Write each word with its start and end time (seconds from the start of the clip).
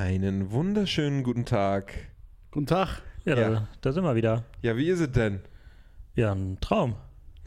Einen 0.00 0.50
wunderschönen 0.50 1.22
guten 1.22 1.46
Tag. 1.46 1.94
Guten 2.50 2.66
Tag. 2.66 3.00
Ja, 3.24 3.34
Ja. 3.34 3.50
Da, 3.50 3.68
da 3.80 3.92
sind 3.92 4.04
wir 4.04 4.14
wieder. 4.14 4.44
Ja, 4.60 4.76
wie 4.76 4.90
ist 4.90 5.00
es 5.00 5.10
denn? 5.10 5.40
Ja, 6.14 6.32
ein 6.32 6.58
Traum. 6.60 6.96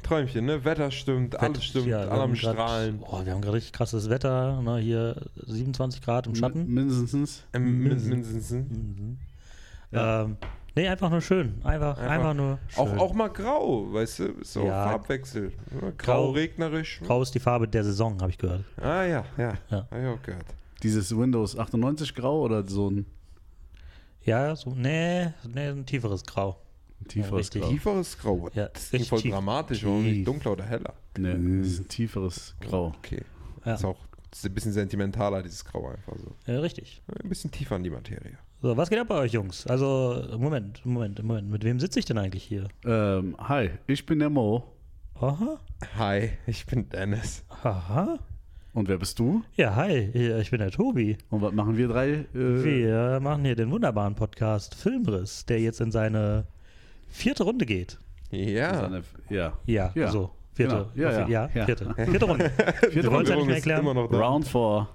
Träumchen, 0.02 0.46
ne? 0.46 0.66
Wetter 0.66 0.90
stimmt, 0.90 1.40
alles 1.40 1.58
Wett- 1.58 1.64
stimmt, 1.64 1.86
ja, 1.86 2.00
alle 2.00 2.10
am 2.12 2.20
haben 2.22 2.34
grad- 2.34 2.54
Strahlen. 2.56 3.00
Oh, 3.04 3.24
wir 3.24 3.34
haben 3.34 3.42
gerade 3.42 3.54
richtig 3.58 3.74
krasses 3.74 4.10
Wetter. 4.10 4.64
Ne? 4.64 4.78
Hier 4.80 5.16
27 5.46 6.02
Grad 6.02 6.26
im 6.26 6.34
Schatten. 6.34 6.66
Mindestens. 6.74 7.46
Ähm, 7.54 7.84
mindestens. 7.84 8.50
Mhm. 8.52 9.18
Ja. 9.92 10.24
Ähm, 10.24 10.38
nee, 10.76 10.88
einfach 10.88 11.12
nur 11.12 11.22
schön. 11.22 11.54
Einfach, 11.64 12.00
Einfach- 12.00 12.10
einfach, 12.12 12.34
nur 12.34 12.58
schön. 12.70 12.84
Auch, 12.84 12.98
auch 12.98 13.14
mal 13.14 13.28
grau, 13.30 13.94
weißt 13.94 14.20
du? 14.20 14.34
So 14.42 14.66
Ja. 14.66 14.86
Farbwechsel. 14.90 15.52
Ja, 15.72 15.80
grau, 15.82 15.92
Grau- 15.98 16.30
regnerisch. 16.32 17.00
Grau 17.06 17.22
ist 17.22 17.36
die 17.36 17.40
Farbe 17.40 17.68
der 17.68 17.84
Saison, 17.84 18.20
habe 18.22 18.32
ich 18.32 18.40
gehört. 18.40 18.64
Ah 18.82 19.04
ja, 19.04 19.24
ja. 19.38 19.54
Ja. 19.70 19.88
Hab 19.92 20.00
ich 20.00 20.08
auch 20.08 20.22
gehört. 20.24 20.46
Dieses 20.84 21.16
Windows 21.16 21.58
98 21.58 22.16
Grau 22.16 22.42
oder 22.42 22.68
so 22.68 22.90
ein 22.90 23.06
Ja, 24.24 24.56
so, 24.56 24.74
nee, 24.74 25.28
nee, 25.54 25.68
ein 25.70 25.86
tieferes 25.86 26.24
Grau. 26.24 26.62
tieferes 27.08 27.40
richtig. 27.40 27.62
Grau? 27.62 27.70
Tieferes 27.70 28.18
Grau. 28.18 28.50
Ja, 28.54 28.68
das 28.70 28.84
ist 28.84 28.94
richtig 28.94 29.10
voll 29.10 29.22
tief. 29.22 29.32
dramatisch, 29.32 29.84
warum 29.84 30.04
nicht 30.04 30.28
dunkler 30.28 30.52
oder 30.54 30.66
heller? 30.66 30.94
Nee, 31.18 31.60
das 31.60 31.68
ist 31.68 31.80
ein 31.80 31.88
tieferes 31.88 32.56
Grau. 32.62 32.94
Okay. 32.98 33.24
Ja. 33.66 33.76
Ist 33.76 33.86
auch 33.86 33.98
ist 34.32 34.46
ein 34.46 34.54
bisschen 34.54 34.74
sentimentaler, 34.74 35.42
dieses 35.42 35.66
Grau 35.66 35.90
einfach 35.90 36.16
so. 36.18 36.36
Ja, 36.46 36.60
richtig. 36.60 37.02
Ein 37.24 37.30
bisschen 37.30 37.52
tiefer 37.52 37.76
in 37.78 37.84
die 37.84 37.90
Materie. 37.90 38.38
So, 38.62 38.76
was 38.78 38.90
geht 38.90 39.00
ab 39.00 39.08
bei 39.08 39.16
euch, 39.16 39.34
Jungs? 39.34 39.66
Also, 39.68 40.22
Moment, 40.38 40.86
Moment, 40.86 41.24
Moment. 41.24 41.50
Mit 41.50 41.64
wem 41.64 41.80
sitze 41.80 42.00
ich 42.00 42.06
denn 42.06 42.18
eigentlich 42.18 42.44
hier? 42.44 42.68
Ähm, 42.86 43.36
hi, 43.40 43.72
ich 43.88 44.06
bin 44.06 44.20
der 44.20 44.30
Mo. 44.30 44.64
Aha. 45.16 45.60
Hi, 45.98 46.32
ich 46.46 46.66
bin 46.66 46.90
Dennis. 46.90 47.44
Aha. 47.64 48.20
Und 48.74 48.88
wer 48.88 48.98
bist 48.98 49.18
du? 49.20 49.42
Ja, 49.56 49.76
hi, 49.76 49.98
ich 50.42 50.52
bin 50.52 50.60
der 50.60 50.72
Tobi. 50.72 51.18
Und 51.30 51.42
was 51.42 51.54
machen 51.54 51.76
wir 51.78 51.88
drei? 51.88 52.10
Äh, 52.10 52.26
Wir 52.34 53.20
machen 53.22 53.44
hier 53.44 53.56
den 53.56 53.72
wunderbaren 53.72 54.16
Podcast 54.16 54.76
Filmriss, 54.76 55.46
der 55.46 55.60
jetzt 55.60 55.82
in 55.82 55.92
seine 55.92 56.46
vierte 57.08 57.44
Runde 57.44 57.66
geht. 57.66 57.98
Ja. 58.30 58.76
seine- 58.82 59.02
ja. 59.30 59.54
Ja, 59.66 59.92
Ja, 59.96 60.12
so. 60.12 60.30
Vierte. 60.54 60.88
genau. 60.94 61.10
Ja, 61.10 61.28
ja, 61.28 61.50
ja. 61.54 61.66
vierte. 61.66 61.94
Vierte 62.06 62.26
Runde. 62.26 62.50
Vierte 62.92 63.04
Wir 63.04 63.12
wollen 63.12 63.24
es 63.24 63.30
ja 63.30 63.36
nicht 63.38 63.46
mehr 63.48 63.56
erklären. 63.56 63.82
immer 63.82 63.94
noch 63.96 64.10
da. 64.10 64.20
Round 64.20 64.48
4. 64.48 64.88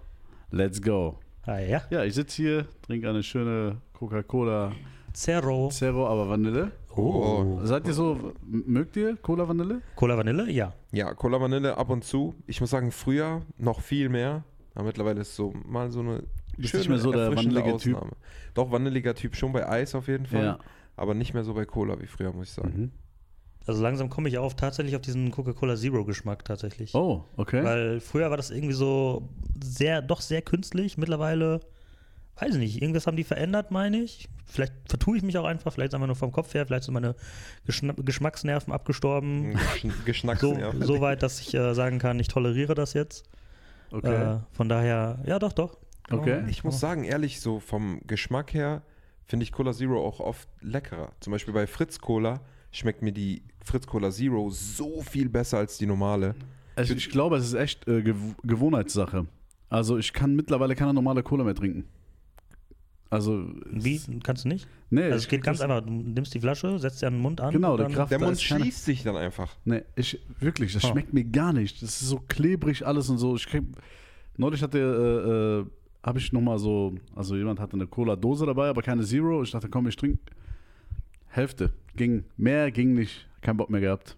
Let's 0.50 0.80
go. 0.80 1.18
Ah, 1.42 1.58
ja. 1.58 1.82
Ja, 1.90 2.04
ich 2.04 2.14
sitze 2.14 2.42
hier, 2.42 2.66
trinke 2.86 3.08
eine 3.08 3.22
schöne 3.22 3.78
Coca-Cola 3.94 4.72
Zero. 5.14 5.70
Zero, 5.70 6.06
aber 6.06 6.28
Vanille. 6.28 6.72
Oh. 6.94 7.60
Seid 7.62 7.86
ihr 7.86 7.94
so, 7.94 8.32
mögt 8.44 8.96
ihr 8.96 9.16
Cola 9.16 9.48
Vanille? 9.48 9.80
Cola 9.96 10.16
Vanille? 10.16 10.50
Ja. 10.50 10.74
Ja, 10.92 11.14
Cola 11.14 11.40
Vanille 11.40 11.76
ab 11.76 11.88
und 11.90 12.04
zu. 12.04 12.34
Ich 12.46 12.60
muss 12.60 12.70
sagen, 12.70 12.92
früher 12.92 13.42
noch 13.56 13.80
viel 13.80 14.08
mehr. 14.08 14.44
Aber 14.74 14.86
mittlerweile 14.86 15.20
ist 15.20 15.34
so 15.34 15.54
mal 15.64 15.90
so 15.90 16.00
eine 16.00 16.24
Bist 16.56 16.70
schöne, 16.70 16.80
nicht 16.80 16.88
mehr 16.90 16.98
so 16.98 17.12
der 17.12 17.34
vanillige 17.34 17.76
Typ? 17.76 17.96
Ausnahme. 17.96 18.12
Doch, 18.54 18.70
vanilliger 18.70 19.14
Typ 19.14 19.36
schon 19.36 19.52
bei 19.52 19.68
Eis 19.68 19.94
auf 19.94 20.08
jeden 20.08 20.26
Fall. 20.26 20.44
Ja. 20.44 20.58
Aber 20.96 21.14
nicht 21.14 21.32
mehr 21.32 21.44
so 21.44 21.54
bei 21.54 21.64
Cola 21.64 22.00
wie 22.00 22.06
früher, 22.06 22.32
muss 22.32 22.48
ich 22.48 22.54
sagen. 22.54 22.72
Mhm. 22.76 22.90
Also 23.66 23.82
langsam 23.82 24.10
komme 24.10 24.28
ich 24.28 24.36
auf 24.38 24.54
tatsächlich 24.56 24.94
auf 24.94 25.02
diesen 25.02 25.30
Coca-Cola 25.30 25.76
Zero 25.76 26.04
Geschmack 26.04 26.44
tatsächlich. 26.44 26.94
Oh, 26.94 27.24
okay. 27.36 27.64
Weil 27.64 28.00
früher 28.00 28.30
war 28.30 28.36
das 28.36 28.50
irgendwie 28.50 28.74
so 28.74 29.28
sehr, 29.62 30.02
doch 30.02 30.20
sehr 30.20 30.42
künstlich. 30.42 30.98
Mittlerweile, 30.98 31.60
weiß 32.38 32.50
ich 32.54 32.58
nicht, 32.58 32.82
irgendwas 32.82 33.06
haben 33.06 33.16
die 33.16 33.24
verändert, 33.24 33.70
meine 33.70 33.98
ich. 33.98 34.28
Vielleicht 34.46 34.72
vertue 34.88 35.16
ich 35.16 35.22
mich 35.22 35.38
auch 35.38 35.44
einfach, 35.44 35.72
vielleicht 35.72 35.90
ist 35.90 35.94
einfach 35.94 36.06
nur 36.08 36.16
vom 36.16 36.32
Kopf 36.32 36.52
her, 36.54 36.66
vielleicht 36.66 36.84
sind 36.84 36.94
meine 36.94 37.14
Geschna 37.64 37.94
Geschmacksnerven 37.96 38.72
abgestorben. 38.72 39.56
Geschnacks, 40.04 40.40
So, 40.40 40.56
so 40.80 41.00
weit, 41.00 41.22
dass 41.22 41.40
ich 41.40 41.54
äh, 41.54 41.74
sagen 41.74 41.98
kann, 41.98 42.18
ich 42.18 42.28
toleriere 42.28 42.74
das 42.74 42.92
jetzt. 42.94 43.24
okay. 43.90 44.34
Äh, 44.36 44.38
von 44.52 44.68
daher, 44.68 45.18
ja, 45.26 45.38
doch, 45.38 45.52
doch. 45.52 45.78
Kann 46.08 46.18
Okay. 46.18 46.42
Ich 46.48 46.64
muss 46.64 46.74
man- 46.74 46.80
sagen, 46.80 47.04
ehrlich, 47.04 47.40
so 47.40 47.60
vom 47.60 48.00
Geschmack 48.06 48.52
her 48.52 48.82
finde 49.26 49.44
ich 49.44 49.52
Cola 49.52 49.72
Zero 49.72 50.04
auch 50.06 50.20
oft 50.20 50.48
leckerer. 50.60 51.12
Zum 51.20 51.30
Beispiel 51.32 51.54
bei 51.54 51.66
Fritz 51.66 51.98
Cola 51.98 52.40
schmeckt 52.72 53.00
mir 53.00 53.12
die 53.12 53.42
Fritz 53.64 53.86
Cola 53.86 54.10
Zero 54.10 54.50
so 54.50 55.00
viel 55.00 55.28
besser 55.30 55.58
als 55.58 55.78
die 55.78 55.86
normale. 55.86 56.34
Also 56.76 56.92
ich 56.92 57.08
glaube, 57.08 57.36
es 57.36 57.46
ist 57.46 57.54
echt 57.54 57.88
äh, 57.88 58.02
Gew 58.02 58.34
Gewohnheitssache. 58.42 59.26
Also 59.70 59.96
ich 59.96 60.12
kann 60.12 60.34
mittlerweile 60.36 60.74
keine 60.74 60.92
normale 60.92 61.22
Cola 61.22 61.42
mehr 61.44 61.54
trinken. 61.54 61.84
Also 63.10 63.44
Wie? 63.70 64.00
Kannst 64.24 64.44
du 64.44 64.48
nicht? 64.48 64.66
Nee, 64.90 65.02
Also 65.04 65.16
ich 65.16 65.22
es 65.24 65.28
geht 65.28 65.42
ganz 65.44 65.60
einfach. 65.60 65.82
Du 65.82 65.90
nimmst 65.92 66.34
die 66.34 66.40
Flasche, 66.40 66.78
setzt 66.78 66.98
sie 66.98 67.06
an 67.06 67.14
den 67.14 67.22
Mund 67.22 67.40
an. 67.40 67.52
Genau, 67.52 67.76
der 67.76 67.88
Kraft- 67.88 68.10
Der 68.10 68.18
Mund 68.18 68.40
schließt 68.40 68.84
sich 68.84 69.02
dann 69.04 69.16
einfach. 69.16 69.54
Nee, 69.64 69.82
ich 69.94 70.18
wirklich, 70.40 70.72
das 70.72 70.84
Oh. 70.84 70.88
schmeckt 70.88 71.12
mir 71.14 71.24
gar 71.24 71.52
nicht. 71.52 71.80
Das 71.82 72.00
ist 72.02 72.08
so 72.08 72.20
klebrig 72.28 72.84
alles 72.86 73.08
und 73.10 73.18
so. 73.18 73.36
Ich 73.36 73.46
krieg, 73.46 73.62
neulich 74.36 74.62
hatte 74.62 74.78
äh, 74.78 75.60
äh, 75.62 75.70
habe 76.06 76.18
ich 76.18 76.32
noch 76.32 76.40
mal 76.40 76.58
so, 76.58 76.94
also 77.14 77.36
jemand 77.36 77.60
hatte 77.60 77.74
eine 77.74 77.86
Cola 77.86 78.16
Dose 78.16 78.46
dabei, 78.46 78.68
aber 78.68 78.82
keine 78.82 79.04
Zero. 79.04 79.42
Ich 79.42 79.50
dachte, 79.52 79.68
komm, 79.68 79.86
ich 79.88 79.96
trinke 79.96 80.18
Hälfte. 81.28 81.72
Ging 81.96 82.24
mehr 82.36 82.70
ging 82.70 82.94
nicht. 82.94 83.26
Kein 83.40 83.56
Bock 83.56 83.70
mehr 83.70 83.80
gehabt. 83.80 84.16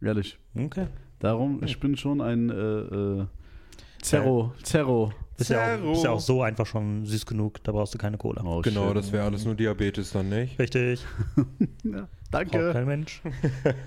Ehrlich. 0.00 0.38
Okay. 0.54 0.86
Darum, 1.18 1.62
ich 1.64 1.78
bin 1.80 1.96
schon 1.96 2.20
ein 2.20 2.50
äh, 2.50 2.54
äh, 2.54 3.26
Zerro, 4.02 4.52
Zerro. 4.62 5.12
Bist 5.36 5.50
ja, 5.50 5.76
auch, 5.76 5.90
bist 5.92 6.04
ja 6.04 6.10
auch 6.10 6.20
so 6.20 6.42
einfach 6.42 6.64
schon 6.66 7.04
süß 7.06 7.26
genug, 7.26 7.62
da 7.64 7.72
brauchst 7.72 7.92
du 7.94 7.98
keine 7.98 8.16
Cola. 8.16 8.42
Oh, 8.44 8.60
Genau, 8.62 8.88
shit. 8.88 8.96
das 8.96 9.10
wäre 9.12 9.24
alles 9.24 9.44
nur 9.44 9.54
Diabetes 9.54 10.12
dann, 10.12 10.28
nicht? 10.28 10.58
Richtig. 10.58 11.04
Ja, 11.84 12.08
Braucht 12.30 12.54
danke. 12.54 12.72
kein 12.72 12.86
Mensch. 12.86 13.20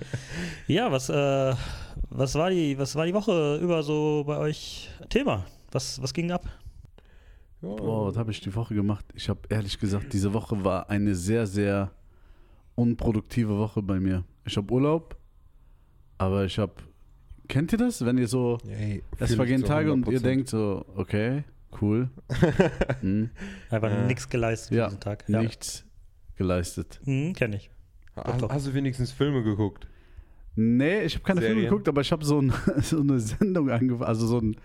ja, 0.66 0.90
was, 0.90 1.08
äh, 1.10 1.54
was, 2.10 2.34
war 2.34 2.50
die, 2.50 2.78
was 2.78 2.94
war 2.96 3.04
die 3.06 3.12
Woche 3.14 3.56
über 3.62 3.82
so 3.82 4.24
bei 4.26 4.38
euch 4.38 4.88
Thema? 5.10 5.44
Was, 5.72 6.00
was 6.00 6.14
ging 6.14 6.30
ab? 6.30 6.44
Ja. 7.60 7.74
Boah, 7.74 8.06
was 8.08 8.16
habe 8.16 8.30
ich 8.30 8.40
die 8.40 8.54
Woche 8.54 8.74
gemacht? 8.74 9.04
Ich 9.14 9.28
habe 9.28 9.40
ehrlich 9.48 9.78
gesagt, 9.78 10.12
diese 10.12 10.32
Woche 10.32 10.64
war 10.64 10.88
eine 10.88 11.14
sehr, 11.14 11.46
sehr 11.46 11.90
unproduktive 12.76 13.58
Woche 13.58 13.82
bei 13.82 13.98
mir. 14.00 14.24
Ich 14.44 14.56
habe 14.56 14.72
Urlaub, 14.72 15.16
aber 16.18 16.44
ich 16.44 16.58
habe. 16.58 16.74
Kennt 17.48 17.72
ihr 17.72 17.78
das, 17.78 18.04
wenn 18.04 18.18
ihr 18.18 18.28
so. 18.28 18.58
Ey, 18.68 19.02
Es 19.18 19.34
vergehen 19.34 19.64
Tage 19.64 19.92
und 19.92 20.06
ihr 20.08 20.18
100%. 20.18 20.22
denkt 20.22 20.48
so, 20.48 20.84
okay, 20.96 21.44
cool. 21.80 22.10
hm, 23.00 23.30
Einfach 23.70 23.90
Ja. 23.90 24.06
nichts 24.06 24.28
geleistet 24.28 24.76
Ja, 24.76 24.86
diesen 24.86 25.00
Tag. 25.00 25.28
nichts 25.28 25.84
geleistet. 26.36 27.00
Hm, 27.04 27.32
kenn 27.34 27.52
ich. 27.54 27.70
Hast, 28.16 28.42
doch. 28.42 28.50
hast 28.50 28.66
du 28.66 28.74
wenigstens 28.74 29.12
Filme 29.12 29.42
geguckt? 29.42 29.86
Nee, 30.56 31.02
ich 31.02 31.14
habe 31.14 31.24
keine 31.24 31.40
Filme 31.40 31.54
Serien? 31.54 31.70
geguckt, 31.70 31.88
aber 31.88 32.00
ich 32.00 32.10
habe 32.12 32.24
so, 32.24 32.40
ein, 32.40 32.52
so 32.82 33.00
eine 33.00 33.18
Sendung 33.20 33.70
angefangen, 33.70 34.08
also 34.08 34.26
so 34.26 34.38
ein. 34.38 34.56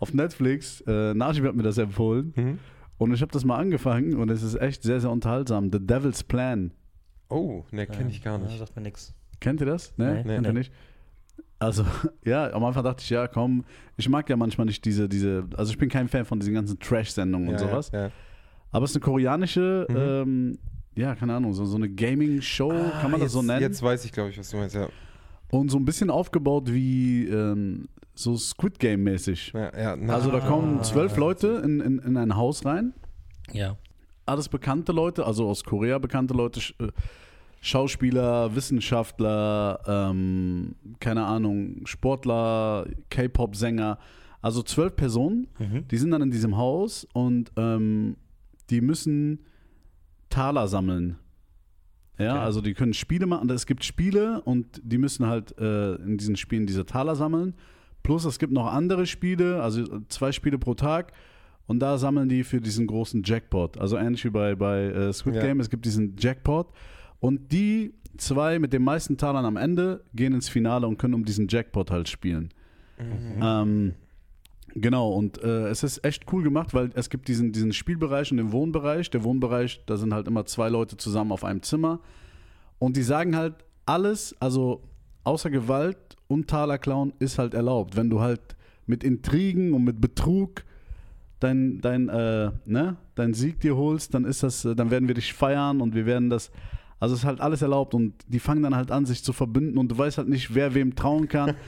Auf 0.00 0.14
Netflix, 0.14 0.80
äh, 0.86 1.12
Najib 1.14 1.44
hat 1.44 1.54
mir 1.54 1.62
das 1.62 1.76
empfohlen 1.78 2.32
Mhm. 2.34 2.58
und 2.98 3.12
ich 3.12 3.20
habe 3.22 3.30
das 3.32 3.44
mal 3.44 3.56
angefangen 3.58 4.14
und 4.16 4.30
es 4.30 4.42
ist 4.42 4.54
echt 4.54 4.82
sehr, 4.82 4.98
sehr 5.00 5.10
unterhaltsam. 5.10 5.70
The 5.70 5.78
Devil's 5.78 6.24
Plan. 6.24 6.72
Oh, 7.28 7.64
ne, 7.70 7.86
kenne 7.86 8.08
ich 8.10 8.22
gar 8.22 8.38
Ja, 8.40 8.46
nicht. 8.46 8.58
sagt 8.58 8.74
mir 8.76 8.82
nichts. 8.82 9.14
Kennt 9.40 9.60
ihr 9.60 9.66
das? 9.66 9.96
Ne? 9.98 10.22
Nee. 10.24 10.34
Kennt 10.34 10.46
ihr 10.46 10.52
Nee. 10.52 10.58
nicht? 10.60 10.72
Also, 11.60 11.84
ja, 12.24 12.52
am 12.52 12.64
Anfang 12.64 12.82
dachte 12.82 13.02
ich, 13.04 13.10
ja, 13.10 13.28
komm, 13.28 13.64
ich 13.96 14.08
mag 14.08 14.28
ja 14.28 14.36
manchmal 14.36 14.64
nicht 14.66 14.84
diese, 14.84 15.08
diese, 15.08 15.44
also 15.56 15.70
ich 15.70 15.78
bin 15.78 15.88
kein 15.88 16.08
Fan 16.08 16.24
von 16.24 16.40
diesen 16.40 16.54
ganzen 16.54 16.78
Trash-Sendungen 16.80 17.48
und 17.48 17.54
Ja, 17.54 17.60
sowas. 17.60 17.90
Ja, 17.92 18.06
ja. 18.06 18.10
Aber 18.72 18.84
es 18.84 18.90
ist 18.92 18.96
eine 18.96 19.04
koreanische, 19.04 19.86
Mhm. 19.88 19.96
ähm, 19.96 20.58
ja, 20.96 21.14
keine 21.14 21.34
Ahnung, 21.34 21.52
so, 21.52 21.64
so 21.66 21.76
eine 21.76 21.88
Gaming-Show, 21.88 22.72
Ah, 22.72 23.00
kann 23.00 23.10
man 23.10 23.20
das 23.20 23.26
jetzt, 23.28 23.32
so 23.32 23.42
nennen? 23.42 23.60
Jetzt 23.60 23.82
weiß 23.82 24.04
ich, 24.04 24.12
glaube 24.12 24.30
ich, 24.30 24.38
was 24.38 24.50
du 24.50 24.56
meinst. 24.56 24.74
Ja, 24.74 24.88
Und 25.50 25.70
so 25.70 25.78
ein 25.78 25.84
bisschen 25.84 26.10
aufgebaut 26.10 26.72
wie 26.72 27.26
ähm, 27.28 27.88
so 28.14 28.36
Squid 28.36 28.78
Game-mäßig. 28.78 29.52
ja, 29.54 29.76
ja 29.78 29.96
na, 29.96 30.14
Also 30.14 30.30
da 30.30 30.38
Ah. 30.38 30.46
kommen 30.46 30.82
zwölf 30.82 31.16
Leute 31.16 31.60
in, 31.64 31.80
in, 31.80 31.98
in 31.98 32.16
ein 32.16 32.36
Haus 32.36 32.64
rein, 32.64 32.94
Ja. 33.52 33.76
alles 34.26 34.48
bekannte 34.48 34.92
Leute, 34.92 35.26
also 35.26 35.48
aus 35.48 35.62
Korea 35.64 35.98
bekannte 35.98 36.32
Leute, 36.34 36.60
Sch- 36.60 36.74
äh, 36.82 36.90
Schauspieler, 37.60 38.54
Wissenschaftler, 38.54 39.80
ähm, 39.86 40.74
keine 40.98 41.24
Ahnung, 41.26 41.82
Sportler, 41.86 42.86
K-Pop-Sänger, 43.10 43.98
also 44.40 44.62
zwölf 44.62 44.96
Personen, 44.96 45.48
Mhm. 45.58 45.86
die 45.88 45.96
sind 45.98 46.10
dann 46.10 46.22
in 46.22 46.30
diesem 46.30 46.56
Haus 46.56 47.06
und 47.12 47.52
ähm, 47.56 48.16
die 48.70 48.80
müssen 48.80 49.40
Taler 50.30 50.68
sammeln. 50.68 51.16
Ja, 52.18 52.32
Okay. 52.34 52.44
also 52.44 52.60
die 52.60 52.74
können 52.74 52.94
Spiele 52.94 53.26
machen. 53.26 53.48
Es 53.50 53.66
gibt 53.66 53.84
Spiele 53.84 54.40
und 54.42 54.80
die 54.84 54.98
müssen 54.98 55.26
halt 55.26 55.56
äh, 55.58 55.94
in 55.96 56.16
diesen 56.18 56.36
Spielen 56.36 56.66
diese 56.66 56.86
Taler 56.86 57.16
sammeln. 57.16 57.54
Plus 58.02 58.24
es 58.24 58.38
gibt 58.38 58.52
noch 58.52 58.66
andere 58.66 59.06
Spiele, 59.06 59.62
also 59.62 60.00
zwei 60.08 60.32
Spiele 60.32 60.58
pro 60.58 60.74
Tag. 60.74 61.12
Und 61.66 61.78
da 61.80 61.98
sammeln 61.98 62.28
die 62.28 62.42
für 62.44 62.60
diesen 62.60 62.86
großen 62.86 63.22
Jackpot. 63.24 63.78
Also 63.78 63.96
ähnlich 63.96 64.24
wie 64.24 64.30
bei, 64.30 64.54
bei 64.54 64.84
äh, 64.86 65.12
Squid 65.12 65.36
Ja. 65.36 65.42
Game, 65.42 65.60
es 65.60 65.70
gibt 65.70 65.84
diesen 65.84 66.16
Jackpot. 66.18 66.72
Und 67.20 67.52
die 67.52 67.94
zwei 68.16 68.58
mit 68.58 68.72
den 68.72 68.82
meisten 68.82 69.16
Talern 69.16 69.44
am 69.44 69.56
Ende 69.56 70.04
gehen 70.14 70.34
ins 70.34 70.48
Finale 70.48 70.86
und 70.86 70.98
können 70.98 71.14
um 71.14 71.24
diesen 71.24 71.48
Jackpot 71.48 71.90
halt 71.90 72.08
spielen. 72.08 72.50
Mhm. 72.98 73.42
Ähm, 73.42 73.94
genau, 74.74 75.10
und 75.10 75.42
äh, 75.42 75.68
es 75.68 75.82
ist 75.82 76.04
echt 76.04 76.30
cool 76.32 76.42
gemacht, 76.42 76.74
weil 76.74 76.90
es 76.94 77.10
gibt 77.10 77.28
diesen, 77.28 77.52
diesen 77.52 77.72
Spielbereich 77.72 78.30
und 78.30 78.38
den 78.38 78.52
Wohnbereich. 78.52 79.10
Der 79.10 79.24
Wohnbereich, 79.24 79.82
da 79.86 79.96
sind 79.96 80.12
halt 80.12 80.28
immer 80.28 80.46
zwei 80.46 80.68
Leute 80.68 80.96
zusammen 80.96 81.32
auf 81.32 81.44
einem 81.44 81.62
Zimmer. 81.62 82.00
Und 82.78 82.96
die 82.96 83.02
sagen 83.02 83.36
halt, 83.36 83.54
alles, 83.86 84.34
also 84.40 84.82
außer 85.24 85.50
Gewalt 85.50 85.98
und 86.28 86.48
Talerklauen 86.48 87.12
ist 87.18 87.38
halt 87.38 87.54
erlaubt. 87.54 87.96
Wenn 87.96 88.10
du 88.10 88.20
halt 88.20 88.56
mit 88.86 89.04
Intrigen 89.04 89.72
und 89.72 89.84
mit 89.84 90.00
Betrug 90.00 90.64
dein, 91.40 91.80
dein, 91.80 92.08
äh, 92.08 92.50
ne, 92.66 92.96
dein 93.14 93.34
Sieg 93.34 93.60
dir 93.60 93.76
holst, 93.76 94.14
dann 94.14 94.24
ist 94.24 94.42
das, 94.42 94.64
äh, 94.64 94.74
dann 94.74 94.90
werden 94.90 95.08
wir 95.08 95.14
dich 95.14 95.32
feiern 95.32 95.80
und 95.80 95.94
wir 95.94 96.06
werden 96.06 96.30
das. 96.30 96.50
Also 97.00 97.14
es 97.14 97.22
ist 97.22 97.26
halt 97.26 97.40
alles 97.40 97.62
erlaubt 97.62 97.94
und 97.94 98.14
die 98.28 98.38
fangen 98.38 98.62
dann 98.62 98.76
halt 98.76 98.90
an, 98.90 99.06
sich 99.06 99.24
zu 99.24 99.32
verbünden 99.32 99.78
und 99.78 99.90
du 99.90 99.98
weißt 99.98 100.18
halt 100.18 100.28
nicht, 100.28 100.54
wer 100.54 100.74
wem 100.74 100.94
trauen 100.94 101.26
kann. 101.28 101.54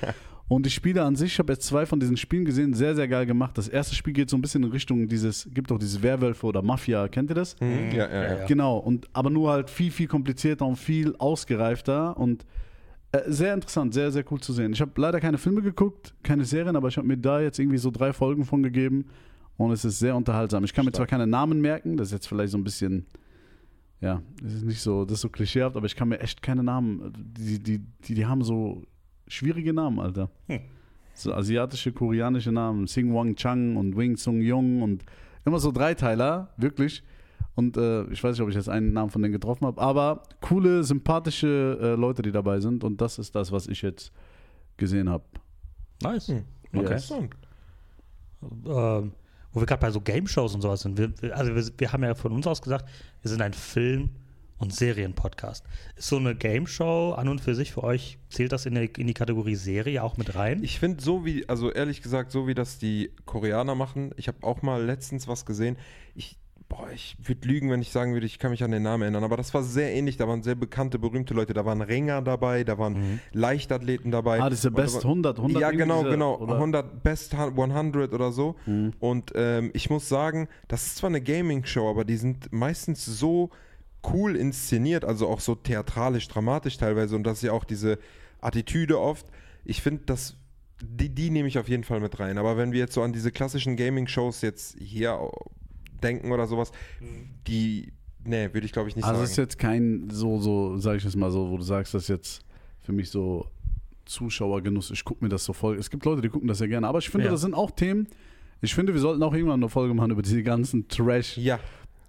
Und 0.49 0.67
die 0.67 0.70
Spiele 0.70 1.02
an 1.02 1.17
sich, 1.17 1.32
ich 1.32 1.38
habe 1.38 1.50
jetzt 1.55 1.67
zwei 1.67 1.87
von 1.87 1.99
diesen 1.99 2.19
Spielen 2.19 2.44
gesehen, 2.44 2.75
sehr, 2.75 2.94
sehr 2.94 3.08
geil 3.08 3.25
gemacht. 3.25 3.56
Das 3.56 3.69
erste 3.69 3.94
Spiel 3.94 4.12
geht 4.12 4.29
so 4.29 4.37
ein 4.37 4.43
bisschen 4.43 4.62
in 4.64 4.70
Richtung 4.70 5.08
dieses, 5.08 5.49
gibt 5.55 5.73
auch 5.73 5.79
dieses 5.79 6.02
Werwölfe 6.02 6.46
oder 6.46 6.61
Mafia, 6.61 7.08
kennt 7.08 7.31
ihr 7.31 7.34
das? 7.37 7.58
Mhm. 7.58 7.90
Ja, 7.93 8.06
ja, 8.11 8.23
ja. 8.23 8.38
Ja. 8.40 8.46
Genau, 8.46 8.76
und 8.76 9.08
aber 9.14 9.31
nur 9.31 9.50
halt 9.50 9.70
viel, 9.70 9.90
viel 9.90 10.08
komplizierter 10.08 10.67
und 10.67 10.76
viel 10.76 11.17
ausgereifter 11.17 12.19
und 12.19 12.44
äh, 13.12 13.20
sehr 13.29 13.55
interessant, 13.55 13.94
sehr, 13.94 14.11
sehr 14.11 14.25
cool 14.31 14.40
zu 14.40 14.52
sehen. 14.52 14.73
Ich 14.75 14.81
habe 14.82 14.93
leider 14.96 15.20
keine 15.20 15.38
Filme 15.38 15.62
geguckt, 15.62 16.12
keine 16.23 16.44
Serien, 16.44 16.76
aber 16.76 16.88
ich 16.88 16.99
habe 16.99 17.06
mir 17.06 17.17
da 17.17 17.40
jetzt 17.40 17.58
irgendwie 17.58 17.79
so 17.79 17.90
drei 17.90 18.12
Folgen 18.12 18.44
von 18.44 18.62
gegeben 18.62 19.06
und 19.56 19.70
es 19.70 19.87
ist 19.87 20.00
sehr 20.00 20.14
unterhaltsam. 20.14 20.64
Ich 20.64 20.75
kann 20.75 20.84
mir 20.84 20.93
zwar 20.93 21.06
keine 21.06 21.26
Namen 21.26 21.62
merken, 21.62 21.96
das 21.96 22.08
ist 22.08 22.12
jetzt 22.12 22.26
vielleicht 22.26 22.52
so 22.52 22.58
ein 22.58 22.64
bisschen, 22.64 23.06
ja, 24.02 24.20
das 24.43 24.54
ist 24.54 24.64
nicht 24.64 24.81
so, 24.81 25.04
das 25.04 25.14
ist 25.14 25.20
so 25.20 25.28
klischeehaft, 25.28 25.76
aber 25.76 25.87
ich 25.87 25.94
kann 25.94 26.08
mir 26.08 26.19
echt 26.19 26.43
keine 26.43 26.64
Namen, 26.64 27.12
die, 27.38 27.62
die, 27.62 27.78
die, 27.78 28.14
die 28.14 28.26
haben 28.26 28.43
so 28.43 28.82
schwierige 29.28 29.72
Namen, 29.72 30.00
Alter. 30.00 30.28
Hm. 30.49 30.60
So 31.14 31.32
asiatische, 31.32 31.93
koreanische 31.93 32.50
Namen, 32.50 32.88
Sing 32.88 33.14
Wang 33.14 33.37
Chang 33.37 33.76
und 33.76 33.96
Wing 33.96 34.16
Sung 34.16 34.40
Jung 34.40 34.82
und 34.82 35.04
immer 35.44 35.60
so 35.60 35.70
Dreiteiler, 35.70 36.50
wirklich. 36.56 37.04
Und 37.54 37.76
äh, 37.76 38.04
ich 38.06 38.25
weiß 38.25 38.32
nicht, 38.32 38.40
ob 38.40 38.49
ich 38.49 38.56
jetzt 38.56 38.69
einen 38.69 38.93
Namen 38.93 39.10
von 39.10 39.22
denen 39.22 39.32
getroffen 39.32 39.66
habe, 39.66 39.81
aber 39.81 40.22
coole, 40.40 40.82
sympathische 40.82 41.78
äh, 41.81 41.94
Leute, 41.94 42.22
die 42.22 42.32
dabei 42.32 42.58
sind. 42.60 42.82
Und 42.82 43.00
das 43.00 43.19
ist 43.19 43.34
das, 43.37 43.52
was 43.52 43.69
ich 43.69 43.82
jetzt 43.82 44.10
gesehen 44.78 45.08
habe. 45.08 45.25
Nice. 46.02 46.28
Hm. 46.28 46.44
Okay. 46.72 46.78
Interessant. 46.78 47.34
ähm, 48.66 49.12
wo 49.52 49.60
wir 49.60 49.66
gerade 49.66 49.81
bei 49.81 49.90
so 49.90 50.00
Game-Shows 50.00 50.54
und 50.54 50.62
sowas 50.62 50.81
sind. 50.81 50.99
Wir, 50.99 51.37
also 51.37 51.54
wir, 51.54 51.64
wir 51.78 51.93
haben 51.93 52.04
ja 52.04 52.14
von 52.14 52.32
uns 52.32 52.46
aus 52.46 52.62
gesagt, 52.62 52.88
wir 53.20 53.31
sind 53.31 53.43
ein 53.43 53.52
Film- 53.52 54.10
und 54.62 54.72
Serien-Podcast. 54.72 55.64
Ist 55.96 56.08
so 56.08 56.16
eine 56.16 56.37
Game-Show 56.37 57.14
an 57.14 57.28
und 57.28 57.40
für 57.40 57.54
sich 57.54 57.72
für 57.72 57.82
euch, 57.82 58.19
zählt 58.31 58.52
das 58.52 58.64
in 58.64 58.76
die, 58.76 58.90
in 58.96 59.08
die 59.08 59.14
Kategorie 59.14 59.56
Serie 59.56 60.02
auch 60.02 60.16
mit 60.16 60.37
rein? 60.37 60.62
Ich 60.62 60.78
finde 60.78 61.02
so 61.02 61.25
wie, 61.25 61.49
also 61.49 61.70
ehrlich 61.72 62.00
gesagt, 62.00 62.31
so 62.31 62.46
wie 62.46 62.54
das 62.54 62.78
die 62.78 63.10
Koreaner 63.26 63.75
machen, 63.75 64.12
ich 64.16 64.28
habe 64.28 64.38
auch 64.43 64.62
mal 64.62 64.82
letztens 64.82 65.26
was 65.26 65.44
gesehen. 65.44 65.76
Ich, 66.14 66.38
boah, 66.72 66.88
ich 66.90 67.16
würde 67.22 67.46
lügen, 67.46 67.70
wenn 67.70 67.82
ich 67.82 67.90
sagen 67.90 68.14
würde, 68.14 68.24
ich 68.24 68.38
kann 68.38 68.50
mich 68.50 68.64
an 68.64 68.70
den 68.70 68.82
Namen 68.82 69.02
erinnern, 69.02 69.24
aber 69.24 69.36
das 69.36 69.52
war 69.52 69.62
sehr 69.62 69.92
ähnlich. 69.92 70.16
Da 70.16 70.26
waren 70.26 70.42
sehr 70.42 70.54
bekannte, 70.54 70.98
berühmte 70.98 71.34
Leute. 71.34 71.52
Da 71.52 71.66
waren 71.66 71.82
Ringer 71.82 72.22
dabei, 72.22 72.64
da 72.64 72.78
waren 72.78 73.20
Leichtathleten 73.32 74.10
dabei. 74.10 74.40
Ah, 74.40 74.48
diese 74.48 74.70
Best 74.70 74.94
war- 74.96 75.02
100, 75.04 75.38
100 75.38 75.60
Ja, 75.60 75.70
genau, 75.70 76.02
genau. 76.02 76.38
oder? 76.38 76.54
100, 76.54 77.02
Best 77.02 77.34
100 77.34 78.14
oder 78.14 78.32
so. 78.32 78.56
Mhm. 78.64 78.92
Und 79.00 79.32
ähm, 79.34 79.70
ich 79.74 79.90
muss 79.90 80.08
sagen, 80.08 80.48
das 80.69 80.86
ist 80.86 80.96
zwar 80.96 81.10
eine 81.10 81.20
Gaming-Show, 81.20 81.90
aber 81.90 82.04
die 82.06 82.16
sind 82.16 82.50
meistens 82.52 83.04
so 83.04 83.50
cool 84.12 84.34
inszeniert, 84.34 85.04
also 85.04 85.28
auch 85.28 85.40
so 85.40 85.54
theatralisch, 85.54 86.26
dramatisch 86.28 86.78
teilweise. 86.78 87.14
Und 87.16 87.24
das 87.24 87.34
ist 87.38 87.42
ja 87.42 87.52
auch 87.52 87.64
diese 87.64 87.98
Attitüde 88.40 88.98
oft. 88.98 89.26
Ich 89.64 89.82
finde, 89.82 90.02
das. 90.06 90.36
Die, 90.84 91.10
die 91.10 91.30
nehme 91.30 91.46
ich 91.46 91.60
auf 91.60 91.69
jeden 91.69 91.84
Fall 91.84 92.00
mit 92.00 92.19
rein. 92.19 92.38
Aber 92.38 92.56
wenn 92.56 92.72
wir 92.72 92.80
jetzt 92.80 92.94
so 92.94 93.02
an 93.02 93.12
diese 93.12 93.30
klassischen 93.30 93.76
Gaming-Shows 93.76 94.40
jetzt 94.40 94.76
hier 94.80 95.16
denken 96.02 96.32
oder 96.32 96.46
sowas, 96.46 96.72
die. 97.46 97.93
Nee, 98.25 98.50
würde 98.52 98.64
ich 98.64 98.72
glaube 98.72 98.88
ich 98.88 98.94
nicht 98.94 99.04
Also 99.04 99.22
es 99.22 99.31
ist 99.31 99.37
sagen. 99.37 99.46
jetzt 99.49 99.58
kein 99.58 100.08
so, 100.10 100.38
so, 100.38 100.76
sag 100.78 100.96
ich 100.96 101.04
es 101.04 101.16
mal 101.16 101.31
so, 101.32 101.50
wo 101.50 101.56
du 101.56 101.62
sagst, 101.64 101.93
das 101.94 102.02
ist 102.04 102.08
jetzt 102.08 102.44
für 102.81 102.93
mich 102.93 103.10
so 103.10 103.46
Zuschauergenuss. 104.04 104.90
Ich 104.90 105.04
gucke 105.04 105.25
mir 105.25 105.28
das 105.28 105.44
so 105.44 105.52
voll. 105.52 105.76
Es 105.76 105.90
gibt 105.90 106.04
Leute, 106.04 106.22
die 106.22 106.28
gucken 106.28 106.49
das 106.49 106.60
ja 106.60 106.66
gerne. 106.66 106.87
Aber 106.87 106.99
ich 106.99 107.08
finde, 107.10 107.26
Ja. 107.26 107.32
das 107.32 107.40
sind 107.40 107.54
auch 107.54 107.70
Themen. 107.72 108.06
Ich 108.60 108.75
finde, 108.75 108.93
wir 108.94 109.00
sollten 109.00 109.22
auch 109.22 109.32
irgendwann 109.34 109.60
eine 109.60 109.69
Folge 109.69 109.93
machen 109.94 110.10
über 110.12 110.22
diese 110.22 110.43
ganzen 110.43 110.87
Trash. 110.88 111.37
Ja, 111.37 111.58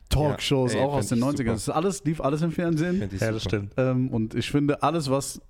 Talkshows, 0.09 0.73
Ja, 0.73 0.81
ey, 0.81 0.85
auch 0.85 0.93
aus 0.93 1.07
den 1.07 1.17
ich 1.17 1.23
90ern. 1.23 1.37
super. 1.37 1.51
Das 1.53 1.61
ist 1.63 1.69
alles, 1.69 2.03
lief 2.03 2.21
alles 2.21 2.41
im 2.43 2.51
Fernsehen. 2.51 3.09
Ja, 3.19 3.31
das 3.31 3.43
stimmt. 3.43 3.73
Ähm, 3.77 4.09
und 4.09 4.35
ich 4.35 4.51
finde, 4.51 4.83
alles, 4.83 5.09
was 5.09 5.41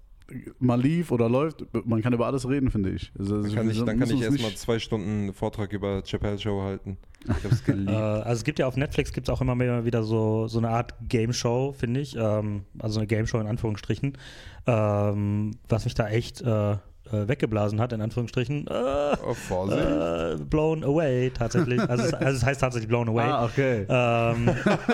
mal 0.59 0.81
lief 0.81 1.11
oder 1.11 1.29
läuft, 1.29 1.65
man 1.85 2.01
kann 2.01 2.13
über 2.13 2.25
alles 2.25 2.47
reden, 2.47 2.71
finde 2.71 2.91
ich. 2.91 3.11
Also, 3.17 3.41
Dann 3.41 3.53
kann 3.53 3.69
ich, 3.69 3.83
dann 3.83 3.99
kann 3.99 4.09
ich 4.09 4.21
erstmal 4.21 4.53
zwei 4.53 4.79
Stunden 4.79 5.33
Vortrag 5.33 5.71
über 5.73 6.03
Chappelle 6.03 6.39
Show 6.39 6.61
halten. 6.61 6.97
Ich 7.23 7.43
habe 7.43 7.53
es 7.53 7.63
geliebt. 7.65 7.89
Äh, 7.89 7.93
also 7.93 8.39
es 8.39 8.43
gibt 8.43 8.59
ja 8.59 8.67
auf 8.67 8.77
Netflix 8.77 9.13
gibt 9.13 9.27
es 9.27 9.33
auch 9.33 9.41
immer 9.41 9.55
mehr 9.55 9.85
wieder 9.85 10.03
so, 10.03 10.47
so 10.47 10.59
eine 10.59 10.69
Art 10.69 10.93
Game 11.07 11.33
Show, 11.33 11.73
finde 11.77 11.99
ich. 11.99 12.15
Ähm, 12.15 12.63
also 12.79 12.99
eine 12.99 13.07
Game 13.07 13.27
Show 13.27 13.39
in 13.39 13.47
Anführungsstrichen. 13.47 14.17
Ähm, 14.65 15.51
was 15.67 15.85
mich 15.85 15.93
da 15.93 16.09
echt 16.09 16.43
äh, 17.11 17.27
weggeblasen 17.27 17.79
hat, 17.81 17.91
in 17.93 18.01
Anführungsstrichen. 18.01 18.67
Äh, 18.67 18.71
oh, 18.71 19.69
äh, 19.71 20.35
blown 20.37 20.83
away 20.83 21.29
tatsächlich. 21.31 21.79
Also 21.81 22.03
es, 22.05 22.13
also 22.13 22.37
es 22.37 22.45
heißt 22.45 22.61
tatsächlich 22.61 22.87
blown 22.87 23.09
away. 23.09 23.23
Ah, 23.23 23.45
okay. 23.45 23.85
Ähm, 23.89 24.49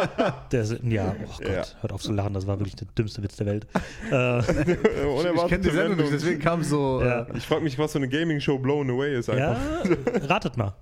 der, 0.52 0.62
ist- 0.62 0.80
ja, 0.84 1.16
oh 1.22 1.26
Gott, 1.38 1.48
Ja. 1.48 1.64
hört 1.82 1.94
auf 1.94 2.02
zu 2.02 2.12
lachen, 2.12 2.34
das 2.34 2.48
war 2.48 2.60
wirklich 2.60 2.76
der 2.76 2.88
dümmste 2.98 3.22
Witz 3.24 3.36
der 3.38 3.46
Welt. 3.48 3.68
Äh, 4.12 4.40
ich 4.40 5.48
kenne 5.48 5.60
die 5.64 5.70
Sendung 5.70 5.98
nicht, 5.98 6.12
deswegen 6.14 6.40
kam 6.40 6.62
es 6.62 6.70
so. 6.70 7.02
Ja. 7.04 7.22
Äh, 7.24 7.38
Ich 7.38 7.46
frage 7.46 7.62
mich, 7.62 7.78
was 7.78 7.94
so 7.94 8.00
eine 8.00 8.10
Gaming-Show 8.10 8.58
Blown 8.60 8.90
Away 8.90 9.18
ist 9.20 9.28
ja, 9.28 9.52
einfach. 9.52 10.30
ratet 10.30 10.58
mal. 10.58 10.76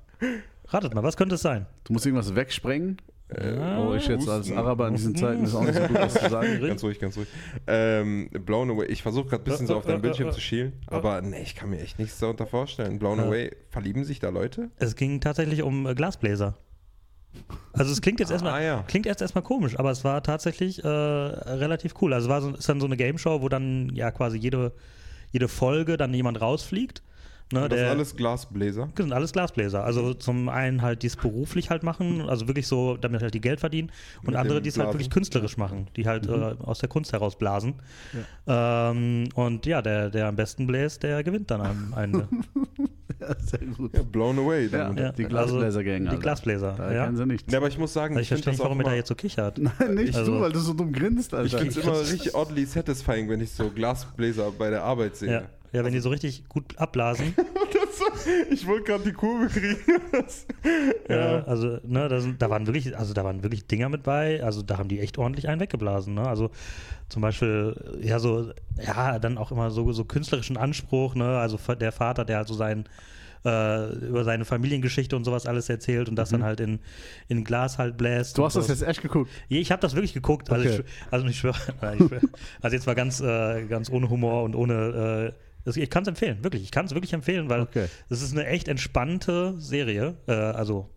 Ratet 0.69 0.93
mal, 0.93 1.03
was 1.03 1.15
könnte 1.17 1.35
es 1.35 1.41
sein? 1.41 1.65
du 1.85 1.93
musst 1.93 2.05
irgendwas 2.05 2.35
wegsprengen. 2.35 2.97
Ja, 3.29 3.79
Oh, 3.85 3.93
ich 3.93 4.07
jetzt 4.07 4.27
als. 4.29 4.49
Araber 4.51 4.87
in 4.87 4.95
diesen 4.95 5.15
Zeiten 5.15 5.43
ist 5.43 5.53
auch 5.53 5.61
nicht 5.63 5.73
so 5.75 5.81
gut, 5.81 5.97
was 5.99 6.13
zu 6.13 6.29
sagen. 6.29 6.61
Ganz 6.65 6.81
ruhig, 6.83 6.97
ganz 6.99 7.17
ruhig. 7.17 7.27
Ähm, 7.67 8.29
Blown 8.31 8.71
Away. 8.71 8.85
Ich 8.85 9.01
versuche 9.03 9.27
gerade 9.27 9.43
ein 9.43 9.45
bisschen 9.45 9.67
so 9.67 9.75
auf 9.75 9.85
deinen 9.85 10.01
Bildschirm 10.01 10.31
zu 10.31 10.39
schielen, 10.39 10.73
aber 10.87 11.21
nee, 11.21 11.41
ich 11.41 11.53
kann 11.55 11.69
mir 11.69 11.79
echt 11.81 11.99
nichts 11.99 12.17
darunter 12.19 12.47
vorstellen. 12.47 12.99
Blown 12.99 13.17
Ja. 13.19 13.25
Away, 13.25 13.51
verlieben 13.69 14.05
sich 14.05 14.19
da 14.19 14.29
Leute? 14.29 14.69
Es 14.77 14.95
ging 14.95 15.19
tatsächlich 15.19 15.61
um 15.61 15.85
äh, 15.87 15.93
Glasbläser. 15.93 16.55
Also 17.73 17.91
es 17.91 18.01
klingt 18.01 18.19
jetzt 18.21 18.31
erstmal 18.31 18.53
Ah, 18.53 18.63
ja. 18.63 18.83
klingt 18.87 19.05
erst 19.05 19.21
erstmal 19.21 19.43
komisch, 19.43 19.77
aber 19.77 19.91
es 19.91 20.03
war 20.05 20.23
tatsächlich 20.23 20.83
äh, 20.83 20.87
relativ 20.87 21.95
cool. 22.01 22.13
Also 22.13 22.27
es 22.27 22.29
war 22.29 22.41
so, 22.41 22.51
ist 22.51 22.67
dann 22.69 22.79
so 22.79 22.85
eine 22.87 22.97
Game 22.97 23.17
Show, 23.17 23.41
wo 23.41 23.49
dann 23.49 23.91
ja 23.93 24.09
quasi 24.11 24.37
jede, 24.37 24.71
jede 25.31 25.47
Folge 25.49 25.97
dann 25.97 26.13
jemand 26.13 26.39
rausfliegt. 26.41 27.03
Ne, 27.53 27.61
Das 27.61 27.69
der- 27.69 27.77
sind 27.79 27.87
alles 27.87 28.15
Glasbläser. 28.17 28.89
Das 28.95 29.03
sind 29.05 29.13
alles 29.13 29.31
Glasbläser. 29.31 29.83
Also 29.83 30.13
zum 30.13 30.49
einen 30.49 30.81
halt, 30.81 31.03
die 31.03 31.07
es 31.07 31.15
beruflich 31.15 31.69
halt 31.69 31.81
machen, 31.83 32.27
also 32.27 32.47
wirklich 32.47 32.67
so, 32.67 32.97
damit 32.97 33.21
halt 33.21 33.33
die 33.33 33.39
Geld 33.41 33.61
verdienen. 33.61 33.89
Und 34.21 34.27
Mit 34.27 34.35
andere, 34.35 34.61
die 34.61 34.67
es 34.67 34.77
halt 34.77 34.89
wirklich 34.93 35.09
künstlerisch 35.09 35.55
machen, 35.55 35.87
die 35.95 36.05
halt 36.07 36.27
äh, 36.27 36.31
aus 36.59 36.79
der 36.79 36.89
Kunst 36.89 37.13
heraus 37.13 37.37
blasen. 37.37 37.75
Ähm, 38.47 39.29
und 39.35 39.65
ja, 39.65 39.81
der, 39.81 40.09
der 40.09 40.27
am 40.27 40.35
besten 40.35 40.67
bläst, 40.67 41.03
der 41.03 41.23
gewinnt 41.23 41.49
dann 41.51 41.61
am 41.61 41.93
Ende. 41.97 42.27
Ja, 43.19 43.33
sehr 43.39 43.59
gut. 43.75 43.95
Ja, 43.95 44.03
Blown 44.03 44.37
Away. 44.37 44.65
Ja, 44.67 44.77
Dann. 44.89 44.97
Ja, 44.97 45.11
die 45.11 45.25
also 45.25 45.29
Glasbläser-Gang. 45.55 46.01
Die 46.03 46.07
Alter. 46.09 46.21
Glasbläser. 46.21 46.75
Da 46.77 46.93
ja. 46.93 47.05
kennen 47.05 47.17
sie 47.17 47.25
nichts. 47.25 47.51
Ja, 47.51 47.57
aber 47.57 47.67
ich 47.67 47.79
muss 47.79 47.91
sagen, 47.91 48.15
Also 48.15 48.21
ich, 48.21 48.25
ich 48.25 48.43
finde 48.43 48.43
verstehe 48.43 48.51
das 48.51 48.59
nicht, 48.59 48.61
auch 48.61 48.69
warum 48.69 48.79
er 48.81 48.91
da 48.91 48.93
jetzt 48.95 49.07
so 49.07 49.15
kichert. 49.15 49.57
Nein, 49.79 49.95
nicht 49.95 50.15
Also- 50.15 50.33
du, 50.35 50.41
weil 50.41 50.51
du 50.51 50.59
so 50.59 50.73
dumm 50.73 50.91
grinst, 50.91 51.33
ich 51.33 51.39
Alter. 51.39 51.57
finde 51.57 51.69
es 51.71 51.77
immer 51.77 51.99
richtig 51.99 52.35
oddly 52.35 52.65
satisfying, 52.65 53.27
wenn 53.27 53.41
ich 53.41 53.51
so 53.51 53.71
Glasbläser 53.71 54.51
bei 54.51 54.69
der 54.69 54.83
Arbeit 54.83 55.15
sehe. 55.15 55.49
Ja. 55.71 55.79
ja, 55.79 55.85
wenn 55.85 55.93
die 55.93 55.99
so 55.99 56.09
richtig 56.09 56.47
gut 56.49 56.77
abblasen. 56.77 57.33
Das, 57.67 58.25
ich 58.51 58.65
wollte 58.67 58.83
gerade 58.85 59.03
die 59.03 59.11
Kurve 59.11 59.47
kriegen. 59.47 59.77
ja. 61.09 61.43
Also, 61.43 61.79
ne, 61.83 62.07
da, 62.07 62.19
sind, 62.19 62.41
da 62.41 62.49
waren 62.49 62.65
wirklich, 62.67 62.97
also 62.97 63.13
da 63.13 63.23
waren 63.23 63.43
wirklich 63.43 63.67
Dinger 63.67 63.89
mit 63.89 64.03
bei. 64.03 64.43
Also 64.43 64.61
da 64.61 64.77
haben 64.77 64.87
die 64.87 64.99
echt 64.99 65.17
ordentlich 65.17 65.47
einen 65.47 65.59
weggeblasen. 65.59 66.13
Ne? 66.13 66.27
Also 66.27 66.49
zum 67.09 67.21
Beispiel, 67.21 67.75
ja, 68.01 68.19
so, 68.19 68.51
ja, 68.81 69.19
dann 69.19 69.37
auch 69.37 69.51
immer 69.51 69.71
so, 69.71 69.91
so 69.91 70.05
künstlerischen 70.05 70.57
Anspruch, 70.57 71.15
ne? 71.15 71.37
Also 71.39 71.57
der 71.75 71.91
Vater, 71.91 72.25
der 72.25 72.37
halt 72.37 72.47
so 72.47 72.53
sein 72.53 72.85
äh, 73.45 73.93
über 74.05 74.23
seine 74.23 74.45
Familiengeschichte 74.45 75.15
und 75.15 75.23
sowas 75.23 75.45
alles 75.45 75.69
erzählt 75.69 76.09
und 76.09 76.15
das 76.15 76.29
dann 76.29 76.43
halt 76.43 76.59
in, 76.59 76.79
in 77.27 77.43
Glas 77.43 77.77
halt 77.77 77.97
bläst. 77.97 78.37
Du 78.37 78.45
hast 78.45 78.55
das 78.55 78.67
jetzt 78.67 78.83
echt 78.83 79.01
geguckt. 79.01 79.29
Ja, 79.47 79.59
Ich 79.59 79.71
habe 79.71 79.81
das 79.81 79.95
wirklich 79.95 80.13
geguckt. 80.13 80.49
Also, 80.51 80.67
Okay. 80.67 80.83
ich, 80.85 81.11
also 81.13 81.25
ich 81.27 81.37
schwöre, 81.37 81.55
also 82.61 82.75
jetzt 82.75 82.85
mal 82.87 82.95
ganz, 82.95 83.21
äh, 83.21 83.65
ganz 83.65 83.89
ohne 83.89 84.09
Humor 84.09 84.43
und 84.43 84.55
ohne. 84.55 85.33
Äh, 85.33 85.33
das, 85.33 85.46
ich 85.75 85.89
kann 85.89 86.03
es 86.03 86.07
empfehlen, 86.07 86.37
wirklich. 86.43 86.63
Ich 86.63 86.71
kann 86.71 86.85
es 86.85 86.93
wirklich 86.93 87.11
empfehlen, 87.13 87.49
weil 87.49 87.61
Okay. 87.61 87.87
es 88.09 88.21
ist 88.21 88.31
eine 88.33 88.45
echt 88.47 88.67
entspannte 88.69 89.55
Serie. 89.57 90.15
Äh, 90.27 90.31
also 90.33 90.89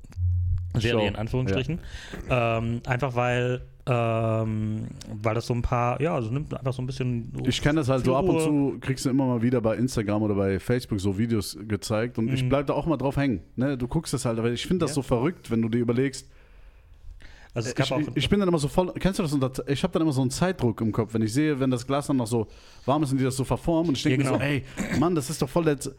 Serie 0.79 1.00
Show, 1.00 1.07
in 1.09 1.17
Anführungsstrichen. 1.17 1.81
Ähm, 2.29 2.81
einfach 2.87 3.17
weil, 3.17 3.62
ähm, 3.87 4.87
weil 5.12 5.35
das 5.35 5.47
so 5.47 5.55
ein 5.55 5.62
paar, 5.62 6.00
ja, 6.00 6.15
also 6.15 6.31
nimmt 6.31 6.55
einfach 6.57 6.73
so 6.73 6.83
ein 6.83 6.87
bisschen. 6.87 7.33
Ich 7.47 7.61
kenne 7.61 7.81
das 7.81 7.89
halt 7.89 8.05
so 8.05 8.15
ab 8.17 8.29
und 8.29 8.41
zu, 8.41 8.79
kriegst 8.81 9.05
du 9.05 9.11
immer 9.11 9.27
mal 9.27 9.43
wieder 9.43 9.61
bei 9.61 9.77
Instagram 9.77 10.23
oder 10.23 10.35
bei 10.35 10.61
Facebook 10.61 11.00
so 11.00 11.19
Videos 11.19 11.59
gezeigt 11.67 12.19
und 12.19 12.27
Mhm. 12.27 12.35
ich 12.35 12.49
bleib 12.49 12.67
da 12.69 12.75
auch 12.75 12.87
mal 12.87 12.97
drauf 12.97 13.17
hängen. 13.17 13.41
Ne? 13.57 13.77
Du 13.77 13.89
guckst 13.89 14.12
das 14.15 14.25
halt, 14.25 14.39
aber 14.39 14.50
ich 14.53 14.62
finde 14.67 14.85
das 14.85 14.91
Ja. 14.93 14.95
so 14.97 15.03
verrückt, 15.03 15.50
wenn 15.50 15.61
du 15.62 15.69
dir 15.69 15.79
überlegst, 15.79 16.29
Also 17.52 17.73
gab 17.75 17.90
ich, 18.00 18.09
ich, 18.14 18.28
bin 18.28 18.38
dann 18.38 18.49
immer 18.49 18.59
so 18.59 18.69
voll, 18.69 18.92
kennst 18.99 19.19
du 19.19 19.23
das? 19.25 19.33
Unter, 19.33 19.50
ich 19.69 19.83
habe 19.83 19.92
dann 19.92 20.02
immer 20.02 20.12
so 20.12 20.21
einen 20.21 20.30
Zeitdruck 20.30 20.80
im 20.80 20.92
Kopf, 20.92 21.14
wenn 21.14 21.23
ich 21.23 21.33
sehe, 21.33 21.59
wenn 21.59 21.71
das 21.71 21.87
Glas 21.87 22.07
dann 22.07 22.16
noch 22.16 22.26
so 22.28 22.47
warm 22.87 23.02
ist 23.02 23.11
und 23.12 23.19
die 23.19 23.25
das 23.25 23.37
so 23.37 23.45
verformen 23.45 23.88
und 23.88 23.97
ich 23.97 24.02
denke 24.04 24.23
Ja, 24.23 24.30
mir 24.30 24.38
genau. 24.38 24.45
so, 24.45 24.52
ey, 24.52 24.64
Mann, 24.99 25.14
das 25.14 25.30
ist 25.30 25.42
doch 25.42 25.49
voll 25.49 25.64
der, 25.64 25.76
so 25.80 25.90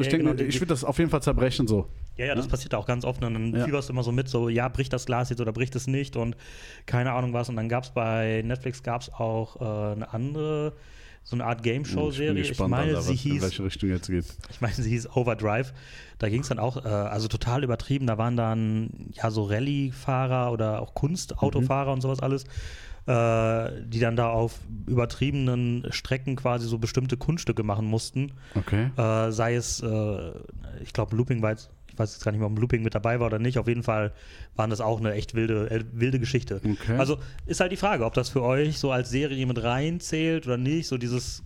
ich 0.00 0.06
Ja, 0.06 0.10
denke 0.10 0.18
genau, 0.18 0.34
mir, 0.34 0.48
ich 0.48 0.56
würde 0.60 0.66
das 0.70 0.82
auf 0.82 0.98
jeden 0.98 1.10
Fall 1.10 1.22
zerbrechen 1.22 1.68
so. 1.68 1.86
Ja, 2.16 2.26
ja, 2.26 2.34
das 2.34 2.48
passiert 2.48 2.74
auch 2.74 2.86
ganz 2.86 3.04
oft. 3.04 3.22
Und 3.22 3.34
dann 3.34 3.54
Ja. 3.54 3.64
fieberst 3.66 3.88
du 3.88 3.92
immer 3.92 4.02
so 4.02 4.10
mit, 4.10 4.28
so, 4.28 4.48
ja, 4.48 4.68
bricht 4.68 4.92
das 4.92 5.04
Glas 5.06 5.28
jetzt 5.30 5.40
oder 5.40 5.52
bricht 5.52 5.76
es 5.76 5.86
nicht 5.86 6.16
und 6.16 6.34
keine 6.86 7.12
Ahnung 7.12 7.32
was. 7.34 7.48
Und 7.50 7.56
dann 7.56 7.68
gab 7.68 7.84
es 7.84 7.90
bei 7.90 8.42
Netflix 8.44 8.82
gab 8.82 9.02
es 9.02 9.12
auch 9.12 9.60
äh, 9.60 9.92
eine 9.92 10.12
andere 10.12 10.72
so 11.28 11.34
eine 11.34 11.44
Art 11.44 11.64
Game 11.64 11.82
Ich 11.82 11.88
Show-Serie. 11.90 12.34
bin 12.34 12.42
Ich, 12.42 12.48
gespannt, 12.50 12.70
meine, 12.70 12.90
Alter, 12.96 13.02
sie 13.02 13.14
was, 13.14 13.24
in 13.24 13.32
hieß, 13.32 13.42
welche 13.42 13.64
Richtung 13.64 13.90
jetzt 13.90 14.06
geht. 14.06 14.24
ich 14.48 14.60
meine, 14.60 14.74
sie 14.74 14.88
hieß 14.90 15.10
Overdrive. 15.16 15.72
Da 16.18 16.28
ging 16.28 16.40
es 16.42 16.48
dann 16.48 16.60
auch, 16.60 16.84
äh, 16.84 16.88
also 16.88 17.26
total 17.26 17.64
übertrieben. 17.64 18.06
Da 18.06 18.16
waren 18.16 18.36
dann 18.36 18.90
ja 19.12 19.30
so 19.32 19.42
Rallye-Fahrer 19.44 20.52
oder 20.52 20.80
auch 20.80 20.94
Kunstautofahrer 20.94 21.92
und 21.92 22.00
sowas 22.00 22.20
alles, 22.20 22.44
äh, 23.06 23.82
die 23.86 23.98
dann 23.98 24.14
da 24.14 24.28
auf 24.30 24.60
übertriebenen 24.86 25.86
Strecken 25.90 26.36
quasi 26.36 26.68
so 26.68 26.78
bestimmte 26.78 27.16
Kunststücke 27.16 27.64
machen 27.64 27.86
mussten. 27.86 28.32
Okay. 28.54 28.90
Äh, 28.96 29.32
sei 29.32 29.56
es, 29.56 29.80
äh, 29.80 30.30
ich 30.80 30.92
glaube, 30.92 31.16
Looping 31.16 31.42
war 31.42 31.50
jetzt, 31.50 31.70
ich 31.96 32.00
weiß 32.00 32.12
jetzt 32.12 32.24
gar 32.24 32.32
nicht 32.32 32.40
mehr, 32.40 32.48
ob 32.50 32.58
Looping 32.58 32.82
mit 32.82 32.94
dabei 32.94 33.20
war 33.20 33.28
oder 33.28 33.38
nicht. 33.38 33.58
Auf 33.58 33.68
jeden 33.68 33.82
Fall 33.82 34.12
waren 34.54 34.68
das 34.68 34.82
auch 34.82 35.00
eine 35.00 35.14
echt 35.14 35.34
wilde, 35.34 35.70
äh, 35.70 35.82
wilde 35.92 36.20
Geschichte. 36.20 36.60
Okay. 36.62 36.96
Also 36.98 37.16
ist 37.46 37.60
halt 37.60 37.72
die 37.72 37.78
Frage, 37.78 38.04
ob 38.04 38.12
das 38.12 38.28
für 38.28 38.42
euch 38.42 38.78
so 38.78 38.90
als 38.92 39.08
Serie 39.08 39.46
mit 39.46 39.62
reinzählt 39.62 40.46
oder 40.46 40.58
nicht. 40.58 40.88
So 40.88 40.98
dieses? 40.98 41.42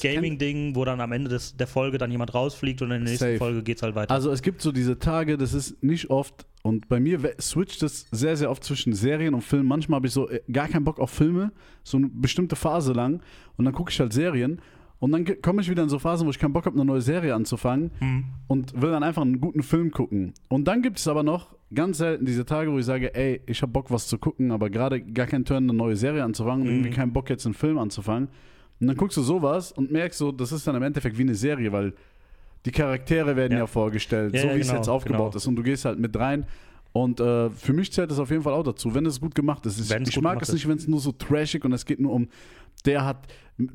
Gaming-Ding, 0.00 0.74
wo 0.74 0.84
dann 0.84 1.00
am 1.00 1.12
Ende 1.12 1.30
des, 1.30 1.56
der 1.56 1.68
Folge 1.68 1.98
dann 1.98 2.10
jemand 2.10 2.34
rausfliegt 2.34 2.82
und 2.82 2.90
in 2.90 3.04
der 3.04 3.10
nächsten 3.10 3.26
Safe. 3.26 3.38
Folge 3.38 3.62
geht 3.62 3.76
es 3.76 3.82
halt 3.84 3.94
weiter. 3.94 4.12
Also 4.12 4.32
es 4.32 4.42
gibt 4.42 4.60
so 4.60 4.72
diese 4.72 4.98
Tage, 4.98 5.38
das 5.38 5.54
ist 5.54 5.80
nicht 5.84 6.10
oft 6.10 6.46
und 6.62 6.88
bei 6.88 6.98
mir 6.98 7.20
switcht 7.40 7.82
es 7.84 8.06
sehr, 8.10 8.36
sehr 8.36 8.50
oft 8.50 8.64
zwischen 8.64 8.92
Serien 8.92 9.34
und 9.34 9.42
Filmen. 9.42 9.68
Manchmal 9.68 9.98
habe 9.98 10.08
ich 10.08 10.12
so 10.12 10.28
äh, 10.28 10.40
gar 10.50 10.66
keinen 10.66 10.84
Bock 10.84 10.98
auf 10.98 11.10
Filme, 11.10 11.52
so 11.84 11.98
eine 11.98 12.08
bestimmte 12.08 12.56
Phase 12.56 12.92
lang 12.92 13.22
und 13.56 13.66
dann 13.66 13.74
gucke 13.74 13.92
ich 13.92 14.00
halt 14.00 14.12
Serien 14.12 14.60
und 15.00 15.12
dann 15.12 15.24
komme 15.42 15.60
ich 15.60 15.68
wieder 15.70 15.82
in 15.82 15.88
so 15.88 15.98
Phasen, 15.98 16.26
wo 16.26 16.30
ich 16.30 16.38
keinen 16.38 16.52
Bock 16.52 16.66
habe, 16.66 16.76
eine 16.76 16.84
neue 16.84 17.00
Serie 17.02 17.34
anzufangen 17.34 17.90
Mhm. 18.00 18.24
und 18.46 18.80
will 18.80 18.90
dann 18.90 19.02
einfach 19.02 19.22
einen 19.22 19.40
guten 19.40 19.62
Film 19.62 19.90
gucken. 19.90 20.32
Und 20.48 20.66
dann 20.66 20.80
gibt 20.82 20.98
es 20.98 21.08
aber 21.08 21.22
noch 21.22 21.54
ganz 21.74 21.98
selten 21.98 22.24
diese 22.24 22.44
Tage, 22.46 22.70
wo 22.72 22.78
ich 22.78 22.84
sage, 22.86 23.14
ey, 23.14 23.40
ich 23.46 23.60
habe 23.62 23.72
Bock, 23.72 23.90
was 23.90 24.06
zu 24.06 24.16
gucken, 24.18 24.50
aber 24.52 24.70
gerade 24.70 25.00
gar 25.00 25.26
keinen 25.26 25.44
Turn, 25.44 25.64
eine 25.64 25.72
neue 25.74 25.96
Serie 25.96 26.22
anzufangen 26.24 26.62
und 26.66 26.72
irgendwie 26.72 26.90
keinen 26.90 27.12
Bock, 27.12 27.28
jetzt 27.30 27.44
einen 27.44 27.54
Film 27.54 27.78
anzufangen. 27.78 28.28
Und 28.80 28.86
dann 28.86 28.96
guckst 28.96 29.16
du 29.16 29.22
sowas 29.22 29.72
und 29.72 29.90
merkst 29.92 30.18
so, 30.18 30.32
das 30.32 30.52
ist 30.52 30.66
dann 30.66 30.74
im 30.76 30.82
Endeffekt 30.82 31.16
wie 31.18 31.22
eine 31.22 31.34
Serie, 31.34 31.70
weil 31.72 31.92
die 32.64 32.70
Charaktere 32.72 33.36
werden 33.36 33.52
ja, 33.52 33.58
Ja. 33.58 33.66
vorgestellt, 33.66 34.34
Ja, 34.34 34.40
so 34.42 34.46
ja, 34.48 34.56
wie 34.56 34.60
es 34.60 34.66
genau, 34.68 34.78
jetzt 34.78 34.88
aufgebaut 34.88 35.32
genau. 35.32 35.36
ist. 35.36 35.46
Und 35.46 35.56
du 35.56 35.62
gehst 35.62 35.84
halt 35.84 35.98
mit 35.98 36.16
rein. 36.16 36.46
Und 36.92 37.18
äh, 37.20 37.50
für 37.50 37.72
mich 37.72 37.92
zählt 37.92 38.10
das 38.10 38.18
auf 38.20 38.30
jeden 38.30 38.42
Fall 38.42 38.52
auch 38.52 38.62
dazu, 38.62 38.94
wenn 38.94 39.04
es 39.04 39.20
gut 39.20 39.34
gemacht 39.34 39.66
ist. 39.66 39.80
Ich, 39.80 39.90
Wenn 39.90 40.02
es 40.04 40.10
ich 40.10 40.20
mag 40.22 40.40
es 40.40 40.52
nicht, 40.52 40.66
wenn 40.68 40.76
es 40.78 40.86
nur 40.86 41.00
so 41.00 41.10
trashig 41.12 41.64
und 41.64 41.72
es 41.72 41.84
geht 41.84 41.98
nur 42.00 42.12
um, 42.12 42.28
der 42.86 43.04
hat 43.04 43.26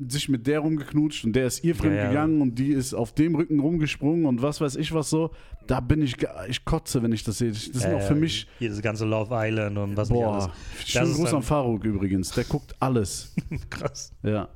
sich 0.08 0.28
mit 0.28 0.46
der 0.46 0.60
rumgeknutscht 0.60 1.24
und 1.24 1.32
der 1.34 1.46
ist 1.46 1.64
ihr 1.64 1.74
fremd 1.74 1.94
Ja, 1.96 2.02
ja. 2.02 2.08
gegangen 2.08 2.42
und 2.42 2.58
die 2.58 2.68
ist 2.72 2.92
auf 2.92 3.14
dem 3.14 3.34
Rücken 3.34 3.60
rumgesprungen 3.60 4.26
und 4.26 4.42
was 4.42 4.60
weiß 4.60 4.76
ich 4.76 4.92
was 4.92 5.08
so. 5.10 5.30
Da 5.66 5.80
bin 5.80 6.02
ich, 6.02 6.16
ich 6.48 6.64
kotze, 6.64 7.02
wenn 7.02 7.12
ich 7.12 7.24
das 7.24 7.38
sehe. 7.38 7.50
Das 7.50 7.64
sind 7.64 7.94
auch 7.94 8.02
für 8.02 8.14
Äh, 8.14 8.18
mich, 8.18 8.46
Hier 8.58 8.68
das 8.70 8.82
ganze 8.82 9.04
Love 9.06 9.30
Island 9.32 9.78
und 9.78 9.96
was 9.96 10.10
nicht 10.10 10.22
alles. 10.24 10.46
boah, 10.46 10.52
schönen 10.84 11.10
ist 11.12 11.16
Gruß 11.16 11.34
an 11.34 11.42
Faruk 11.42 11.84
übrigens. 11.84 12.30
Der 12.32 12.44
guckt 12.44 12.74
alles. 12.80 13.34
Krass. 13.70 14.12
Ja. 14.22 14.48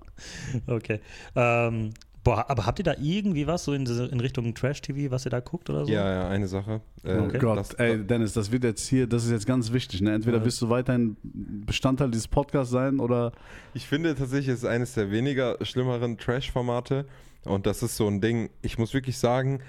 Okay. 0.66 1.00
Ähm, 1.34 1.90
boah, 2.24 2.46
aber 2.50 2.66
habt 2.66 2.80
ihr 2.80 2.84
da 2.84 2.94
irgendwie 3.00 3.46
was 3.46 3.64
so 3.64 3.72
in, 3.74 3.86
in 3.86 4.18
Richtung 4.20 4.52
Trash-TV, 4.54 5.10
was 5.12 5.26
ihr 5.26 5.30
da 5.30 5.40
guckt 5.40 5.70
oder 5.70 5.84
so? 5.86 5.92
Ja, 5.92 6.10
ja, 6.10 6.28
eine 6.28 6.48
Sache. 6.48 6.80
Äh, 7.04 7.18
Oh 7.18 7.28
Gott, 7.38 7.58
das- 7.58 7.74
ey, 7.74 8.04
Dennis, 8.04 8.32
das 8.32 8.50
wird 8.50 8.64
jetzt 8.64 8.88
hier, 8.88 9.06
das 9.06 9.24
ist 9.24 9.30
jetzt 9.30 9.46
ganz 9.46 9.72
wichtig. 9.72 10.00
Ne? 10.00 10.12
Entweder 10.14 10.44
wirst 10.44 10.60
du 10.62 10.68
weiterhin 10.70 11.16
Bestandteil 11.22 12.10
dieses 12.10 12.26
Podcasts 12.26 12.72
sein 12.72 12.98
oder 12.98 13.32
Ich 13.74 13.86
finde 13.86 14.14
tatsächlich, 14.14 14.48
es 14.48 14.62
ist 14.62 14.68
eines 14.68 14.94
der 14.94 15.10
weniger 15.10 15.56
schlimmeren 15.62 16.18
Trash-Formate. 16.18 17.06
Und 17.44 17.66
das 17.66 17.82
ist 17.82 17.96
so 17.96 18.08
ein 18.08 18.20
Ding, 18.22 18.48
ich 18.62 18.78
muss 18.78 18.94
wirklich 18.94 19.18
sagen, 19.18 19.60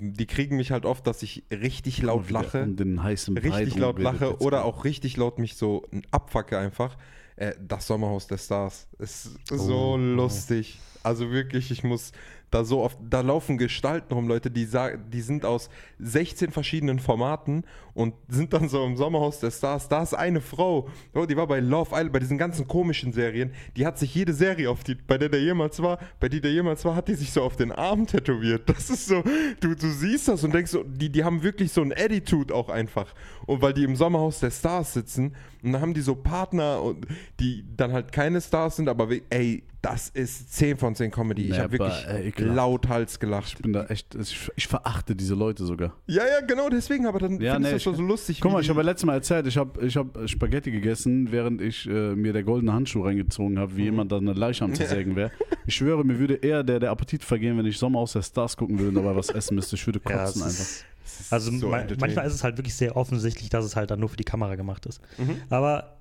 die 0.00 0.26
kriegen 0.26 0.56
mich 0.56 0.70
halt 0.70 0.86
oft, 0.86 1.06
dass 1.06 1.22
ich 1.22 1.42
richtig 1.50 2.00
laut 2.02 2.30
lache. 2.30 2.62
um 2.62 2.76
den 2.76 3.02
heißen 3.02 3.34
Brei 3.34 3.48
richtig 3.48 3.76
laut 3.76 3.98
lache 3.98 4.38
oder 4.38 4.64
auch 4.64 4.84
richtig 4.84 5.16
laut 5.16 5.38
mich 5.38 5.56
so 5.56 5.84
abfacke 6.10 6.56
einfach. 6.56 6.96
Äh, 7.38 7.54
das 7.60 7.86
Sommerhaus 7.86 8.26
der 8.26 8.38
Stars 8.38 8.86
ist 8.98 9.30
so 9.48 9.92
Oh. 9.92 9.96
lustig. 9.96 10.80
Also 11.04 11.30
wirklich, 11.30 11.70
ich 11.70 11.84
muss 11.84 12.10
da 12.50 12.64
so 12.64 12.82
oft, 12.82 12.98
da 13.08 13.20
laufen 13.20 13.58
Gestalten 13.58 14.14
rum, 14.14 14.28
Leute, 14.28 14.50
die 14.50 14.68
die 15.12 15.20
sind 15.20 15.44
aus 15.44 15.68
16 15.98 16.50
verschiedenen 16.50 16.98
Formaten 16.98 17.64
und 17.94 18.14
sind 18.28 18.52
dann 18.52 18.68
so 18.68 18.84
im 18.84 18.96
Sommerhaus 18.96 19.40
der 19.40 19.50
Stars. 19.50 19.88
Da 19.88 20.02
ist 20.02 20.14
eine 20.14 20.40
Frau, 20.40 20.88
oh, 21.14 21.26
die 21.26 21.36
war 21.36 21.46
bei 21.46 21.60
Love 21.60 21.90
Island, 21.92 22.12
bei 22.12 22.20
diesen 22.20 22.38
ganzen 22.38 22.66
komischen 22.66 23.12
Serien, 23.12 23.52
die 23.76 23.86
hat 23.86 23.98
sich 23.98 24.14
jede 24.14 24.32
Serie 24.32 24.70
auf 24.70 24.84
die, 24.84 24.94
bei 24.94 25.18
der 25.18 25.28
der 25.28 25.42
jemals 25.42 25.82
war, 25.82 25.98
bei 26.20 26.28
die 26.28 26.40
der 26.40 26.52
jemals 26.52 26.84
war, 26.84 26.94
hat 26.94 27.08
die 27.08 27.14
sich 27.14 27.32
so 27.32 27.42
auf 27.42 27.56
den 27.56 27.72
Arm 27.72 28.06
tätowiert. 28.06 28.68
Das 28.68 28.90
ist 28.90 29.06
so, 29.06 29.22
du, 29.60 29.74
du 29.74 29.90
siehst 29.90 30.28
das 30.28 30.44
und 30.44 30.54
denkst 30.54 30.70
so, 30.70 30.84
die, 30.84 31.10
die 31.10 31.24
haben 31.24 31.42
wirklich 31.42 31.72
so 31.72 31.82
ein 31.82 31.92
Attitude 31.92 32.54
auch 32.54 32.68
einfach. 32.68 33.14
Und 33.46 33.60
weil 33.60 33.72
die 33.72 33.84
im 33.84 33.96
Sommerhaus 33.96 34.40
der 34.40 34.50
Stars 34.50 34.94
sitzen 34.94 35.34
und 35.62 35.72
dann 35.72 35.82
haben 35.82 35.94
die 35.94 36.00
so 36.00 36.14
Partner, 36.14 36.82
und 36.82 37.06
die 37.40 37.64
dann 37.76 37.92
halt 37.92 38.12
keine 38.12 38.40
Stars 38.40 38.76
sind, 38.76 38.88
aber 38.88 39.08
ey, 39.30 39.64
das 39.80 40.08
ist 40.08 40.52
10 40.54 40.76
von 40.76 40.94
10 40.96 41.10
Comedy. 41.12 41.50
Ich 41.50 41.58
habe 41.58 41.72
wirklich 41.72 42.04
ey, 42.08 42.32
lauthals 42.42 43.20
gelacht. 43.20 43.46
Ich 43.48 43.56
bin 43.58 43.72
da 43.72 43.84
echt, 43.86 44.14
ich, 44.16 44.50
ich 44.56 44.66
verachte 44.66 45.14
diese 45.14 45.34
Leute 45.34 45.64
sogar. 45.64 45.94
Ja, 46.06 46.24
ja, 46.24 46.44
genau, 46.46 46.68
deswegen, 46.68 47.06
aber 47.06 47.20
dann 47.20 47.40
Ja, 47.40 47.54
findest 47.54 47.60
nee, 47.62 47.68
du 47.70 47.74
das 47.74 47.82
schon 47.84 47.92
ich- 47.94 47.98
so 47.98 48.04
lustig. 48.04 48.40
Guck 48.40 48.52
mal, 48.52 48.60
ich 48.60 48.68
habe 48.68 48.80
ja 48.80 48.86
letztes 48.86 49.06
Mal 49.06 49.14
erzählt, 49.14 49.46
ich 49.46 49.56
habe 49.56 49.86
ich 49.86 49.96
hab 49.96 50.28
Spaghetti 50.28 50.72
gegessen, 50.72 51.30
während 51.30 51.60
ich 51.60 51.86
äh, 51.88 52.14
mir 52.16 52.32
der 52.32 52.42
goldene 52.42 52.72
Handschuh 52.72 53.02
reingezogen 53.04 53.58
habe, 53.58 53.76
wie 53.76 53.84
jemand 53.84 54.10
da 54.10 54.16
eine 54.16 54.32
Leiche 54.32 54.64
am 54.64 54.74
zersägen 54.74 55.14
wäre. 55.14 55.30
Ich 55.66 55.76
schwöre, 55.76 56.04
mir 56.04 56.18
würde 56.18 56.34
eher 56.34 56.64
der, 56.64 56.80
der 56.80 56.90
Appetit 56.90 57.22
vergehen, 57.22 57.56
wenn 57.56 57.66
ich 57.66 57.78
Sommer 57.78 58.00
aus 58.00 58.14
der 58.14 58.22
Stars 58.22 58.56
gucken 58.56 58.78
würde 58.78 58.88
und 58.98 59.04
dabei 59.04 59.14
was 59.16 59.28
essen 59.28 59.54
müsste. 59.54 59.76
Ich 59.76 59.86
würde 59.86 60.00
Ja, 60.08 60.24
kotzen 60.24 60.42
es 60.42 60.84
einfach. 61.22 61.32
also 61.32 61.56
so 61.56 61.68
manchmal 62.00 62.26
ist 62.26 62.34
es 62.34 62.42
halt 62.42 62.56
wirklich 62.58 62.74
sehr 62.74 62.96
offensichtlich, 62.96 63.48
dass 63.48 63.64
es 63.64 63.76
halt 63.76 63.90
dann 63.92 64.00
nur 64.00 64.08
für 64.08 64.16
die 64.16 64.24
Kamera 64.24 64.56
gemacht 64.56 64.86
ist. 64.86 65.00
Mhm. 65.18 65.36
Aber 65.50 65.97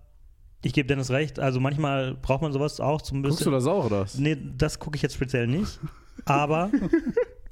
ich 0.63 0.73
gebe 0.73 0.87
Dennis 0.87 1.11
recht, 1.11 1.39
also 1.39 1.59
manchmal 1.59 2.15
braucht 2.15 2.41
man 2.41 2.51
sowas 2.51 2.79
auch 2.79 3.01
zum 3.01 3.21
Guckst 3.23 3.41
du 3.41 3.51
bisschen. 3.51 3.51
das 3.53 3.67
auch, 3.67 3.85
oder 3.85 4.01
was? 4.01 4.17
Nee, 4.17 4.37
das 4.57 4.79
gucke 4.79 4.95
ich 4.95 5.01
jetzt 5.01 5.15
speziell 5.15 5.47
nicht. 5.47 5.79
Aber, 6.25 6.71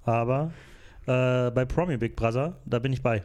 aber 0.04 0.52
äh, 1.06 1.52
bei 1.52 1.64
Promi 1.66 1.96
Big 1.98 2.16
Brother, 2.16 2.60
da 2.66 2.80
bin 2.80 2.92
ich 2.92 3.02
bei. 3.02 3.24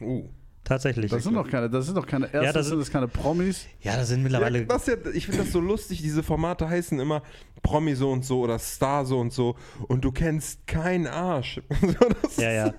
Uh. 0.00 0.28
Tatsächlich. 0.70 1.10
Das 1.10 1.24
sind 1.24 1.34
doch 1.34 1.48
keine, 1.48 1.68
das 1.68 1.86
sind 1.86 1.96
doch 1.96 2.06
keine, 2.06 2.32
erstens 2.32 2.52
das 2.54 2.66
sind 2.68 2.78
das 2.78 2.90
keine 2.92 3.08
Promis. 3.08 3.66
ja, 3.82 3.96
das 3.96 4.06
sind 4.08 4.18
Ja, 4.18 4.22
mittlerweile. 4.22 4.64
das 4.66 4.86
ist 4.86 5.04
ja, 5.04 5.10
ich 5.12 5.26
finde 5.26 5.42
das 5.42 5.50
so 5.52 5.58
lustig, 5.60 6.00
diese 6.00 6.22
Formate 6.22 6.68
heißen 6.68 7.00
immer 7.00 7.22
Promi 7.62 7.94
so 7.94 8.10
und 8.10 8.24
so 8.24 8.40
oder 8.40 8.58
Star 8.58 9.04
so 9.04 9.18
und 9.18 9.32
so 9.32 9.56
und 9.88 10.04
du 10.04 10.12
kennst 10.12 10.66
keinen 10.68 11.06
Arsch. 11.08 11.60
Das 12.22 12.36
ja, 12.36 12.52
ja. 12.52 12.74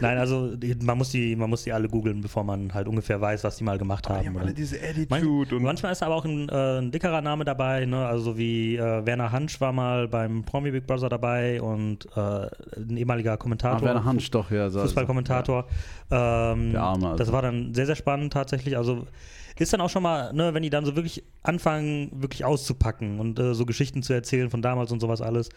Nein, 0.00 0.18
also 0.18 0.56
die- 0.56 0.74
man 0.74 0.98
muss 0.98 1.10
die, 1.10 1.36
man 1.36 1.48
muss 1.48 1.62
die 1.62 1.72
alle 1.72 1.88
googeln, 1.88 2.20
bevor 2.20 2.42
man 2.42 2.74
halt 2.74 2.88
ungefähr 2.88 3.20
weiß, 3.20 3.44
was 3.44 3.56
die 3.56 3.64
mal 3.64 3.78
gemacht 3.78 4.06
Die 4.06 4.12
haben. 4.12 4.26
haben 4.26 4.34
oder? 4.36 4.44
alle 4.46 4.54
diese 4.54 4.76
Attitude 4.76 5.06
Manch, 5.08 5.52
und 5.52 5.62
manchmal 5.62 5.92
ist 5.92 6.02
aber 6.02 6.16
auch 6.16 6.24
ein, 6.24 6.48
äh, 6.48 6.78
ein 6.80 6.90
dickerer 6.90 7.20
Name 7.22 7.44
dabei, 7.44 7.86
ne? 7.86 8.04
also 8.06 8.36
wie 8.36 8.76
äh, 8.76 9.06
Werner 9.06 9.30
Hansch 9.30 9.60
war 9.60 9.72
mal 9.72 10.08
beim 10.08 10.42
Promi 10.44 10.72
Big 10.72 10.86
Brother 10.86 11.08
dabei 11.08 11.62
und 11.62 12.06
äh, 12.16 12.20
ein 12.76 12.96
ehemaliger 12.96 13.34
Ach, 13.34 13.38
Kommentator, 13.38 13.82
Werner 13.86 14.04
Hansch, 14.04 14.30
doch, 14.32 14.50
ja. 14.50 14.68
so- 14.68 14.80
Fußballkommentator. 14.80 15.66
Ähm, 16.10 16.72
Der 16.72 16.82
Arme, 16.82 17.06
also. 17.06 17.16
Das 17.18 17.32
war 17.32 17.35
dann 17.42 17.74
sehr, 17.74 17.86
sehr 17.86 17.96
spannend 17.96 18.32
tatsächlich. 18.32 18.76
Also 18.76 19.06
ist 19.58 19.72
dann 19.72 19.80
auch 19.80 19.88
schon 19.88 20.02
mal, 20.02 20.32
ne, 20.34 20.52
wenn 20.52 20.62
die 20.62 20.70
dann 20.70 20.84
so 20.84 20.96
wirklich 20.96 21.24
anfangen, 21.42 22.10
wirklich 22.12 22.44
auszupacken 22.44 23.20
und 23.20 23.38
äh, 23.38 23.54
so 23.54 23.64
Geschichten 23.64 24.02
zu 24.02 24.12
erzählen 24.12 24.50
von 24.50 24.60
damals 24.60 24.92
und 24.92 25.00
sowas 25.00 25.22
alles. 25.22 25.48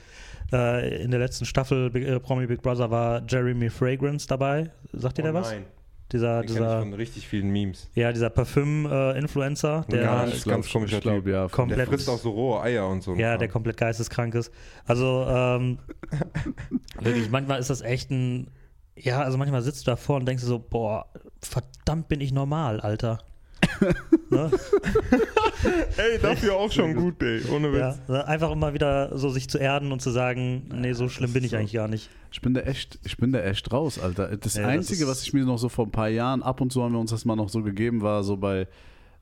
Äh, 0.53 1.03
in 1.03 1.11
der 1.11 1.19
letzten 1.19 1.45
Staffel 1.45 1.89
Big, 1.89 2.07
äh, 2.07 2.19
Promi 2.19 2.47
Big 2.47 2.61
Brother 2.61 2.89
war 2.89 3.21
Jeremy 3.27 3.69
Fragrance 3.69 4.25
dabei. 4.25 4.71
Sagt 4.93 5.17
ihr 5.17 5.25
oh 5.25 5.27
der 5.27 5.33
was? 5.33 5.51
nein, 5.51 5.65
Dieser, 6.13 6.41
den 6.41 6.47
dieser, 6.47 6.79
von 6.79 6.93
richtig 6.93 7.27
vielen 7.27 7.49
Memes. 7.49 7.89
ja, 7.93 8.13
dieser 8.13 8.29
Parfüm-Influencer, 8.29 9.85
der 9.91 10.03
Ganz, 10.03 10.33
ich 10.33 10.43
glaub, 10.43 10.55
ganz 10.55 10.71
komischer 10.71 10.97
ich 10.97 11.03
glaub, 11.03 11.15
Typ. 11.17 11.27
ja. 11.27 11.41
Der 11.41 11.49
komplett 11.49 11.89
frisst 11.89 12.09
auch 12.09 12.19
so 12.19 12.31
rohe 12.31 12.61
Eier 12.61 12.87
und 12.87 13.03
so. 13.03 13.15
Ja, 13.15 13.37
der 13.37 13.49
komplett 13.49 13.75
geisteskrank 13.75 14.33
ist. 14.33 14.49
Also, 14.85 15.25
ähm, 15.29 15.79
wirklich, 17.01 17.29
manchmal 17.29 17.59
ist 17.59 17.69
das 17.69 17.81
echt 17.81 18.11
ein. 18.11 18.49
Ja, 19.01 19.21
also 19.21 19.37
manchmal 19.37 19.61
sitzt 19.61 19.85
du 19.87 19.91
davor 19.91 20.17
und 20.17 20.25
denkst 20.25 20.43
so, 20.43 20.59
boah, 20.59 21.05
verdammt 21.41 22.07
bin 22.07 22.21
ich 22.21 22.31
normal, 22.31 22.79
Alter. 22.81 23.19
ne? 24.29 24.49
Ey, 25.97 26.17
dafür 26.21 26.55
auch 26.55 26.71
schon 26.71 26.95
gut, 26.95 27.21
ey. 27.21 27.41
Ohne 27.53 27.71
Witz. 27.73 27.99
ja, 28.07 28.23
einfach 28.25 28.51
immer 28.51 28.73
wieder 28.73 29.17
so 29.17 29.29
sich 29.29 29.49
zu 29.49 29.57
erden 29.57 29.91
und 29.91 30.01
zu 30.01 30.11
sagen, 30.11 30.69
nee, 30.73 30.93
so 30.93 31.09
schlimm 31.09 31.33
bin 31.33 31.43
ich 31.43 31.51
so. 31.51 31.57
eigentlich 31.57 31.73
gar 31.73 31.87
nicht. 31.87 32.09
Ich 32.31 32.41
bin 32.41 32.53
da 32.53 32.61
echt, 32.61 32.99
ich 33.03 33.17
bin 33.17 33.31
da 33.31 33.41
echt 33.41 33.71
raus, 33.71 33.99
Alter. 33.99 34.35
Das 34.37 34.55
Ja, 34.55 34.61
das 34.63 34.71
Einzige, 34.71 35.03
ist- 35.03 35.09
was 35.09 35.23
ich 35.23 35.33
mir 35.33 35.43
noch 35.45 35.57
so 35.57 35.67
vor 35.69 35.85
ein 35.85 35.91
paar 35.91 36.09
Jahren, 36.09 36.41
ab 36.43 36.61
und 36.61 36.71
zu 36.71 36.81
haben 36.83 36.93
wir 36.93 36.99
uns 36.99 37.11
das 37.11 37.25
mal 37.25 37.35
noch 37.35 37.49
so 37.49 37.61
gegeben, 37.63 38.01
war 38.01 38.23
so 38.23 38.37
bei 38.37 38.67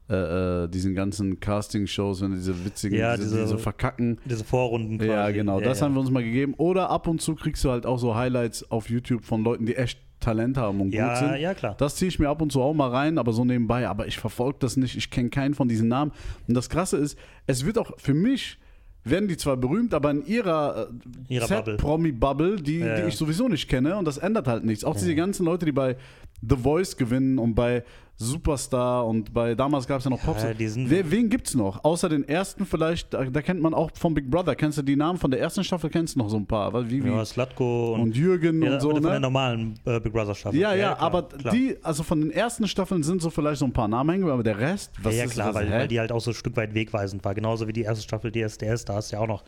äh, 0.09 0.63
äh, 0.63 0.67
diesen 0.69 0.95
ganzen 0.95 1.39
Casting-Shows, 1.39 2.21
wenn 2.21 2.31
diese 2.33 2.63
witzigen, 2.65 2.97
Ja, 2.97 3.17
diese, 3.17 3.41
diese- 3.41 3.57
verkacken. 3.57 4.19
Diese 4.25 4.43
Vorrunden 4.45 4.97
quasi. 4.97 5.09
Ja, 5.11 5.31
genau, 5.31 5.59
das 5.59 5.79
ja. 5.79 5.85
haben 5.85 5.95
wir 5.95 5.99
uns 6.01 6.11
mal 6.11 6.23
gegeben. 6.23 6.53
Oder 6.57 6.89
ab 6.89 7.07
und 7.07 7.21
zu 7.21 7.35
kriegst 7.35 7.63
du 7.65 7.71
halt 7.71 7.85
auch 7.85 7.97
so 7.99 8.15
Highlights 8.15 8.71
auf 8.71 8.89
YouTube 8.89 9.23
von 9.25 9.43
Leuten, 9.43 9.65
die 9.65 9.75
echt 9.75 9.99
Talent 10.19 10.57
haben 10.57 10.79
und 10.81 10.87
gut 10.87 10.95
Ja, 10.95 11.15
sind. 11.15 11.39
ja, 11.41 11.53
klar. 11.53 11.75
Das 11.77 11.95
ziehe 11.95 12.09
ich 12.09 12.17
mir 12.19 12.29
ab 12.29 12.41
und 12.41 12.51
zu 12.51 12.61
auch 12.61 12.73
mal 12.73 12.89
rein, 12.89 13.17
aber 13.17 13.33
so 13.33 13.45
nebenbei. 13.45 13.87
Aber 13.87 14.07
ich 14.07 14.17
verfolge 14.17 14.57
das 14.59 14.75
nicht. 14.77 14.95
Ich 14.97 15.11
kenne 15.11 15.29
keinen 15.29 15.53
von 15.53 15.67
diesen 15.67 15.87
Namen. 15.89 16.11
Und 16.47 16.55
das 16.55 16.69
Krasse 16.69 16.97
ist, 16.97 17.17
es 17.45 17.65
wird 17.65 17.77
auch 17.77 17.91
für 17.97 18.13
mich, 18.15 18.57
werden 19.03 19.27
die 19.29 19.37
zwar 19.37 19.57
berühmt, 19.57 19.93
aber 19.93 20.09
in 20.11 20.25
ihrer, 20.25 20.87
äh, 21.29 21.33
Ihrer 21.33 21.47
Bubble. 21.47 21.75
Z-Promi-Bubble, 21.77 22.55
die, 22.57 22.79
Ja, 22.79 22.95
die 22.95 23.01
ja. 23.01 23.07
ich 23.07 23.15
sowieso 23.15 23.47
nicht 23.47 23.67
kenne. 23.69 23.95
Und 23.97 24.05
das 24.05 24.17
ändert 24.17 24.47
halt 24.47 24.65
nichts. 24.65 24.83
Auch 24.83 24.95
diese 24.95 25.13
ganzen 25.15 25.45
Leute, 25.45 25.65
die 25.65 25.71
bei 25.71 25.97
The 26.41 26.55
Voice 26.57 26.97
gewinnen 26.97 27.37
und 27.39 27.53
bei 27.55 27.83
Superstar 28.19 29.05
und 29.05 29.31
bei 29.31 29.53
damals 29.53 29.85
gab 29.87 29.99
es 29.99 30.05
ja 30.05 30.09
noch 30.09 30.21
Popstars. 30.21 30.57
die 30.57 30.67
sind- 30.67 30.89
Wer, 30.89 31.09
wen 31.11 31.29
gibt's 31.29 31.53
noch? 31.53 31.83
Außer 31.83 32.09
den 32.09 32.27
ersten 32.27 32.65
vielleicht, 32.65 33.13
da, 33.13 33.23
da 33.25 33.41
kennt 33.43 33.61
man 33.61 33.75
auch 33.75 33.91
vom 33.93 34.15
Big 34.15 34.29
Brother. 34.29 34.55
Kennst 34.55 34.79
du 34.79 34.81
die 34.81 34.95
Namen 34.95 35.19
von 35.19 35.29
der 35.29 35.39
ersten 35.39 35.63
Staffel? 35.63 35.89
Kennst 35.91 36.15
du 36.15 36.19
noch 36.19 36.29
so 36.29 36.37
ein 36.37 36.45
paar? 36.47 36.73
Wie, 36.89 37.03
wie, 37.03 37.07
Ja, 37.09 37.23
Slatko 37.23 37.93
und, 37.93 38.01
und 38.01 38.17
Jürgen 38.17 38.63
ja, 38.63 38.73
und 38.73 38.81
so, 38.81 38.89
von 38.89 39.03
der 39.03 39.13
ne? 39.13 39.19
normalen 39.19 39.75
äh, 39.85 39.99
Big 39.99 40.13
Brother 40.13 40.33
Staffel. 40.33 40.59
Ja, 40.59 40.73
ja, 40.73 40.95
klar, 40.95 40.99
aber 41.01 41.23
klar. 41.27 41.53
die, 41.53 41.77
also 41.83 42.01
von 42.01 42.19
den 42.21 42.31
ersten 42.31 42.67
Staffeln 42.67 43.03
sind 43.03 43.21
so 43.21 43.29
vielleicht 43.29 43.59
so 43.59 43.65
ein 43.65 43.73
paar 43.73 43.87
Namen 43.87 44.09
hängen, 44.09 44.29
aber 44.29 44.41
der 44.43 44.57
Rest, 44.59 44.93
was 45.03 45.13
ja, 45.13 45.19
ja, 45.19 45.25
ist 45.25 45.31
klar, 45.33 45.53
weil, 45.53 45.69
weil 45.69 45.87
die 45.87 45.99
halt 45.99 46.11
auch 46.11 46.21
so 46.21 46.31
ein 46.31 46.35
Stück 46.35 46.57
weit 46.57 46.73
wegweisend 46.73 47.23
war. 47.23 47.35
Genauso 47.35 47.67
wie 47.67 47.73
die 47.73 47.83
erste 47.83 48.03
Staffel 48.03 48.31
DSDS, 48.31 48.85
da 48.85 48.95
hast 48.95 49.11
du 49.11 49.17
ja 49.17 49.21
auch 49.21 49.27
noch 49.27 49.43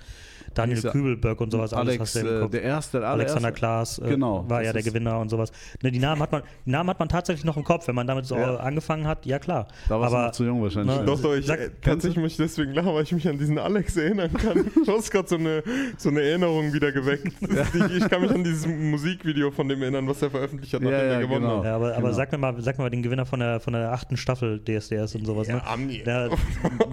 Daniel 0.53 0.79
ja- 0.79 0.91
Kübelberg 0.91 1.41
und 1.41 1.51
sowas. 1.51 1.73
alles 1.73 1.95
Alex, 1.97 2.15
äh, 2.15 2.49
der 2.49 2.61
erste, 2.63 2.99
der 2.99 3.09
Alexander. 3.09 3.51
Klaas 3.51 3.99
äh, 3.99 4.09
Genau, 4.09 4.45
war 4.49 4.63
ja 4.63 4.73
der 4.73 4.83
Gewinner 4.83 5.19
und 5.19 5.29
sowas. 5.29 5.51
Ne, 5.81 5.91
die, 5.91 5.99
Namen 5.99 6.21
hat 6.21 6.31
man, 6.31 6.41
die 6.65 6.71
Namen 6.71 6.89
hat 6.89 6.99
man 6.99 7.09
tatsächlich 7.09 7.45
noch 7.45 7.57
im 7.57 7.63
Kopf, 7.63 7.87
wenn 7.87 7.95
man 7.95 8.05
damit 8.07 8.25
so 8.25 8.35
Ja. 8.35 8.58
Angefangen 8.63 9.07
hat. 9.07 9.25
Ja, 9.25 9.39
klar. 9.39 9.67
Da 9.87 9.99
warst 9.99 10.11
du 10.13 10.17
aber 10.17 10.25
noch 10.27 10.31
zu 10.33 10.43
jung 10.45 10.61
wahrscheinlich. 10.61 10.95
Ne, 10.95 11.01
ja. 11.01 11.05
Doch, 11.05 11.21
doch, 11.21 11.33
ich, 11.35 11.45
Sag- 11.45 11.59
äh, 11.59 11.69
tatsächlich 11.81 12.17
muss 12.21 12.31
ich 12.31 12.37
deswegen 12.37 12.73
lachen, 12.73 12.93
weil 12.93 13.03
ich 13.03 13.11
mich 13.11 13.27
an 13.27 13.37
diesen 13.37 13.57
Alex 13.57 13.95
erinnern 13.97 14.31
kann. 14.33 14.65
Du 14.85 14.91
hast 14.97 15.11
gerade 15.11 15.27
so 15.27 15.35
eine, 15.35 15.63
so 15.97 16.09
eine 16.09 16.21
Erinnerung 16.21 16.73
wieder 16.73 16.91
geweckt. 16.91 17.33
Ich, 17.41 17.97
ich 17.97 18.09
kann 18.09 18.21
mich 18.21 18.31
an 18.31 18.43
dieses 18.43 18.65
Musikvideo 18.67 19.51
von 19.51 19.67
dem 19.67 19.81
erinnern, 19.81 20.07
was 20.07 20.21
er 20.21 20.29
veröffentlicht 20.31 20.73
hat, 20.73 20.81
Ja, 20.81 20.89
nachdem 20.91 21.07
ja, 21.07 21.13
er 21.13 21.19
gewonnen 21.21 21.41
genau. 21.41 21.57
hat. 21.59 21.65
Ja, 21.65 21.75
aber, 21.75 21.91
aber 21.93 22.01
Genau. 22.01 22.13
sag, 22.13 22.31
mir 22.31 22.37
mal, 22.37 22.55
sag 22.61 22.77
mir 22.77 22.83
mal 22.85 22.89
den 22.89 23.03
Gewinner 23.03 23.25
von 23.25 23.39
der, 23.39 23.59
von 23.59 23.73
der 23.73 23.91
achten 23.91 24.17
Staffel 24.17 24.59
DSDS 24.63 25.15
und 25.15 25.25
sowas. 25.25 25.47
Ne? 25.47 25.65
Ami. 25.65 26.03
Der 26.03 26.29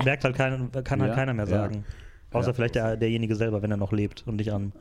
merkt 0.04 0.24
halt 0.24 0.36
keiner, 0.36 0.68
kann 0.84 1.00
halt 1.00 1.10
Ja, 1.10 1.14
keiner 1.14 1.34
mehr 1.34 1.46
ja. 1.46 1.50
sagen. 1.50 1.84
Außer 2.32 2.48
Ja. 2.48 2.52
vielleicht 2.54 2.74
der, 2.74 2.96
derjenige 2.96 3.34
selber, 3.36 3.62
wenn 3.62 3.70
er 3.70 3.76
noch 3.76 3.92
lebt 3.92 4.24
und 4.26 4.36
nicht 4.36 4.52
an, 4.52 4.72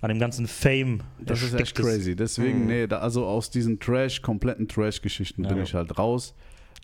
an 0.00 0.08
dem 0.10 0.18
ganzen 0.18 0.46
Fame. 0.46 1.00
Das 1.20 1.42
ist 1.42 1.54
echt 1.54 1.74
crazy. 1.74 2.14
Deswegen, 2.14 2.66
nee, 2.66 2.86
da, 2.86 2.98
also 2.98 3.26
aus 3.26 3.50
diesen 3.50 3.80
Trash, 3.80 4.22
kompletten 4.22 4.68
Trash-Geschichten 4.68 5.42
bin 5.42 5.56
Ja. 5.56 5.62
ich 5.62 5.74
halt 5.74 5.98
raus, 5.98 6.34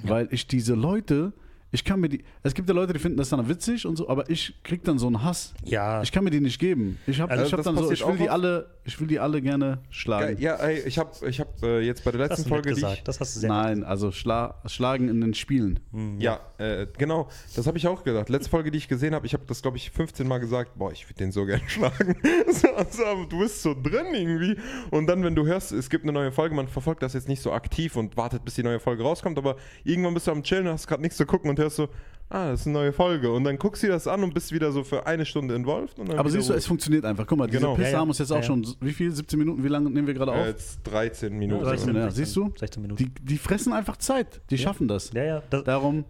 weil 0.03 0.29
ich 0.31 0.47
diese 0.47 0.75
Leute, 0.75 1.33
ich 1.75 1.85
kann 1.85 1.99
mir 1.99 2.09
die, 2.09 2.23
es 2.45 2.55
gibt 2.55 2.69
ja 2.69 2.75
Leute, 2.75 2.93
die 2.93 3.01
finden 3.01 3.19
das 3.19 3.31
dann 3.31 3.49
witzig 3.49 3.85
und 3.85 3.97
so, 3.97 4.09
aber 4.09 4.31
ich 4.31 4.55
krieg 4.63 4.85
dann 4.85 4.97
so 4.97 5.09
einen 5.09 5.25
Hass. 5.25 5.55
Ja, 5.65 6.03
Ich 6.03 6.13
kann 6.13 6.23
mir 6.23 6.31
die 6.31 6.39
nicht 6.39 6.61
geben. 6.61 6.99
Ich 7.05 7.21
habe 7.21 7.33
Also 7.33 7.45
ich 7.47 7.53
hab 7.53 7.57
das 7.59 7.65
dann 7.67 7.77
so, 7.77 7.91
ich 7.91 8.07
will 8.07 8.17
die 8.17 8.31
alle, 8.31 8.71
ich 8.85 9.01
will 9.01 9.09
die 9.09 9.19
alle 9.19 9.43
gerne 9.43 9.79
schlagen. 9.91 10.39
Ja, 10.41 10.55
ey, 10.55 10.79
ich 10.87 10.99
habe 10.99 11.11
ich 11.29 11.41
hab, 11.41 11.61
äh, 11.65 11.81
jetzt 11.81 12.05
bei 12.05 12.13
der 12.13 12.21
das 12.21 12.39
letzten 12.39 12.43
nett 12.45 12.49
Folge, 12.49 12.69
die 12.75 12.79
ich, 12.79 12.87
gesagt. 12.87 13.09
Das 13.09 13.19
hast 13.19 13.35
du 13.35 13.41
sehr 13.41 13.49
Nein, 13.49 13.83
also 13.83 14.13
schla 14.13 14.55
schlagen 14.67 15.09
in 15.09 15.21
den 15.21 15.35
Spielen. 15.35 15.81
Hm, 15.91 16.21
Ja, 16.21 16.39
äh, 16.59 16.87
genau. 16.97 17.29
Das 17.57 17.67
habe 17.67 17.77
ich 17.77 17.89
auch 17.89 18.05
gedacht. 18.05 18.29
Letzte 18.29 18.51
Folge, 18.51 18.71
die 18.71 18.79
ich 18.79 18.87
gesehen 18.87 19.13
habe, 19.13 19.27
ich 19.27 19.33
habe 19.35 19.45
das, 19.49 19.61
glaube 19.61 19.77
ich, 19.77 19.91
15 19.91 20.29
Mal 20.29 20.39
gesagt, 20.39 20.79
boah, 20.79 20.93
ich 20.93 21.05
würde 21.09 21.15
den 21.19 21.33
so 21.33 21.45
gern 21.45 21.61
schlagen. 21.67 22.15
so, 22.53 22.69
also, 22.69 23.25
du 23.29 23.41
bist 23.41 23.63
so 23.63 23.75
drin 23.75 24.07
irgendwie. 24.15 24.57
Und 24.93 25.09
dann, 25.09 25.25
wenn 25.25 25.35
du 25.35 25.45
hörst, 25.45 25.73
es 25.73 25.91
gibt 25.91 26.05
eine 26.05 26.13
neue 26.13 26.31
Folge, 26.31 26.55
man 26.55 26.69
verfolgt 26.69 27.03
das 27.03 27.15
jetzt 27.15 27.27
nicht 27.29 27.43
so 27.43 27.51
aktiv 27.53 27.97
und 27.97 28.17
wartet, 28.17 28.45
bis 28.45 28.55
die 28.55 28.63
neue 28.63 28.79
Folge 28.79 29.03
rauskommt, 29.03 29.39
aber 29.39 29.57
irgendwann 29.83 30.15
bist 30.15 30.29
du 30.29 30.31
am 30.31 30.45
Chillen, 30.45 30.69
hast 30.69 30.87
gerade 30.87 31.03
nichts 31.03 31.17
zu 31.17 31.27
gucken 31.27 31.51
und 31.51 31.59
hörst 31.65 31.77
so, 31.77 31.89
ah, 32.31 32.51
das 32.51 32.61
ist 32.61 32.67
eine 32.67 32.75
neue 32.75 32.93
Folge. 32.93 33.31
Und 33.33 33.45
dann 33.45 33.59
guckst 33.59 33.83
du 33.83 33.87
dir 33.89 33.93
das 33.93 34.07
an 34.07 34.23
und 34.23 34.33
bist 34.35 34.53
wieder 34.53 34.73
so 34.73 34.85
für 34.85 35.07
eine 35.07 35.25
Stunde 35.27 35.55
involved. 35.55 35.99
Und 35.99 36.09
dann 36.09 36.19
Aber 36.19 36.31
siehst 36.31 36.49
du, 36.49 36.55
es 36.55 36.67
funktioniert 36.67 37.05
einfach. 37.05 37.27
Guck 37.27 37.39
mal, 37.39 37.47
diese 37.47 37.61
Genau. 37.61 37.75
Pisse 37.75 37.89
Ja, 37.89 37.93
ja. 37.95 37.99
haben 38.01 38.09
uns 38.09 38.19
jetzt 38.19 38.31
Ja, 38.31 38.37
auch 38.37 38.41
ja. 38.41 38.47
schon, 38.47 38.67
wie 38.81 38.93
viel, 38.93 39.11
17 39.13 39.39
Minuten, 39.39 39.63
wie 39.65 39.69
lange 39.69 39.91
nehmen 39.91 40.07
wir 40.07 40.15
gerade 40.15 40.33
auf? 40.33 40.47
jetzt 40.47 40.81
13 40.85 41.37
Minuten. 41.37 41.65
13, 41.65 41.95
Ja, 41.95 42.03
16, 42.05 42.25
siehst 42.25 42.37
du? 42.37 42.53
16 42.59 42.83
Minuten. 42.83 43.05
Die, 43.05 43.11
die 43.25 43.39
fressen 43.39 43.73
einfach 43.73 43.97
Zeit. 43.97 44.41
Die 44.51 44.59
schaffen 44.59 44.89
das. 44.89 45.13
ja, 45.13 45.25
ja, 45.25 45.43
das, 45.51 45.65
Darum, 45.65 46.05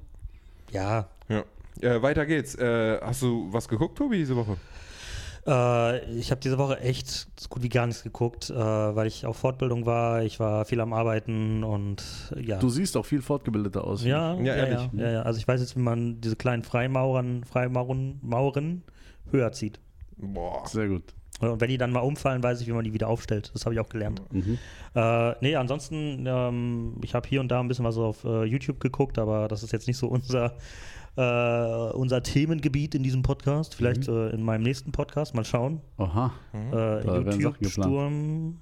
ja. 0.71 1.09
Ja. 1.29 1.45
Äh, 1.81 2.03
weiter 2.03 2.25
geht's. 2.27 2.55
Äh, 2.55 3.01
hast 3.01 3.23
du 3.23 3.49
was 3.51 3.67
geguckt, 3.69 3.99
Tobi, 3.99 4.17
diese 4.19 4.37
Woche? 4.37 4.57
Äh, 5.47 6.11
ich 6.19 6.31
habe 6.31 6.41
diese 6.41 6.59
Woche 6.59 6.81
echt 6.81 7.09
so 7.39 7.49
gut 7.49 7.63
wie 7.63 7.69
gar 7.69 7.87
nichts 7.87 8.03
geguckt, 8.03 8.51
äh, 8.51 8.55
weil 8.55 9.07
ich 9.07 9.27
auf 9.27 9.37
Fortbildung 9.37 9.85
war. 9.85 10.23
Ich 10.23 10.41
war 10.41 10.65
viel 10.65 10.81
am 10.81 10.93
Arbeiten 10.93 11.65
und 11.65 12.03
äh, 12.35 12.41
ja. 12.43 12.59
du 12.59 12.69
siehst 12.71 12.97
auch 12.97 13.05
viel 13.05 13.21
fortgebildeter 13.23 13.85
aus. 13.85 14.05
ja, 14.05 14.35
Ja, 14.35 14.41
ja, 14.41 14.57
ja, 14.57 14.65
ehrlich. 14.65 14.89
ja, 14.95 15.11
ja. 15.11 15.23
Also 15.23 15.39
ich 15.39 15.47
weiß 15.47 15.61
jetzt, 15.61 15.77
wie 15.77 15.81
man 15.81 16.21
diese 16.21 16.37
kleinen 16.37 16.63
Freimaurern, 16.63 17.45
Freimauren, 17.45 18.19
Mauren 18.23 18.83
höher 19.31 19.53
zieht. 19.53 19.81
Boah. 20.17 20.67
Sehr 20.67 20.89
gut. 20.89 21.15
Und 21.41 21.61
wenn 21.61 21.69
die 21.69 21.79
dann 21.79 21.91
mal 21.91 22.01
umfallen, 22.01 22.43
weiß 22.43 22.61
ich, 22.61 22.69
wie 22.69 22.73
man 22.73 22.85
die 22.85 22.95
wieder 22.95 23.09
aufstellt. 23.09 23.51
Das 23.55 23.65
habe 23.65 23.75
ich 23.75 23.81
auch 23.81 23.89
gelernt. 23.89 24.23
Mhm. 24.31 24.59
Äh, 24.95 25.35
nee, 25.41 25.57
ansonsten, 25.57 26.25
ähm, 26.27 26.97
ich 27.03 27.15
habe 27.15 27.29
hier 27.29 27.41
und 27.41 27.49
da 27.49 27.61
ein 27.61 27.69
bisschen 27.69 27.85
was 27.85 27.99
auf 27.99 28.25
äh, 28.25 28.45
YouTube 28.45 28.79
geguckt, 28.81 29.19
aber 29.19 29.49
das 29.49 29.63
ist 29.63 29.73
jetzt 29.73 29.89
nicht 29.89 29.97
so 29.97 30.07
unser, 30.07 30.57
äh, 31.16 31.92
unser 31.92 32.23
Themengebiet 32.23 32.94
in 32.94 33.03
diesem 33.03 33.22
Podcast. 33.22 33.74
Vielleicht 33.74 34.09
Mhm. 34.09 34.14
äh, 34.14 34.31
in 34.31 34.42
meinem 34.42 34.62
nächsten 34.62 34.92
Podcast, 34.92 35.35
mal 35.35 35.44
schauen. 35.44 35.81
Aha. 35.96 36.33
Äh, 36.53 36.57
werden 36.72 37.24
Sachen 37.31 37.40
YouTube-Sturm 37.40 38.61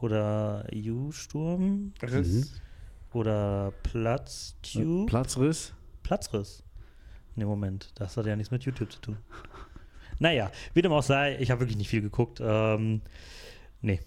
oder 0.00 0.64
U-Sturm 0.74 1.92
Riss. 2.02 2.52
oder 3.12 3.72
Platztube. 3.82 5.06
Platzriss. 5.06 5.72
Platzriss. 6.02 6.62
Ne, 7.36 7.46
Moment, 7.46 7.90
das 7.96 8.16
hat 8.16 8.26
ja 8.26 8.36
nichts 8.36 8.50
mit 8.50 8.62
YouTube 8.64 8.92
zu 8.92 9.00
tun. 9.00 9.16
Naja, 10.20 10.48
wie 10.74 10.80
dem 10.80 10.92
auch 10.92 11.02
sei, 11.02 11.36
ich 11.40 11.50
habe 11.50 11.62
wirklich 11.62 11.76
nicht 11.76 11.88
viel 11.88 12.00
geguckt. 12.00 12.40
Ähm, 12.40 13.00
nee. 13.80 13.98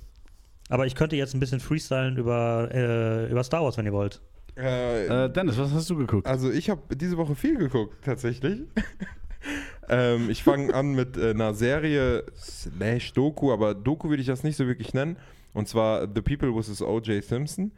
Aber 0.69 0.85
ich 0.87 0.95
könnte 0.95 1.17
jetzt 1.17 1.33
ein 1.33 1.41
bisschen 1.41 1.59
freestylen 1.59 2.15
über, 2.15 2.69
äh, 2.73 3.29
über 3.29 3.43
Star 3.43 3.61
Wars, 3.61 3.75
wenn 3.77 3.85
ihr 3.85 3.91
wollt. 3.91 4.21
Äh, 4.57 5.25
Äh, 5.25 5.29
Dennis, 5.31 5.57
was 5.57 5.71
hast 5.71 5.89
du 5.89 5.95
geguckt? 5.97 6.27
Also 6.27 6.51
ich 6.51 6.69
habe 6.69 6.95
diese 6.95 7.17
Woche 7.17 7.35
viel 7.35 7.57
geguckt, 7.57 7.95
tatsächlich. 8.03 8.61
ähm, 9.89 10.29
ich 10.29 10.43
fange 10.43 10.73
an 10.73 10.93
mit 10.93 11.17
äh, 11.17 11.31
einer 11.31 11.53
Serie 11.53 12.23
slash 12.35 13.13
Doku, 13.13 13.51
aber 13.53 13.73
Doku 13.75 14.09
würde 14.09 14.21
ich 14.21 14.27
das 14.27 14.43
nicht 14.43 14.57
so 14.57 14.67
wirklich 14.67 14.93
nennen. 14.93 15.17
Und 15.53 15.67
zwar 15.67 16.07
The 16.13 16.21
People 16.21 16.61
vs. 16.61 16.81
O.J. 16.81 17.23
Simpson. 17.23 17.71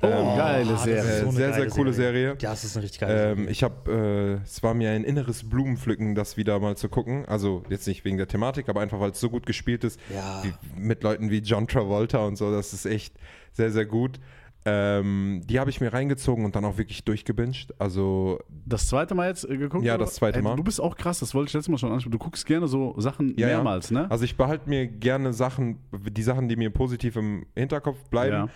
Oh, 0.00 0.06
Ähm, 0.06 0.36
geile 0.36 0.64
das 0.70 0.80
ist 0.80 0.84
Serie. 0.84 1.20
So 1.20 1.28
eine 1.28 1.32
sehr, 1.32 1.52
sehr 1.52 1.68
coole 1.68 1.92
Serie. 1.92 2.28
Ja, 2.40 2.50
das 2.50 2.64
ist 2.64 2.76
eine 2.76 2.84
richtig 2.84 3.00
geile 3.00 3.32
Ähm, 3.32 3.46
ich 3.48 3.62
habe, 3.62 4.38
äh, 4.40 4.44
es 4.44 4.62
war 4.62 4.74
mir 4.74 4.90
ein 4.90 5.04
inneres 5.04 5.48
Blumenpflücken, 5.48 6.14
das 6.14 6.36
wieder 6.36 6.58
mal 6.60 6.76
zu 6.76 6.88
gucken. 6.88 7.24
Also 7.26 7.62
jetzt 7.68 7.86
nicht 7.86 8.04
wegen 8.04 8.16
der 8.16 8.26
Thematik, 8.26 8.68
aber 8.68 8.80
einfach, 8.80 9.00
weil 9.00 9.10
es 9.10 9.20
so 9.20 9.28
gut 9.30 9.44
gespielt 9.46 9.84
ist. 9.84 10.00
Ja. 10.12 10.42
Wie, 10.42 10.52
mit 10.80 11.02
Leuten 11.02 11.30
wie 11.30 11.38
John 11.38 11.68
Travolta 11.68 12.24
und 12.24 12.36
so. 12.36 12.50
Das 12.50 12.72
ist 12.72 12.86
echt 12.86 13.14
sehr, 13.52 13.70
sehr 13.70 13.84
gut. 13.84 14.18
Ähm, 14.64 15.40
die 15.44 15.58
habe 15.58 15.70
ich 15.70 15.80
mir 15.80 15.92
reingezogen 15.92 16.44
und 16.44 16.54
dann 16.54 16.64
auch 16.64 16.78
wirklich 16.78 17.02
durchgebinged. 17.04 17.74
Also 17.80 18.38
Das 18.64 18.86
zweite 18.86 19.14
Mal 19.14 19.28
jetzt 19.28 19.48
äh, 19.48 19.56
geguckt? 19.56 19.84
Ja, 19.84 19.98
das 19.98 20.14
zweite 20.14 20.38
Ey, 20.38 20.42
Mal. 20.42 20.54
Du 20.56 20.62
bist 20.62 20.80
auch 20.80 20.96
krass, 20.96 21.18
das 21.18 21.34
wollte 21.34 21.48
ich 21.48 21.54
letztes 21.54 21.68
Mal 21.68 21.78
schon 21.78 21.90
ansprechen. 21.90 22.12
Du 22.12 22.18
guckst 22.18 22.46
gerne 22.46 22.68
so 22.68 22.94
Sachen 22.98 23.36
Ja, 23.36 23.48
ja. 23.48 23.56
mehrmals, 23.56 23.90
ne? 23.90 24.08
Also 24.08 24.24
ich 24.24 24.36
behalte 24.36 24.68
mir 24.68 24.86
gerne 24.86 25.32
Sachen, 25.32 25.78
die 25.92 26.22
Sachen, 26.22 26.48
die 26.48 26.54
mir 26.56 26.70
positiv 26.70 27.16
im 27.16 27.44
Hinterkopf 27.56 27.98
bleiben. 28.08 28.32
Ja. 28.36 28.48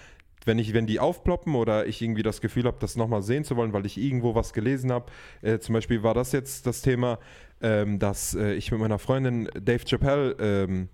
Wenn, 0.44 0.60
ich, 0.60 0.72
wenn 0.74 0.86
die 0.86 1.00
aufploppen 1.00 1.56
oder 1.56 1.88
ich 1.88 2.00
irgendwie 2.00 2.22
das 2.22 2.40
Gefühl 2.40 2.66
habe, 2.66 2.76
das 2.78 2.94
nochmal 2.94 3.22
sehen 3.22 3.42
zu 3.42 3.56
wollen, 3.56 3.72
weil 3.72 3.84
ich 3.84 3.98
irgendwo 3.98 4.36
was 4.36 4.52
gelesen 4.52 4.92
habe. 4.92 5.06
Äh, 5.42 5.58
zum 5.58 5.72
Beispiel 5.72 6.04
war 6.04 6.14
das 6.14 6.30
jetzt 6.30 6.68
das 6.68 6.82
Thema, 6.82 7.18
ähm, 7.60 7.98
dass 7.98 8.32
äh, 8.36 8.52
ich 8.52 8.70
mit 8.70 8.78
meiner 8.78 9.00
Freundin 9.00 9.48
Dave 9.60 9.84
Chappelle 9.84 10.36
ähm, 10.38 10.88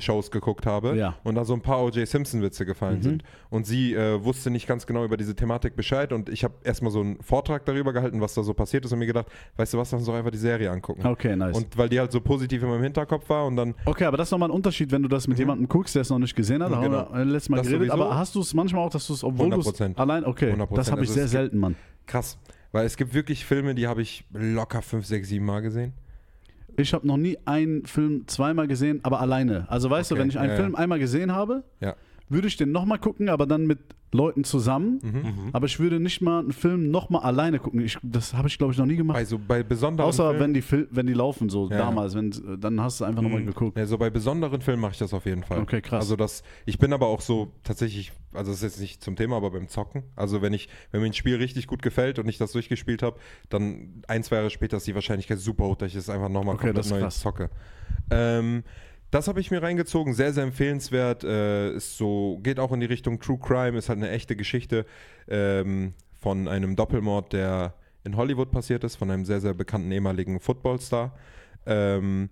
Shows 0.00 0.30
geguckt 0.30 0.66
habe 0.66 0.96
Ja. 0.96 1.16
und 1.24 1.34
da 1.34 1.44
so 1.44 1.54
ein 1.54 1.60
paar 1.60 1.82
O.J. 1.82 2.06
Simpson-Witze 2.06 2.64
gefallen 2.66 2.98
Mhm. 2.98 3.02
sind. 3.02 3.22
Und 3.50 3.66
sie 3.66 3.94
äh, 3.94 4.22
wusste 4.24 4.50
nicht 4.50 4.66
ganz 4.66 4.86
genau 4.86 5.04
über 5.04 5.16
diese 5.16 5.34
Thematik 5.36 5.76
Bescheid 5.76 6.12
und 6.12 6.28
ich 6.28 6.44
habe 6.44 6.54
erstmal 6.64 6.90
so 6.92 7.00
einen 7.00 7.20
Vortrag 7.22 7.64
darüber 7.64 7.92
gehalten, 7.92 8.20
was 8.20 8.34
da 8.34 8.42
so 8.42 8.54
passiert 8.54 8.84
ist 8.84 8.92
und 8.92 8.98
mir 8.98 9.06
gedacht, 9.06 9.26
weißt 9.56 9.74
du 9.74 9.78
was, 9.78 9.90
lass 9.92 10.00
uns 10.00 10.06
doch 10.06 10.14
einfach 10.14 10.30
die 10.30 10.38
Serie 10.38 10.70
angucken. 10.70 11.06
Okay, 11.06 11.34
nice. 11.36 11.56
Und 11.56 11.76
weil 11.76 11.88
die 11.88 11.98
halt 11.98 12.12
so 12.12 12.20
positiv 12.20 12.62
in 12.62 12.68
meinem 12.68 12.82
Hinterkopf 12.82 13.28
war 13.28 13.46
und 13.46 13.56
dann 13.56 13.74
okay, 13.84 14.04
aber 14.04 14.16
das 14.16 14.28
ist 14.28 14.32
nochmal 14.32 14.48
ein 14.48 14.54
Unterschied, 14.54 14.90
wenn 14.92 15.02
du 15.02 15.08
das 15.08 15.26
mit 15.28 15.38
jemandem 15.38 15.68
guckst, 15.68 15.94
der 15.94 16.02
es 16.02 16.10
noch 16.10 16.18
nicht 16.18 16.34
gesehen 16.36 16.62
hat. 16.62 16.72
Da 16.72 16.80
Genau. 16.80 16.98
haben 16.98 17.16
wir 17.18 17.24
letztes 17.24 17.48
Mal 17.48 17.56
Das 17.58 17.66
geredet. 17.66 17.88
sowieso. 17.90 18.04
Aber 18.04 18.16
hast 18.16 18.34
du 18.34 18.40
es 18.40 18.54
manchmal 18.54 18.84
auch, 18.86 18.90
dass 18.90 19.06
du 19.06 19.14
es, 19.14 19.24
obwohl 19.24 19.50
du 19.50 19.60
es 19.60 19.66
100%. 19.66 19.98
allein, 19.98 20.24
okay, 20.24 20.52
100%. 20.52 20.76
das 20.76 20.90
habe 20.90 21.02
ich 21.02 21.08
Also 21.10 21.20
sehr 21.20 21.28
selten, 21.28 21.58
Mann. 21.58 21.76
Krass. 22.06 22.38
Weil 22.72 22.84
es 22.86 22.96
gibt 22.96 23.14
wirklich 23.14 23.44
Filme, 23.44 23.74
die 23.74 23.86
habe 23.86 24.02
ich 24.02 24.24
locker 24.32 24.82
fünf, 24.82 25.06
sechs, 25.06 25.28
sieben 25.28 25.46
Mal 25.46 25.60
gesehen. 25.60 25.92
Ich 26.78 26.94
habe 26.94 27.06
noch 27.06 27.16
nie 27.16 27.36
einen 27.44 27.84
Film 27.86 28.26
zweimal 28.28 28.68
gesehen, 28.68 29.00
aber 29.02 29.20
alleine. 29.20 29.66
Also 29.68 29.90
weißt 29.90 30.10
du, 30.10 30.14
Okay, 30.14 30.22
wenn 30.22 30.28
ich 30.28 30.38
einen 30.38 30.50
ja. 30.50 30.56
Film 30.56 30.74
einmal 30.74 30.98
gesehen 30.98 31.32
habe, 31.32 31.64
würde 32.28 32.46
ich 32.46 32.56
den 32.56 32.72
nochmal 32.72 32.98
gucken, 32.98 33.28
aber 33.28 33.46
dann 33.46 33.66
mit 33.66 33.78
Leuten 34.12 34.44
zusammen. 34.44 35.00
Mhm. 35.02 35.50
Aber 35.52 35.66
ich 35.66 35.78
würde 35.78 36.00
nicht 36.00 36.20
mal 36.20 36.38
einen 36.40 36.52
Film 36.52 36.90
nochmal 36.90 37.22
alleine 37.22 37.58
gucken. 37.58 37.80
Ich, 37.80 37.98
das 38.02 38.32
habe 38.34 38.48
ich, 38.48 38.56
glaube 38.58 38.72
ich, 38.72 38.78
noch 38.78 38.86
nie 38.86 38.96
gemacht. 38.96 39.16
Bei 39.16 39.24
so 39.24 39.38
bei 39.38 39.62
besonderen 39.62 40.08
Außer 40.08 40.24
Filmen, 40.30 40.40
wenn 40.40 40.54
die, 40.54 40.62
Fil 40.62 40.88
wenn 40.90 41.06
die 41.06 41.12
laufen, 41.12 41.48
so 41.48 41.68
Ja. 41.70 41.76
damals. 41.78 42.14
Wenn, 42.14 42.32
dann 42.60 42.80
hast 42.80 43.00
du 43.00 43.04
einfach 43.04 43.22
nochmal 43.22 43.40
Mhm. 43.42 43.46
geguckt. 43.46 43.76
ja, 43.78 43.84
so 43.86 43.98
bei 43.98 44.10
besonderen 44.10 44.60
Filmen 44.62 44.80
mache 44.80 44.92
ich 44.92 44.98
das 44.98 45.12
auf 45.12 45.26
jeden 45.26 45.42
Fall. 45.44 45.58
Okay, 45.60 45.80
krass. 45.82 46.00
Also 46.00 46.16
das, 46.16 46.42
ich 46.64 46.78
bin 46.78 46.92
aber 46.92 47.06
auch 47.06 47.20
so 47.20 47.52
tatsächlich, 47.64 48.12
also 48.32 48.50
das 48.50 48.58
ist 48.58 48.62
jetzt 48.62 48.80
nicht 48.80 49.02
zum 49.02 49.16
Thema, 49.16 49.36
aber 49.36 49.50
beim 49.50 49.68
Zocken. 49.68 50.04
Also 50.16 50.40
wenn 50.42 50.52
ich, 50.54 50.68
wenn 50.90 51.00
mir 51.00 51.06
ein 51.06 51.12
Spiel 51.12 51.36
richtig 51.36 51.66
gut 51.66 51.82
gefällt 51.82 52.18
und 52.18 52.28
ich 52.28 52.38
das 52.38 52.52
durchgespielt 52.52 53.02
habe, 53.02 53.18
dann 53.50 54.02
ein, 54.08 54.22
zwei 54.22 54.36
Jahre 54.36 54.50
später 54.50 54.78
ist 54.78 54.86
die 54.86 54.94
Wahrscheinlichkeit 54.94 55.38
super 55.38 55.64
hoch, 55.64 55.76
dass 55.76 55.88
ich 55.88 55.96
es 55.96 56.08
einfach 56.08 56.28
nochmal 56.28 56.54
Okay, 56.54 56.72
komplett 56.72 56.78
das 56.78 56.90
neu 56.90 57.06
zocke. 57.08 57.50
Ähm, 58.10 58.62
das 59.10 59.28
habe 59.28 59.40
ich 59.40 59.50
mir 59.50 59.62
reingezogen, 59.62 60.14
sehr, 60.14 60.32
sehr 60.32 60.44
empfehlenswert. 60.44 61.24
Äh, 61.24 61.72
ist 61.74 61.96
so, 61.96 62.38
geht 62.42 62.58
auch 62.60 62.72
in 62.72 62.80
die 62.80 62.86
Richtung 62.86 63.20
True 63.20 63.38
Crime, 63.38 63.78
ist 63.78 63.88
halt 63.88 63.98
eine 63.98 64.10
echte 64.10 64.36
Geschichte 64.36 64.86
ähm, 65.28 65.94
von 66.20 66.48
einem 66.48 66.76
Doppelmord, 66.76 67.32
der 67.32 67.74
in 68.04 68.16
Hollywood 68.16 68.50
passiert 68.50 68.84
ist, 68.84 68.96
von 68.96 69.10
einem 69.10 69.24
sehr, 69.24 69.40
sehr 69.40 69.54
bekannten 69.54 69.90
ehemaligen 69.92 70.40
Footballstar. 70.40 71.14
Ähm, 71.66 72.30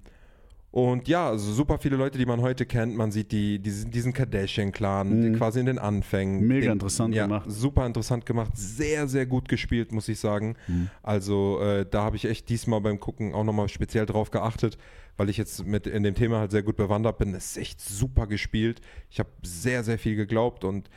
Und 0.71 1.09
ja, 1.09 1.31
also 1.31 1.53
super 1.53 1.79
viele 1.79 1.97
Leute, 1.97 2.19
die 2.19 2.27
man 2.27 2.43
heute 2.43 2.67
kennt. 2.67 2.95
Man 2.97 3.11
sieht 3.11 3.33
die, 3.33 3.59
diesen, 3.59 3.91
diesen 3.91 4.13
Kardashian-Clan 4.13 5.23
die 5.23 5.33
quasi 5.33 5.61
in 5.61 5.67
den 5.67 5.79
Anfängen. 5.79 6.43
Mhm. 6.43 6.49
Mega 6.49 6.67
den, 6.67 6.73
interessant 6.73 7.15
ja, 7.15 7.25
gemacht. 7.25 7.47
Super 7.49 7.87
interessant 7.87 8.27
gemacht. 8.27 8.53
Sehr, 8.55 9.09
sehr 9.09 9.25
gut 9.25 9.49
gespielt, 9.49 9.93
muss 9.93 10.07
ich 10.09 10.21
sagen. 10.21 10.55
Mhm. 10.69 10.91
Also 11.03 11.61
äh, 11.63 11.87
da 11.91 12.03
habe 12.03 12.17
ich 12.17 12.27
echt 12.27 12.51
diesmal 12.51 12.83
beim 12.83 13.01
Gucken 13.01 13.33
auch 13.33 13.45
nochmal 13.45 13.69
speziell 13.69 14.05
drauf 14.05 14.31
geachtet, 14.31 14.77
weil 15.17 15.29
ich 15.31 15.37
jetzt 15.37 15.65
mit 15.67 15.87
in 15.87 16.03
dem 16.03 16.15
Thema 16.15 16.39
halt 16.41 16.51
sehr 16.51 16.63
gut 16.63 16.77
bewandert 16.77 17.19
bin. 17.19 17.35
Es 17.35 17.53
ist 17.53 17.57
echt 17.59 17.81
super 17.81 18.27
gespielt. 18.27 18.81
Ich 19.11 19.19
habe 19.19 19.31
sehr, 19.43 19.83
sehr 19.85 19.99
viel 19.99 20.17
geglaubt 20.17 20.65
und 20.65 20.91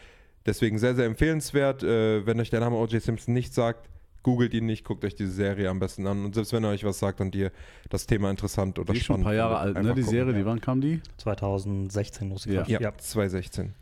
deswegen 0.46 0.78
sehr, 0.78 0.96
sehr 0.96 1.06
empfehlenswert. 1.06 1.84
Äh, 1.84 2.26
wenn 2.26 2.40
euch 2.40 2.50
der 2.50 2.60
Name 2.60 2.76
O.J. 2.76 3.02
Simpson 3.02 3.34
nicht 3.34 3.54
sagt, 3.54 3.90
googelt 4.24 4.54
ihn 4.54 4.66
nicht, 4.66 4.84
guckt 4.84 5.06
euch 5.06 5.16
diese 5.16 5.32
Serie 5.32 5.70
am 5.70 5.80
besten 5.80 6.06
an. 6.06 6.26
Und 6.26 6.36
selbst 6.36 6.52
wenn 6.52 6.64
er 6.66 6.72
euch 6.72 6.84
was 6.84 7.00
sagt 7.00 7.22
und 7.22 7.34
ihr 7.36 7.52
das 7.90 8.06
Thema 8.06 8.30
interessant 8.30 8.78
oder 8.78 8.92
Die 8.94 9.00
ist 9.00 9.06
schon 9.06 9.22
ein 9.22 9.24
spannend 9.24 9.26
paar 9.26 9.34
Jahre 9.34 9.64
findet, 9.74 9.78
alt, 9.78 9.86
ne? 9.86 9.94
Die 9.96 10.02
gucken. 10.02 10.18
Serie, 10.18 10.34
die 10.34 10.46
wann 10.46 10.60
kam 10.62 10.82
die? 10.82 11.02
2016 11.18 12.28
muss 12.28 12.46
ich 12.46 12.54
Ja. 12.54 12.66
sagen. 12.66 12.84
Ja, 12.84 12.98
2016. 12.98 13.76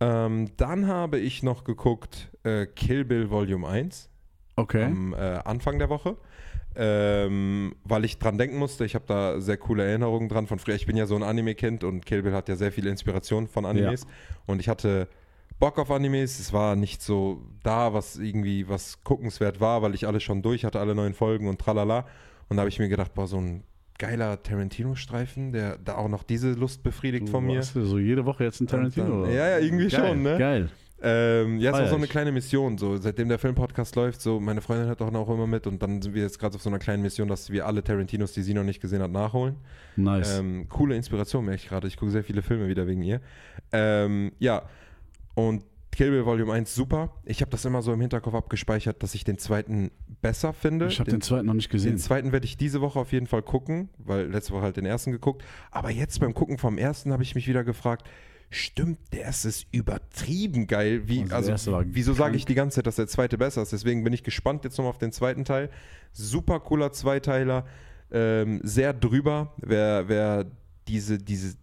Ähm, 0.00 0.50
dann 0.56 0.86
habe 0.88 1.18
ich 1.18 1.42
noch 1.42 1.64
geguckt 1.64 2.30
äh, 2.42 2.66
Kill 2.66 3.04
Bill 3.04 3.30
Volume 3.30 3.68
1 3.68 4.08
Okay. 4.56 4.84
am 4.84 5.12
äh, 5.14 5.16
Anfang 5.44 5.78
der 5.78 5.88
Woche, 5.88 6.16
ähm, 6.76 7.74
weil 7.84 8.04
ich 8.04 8.18
dran 8.18 8.38
denken 8.38 8.58
musste. 8.58 8.84
Ich 8.84 8.94
habe 8.94 9.04
da 9.06 9.40
sehr 9.40 9.56
coole 9.56 9.84
Erinnerungen 9.84 10.28
dran 10.28 10.46
von 10.46 10.58
früher. 10.58 10.74
Ich 10.74 10.86
bin 10.86 10.96
ja 10.96 11.06
so 11.06 11.14
ein 11.16 11.22
Anime-Kind 11.22 11.84
und 11.84 12.04
Kill 12.06 12.22
Bill 12.22 12.32
hat 12.34 12.48
ja 12.48 12.56
sehr 12.56 12.72
viel 12.72 12.86
Inspiration 12.86 13.46
von 13.48 13.64
Animes. 13.64 14.06
Und 14.46 14.60
ich 14.60 14.68
hatte 14.68 15.08
Bock 15.58 15.78
auf 15.78 15.90
Animes. 15.90 16.40
Es 16.40 16.52
war 16.52 16.76
nicht 16.76 17.00
so 17.02 17.42
da, 17.62 17.92
was 17.94 18.16
irgendwie 18.16 18.68
was 18.68 19.02
guckenswert 19.04 19.60
war, 19.60 19.82
weil 19.82 19.94
ich 19.94 20.06
alles 20.06 20.22
schon 20.22 20.42
durch 20.42 20.64
hatte, 20.64 20.80
alle 20.80 20.94
neuen 20.94 21.14
Folgen 21.14 21.48
und 21.48 21.60
tralala. 21.60 22.06
Und 22.48 22.56
da 22.56 22.62
habe 22.62 22.68
ich 22.68 22.78
mir 22.78 22.88
gedacht, 22.88 23.14
boah, 23.14 23.26
so 23.26 23.38
ein 23.38 23.62
geiler 23.98 24.42
Tarantino-Streifen, 24.42 25.52
der 25.52 25.78
da 25.78 25.94
auch 25.96 26.08
noch 26.08 26.24
diese 26.24 26.52
Lust 26.52 26.82
befriedigt 26.82 27.28
Du 27.28 27.32
von 27.32 27.46
mir. 27.46 27.56
warst 27.58 27.76
ja 27.76 27.82
so 27.82 27.98
jede 27.98 28.24
Woche 28.26 28.44
jetzt 28.44 28.60
ein 28.60 28.66
Tarantino. 28.66 29.22
Dann- 29.22 29.32
ja, 29.32 29.48
ja, 29.50 29.58
irgendwie 29.60 29.86
Geil, 29.88 30.08
schon, 30.08 30.22
ne? 30.22 30.36
Geil. 30.38 30.68
Ähm, 31.06 31.60
ja, 31.60 31.70
es 31.70 31.78
war 31.78 31.88
so 31.88 31.96
eine 31.96 32.06
kleine 32.06 32.32
Mission. 32.32 32.78
So, 32.78 32.96
seitdem 32.96 33.28
der 33.28 33.38
Filmpodcast 33.38 33.94
läuft, 33.94 34.20
so 34.22 34.40
meine 34.40 34.60
Freundin 34.62 34.86
hört 34.86 35.02
auch 35.02 35.10
noch 35.10 35.28
immer 35.28 35.46
mit 35.46 35.66
und 35.66 35.82
dann 35.82 36.00
sind 36.00 36.14
wir 36.14 36.22
jetzt 36.22 36.38
gerade 36.38 36.56
auf 36.56 36.62
so 36.62 36.70
einer 36.70 36.78
kleinen 36.78 37.02
Mission, 37.02 37.28
dass 37.28 37.50
wir 37.50 37.66
alle 37.66 37.84
Tarantinos, 37.84 38.32
die 38.32 38.42
sie 38.42 38.54
noch 38.54 38.64
nicht 38.64 38.80
gesehen 38.80 39.02
hat, 39.02 39.10
nachholen. 39.10 39.56
Nice. 39.96 40.38
Ähm, 40.38 40.66
coole 40.68 40.96
Inspiration, 40.96 41.44
merke 41.44 41.62
ich 41.62 41.68
gerade. 41.68 41.86
Ich 41.88 41.96
gucke 41.96 42.10
sehr 42.10 42.24
viele 42.24 42.40
Filme 42.40 42.68
wieder 42.68 42.86
wegen 42.86 43.02
ihr. 43.02 43.20
Ähm, 43.70 44.32
ja, 44.38 44.62
und 45.34 45.64
Kill 45.94 46.10
Bill 46.10 46.26
Volume 46.26 46.52
1 46.52 46.74
super. 46.74 47.14
Ich 47.24 47.40
habe 47.40 47.52
das 47.52 47.64
immer 47.64 47.80
so 47.80 47.92
im 47.92 48.00
Hinterkopf 48.00 48.34
abgespeichert, 48.34 49.02
dass 49.02 49.14
ich 49.14 49.22
den 49.22 49.38
zweiten 49.38 49.92
besser 50.22 50.52
finde. 50.52 50.86
ich 50.86 50.98
habe 50.98 51.10
den, 51.10 51.20
zweiten 51.20 51.46
noch 51.46 51.54
nicht 51.54 51.70
Den 51.70 51.76
gesehen. 51.76 51.98
zweiten 51.98 52.32
werde 52.32 52.46
ich 52.46 52.56
diese 52.56 52.80
Woche 52.80 52.98
auf 52.98 53.12
jeden 53.12 53.28
Fall 53.28 53.42
gucken, 53.42 53.90
weil 53.98 54.26
letzte 54.26 54.54
Woche 54.54 54.62
halt 54.62 54.76
den 54.76 54.86
ersten 54.86 55.12
geguckt. 55.12 55.44
Aber 55.70 55.90
jetzt 55.90 56.18
beim 56.18 56.34
Gucken 56.34 56.58
vom 56.58 56.78
ersten 56.78 57.12
habe 57.12 57.22
ich 57.22 57.36
mich 57.36 57.46
wieder 57.46 57.62
gefragt, 57.62 58.08
stimmt, 58.54 58.98
der 59.12 59.22
erste 59.22 59.48
ist 59.48 59.66
übertrieben 59.72 60.66
geil. 60.66 61.02
Wie, 61.06 61.24
Also 61.30 61.52
also, 61.52 61.82
wieso 61.86 62.12
sage 62.12 62.36
ich 62.36 62.44
die 62.44 62.54
ganze 62.54 62.76
Zeit, 62.76 62.86
dass 62.86 62.96
der 62.96 63.06
zweite 63.06 63.38
besser 63.38 63.62
ist? 63.62 63.72
Deswegen 63.72 64.04
bin 64.04 64.12
ich 64.12 64.22
gespannt 64.22 64.64
jetzt 64.64 64.78
nochmal 64.78 64.90
auf 64.90 64.98
den 64.98 65.12
zweiten 65.12 65.44
Teil. 65.44 65.70
Super 66.12 66.60
cooler 66.60 66.92
Zweiteiler, 66.92 67.66
ähm, 68.10 68.60
sehr 68.62 68.92
drüber. 68.92 69.52
Wer, 69.58 70.08
wer 70.08 70.46
diese, 70.88 71.18
diese, 71.18 71.56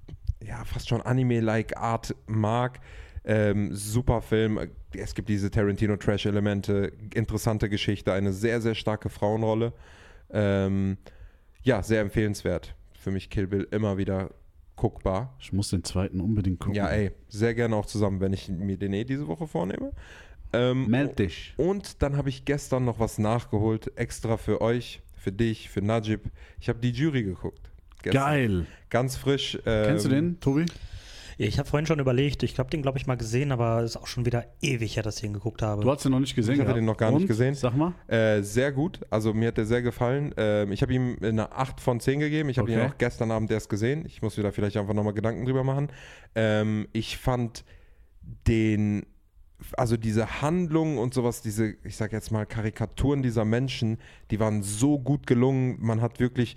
ja, 0.44 0.64
fast 0.66 0.90
schon 0.90 1.02
Anime-like 1.02 1.78
Art 1.78 2.16
mag, 2.28 2.80
ähm, 3.24 3.74
super 3.74 4.22
Film. 4.22 4.60
Es 4.94 5.14
gibt 5.16 5.30
diese 5.30 5.52
Tarantino-Trash-Elemente, 5.52 6.92
interessante 7.14 7.70
Geschichte, 7.70 8.12
eine 8.14 8.34
sehr, 8.34 8.62
sehr 8.62 8.76
starke 8.76 9.10
Frauenrolle. 9.10 9.74
Ähm, 10.32 10.98
ja, 11.64 11.84
sehr 11.84 12.02
empfehlenswert. 12.02 12.76
Für 13.00 13.12
mich 13.12 13.30
Kill 13.30 13.48
Bill 13.48 13.68
immer 13.72 13.98
wieder 13.98 14.32
guckbar. 14.82 15.36
Ich 15.40 15.54
muss 15.54 15.70
den 15.70 15.84
zweiten 15.84 16.20
unbedingt 16.22 16.60
gucken. 16.60 16.74
Ja, 16.74 16.88
ey, 16.90 17.12
sehr 17.30 17.54
gerne 17.54 17.76
auch 17.76 17.86
zusammen, 17.86 18.20
wenn 18.20 18.34
ich 18.34 18.50
mir 18.50 18.78
den 18.78 18.94
eh 18.94 19.04
diese 19.04 19.28
Woche 19.28 19.46
vornehme. 19.46 19.92
Ähm, 20.54 20.88
Meld 20.88 21.20
dich. 21.20 21.54
und 21.56 22.02
dann 22.02 22.18
habe 22.18 22.30
ich 22.30 22.46
gestern 22.46 22.84
noch 22.84 23.00
was 23.00 23.20
nachgeholt, 23.20 23.96
extra 23.96 24.38
für 24.38 24.60
euch, 24.60 25.02
für 25.16 25.32
dich, 25.32 25.70
für 25.70 25.82
Najib. 25.82 26.22
Ich 26.60 26.68
habe 26.68 26.80
die 26.80 26.90
Jury 26.90 27.22
geguckt. 27.24 27.70
Gestern. 28.02 28.24
Geil. 28.24 28.66
Ganz 28.90 29.16
frisch. 29.18 29.60
ähm, 29.68 29.86
Kennst 29.86 30.06
du 30.06 30.10
den, 30.10 30.40
Tobi? 30.40 30.66
Ich 31.48 31.58
habe 31.58 31.68
vorhin 31.68 31.88
schon 31.88 32.00
überlegt, 32.00 32.44
ich 32.44 32.60
habe 32.60 32.70
den, 32.70 32.84
glaube 32.84 33.00
ich, 33.00 33.08
mal 33.08 33.16
gesehen, 33.18 33.52
aber 33.52 33.80
es 33.80 33.92
ist 33.92 33.98
auch 33.98 34.06
schon 34.06 34.26
wieder 34.28 34.46
ewig 34.62 34.96
her, 34.96 35.02
dass 35.04 35.18
ich 35.18 35.24
ihn 35.24 35.34
geguckt 35.34 35.62
habe. 35.64 35.82
Du 35.82 35.90
hast 35.90 36.06
den 36.06 36.12
noch 36.12 36.20
nicht 36.20 36.36
gesehen. 36.36 36.54
Ich 36.54 36.60
hatte 36.60 36.68
gehabt. 36.68 36.78
den 36.78 36.86
noch 36.86 36.98
gar 36.98 37.10
nicht 37.12 37.22
Und? 37.22 37.28
gesehen. 37.28 37.56
Sag 37.56 37.76
mal. 37.76 37.94
Äh, 38.08 38.44
sehr 38.44 38.72
gut. 38.72 39.00
Also 39.10 39.34
mir 39.34 39.48
hat 39.48 39.58
der 39.58 39.66
sehr 39.66 39.82
gefallen. 39.82 40.34
Ähm, 40.38 40.72
ich 40.72 40.84
habe 40.84 40.94
ihm 40.94 41.18
eine 41.22 41.52
8 41.52 41.80
von 41.82 42.00
10 42.00 42.20
gegeben. 42.20 42.50
Ich 42.50 42.60
habe 42.60 42.72
ihn 42.72 42.80
Okay. 42.80 42.90
auch 42.92 42.98
gestern 43.00 43.32
Abend 43.32 43.50
erst 43.50 43.70
gesehen. 43.70 44.06
Ich 44.06 44.22
muss 44.22 44.38
mir 44.38 44.44
da 44.44 44.52
vielleicht 44.52 44.78
einfach 44.78 44.94
nochmal 44.94 45.14
Gedanken 45.14 45.46
drüber 45.46 45.64
machen. 45.64 45.88
Ähm, 46.36 46.88
ich 46.94 47.18
fand 47.18 47.64
den, 48.48 49.08
also 49.78 49.98
diese 49.98 50.42
Handlung 50.44 51.00
und 51.00 51.14
sowas, 51.16 51.42
diese, 51.42 51.74
ich 51.84 51.96
sag 51.98 52.12
jetzt 52.14 52.32
mal, 52.32 52.46
Karikaturen 52.46 53.24
dieser 53.24 53.46
Menschen, 53.46 53.98
die 54.30 54.40
waren 54.40 54.62
so 54.62 55.00
gut 55.00 55.26
gelungen. 55.26 55.78
Man 55.80 56.02
hat 56.02 56.20
wirklich, 56.20 56.56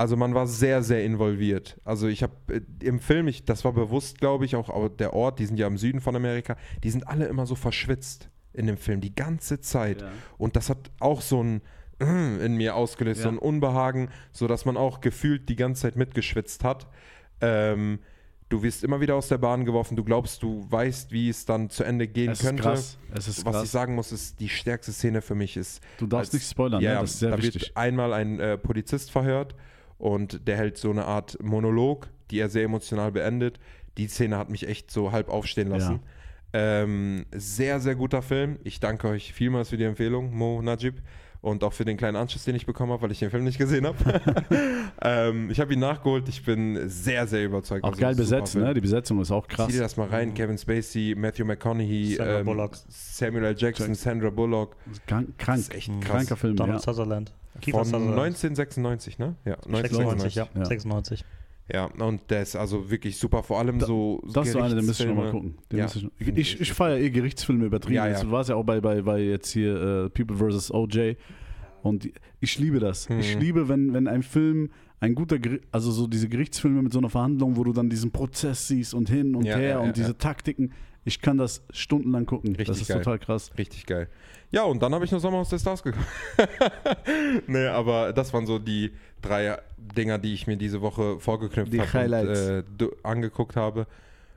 also 0.00 0.16
man 0.16 0.32
war 0.34 0.46
sehr, 0.46 0.82
sehr 0.82 1.04
involviert. 1.04 1.78
Also 1.84 2.08
ich 2.08 2.22
habe 2.22 2.32
äh, 2.48 2.60
im 2.82 3.00
Film, 3.00 3.28
ich, 3.28 3.44
das 3.44 3.64
war 3.66 3.72
bewusst, 3.74 4.18
glaube 4.18 4.46
ich, 4.46 4.56
auch, 4.56 4.88
der 4.96 5.12
Ort, 5.12 5.38
die 5.38 5.44
sind 5.46 5.58
ja 5.58 5.66
im 5.66 5.76
Süden 5.76 6.00
von 6.00 6.16
Amerika, 6.16 6.56
die 6.82 6.90
sind 6.90 7.06
alle 7.06 7.26
immer 7.26 7.44
so 7.44 7.54
verschwitzt 7.54 8.30
in 8.54 8.66
dem 8.66 8.78
Film, 8.78 9.02
die 9.02 9.14
ganze 9.14 9.60
Zeit. 9.60 10.00
Ja. 10.00 10.08
Und 10.38 10.56
das 10.56 10.70
hat 10.70 10.90
auch 11.00 11.20
so 11.20 11.42
ein 11.42 11.60
in 12.00 12.56
mir 12.56 12.76
ausgelöst, 12.76 13.18
Ja. 13.20 13.24
so 13.24 13.28
ein 13.28 13.38
Unbehagen, 13.38 14.08
sodass 14.32 14.64
man 14.64 14.78
auch 14.78 15.02
gefühlt 15.02 15.50
die 15.50 15.56
ganze 15.56 15.82
Zeit 15.82 15.96
mitgeschwitzt 15.96 16.64
hat. 16.64 16.86
Ähm, 17.42 17.98
du 18.48 18.62
wirst 18.62 18.82
immer 18.84 19.00
wieder 19.02 19.14
aus 19.16 19.28
der 19.28 19.36
Bahn 19.38 19.66
geworfen, 19.66 19.96
du 19.96 20.04
glaubst, 20.04 20.42
du 20.42 20.66
weißt, 20.70 21.12
wie 21.12 21.28
es 21.28 21.44
dann 21.44 21.68
zu 21.68 21.84
Ende 21.84 22.08
gehen 22.08 22.30
Es 22.30 22.40
ist 22.40 22.46
könnte. 22.46 22.62
krass. 22.62 22.98
Es 23.14 23.28
ist 23.28 23.44
Was 23.44 23.52
krass. 23.52 23.64
ich 23.64 23.70
sagen 23.70 23.94
muss, 23.94 24.12
ist, 24.12 24.40
die 24.40 24.48
stärkste 24.48 24.92
Szene 24.92 25.20
für 25.20 25.34
mich 25.34 25.58
ist, 25.58 25.82
du 25.98 26.06
darfst 26.06 26.32
als- 26.32 26.40
nicht 26.42 26.50
spoilern, 26.50 26.80
ja, 26.82 26.94
ne? 26.94 27.00
das 27.00 27.10
ist 27.12 27.18
sehr 27.20 27.30
da 27.32 27.36
wichtig. 27.38 27.62
wird 27.62 27.76
einmal 27.76 28.14
ein 28.14 28.40
äh, 28.40 28.56
Polizist 28.56 29.10
verhört 29.10 29.54
und 30.00 30.48
der 30.48 30.56
hält 30.56 30.78
so 30.78 30.90
eine 30.90 31.04
Art 31.04 31.38
Monolog, 31.42 32.08
die 32.30 32.40
er 32.40 32.48
sehr 32.48 32.64
emotional 32.64 33.12
beendet. 33.12 33.60
Die 33.98 34.08
Szene 34.08 34.38
hat 34.38 34.50
mich 34.50 34.66
echt 34.66 34.90
so 34.90 35.12
halb 35.12 35.28
aufstehen 35.28 35.68
lassen. 35.68 36.00
Ähm, 36.52 37.26
sehr, 37.32 37.80
sehr 37.80 37.94
guter 37.94 38.22
Film. 38.22 38.58
Ich 38.64 38.80
danke 38.80 39.08
euch 39.08 39.32
vielmals 39.32 39.68
für 39.68 39.76
die 39.76 39.84
Empfehlung, 39.84 40.34
Mo 40.34 40.62
Najib. 40.62 41.00
Und 41.42 41.64
auch 41.64 41.72
für 41.72 41.86
den 41.86 41.96
kleinen 41.96 42.16
Anschluss, 42.16 42.44
den 42.44 42.54
ich 42.54 42.66
bekommen 42.66 42.92
habe, 42.92 43.02
weil 43.02 43.12
ich 43.12 43.18
den 43.18 43.30
Film 43.30 43.44
nicht 43.44 43.56
gesehen 43.56 43.86
habe. 43.86 43.96
ähm, 45.02 45.50
ich 45.50 45.58
habe 45.58 45.72
ihn 45.72 45.80
nachgeholt. 45.80 46.28
Ich 46.28 46.44
bin 46.44 46.88
sehr, 46.88 47.26
sehr 47.26 47.44
überzeugt. 47.44 47.82
Auch 47.82 47.90
Also, 47.90 48.00
geil 48.00 48.14
besetzt, 48.14 48.56
ne? 48.56 48.74
Die 48.74 48.80
Besetzung 48.82 49.20
ist 49.22 49.30
auch 49.30 49.48
krass. 49.48 49.68
Zieh 49.68 49.72
dir 49.74 49.80
das 49.80 49.96
mal 49.96 50.08
rein. 50.08 50.34
Kevin 50.34 50.58
Spacey, 50.58 51.14
Matthew 51.16 51.46
McConaughey, 51.46 52.16
Sandra 52.16 52.40
ähm, 52.40 52.44
Bullock. 52.44 52.72
Samuel 52.88 53.44
L. 53.44 53.54
Jackson. 53.56 53.94
Sandra 53.94 54.28
Bullock. 54.28 54.76
Krank, 55.06 55.38
krank. 55.38 55.58
Das 55.58 55.68
ist 55.68 55.74
echt 55.74 55.88
krass. 56.02 56.10
kranker 56.10 56.36
Film, 56.36 56.56
Donald 56.56 56.84
ja. 56.84 56.92
Sutherland. 56.92 57.32
Kiefer 57.62 57.78
Von 57.78 57.86
Sutherland. 57.86 58.18
1996, 58.18 59.18
ne? 59.18 59.34
Ja, 59.46 59.56
96, 59.66 60.34
ja. 60.34 60.48
Ja. 60.54 60.64
96. 60.66 61.24
Ja, 61.72 61.84
und 61.86 62.22
der 62.30 62.42
ist 62.42 62.56
also 62.56 62.90
wirklich 62.90 63.16
super, 63.16 63.42
vor 63.42 63.58
allem 63.60 63.78
Da- 63.78 63.86
so 63.86 64.20
Das 64.32 64.46
ist 64.48 64.52
so 64.54 64.60
einer, 64.60 64.74
den 64.74 64.86
müsste 64.86 65.04
ich 65.04 65.08
nochmal 65.08 65.30
gucken. 65.30 65.54
Ja, 65.72 65.86
ich 65.86 66.28
ich 66.36 66.60
ich 66.60 66.72
feiere 66.72 66.98
eh 66.98 67.10
Gerichtsfilme 67.10 67.64
übertrieben. 67.66 67.94
Ja, 67.94 68.06
ja. 68.06 68.12
Jetzt 68.12 68.30
war 68.30 68.40
es 68.40 68.48
ja 68.48 68.56
auch 68.56 68.64
bei, 68.64 68.80
bei, 68.80 69.02
bei 69.02 69.20
jetzt 69.20 69.50
hier 69.52 70.06
äh, 70.06 70.10
People 70.10 70.36
vs. 70.36 70.72
OJ. 70.72 71.14
Und 71.82 72.10
ich 72.40 72.58
liebe 72.58 72.78
das. 72.80 73.08
Ich 73.18 73.34
Mhm. 73.36 73.40
liebe, 73.40 73.68
wenn, 73.68 73.94
wenn 73.94 74.06
ein 74.08 74.22
Film, 74.22 74.70
ein 75.00 75.14
guter, 75.14 75.36
Geri- 75.36 75.60
also 75.72 75.90
so 75.90 76.06
diese 76.06 76.28
Gerichtsfilme 76.28 76.82
mit 76.82 76.92
so 76.92 76.98
einer 76.98 77.08
Verhandlung, 77.08 77.56
wo 77.56 77.64
du 77.64 77.72
dann 77.72 77.88
diesen 77.88 78.10
Prozess 78.10 78.68
siehst 78.68 78.92
und 78.92 79.08
hin 79.08 79.34
und 79.34 79.46
Ja, 79.46 79.56
her 79.56 79.80
und 79.80 79.96
diese. 79.96 80.16
Taktiken. 80.18 80.72
Ich 81.04 81.22
kann 81.22 81.38
das 81.38 81.64
stundenlang 81.70 82.26
gucken. 82.26 82.52
das 82.52 82.60
Richtig 82.68 82.82
ist 82.82 82.88
geil. 82.88 82.98
total 82.98 83.18
krass. 83.18 83.50
Richtig 83.56 83.86
geil. 83.86 84.08
Ja, 84.52 84.64
und 84.64 84.82
dann 84.82 84.92
habe 84.94 85.04
ich 85.04 85.12
noch 85.12 85.20
Sommer 85.20 85.38
aus 85.38 85.48
der 85.48 85.58
Stars 85.58 85.82
geguckt. 85.82 86.04
nee, 87.46 87.66
aber 87.66 88.12
das 88.12 88.32
waren 88.32 88.46
so 88.46 88.58
die 88.58 88.90
drei 89.22 89.58
Dinger, 89.96 90.18
die 90.18 90.34
ich 90.34 90.46
mir 90.46 90.56
diese 90.56 90.80
Woche 90.80 91.20
vorgeknüpft 91.20 91.72
Die 91.72 91.80
habe 91.80 92.64
und 92.68 92.82
äh, 92.82 92.88
angeguckt 93.02 93.56
habe. 93.56 93.86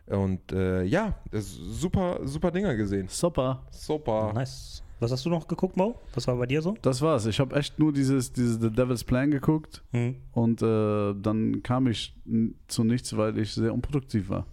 Und 0.07 0.51
äh, 0.51 0.83
ja, 0.83 1.15
das 1.31 1.45
ist 1.45 1.55
super, 1.55 2.19
super 2.23 2.51
Dinger 2.51 2.75
gesehen. 2.75 3.07
Super. 3.07 3.63
Super. 3.71 4.33
Nice. 4.33 4.83
Was 4.99 5.11
hast 5.11 5.25
du 5.25 5.29
noch 5.29 5.47
geguckt, 5.47 5.75
Mo? 5.75 5.95
Was 6.13 6.27
war 6.27 6.35
bei 6.37 6.45
dir 6.45 6.61
so? 6.61 6.75
Das 6.81 7.01
war's. 7.01 7.25
Ich 7.25 7.39
habe 7.39 7.55
echt 7.55 7.77
nur 7.79 7.91
dieses, 7.91 8.31
dieses 8.31 8.61
The 8.61 8.69
Devil's 8.69 9.03
Plan 9.03 9.31
geguckt 9.31 9.81
Hm. 9.91 10.15
und 10.31 10.61
äh, 10.61 11.13
dann 11.21 11.61
kam 11.63 11.87
ich 11.87 12.15
zu 12.67 12.83
nichts, 12.83 13.15
weil 13.17 13.37
ich 13.37 13.53
sehr 13.53 13.73
unproduktiv 13.73 14.29
war. 14.29 14.45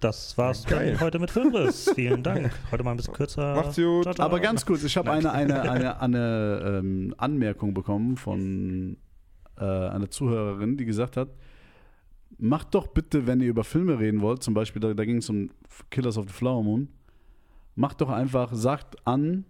Das 0.00 0.36
war's 0.38 0.64
Geil. 0.64 0.98
heute 0.98 1.18
mit 1.18 1.30
Filmriss. 1.30 1.90
Vielen 1.94 2.22
Dank. 2.22 2.50
Heute 2.70 2.82
mal 2.82 2.92
ein 2.92 2.96
bisschen 2.96 3.12
kürzer. 3.12 3.54
Macht's 3.54 3.76
gut. 3.76 4.04
Ciao, 4.04 4.14
ciao. 4.14 4.24
Aber 4.26 4.40
ganz 4.40 4.64
kurz, 4.64 4.82
ich 4.82 4.96
habe 4.96 5.10
eine, 5.10 5.30
eine, 5.30 5.60
eine, 5.70 6.00
eine 6.00 6.78
ähm, 6.78 7.14
Anmerkung 7.18 7.74
bekommen 7.74 8.16
von 8.16 8.96
äh, 9.58 9.64
einer 9.64 10.10
Zuhörerin, 10.10 10.78
die 10.78 10.86
gesagt 10.86 11.18
hat, 11.18 11.28
macht 12.38 12.74
doch 12.74 12.86
bitte, 12.86 13.26
wenn 13.26 13.40
ihr 13.42 13.48
über 13.48 13.62
Filme 13.62 13.98
reden 13.98 14.22
wollt, 14.22 14.42
zum 14.42 14.54
Beispiel, 14.54 14.80
da, 14.80 14.94
da 14.94 15.04
ging 15.04 15.18
es 15.18 15.28
um 15.28 15.50
Killers 15.90 16.16
of 16.16 16.26
the 16.28 16.32
Flower 16.32 16.62
Moon, 16.62 16.88
macht 17.74 18.00
doch 18.00 18.08
einfach, 18.08 18.54
sagt 18.54 19.06
an, 19.06 19.44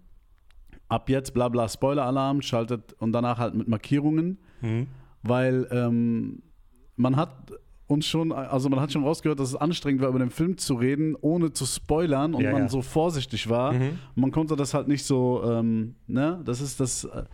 ab 0.88 1.08
jetzt 1.08 1.32
bla 1.32 1.48
bla 1.48 1.68
Spoiler-Alarm, 1.68 2.42
schaltet 2.42 2.94
und 2.94 3.12
danach 3.12 3.38
halt 3.38 3.54
mit 3.54 3.68
Markierungen, 3.68 4.38
Hm. 4.62 4.88
weil 5.22 5.68
ähm, 5.70 6.42
man 6.96 7.14
hat 7.16 7.52
uns 7.90 8.06
schon, 8.06 8.30
also 8.32 8.68
man 8.68 8.78
hat 8.80 8.92
schon 8.92 9.02
rausgehört, 9.02 9.40
dass 9.40 9.48
es 9.48 9.56
anstrengend 9.56 10.00
war, 10.00 10.08
über 10.08 10.18
den 10.20 10.30
Film 10.30 10.56
zu 10.56 10.74
reden, 10.74 11.16
ohne 11.20 11.52
zu 11.52 11.66
spoilern 11.66 12.34
und 12.34 12.42
Ja, 12.42 12.52
man 12.52 12.62
ja. 12.62 12.68
so 12.68 12.82
vorsichtig 12.82 13.48
war. 13.50 13.72
Mhm. 13.72 13.98
Man 14.14 14.30
konnte 14.30 14.54
das 14.56 14.72
halt 14.74 14.86
nicht 14.88 15.04
so, 15.04 15.42
ähm, 15.44 15.94
ne, 16.06 16.40
das 16.44 16.60
ist 16.60 16.78
das. 16.80 17.04
äh, 17.04 17.24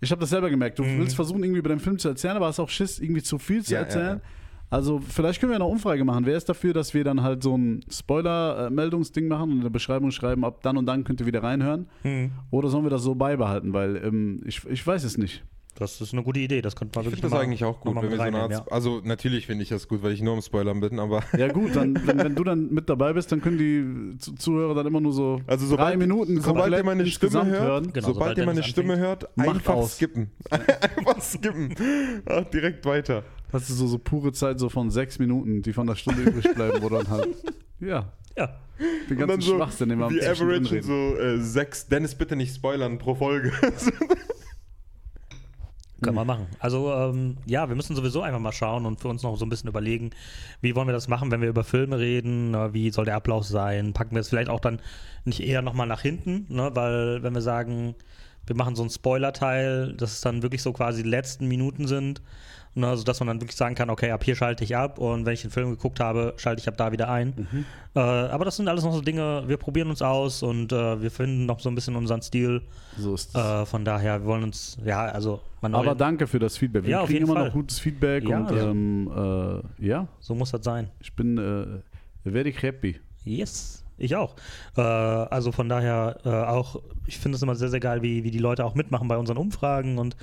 Ich 0.00 0.10
habe 0.10 0.20
das 0.20 0.28
selber 0.30 0.50
gemerkt. 0.50 0.78
Du 0.78 0.84
Mhm. 0.84 0.98
willst 0.98 1.16
versuchen, 1.16 1.42
irgendwie 1.42 1.58
über 1.60 1.70
den 1.70 1.80
Film 1.80 1.98
zu 1.98 2.08
erzählen, 2.08 2.36
aber 2.36 2.46
hast 2.46 2.60
auch 2.60 2.68
Schiss, 2.68 2.98
irgendwie 3.00 3.22
zu 3.22 3.38
viel 3.38 3.62
zu 3.64 3.72
Ja, 3.74 3.80
erzählen. 3.80 4.20
Also, 4.68 5.00
vielleicht 5.00 5.40
können 5.40 5.50
wir 5.52 5.56
eine 5.56 5.64
Umfrage 5.64 6.04
machen. 6.04 6.26
Wer 6.26 6.36
ist 6.36 6.48
dafür, 6.48 6.72
dass 6.74 6.92
wir 6.92 7.02
dann 7.04 7.22
halt 7.22 7.42
so 7.42 7.56
ein 7.56 7.80
Spoiler-Meldungsding 7.90 9.28
machen 9.28 9.50
und 9.50 9.56
in 9.58 9.62
der 9.62 9.70
Beschreibung 9.70 10.10
schreiben, 10.10 10.44
ab 10.44 10.60
dann 10.62 10.76
und 10.76 10.86
dann 10.86 11.04
könnt 11.04 11.20
ihr 11.20 11.26
wieder 11.26 11.42
reinhören? 11.42 11.88
Hm. 12.02 12.30
Oder 12.50 12.68
sollen 12.68 12.84
wir 12.84 12.90
das 12.90 13.02
so 13.02 13.14
beibehalten? 13.14 13.72
Weil 13.72 13.96
ähm, 14.04 14.42
ich, 14.44 14.64
ich 14.66 14.86
weiß 14.86 15.04
es 15.04 15.18
nicht. 15.18 15.44
Das 15.78 16.00
ist 16.00 16.12
eine 16.12 16.22
gute 16.22 16.40
Idee. 16.40 16.62
Das 16.62 16.74
könnte 16.74 16.98
man 16.98 17.04
Ich 17.04 17.10
wirklich 17.12 17.20
finde 17.22 17.34
das 17.36 17.42
eigentlich 17.44 17.64
auch 17.64 17.80
gut, 17.80 17.94
wenn 17.96 18.10
wir 18.10 18.16
so 18.16 18.22
eine 18.22 18.36
Art. 18.38 18.50
reinnehmen, 18.50 18.72
Also, 18.72 19.00
natürlich 19.04 19.46
finde 19.46 19.62
ich 19.62 19.68
das 19.68 19.86
gut, 19.88 20.02
weil 20.02 20.12
ich 20.12 20.22
nur 20.22 20.34
am 20.34 20.40
Spoilern 20.42 20.80
bin, 20.80 20.98
aber. 20.98 21.22
Ja, 21.36 21.48
gut, 21.48 21.76
dann, 21.76 21.94
wenn, 22.06 22.18
wenn 22.18 22.34
du 22.34 22.44
dann 22.44 22.72
mit 22.72 22.88
dabei 22.88 23.12
bist, 23.12 23.30
dann 23.30 23.40
können 23.42 23.58
die 23.58 24.18
Zu- 24.18 24.34
Zuhörer 24.34 24.74
dann 24.74 24.86
immer 24.86 25.00
nur 25.00 25.12
so 25.12 25.40
Also, 25.46 25.66
sobald, 25.66 25.90
drei 25.92 25.96
Minuten 25.96 26.40
sobald 26.40 26.72
ihr 26.72 26.82
meine 26.84 27.06
Stimme 27.06 27.44
hört, 27.46 27.62
hören. 27.62 27.92
Genau, 27.92 28.06
sobald 28.06 28.14
sobald 28.14 28.38
ihr 28.38 28.46
meine 28.46 28.62
Stimme 28.62 28.94
anfängt. 28.94 29.06
hört, 29.36 29.38
einfach 29.38 29.74
aus. 29.74 29.96
skippen. 29.96 30.30
einfach 30.50 31.20
skippen. 31.22 31.74
Ach, 32.26 32.44
direkt 32.44 32.84
weiter. 32.86 33.22
Hast 33.52 33.68
du 33.70 33.74
so, 33.74 33.86
so 33.86 33.98
pure 33.98 34.32
Zeit 34.32 34.58
so 34.58 34.68
von 34.68 34.90
sechs 34.90 35.18
Minuten, 35.18 35.62
die 35.62 35.72
von 35.72 35.86
der 35.86 35.94
Stunde 35.94 36.22
übrig 36.22 36.52
bleiben, 36.54 36.82
wo 36.82 36.88
dann 36.88 37.08
halt, 37.08 37.28
ja, 37.80 38.12
Ja. 38.36 38.56
den 39.08 39.18
Und 39.20 39.26
ganzen 39.28 39.54
Schwachsinn, 39.54 39.88
den 39.90 39.98
wir 39.98 40.06
am 40.06 40.12
die 40.12 40.18
zwischendrin 40.20 40.64
Average 40.66 40.74
reden. 40.74 40.86
so 40.86 41.16
äh, 41.22 41.38
sechs. 41.38 41.86
Dennis, 41.86 42.14
bitte 42.14 42.34
nicht 42.34 42.54
spoilern 42.54 42.98
pro 42.98 43.14
Folge. 43.14 43.52
Können 46.02 46.16
wir 46.16 46.24
machen. 46.26 46.46
Also 46.58 46.92
ähm, 46.92 47.38
ja, 47.46 47.68
wir 47.68 47.74
müssen 47.74 47.96
sowieso 47.96 48.20
einfach 48.20 48.38
mal 48.38 48.52
schauen 48.52 48.84
und 48.84 49.00
für 49.00 49.08
uns 49.08 49.22
noch 49.22 49.36
so 49.36 49.46
ein 49.46 49.48
bisschen 49.48 49.70
überlegen, 49.70 50.10
wie 50.60 50.76
wollen 50.76 50.86
wir 50.86 50.92
das 50.92 51.08
machen, 51.08 51.30
wenn 51.30 51.40
wir 51.40 51.48
über 51.48 51.64
Filme 51.64 51.98
reden, 51.98 52.54
äh, 52.54 52.74
wie 52.74 52.90
soll 52.90 53.06
der 53.06 53.16
Ablauf 53.16 53.44
sein, 53.44 53.94
packen 53.94 54.14
wir 54.14 54.20
es 54.20 54.28
vielleicht 54.28 54.50
auch 54.50 54.60
dann 54.60 54.80
nicht 55.24 55.40
eher 55.40 55.62
nochmal 55.62 55.86
nach 55.86 56.02
hinten, 56.02 56.46
ne? 56.54 56.70
weil 56.74 57.22
wenn 57.22 57.34
wir 57.34 57.40
sagen, 57.40 57.94
wir 58.46 58.56
machen 58.56 58.76
so 58.76 58.82
einen 58.82 58.90
Spoiler-Teil, 58.90 59.94
dass 59.94 60.12
es 60.12 60.20
dann 60.20 60.42
wirklich 60.42 60.62
so 60.62 60.72
quasi 60.72 61.02
die 61.02 61.08
letzten 61.08 61.48
Minuten 61.48 61.88
sind, 61.88 62.20
ne? 62.76 62.96
sodass 62.96 63.18
man 63.20 63.26
dann 63.28 63.40
wirklich 63.40 63.56
sagen 63.56 63.74
kann, 63.74 63.90
okay, 63.90 64.10
ab 64.12 64.22
hier 64.22 64.36
schalte 64.36 64.62
ich 64.62 64.76
ab 64.76 64.98
und 64.98 65.26
wenn 65.26 65.34
ich 65.34 65.42
den 65.42 65.50
Film 65.50 65.70
geguckt 65.70 65.98
habe, 65.98 66.34
schalte 66.36 66.60
ich 66.60 66.68
ab 66.68 66.76
da 66.76 66.92
wieder 66.92 67.08
ein. 67.08 67.46
Äh, 67.94 67.98
aber 68.00 68.44
das 68.44 68.56
sind 68.56 68.68
alles 68.68 68.84
noch 68.84 68.92
so 68.92 69.00
Dinge, 69.00 69.44
wir 69.46 69.56
probieren 69.56 69.88
uns 69.90 70.02
aus 70.02 70.42
und 70.42 70.72
äh, 70.72 71.00
wir 71.02 71.10
finden 71.10 71.46
noch 71.46 71.58
so 71.60 71.68
ein 71.68 71.74
bisschen 71.74 71.96
unseren 71.96 72.22
Stil. 72.22 72.62
So 72.98 73.14
ist 73.14 73.34
es. 73.34 73.34
Äh, 73.34 73.66
von 73.66 73.84
daher, 73.84 74.20
wir 74.20 74.26
wollen 74.26 74.44
uns, 74.44 74.78
ja, 74.84 75.06
also 75.06 75.40
man 75.60 75.74
Aber 75.74 75.94
danke 75.94 76.26
für 76.26 76.38
das 76.38 76.56
Feedback. 76.56 76.84
Wir 76.84 76.90
Ja, 76.90 77.04
kriegen 77.06 77.24
immer 77.24 77.34
Fall. 77.34 77.46
noch 77.46 77.52
gutes 77.52 77.78
Feedback 77.78 78.28
Ja, 78.28 78.38
und 78.38 78.50
ja. 78.54 78.70
ähm, 78.70 79.62
äh, 79.80 79.86
ja, 79.86 80.06
so 80.20 80.34
muss 80.34 80.52
das 80.52 80.62
sein. 80.64 80.90
ich 81.00 81.12
bin 81.14 81.38
äh, 81.38 82.30
very 82.30 82.52
happy. 82.52 83.00
Yes, 83.24 83.82
ich 83.98 84.14
auch. 84.14 84.36
Äh, 84.76 84.82
also 84.82 85.50
von 85.52 85.68
daher 85.68 86.18
äh, 86.24 86.28
auch, 86.28 86.76
ich 87.06 87.18
finde 87.18 87.36
es 87.36 87.42
immer 87.42 87.54
sehr, 87.56 87.68
sehr 87.70 87.80
geil, 87.80 88.02
wie, 88.02 88.22
wie 88.24 88.30
die 88.30 88.38
Leute 88.38 88.64
auch 88.64 88.74
mitmachen 88.74 89.08
bei 89.08 89.16
unseren 89.16 89.38
Umfragen 89.38 89.98
und 89.98 90.16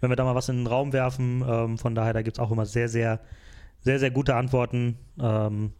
wenn 0.00 0.10
wir 0.10 0.16
da 0.16 0.24
mal 0.24 0.34
was 0.34 0.48
in 0.48 0.56
den 0.58 0.66
Raum 0.66 0.92
werfen, 0.92 1.44
ähm, 1.46 1.78
von 1.78 1.94
daher, 1.94 2.12
da 2.12 2.22
gibt 2.22 2.36
es 2.36 2.40
auch 2.40 2.50
immer 2.50 2.66
sehr, 2.66 2.88
sehr, 2.88 3.20
sehr, 3.80 3.98
sehr 3.98 4.10
gute 4.10 4.34
Antworten. 4.34 4.98
Ähm, 5.20 5.72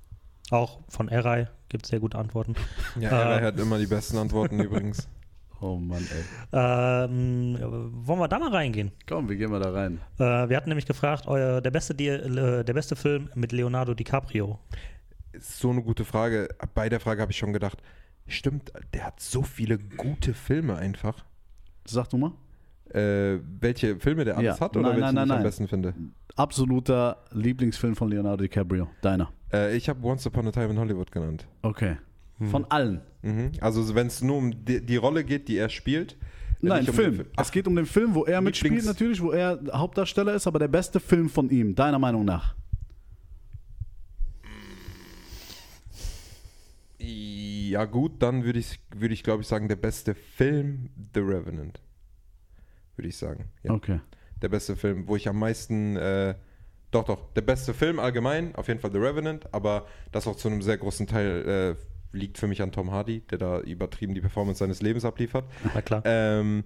auch 0.51 0.81
von 0.89 1.09
Erai 1.09 1.49
gibt 1.69 1.85
es 1.85 1.91
sehr 1.91 2.01
gute 2.01 2.19
Antworten. 2.19 2.55
Ja, 2.99 3.11
Äh. 3.11 3.41
er 3.41 3.47
hat 3.49 3.59
immer 3.61 3.79
die 3.79 3.87
besten 3.87 4.17
Antworten 4.19 4.61
übrigens. 4.61 5.09
Oh 5.63 5.77
Mann, 5.77 5.99
ey. 6.11 6.25
Ähm, 6.55 7.59
wollen 8.07 8.19
wir 8.19 8.29
da 8.29 8.39
mal 8.39 8.49
reingehen? 8.51 8.93
Komm, 9.07 9.29
wir 9.29 9.37
gehen 9.37 9.51
mal 9.51 9.61
da 9.61 9.71
rein. 9.71 10.01
Äh, 10.19 10.49
wir 10.49 10.57
hatten 10.57 10.71
nämlich 10.71 10.87
gefragt, 10.87 11.27
euer, 11.27 11.61
der, 11.61 11.71
beste, 11.71 11.93
äh, 11.93 12.65
der 12.65 12.73
beste 12.73 12.97
Film 12.97 13.29
mit 13.35 13.53
Leonardo 13.53 13.93
DiCaprio. 13.93 14.59
So 15.39 15.69
eine 15.69 15.83
gute 15.83 16.07
Frage. 16.07 16.49
Bei 16.75 16.89
der 16.89 16.99
Frage 16.99 17.21
habe 17.21 17.33
ich 17.33 17.37
schon 17.37 17.53
gedacht, 17.53 17.83
stimmt, 18.27 18.73
der 18.95 19.05
hat 19.05 19.21
so 19.21 19.43
viele 19.43 19.79
gute 19.79 20.33
Filme 20.33 20.77
einfach. 20.77 21.27
Sag 21.85 22.09
du 22.09 22.17
mal. 22.17 22.33
Äh, 22.95 23.39
welche 23.61 23.97
Filme 24.01 24.25
der 24.25 24.37
alles 24.37 24.59
Ja. 24.59 24.61
hat 24.65 24.77
oder 24.77 24.89
Nein, 24.91 25.01
welche 25.01 25.15
nein, 25.15 25.15
nein, 25.15 25.29
ich 25.29 25.33
am 25.37 25.43
besten 25.43 25.69
finde? 25.69 25.95
Absoluter 26.37 27.25
Lieblingsfilm 27.33 27.95
von 27.95 28.09
Leonardo 28.11 28.43
DiCaprio. 28.43 28.89
Deiner. 29.03 29.31
Äh, 29.53 29.77
ich 29.77 29.89
habe 29.89 30.05
Once 30.07 30.27
Upon 30.27 30.49
a 30.49 30.51
Time 30.53 30.71
in 30.71 30.79
Hollywood 30.79 31.11
genannt. 31.13 31.47
Okay. 31.63 31.97
Von 32.51 32.65
allen. 32.71 33.03
Mhm. 33.23 33.53
Also 33.61 33.95
wenn 33.95 34.07
es 34.07 34.23
nur 34.23 34.39
um 34.39 34.65
die, 34.65 34.85
die 34.85 34.97
Rolle 34.97 35.25
geht, 35.25 35.47
die 35.49 35.59
er 35.59 35.69
spielt. 35.69 36.13
äh, 36.63 36.67
Nein, 36.67 36.89
um 36.89 36.95
Film. 36.95 37.17
den 37.19 37.27
Es 37.37 37.53
geht 37.53 37.69
um 37.69 37.77
den 37.77 37.85
Film, 37.87 38.15
wo 38.15 38.25
er 38.25 38.41
mitspielt, 38.41 38.73
Lieblings- 38.75 38.87
natürlich, 38.87 39.21
wo 39.23 39.31
er 39.33 39.61
Hauptdarsteller 39.73 40.35
ist, 40.35 40.47
aber 40.47 40.59
der 40.59 40.69
beste 40.69 41.01
Film 41.01 41.29
von 41.29 41.51
ihm, 41.51 41.75
deiner 41.75 41.99
Meinung 41.99 42.25
nach. 42.25 42.55
Ja 46.99 47.85
gut, 47.87 48.23
dann 48.23 48.45
würde 48.45 48.59
ich, 48.59 48.81
würd 48.95 49.13
ich 49.13 49.23
glaube 49.23 49.43
ich 49.43 49.49
sagen, 49.49 49.69
der 49.69 49.77
beste 49.77 50.15
Film, 50.15 50.91
The 51.15 51.21
Revenant. 51.21 51.81
Würde 52.97 53.09
ich 53.09 53.17
sagen. 53.17 53.47
Ja. 53.63 53.73
Okay. 53.73 54.01
Der 54.43 54.49
beste 54.49 54.77
Film, 54.77 55.07
wo 55.07 55.17
ich 55.17 55.29
am 55.29 55.39
meisten, 55.39 55.97
äh, 55.97 56.35
doch, 56.91 57.05
doch, 57.05 57.33
der 57.35 57.43
beste 57.43 57.75
Film 57.75 57.99
allgemein, 57.99 58.55
auf 58.55 58.69
jeden 58.69 58.81
Fall 58.81 58.91
The 58.91 58.99
Revenant, 58.99 59.53
aber 59.53 59.87
das 60.13 60.27
auch 60.27 60.37
zu 60.37 60.49
einem 60.49 60.63
sehr 60.63 60.79
großen 60.79 61.07
Teil 61.07 61.77
äh, 61.77 62.17
liegt 62.17 62.39
für 62.39 62.47
mich 62.47 62.63
an 62.63 62.73
Tom 62.73 62.91
Hardy, 62.91 63.21
der 63.31 63.39
da 63.39 63.61
übertrieben 63.61 64.15
die 64.15 64.21
Performance 64.21 64.59
seines 64.59 64.83
Lebens 64.83 65.05
abliefert. 65.05 65.45
Na 65.75 65.83
klar. 65.83 66.03
Ähm, 66.05 66.65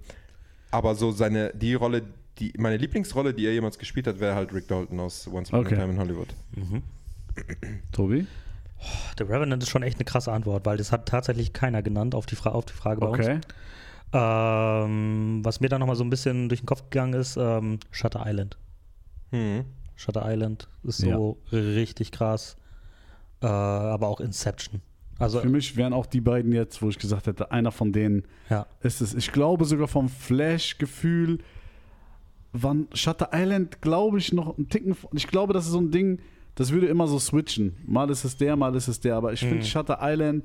aber 0.70 0.94
so 0.94 1.10
seine, 1.12 1.52
die 1.54 1.74
Rolle, 1.74 2.02
die, 2.38 2.52
meine 2.58 2.76
Lieblingsrolle, 2.76 3.34
die 3.34 3.46
er 3.46 3.52
jemals 3.52 3.78
gespielt 3.78 4.06
hat, 4.06 4.20
wäre 4.20 4.34
halt 4.34 4.52
Rick 4.52 4.68
Dalton 4.68 4.98
aus 5.00 5.28
Once 5.28 5.50
Upon 5.50 5.66
Okay. 5.66 5.74
a 5.74 5.78
Time 5.78 5.92
in 5.92 5.98
Hollywood. 5.98 6.28
Mhm. 6.54 6.82
Tobi? 7.92 8.26
The 9.18 9.24
Revenant 9.24 9.62
ist 9.62 9.70
schon 9.70 9.82
echt 9.82 9.98
eine 9.98 10.04
krasse 10.04 10.32
Antwort, 10.32 10.66
weil 10.66 10.76
das 10.76 10.92
hat 10.92 11.06
tatsächlich 11.06 11.52
keiner 11.52 11.82
genannt 11.82 12.14
auf 12.14 12.26
die, 12.26 12.36
Fra 12.36 12.50
auf 12.50 12.64
die 12.66 12.72
Frage 12.72 13.00
bei 13.00 13.06
uns. 13.06 13.26
Ähm, 14.14 15.40
was 15.44 15.60
mir 15.60 15.68
dann 15.68 15.80
nochmal 15.80 15.96
so 15.96 16.04
ein 16.04 16.10
bisschen 16.10 16.48
durch 16.48 16.60
den 16.60 16.66
Kopf 16.66 16.84
gegangen 16.84 17.14
ist, 17.14 17.36
ähm, 17.36 17.80
Shutter 17.90 18.22
Island. 18.24 18.56
Hm. 19.30 19.64
Shutter 19.96 20.22
Island 20.24 20.68
ist 20.84 20.98
so 20.98 21.38
richtig 21.52 22.12
krass. 22.12 22.56
Äh, 23.42 23.46
aber 23.46 24.08
auch 24.08 24.20
Inception. 24.20 24.80
Also, 25.18 25.40
Für 25.40 25.48
mich 25.48 25.76
wären 25.76 25.92
auch 25.92 26.06
die 26.06 26.20
beiden 26.20 26.52
jetzt, 26.52 26.80
wo 26.82 26.88
ich 26.88 26.98
gesagt 26.98 27.26
hätte, 27.26 27.50
einer 27.52 27.70
von 27.72 27.92
denen 27.92 28.24
ja. 28.50 28.66
ist 28.80 29.00
es. 29.00 29.14
Ich 29.14 29.32
glaube 29.32 29.64
sogar 29.64 29.86
vom 29.86 30.08
Flash-Gefühl, 30.08 31.38
wann 32.52 32.88
Shutter 32.94 33.30
Island, 33.32 33.80
glaube 33.80 34.18
ich, 34.18 34.32
noch 34.32 34.56
einen 34.56 34.68
Ticken. 34.68 34.96
Ich 35.12 35.26
glaube, 35.26 35.52
das 35.52 35.66
ist 35.66 35.72
so 35.72 35.80
ein 35.80 35.90
Ding, 35.90 36.20
das 36.56 36.72
würde 36.72 36.86
immer 36.86 37.06
so 37.06 37.18
switchen. 37.18 37.76
Mal 37.86 38.10
ist 38.10 38.24
es 38.24 38.36
der, 38.36 38.56
mal 38.56 38.74
ist 38.74 38.88
es 38.88 39.00
der. 39.00 39.16
Aber 39.16 39.32
ich 39.32 39.40
finde 39.40 39.56
Mhm. 39.56 39.64
Shutter 39.64 39.98
Island 40.00 40.44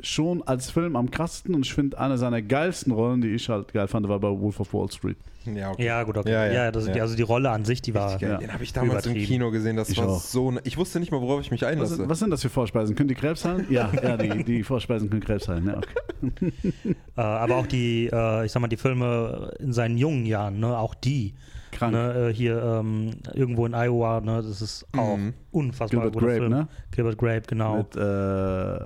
schon 0.00 0.42
als 0.46 0.70
Film 0.70 0.94
am 0.96 1.10
krassesten 1.10 1.54
und 1.54 1.64
ich 1.64 1.72
finde 1.74 1.98
eine 1.98 2.18
seiner 2.18 2.42
geilsten 2.42 2.92
Rollen, 2.92 3.20
die 3.22 3.28
ich 3.28 3.48
halt 3.48 3.72
geil 3.72 3.88
fand, 3.88 4.08
war 4.08 4.20
bei 4.20 4.28
Wolf 4.28 4.60
of 4.60 4.72
Wall 4.74 4.90
Street. 4.90 5.16
Ja, 5.46 5.70
okay. 5.70 5.84
Ja, 5.86 6.02
gut, 6.02 6.16
okay. 6.18 6.30
Ja, 6.32 6.46
Ja, 6.46 6.52
ja, 6.64 6.72
das, 6.72 6.88
ja. 6.88 6.94
also 7.02 7.14
die 7.16 7.22
Rolle 7.22 7.50
an 7.50 7.64
sich, 7.64 7.80
die 7.80 7.94
war. 7.94 8.18
Den 8.18 8.52
habe 8.52 8.64
ich 8.64 8.72
damals 8.72 9.06
im. 9.06 9.14
Kino 9.14 9.50
gesehen. 9.52 9.76
Das 9.76 9.88
Ich 9.88 9.96
war 9.98 10.08
auch. 10.08 10.20
so. 10.20 10.50
Ne 10.50 10.60
ich 10.64 10.76
wusste 10.76 10.98
nicht 10.98 11.12
mal, 11.12 11.20
worauf 11.20 11.40
ich 11.40 11.50
mich 11.52 11.62
Was, 11.62 11.68
einlasse. 11.68 11.94
sind- 11.96 12.08
was 12.08 12.18
sind 12.18 12.30
das 12.30 12.42
für 12.42 12.48
Vorspeisen? 12.48 12.96
Können 12.96 13.08
die 13.08 13.14
Krebs 13.14 13.44
heilen? 13.44 13.64
Ja, 13.70 13.90
ja 14.02 14.16
die, 14.16 14.42
die 14.44 14.62
Vorspeisen 14.64 15.08
können 15.08 15.22
Krebs 15.22 15.48
heilen. 15.48 15.66
Ja, 15.66 15.76
okay. 15.78 16.52
Äh, 17.16 17.20
aber 17.20 17.56
auch 17.56 17.66
die, 17.66 18.10
äh, 18.12 18.44
ich 18.44 18.52
sag 18.52 18.60
mal, 18.60 18.68
die 18.68 18.76
Filme 18.76 19.52
in 19.60 19.72
seinen 19.72 19.96
jungen 19.96 20.26
Jahren, 20.26 20.58
ne, 20.60 20.76
auch 20.76 20.94
die. 20.94 21.34
Krank. 21.72 21.92
Ne, 21.92 22.28
äh, 22.30 22.34
hier 22.34 22.62
ähm, 22.62 23.10
irgendwo 23.34 23.66
in 23.66 23.74
Iowa, 23.74 24.20
ne, 24.20 24.42
das 24.42 24.60
ist 24.62 24.86
auch 24.96 25.16
Mhm. 25.16 25.32
unfassbar 25.50 26.02
Gilbert 26.02 26.12
guter 26.14 26.26
Grape, 26.26 26.38
Film. 26.40 26.50
ne? 26.52 26.68
Gilbert 26.90 27.18
Grape, 27.18 27.42
genau. 27.48 27.76
Mit, 27.78 27.96
äh, 27.96 28.84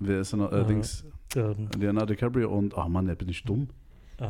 wer 0.00 0.20
ist 0.20 0.32
da 0.32 0.36
noch? 0.36 0.52
Äh, 0.52 0.60
Äh, 0.60 0.64
Dings, 0.66 1.04
Ähm, 1.36 1.68
Leonardo 1.78 2.12
DiCaprio 2.14 2.50
und, 2.50 2.76
ach 2.76 2.88
Mann, 2.88 3.06
der 3.06 3.14
bin 3.14 3.28
ich 3.28 3.44
dumm. 3.44 3.68
äh, 4.18 4.24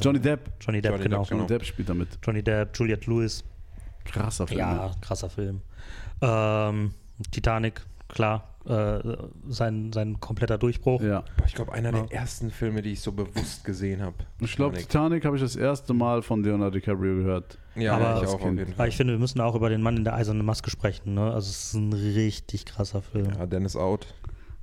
Johnny 0.00 0.20
Depp. 0.20 0.52
Johnny 0.60 0.80
Depp, 0.80 0.92
Johnny 0.92 1.02
genau. 1.04 1.18
Depp, 1.22 1.30
Johnny 1.30 1.40
Genau. 1.42 1.46
Depp 1.48 1.64
spielt 1.64 1.88
damit. 1.88 2.08
Johnny 2.24 2.42
Depp, 2.42 2.78
Juliette 2.78 3.10
Lewis. 3.10 3.44
Krasser 4.04 4.46
Film. 4.46 4.60
Ja, 4.60 4.92
krasser 5.00 5.28
Film. 5.30 5.60
Ähm, 6.22 6.92
Titanic, 7.30 7.82
klar. 8.08 8.50
Äh, 8.66 9.00
sein, 9.48 9.92
sein 9.92 10.18
kompletter 10.20 10.56
Durchbruch. 10.56 11.02
Ja. 11.02 11.20
Boah, 11.36 11.44
ich 11.46 11.54
glaube, 11.54 11.72
einer 11.74 11.92
Ja. 11.94 12.02
der 12.06 12.12
ersten 12.18 12.50
Filme, 12.50 12.80
die 12.80 12.92
ich 12.92 13.00
so 13.02 13.12
bewusst 13.12 13.62
gesehen 13.64 14.00
habe. 14.00 14.14
Ich 14.40 14.56
glaube, 14.56 14.78
Titanic 14.78 15.26
habe 15.26 15.36
ich 15.36 15.42
das 15.42 15.54
erste 15.54 15.92
Mal 15.92 16.22
von 16.22 16.42
Leonardo 16.42 16.70
DiCaprio 16.78 17.16
gehört. 17.16 17.58
Ja, 17.74 17.96
Aber- 17.96 18.22
ich 18.22 18.28
auch 18.28 18.34
auf 18.36 18.40
Kind. 18.40 18.58
jeden 18.60 18.70
Aber 18.70 18.76
Fall. 18.76 18.88
ich 18.88 18.96
finde, 18.96 19.12
wir 19.12 19.18
müssen 19.18 19.38
auch 19.42 19.54
über 19.54 19.68
den 19.68 19.82
Mann 19.82 19.98
in 19.98 20.04
der 20.04 20.14
eisernen 20.14 20.46
Maske 20.46 20.70
sprechen. 20.70 21.12
Ne? 21.12 21.24
Also 21.24 21.50
es 21.50 21.64
ist 21.66 21.74
ein 21.74 21.92
richtig 21.92 22.64
krasser 22.64 23.02
Film. 23.02 23.32
Ja, 23.38 23.44
Dennis 23.44 23.76
out. 23.76 24.06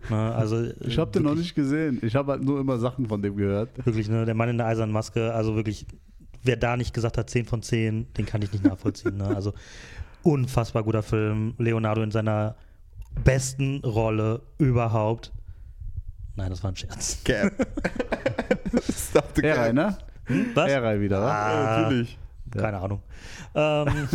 Ne? 0.10 0.36
Also, 0.36 0.64
Ich 0.82 0.98
habe 0.98 1.12
den 1.12 1.24
noch 1.24 1.36
nicht 1.36 1.56
gesehen. 1.56 2.00
Ich 2.02 2.16
habe 2.16 2.32
halt 2.34 2.44
nur 2.44 2.60
immer 2.60 2.78
Sachen 2.80 3.08
von 3.08 3.22
dem 3.22 3.36
gehört. 3.36 3.70
Wirklich, 3.86 4.10
ne? 4.10 4.26
der 4.26 4.36
Mann 4.36 4.50
in 4.50 4.58
der 4.58 4.68
eisernen 4.68 4.92
Maske, 4.94 5.34
also 5.34 5.56
wirklich, 5.56 5.86
wer 6.44 6.58
da 6.58 6.76
nicht 6.78 6.94
gesagt 6.94 7.18
hat 7.18 7.30
10 7.30 7.46
von 7.46 7.62
10, 7.62 8.14
den 8.14 8.26
kann 8.26 8.42
ich 8.42 8.52
nicht 8.52 8.64
nachvollziehen. 8.64 9.18
ne? 9.18 9.28
Also 9.28 9.54
unfassbar 10.24 10.84
guter 10.84 11.04
Film. 11.04 11.54
Leonardo 11.58 12.02
in 12.04 12.12
seiner 12.12 12.56
besten 13.24 13.80
Rolle 13.86 14.42
überhaupt. 14.58 15.32
Nein, 16.36 16.50
das 16.50 16.64
war 16.64 16.72
ein 16.72 16.76
Scherz. 16.76 17.22
Cap. 17.24 17.52
Stop 18.90 19.32
the 19.36 19.42
cap. 19.42 19.74
ne? 19.74 19.98
Was? 20.54 20.70
Erei 20.72 21.00
wieder? 21.02 21.20
Ah, 21.22 21.82
Natürlich. 21.82 22.18
Keine 22.52 22.78
Ahnung. 22.80 23.02
Ähm, 23.54 23.88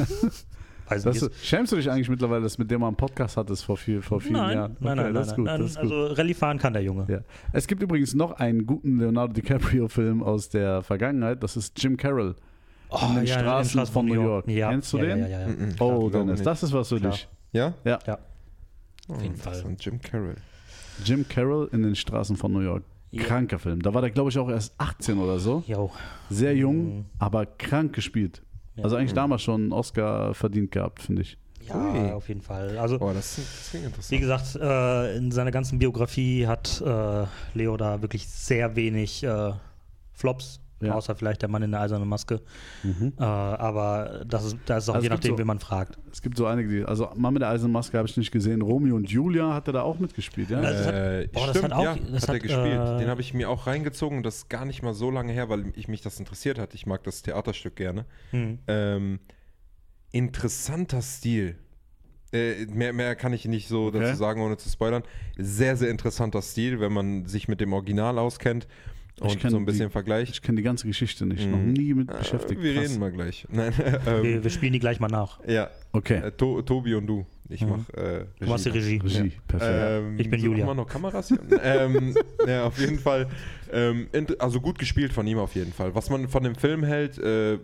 weiß 0.90 1.02
Das, 1.04 1.22
nicht. 1.22 1.44
schämst 1.44 1.72
du 1.72 1.76
dich 1.76 1.90
eigentlich 1.90 2.08
mittlerweile, 2.08 2.42
dass 2.42 2.58
mit 2.58 2.70
dem 2.70 2.80
man 2.80 2.88
einen 2.88 2.96
Podcast 2.96 3.36
hattest 3.36 3.64
vor, 3.64 3.76
viel, 3.76 4.02
vor 4.02 4.20
vielen 4.20 4.34
nein, 4.34 4.56
Jahren? 4.56 4.76
nein, 4.80 4.98
Okay, 4.98 5.04
nein, 5.04 5.14
das 5.14 5.26
nein, 5.28 5.30
ist 5.32 5.36
gut, 5.36 5.44
nein, 5.46 5.60
das 5.60 5.70
ist 5.70 5.80
gut. 5.80 5.92
Also 5.92 6.14
Rallye 6.14 6.34
fahren 6.34 6.58
kann 6.58 6.72
der 6.72 6.82
Junge. 6.82 7.06
Ja. 7.08 7.20
Es 7.52 7.66
gibt 7.66 7.82
übrigens 7.82 8.14
noch 8.14 8.32
einen 8.32 8.66
guten 8.66 8.98
Leonardo 8.98 9.32
DiCaprio-Film 9.34 10.22
aus 10.22 10.48
der 10.48 10.82
Vergangenheit. 10.82 11.42
Das 11.42 11.56
ist 11.56 11.80
Jim 11.82 11.96
Carroll. 11.96 12.34
Oh, 12.88 12.98
in 13.10 13.16
den 13.16 13.24
ja, 13.26 13.40
Straßen 13.40 13.86
von 13.86 14.06
New 14.06 14.14
York. 14.14 14.48
Ja. 14.48 14.70
Kennst 14.70 14.92
du 14.92 14.98
ja, 14.98 15.04
den? 15.04 15.18
Ja, 15.20 15.26
ja, 15.28 15.40
ja. 15.40 15.46
Mhm. 15.48 15.74
Oh, 15.80 16.08
Dennis, 16.08 16.34
nicht. 16.38 16.46
das 16.46 16.62
ist 16.62 16.72
was 16.72 16.88
für 16.88 17.00
Klar. 17.00 17.12
dich. 17.12 17.28
Ja? 17.52 17.74
Ja. 17.84 17.98
Ja. 18.06 18.18
Auf 19.08 19.22
jeden 19.22 19.36
Fall. 19.36 19.62
Und 19.64 19.84
Jim 19.84 20.00
Carroll. 20.00 20.36
Jim 21.04 21.26
Carroll 21.28 21.68
in 21.72 21.82
den 21.82 21.94
Straßen 21.96 22.36
von 22.36 22.52
New 22.52 22.60
York. 22.60 22.82
Ja. 23.10 23.22
Kranker 23.22 23.58
Film. 23.58 23.80
Da 23.82 23.92
war 23.94 24.00
der, 24.02 24.10
glaube 24.10 24.30
ich, 24.30 24.38
auch 24.38 24.48
erst 24.48 24.74
18 24.78 25.18
oder 25.18 25.38
so. 25.38 25.62
Jo. 25.66 25.90
Sehr 26.30 26.54
jung, 26.56 26.98
Mhm. 26.98 27.04
aber 27.18 27.46
krank 27.46 27.92
gespielt. 27.94 28.42
Ja. 28.76 28.84
Also 28.84 28.96
eigentlich 28.96 29.14
damals 29.14 29.42
schon 29.42 29.62
einen 29.62 29.72
Oscar 29.72 30.34
verdient 30.34 30.70
gehabt, 30.70 31.02
finde 31.02 31.22
ich. 31.22 31.38
Ja, 31.66 31.74
Ui. 31.92 32.12
auf 32.12 32.28
jeden 32.28 32.42
Fall. 32.42 32.78
Also, 32.78 32.96
Oh, 33.00 33.12
das, 33.12 33.36
das 33.36 33.70
klingt 33.70 33.86
interessant. 33.86 34.10
wie 34.12 34.20
gesagt, 34.20 34.54
äh, 34.56 35.16
in 35.16 35.32
seiner 35.32 35.50
ganzen 35.50 35.78
Biografie 35.78 36.46
hat 36.46 36.80
äh, 36.80 37.24
Leo 37.54 37.76
da 37.76 38.02
wirklich 38.02 38.28
sehr 38.28 38.76
wenig 38.76 39.24
äh, 39.24 39.52
Flops. 40.12 40.60
Ja. 40.82 40.92
Außer 40.94 41.16
vielleicht 41.16 41.40
der 41.40 41.48
Mann 41.48 41.62
in 41.62 41.70
der 41.70 41.80
eisernen 41.80 42.06
Maske. 42.06 42.42
Mhm. 42.82 43.14
Äh, 43.18 43.22
aber 43.24 44.24
das 44.26 44.44
ist, 44.44 44.58
das 44.66 44.84
ist 44.84 44.88
auch 44.90 44.94
Also 44.96 45.04
je 45.04 45.08
nachdem, 45.08 45.32
so- 45.32 45.38
wen 45.38 45.46
man 45.46 45.58
fragt. 45.58 45.98
Es 46.12 46.20
gibt 46.20 46.36
so 46.36 46.44
einige, 46.44 46.68
die, 46.68 46.84
also 46.84 47.08
Mann 47.16 47.32
mit 47.32 47.40
der 47.42 47.48
eisernen 47.48 47.72
Maske 47.72 47.96
habe 47.96 48.06
ich 48.06 48.16
nicht 48.18 48.30
gesehen. 48.30 48.60
Romeo 48.60 48.94
und 48.94 49.08
Julia 49.10 49.54
hat 49.54 49.68
er 49.68 49.72
da 49.72 49.82
auch 49.82 49.98
mitgespielt, 49.98 50.50
ja? 50.50 50.58
Also 50.58 50.76
das 50.78 50.86
hat- 50.86 50.94
äh, 50.94 51.28
boah, 51.32 51.46
das 51.46 51.56
stimmt, 51.56 51.64
hat 51.64 51.78
auch- 51.78 51.84
ja, 51.84 51.96
das 52.12 52.22
hat 52.24 52.28
er 52.28 52.34
hat, 52.34 52.42
gespielt. 52.42 52.88
äh, 52.88 52.98
Den 52.98 53.08
habe 53.08 53.20
ich 53.22 53.32
mir 53.32 53.48
auch 53.48 53.66
reingezogen. 53.66 54.22
Das 54.22 54.36
ist 54.36 54.50
gar 54.50 54.66
nicht 54.66 54.82
mal 54.82 54.92
so 54.92 55.10
lange 55.10 55.32
her, 55.32 55.48
weil 55.48 55.72
ich 55.76 55.88
mich 55.88 56.02
das 56.02 56.18
interessiert 56.18 56.58
hat. 56.58 56.74
Ich 56.74 56.84
mag 56.84 57.02
das 57.04 57.22
Theaterstück 57.22 57.76
gerne. 57.76 58.04
Hm. 58.32 58.58
Ähm, 58.66 59.20
interessanter 60.12 61.02
Stil. 61.02 61.56
Äh, 62.32 62.66
mehr, 62.66 62.92
mehr 62.92 63.14
kann 63.16 63.32
ich 63.32 63.44
nicht 63.46 63.68
so 63.68 63.86
Okay. 63.86 64.00
dazu 64.00 64.16
sagen, 64.16 64.42
ohne 64.42 64.56
zu 64.56 64.68
spoilern. 64.68 65.02
Sehr, 65.38 65.76
sehr 65.76 65.90
interessanter 65.90 66.42
Stil, 66.42 66.80
wenn 66.80 66.92
man 66.92 67.26
sich 67.26 67.48
mit 67.48 67.60
dem 67.60 67.72
Original 67.72 68.18
auskennt 68.18 68.66
und 69.20 69.40
so 69.50 69.56
ein 69.56 69.64
bisschen 69.64 69.86
die- 69.88 69.92
vergleicht. 69.92 70.32
Ich 70.34 70.42
kenne 70.42 70.56
die 70.56 70.62
ganze 70.62 70.86
Geschichte 70.86 71.24
nicht, 71.26 71.46
Mhm. 71.46 71.50
noch 71.52 71.58
nie 71.58 71.94
mit 71.94 72.10
Äh, 72.10 72.18
beschäftigt. 72.18 72.60
wir 72.62 72.74
Krass. 72.74 72.84
reden 72.90 73.00
mal 73.00 73.10
gleich. 73.12 73.46
Nein, 73.50 73.72
ähm, 74.06 74.22
Wir, 74.22 74.44
wir 74.44 74.50
spielen 74.50 74.72
die 74.72 74.78
gleich 74.78 75.00
mal 75.00 75.08
nach. 75.08 75.40
ja, 75.46 75.70
Okay, 75.92 76.16
äh, 76.18 76.30
to 76.32 76.60
Tobi 76.62 76.94
und 76.94 77.06
du. 77.06 77.24
Ich 77.48 77.62
Mhm. 77.62 77.68
mach 77.70 77.94
äh, 78.02 78.26
Du 78.40 78.46
machst 78.46 78.66
die 78.66 78.70
Regie. 78.70 79.00
Regie, 79.02 79.32
perfekt. 79.46 79.72
Ähm, 79.88 80.18
Ich 80.18 80.28
bin 80.28 80.40
suchen 80.40 80.50
Julia. 80.52 80.66
wir 80.66 80.74
noch 80.74 80.86
Kameras 80.88 81.28
hier? 81.28 81.38
ähm, 81.62 82.14
ja, 82.46 82.64
auf 82.64 82.78
jeden 82.78 82.98
Fall. 82.98 83.28
Ähm, 83.72 84.08
also 84.38 84.60
gut 84.60 84.78
gespielt 84.78 85.12
von 85.12 85.26
ihm 85.26 85.38
auf 85.38 85.54
jeden 85.54 85.72
Fall. 85.72 85.94
Was 85.94 86.10
man 86.10 86.28
von 86.28 86.42
dem 86.42 86.54
Film 86.56 86.82
hält, 86.84 87.18
äh, 87.18 87.58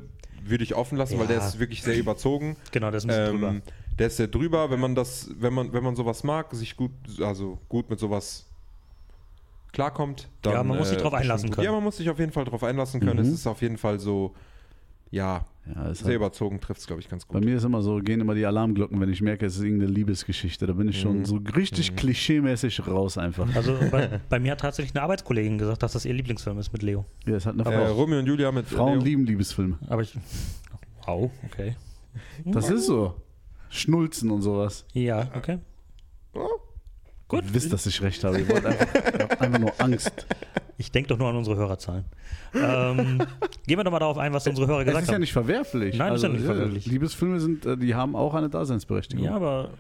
würde 0.45 0.65
ich 0.65 0.75
offen 0.75 0.97
lassen, 0.99 1.19
weil 1.19 1.27
der 1.27 1.37
Ja. 1.39 1.47
ist 1.47 1.59
wirklich 1.59 1.83
sehr 1.83 1.99
überzogen. 1.99 2.57
Genau, 2.71 2.91
das 2.91 3.05
ist 3.05 3.11
ein 3.11 3.17
bisschen 3.17 3.33
drüber. 3.33 3.49
Ähm, 3.51 3.63
der 3.99 4.07
ist 4.07 4.17
sehr 4.17 4.27
drüber, 4.29 4.71
wenn 4.71 4.81
man 4.81 4.95
das, 4.95 5.31
wenn 5.39 5.53
man, 5.53 5.73
wenn 5.73 5.85
man 5.85 5.95
sowas 5.97 6.25
mag, 6.25 6.53
sich 6.55 6.77
gut, 6.77 6.93
also 7.21 7.59
gut 7.69 7.91
mit 7.91 7.99
sowas 8.01 8.47
klarkommt, 9.73 10.29
dann. 10.43 10.53
Ja, 10.55 10.63
man 10.63 10.79
muss 10.79 10.89
sich 10.91 10.99
drauf 10.99 11.11
bestimmt 11.13 11.23
einlassen 11.23 11.51
können. 11.51 11.65
Ja, 11.65 11.73
man 11.73 11.83
muss 11.83 11.97
sich 11.97 12.09
auf 12.11 12.19
jeden 12.19 12.33
Fall 12.33 12.45
drauf 12.45 12.63
einlassen 12.65 13.01
können. 13.01 13.17
Mhm. 13.21 13.27
Es 13.27 13.33
ist 13.33 13.47
auf 13.47 13.63
jeden 13.63 13.77
Fall 13.79 13.99
so, 13.99 14.35
ja, 15.11 15.45
ja, 15.67 15.95
sehr 15.95 16.07
halt, 16.07 16.17
überzogen, 16.17 16.61
trifft 16.61 16.81
es, 16.81 16.87
glaube 16.87 17.01
ich, 17.01 17.09
ganz 17.09 17.25
bei 17.25 17.35
gut. 17.35 17.45
mir 17.45 17.57
ist 17.57 17.65
immer 17.65 17.83
so, 17.83 17.99
gehen 17.99 18.21
immer 18.21 18.35
die 18.35 18.45
Alarmglocken, 18.47 19.01
wenn 19.01 19.09
ich 19.11 19.21
merke, 19.23 19.47
es 19.47 19.57
ist 19.57 19.63
irgendeine 19.63 19.93
Liebesgeschichte. 19.93 20.67
Da 20.67 20.73
bin 20.73 20.89
ich 20.89 21.01
schon 21.01 21.19
Mhm. 21.21 21.25
so 21.25 21.37
richtig 21.57 21.93
Mhm. 21.93 21.97
klischeemäßig 21.97 22.87
raus 22.87 23.17
einfach. 23.19 23.47
Also 23.55 23.77
bei, 23.91 24.21
bei 24.29 24.39
mir 24.41 24.53
hat 24.53 24.61
tatsächlich 24.61 24.95
eine 24.95 25.03
Arbeitskollegin 25.05 25.59
gesagt, 25.59 25.83
dass 25.83 25.93
das 25.93 26.05
ihr 26.05 26.15
Lieblingsfilm 26.15 26.59
ist 26.59 26.73
mit 26.73 26.83
Leo. 26.83 27.05
Ja, 27.27 27.37
ist 27.37 27.47
halt 27.47 27.61
eine 27.61 27.71
Äh, 27.71 27.87
Frau. 27.87 27.93
Romeo 27.95 28.19
und 28.19 28.27
Julia 28.27 28.51
mit 28.53 28.67
Frauen 28.67 28.95
Leo. 28.99 29.05
lieben 29.05 29.25
Liebesfilme. 29.27 29.79
Aber 29.89 30.03
ich. 30.03 30.15
Wow, 31.07 31.31
okay. 31.47 31.77
Das 32.45 32.69
ist 32.71 32.87
so. 32.87 33.15
Schnulzen 33.71 34.31
und 34.31 34.43
sowas. 34.43 34.85
Ja, 34.93 35.31
okay. 35.35 35.59
Gut. 37.33 37.45
Ihr 37.47 37.55
wisst, 37.55 37.73
dass 37.73 37.87
ich 37.87 38.03
recht 38.03 38.23
habe. 38.25 38.39
Ihr 38.41 38.49
wollt 38.51 38.67
einfach, 38.67 38.87
ihr 38.95 39.21
habt 39.21 39.41
einfach 39.41 39.59
nur 39.59 39.73
Angst. 39.79 40.27
Ich 40.77 40.93
denke 40.93 41.09
doch 41.09 41.17
nur 41.17 41.29
an 41.31 41.37
unsere 41.37 41.57
Hörerzahlen. 41.57 42.05
ähm, 42.55 43.23
gehen 43.67 43.79
wir 43.79 43.85
doch 43.85 43.91
mal 43.91 44.01
darauf 44.01 44.19
ein, 44.19 44.35
was 44.35 44.47
unsere 44.47 44.67
Hörer 44.67 44.81
Es 44.81 44.85
gesagt 44.87 45.03
ist 45.05 45.09
ja 45.09 45.15
haben. 45.15 45.21
nicht 45.23 45.33
verwerflich. 45.33 45.97
Nein, 45.97 46.13
ist 46.13 46.23
ja 46.23 46.29
nicht 46.29 46.45
verwerflich. 46.45 46.85
Liebesfilme 46.85 47.41
sind, 47.41 47.65
äh, 47.65 47.79
die 47.79 47.95
haben 47.95 48.15
auch 48.17 48.35
eine 48.35 48.51
Daseinsberechtigung. 48.51 49.25
Ja, 49.25 49.35
aber 49.35 49.71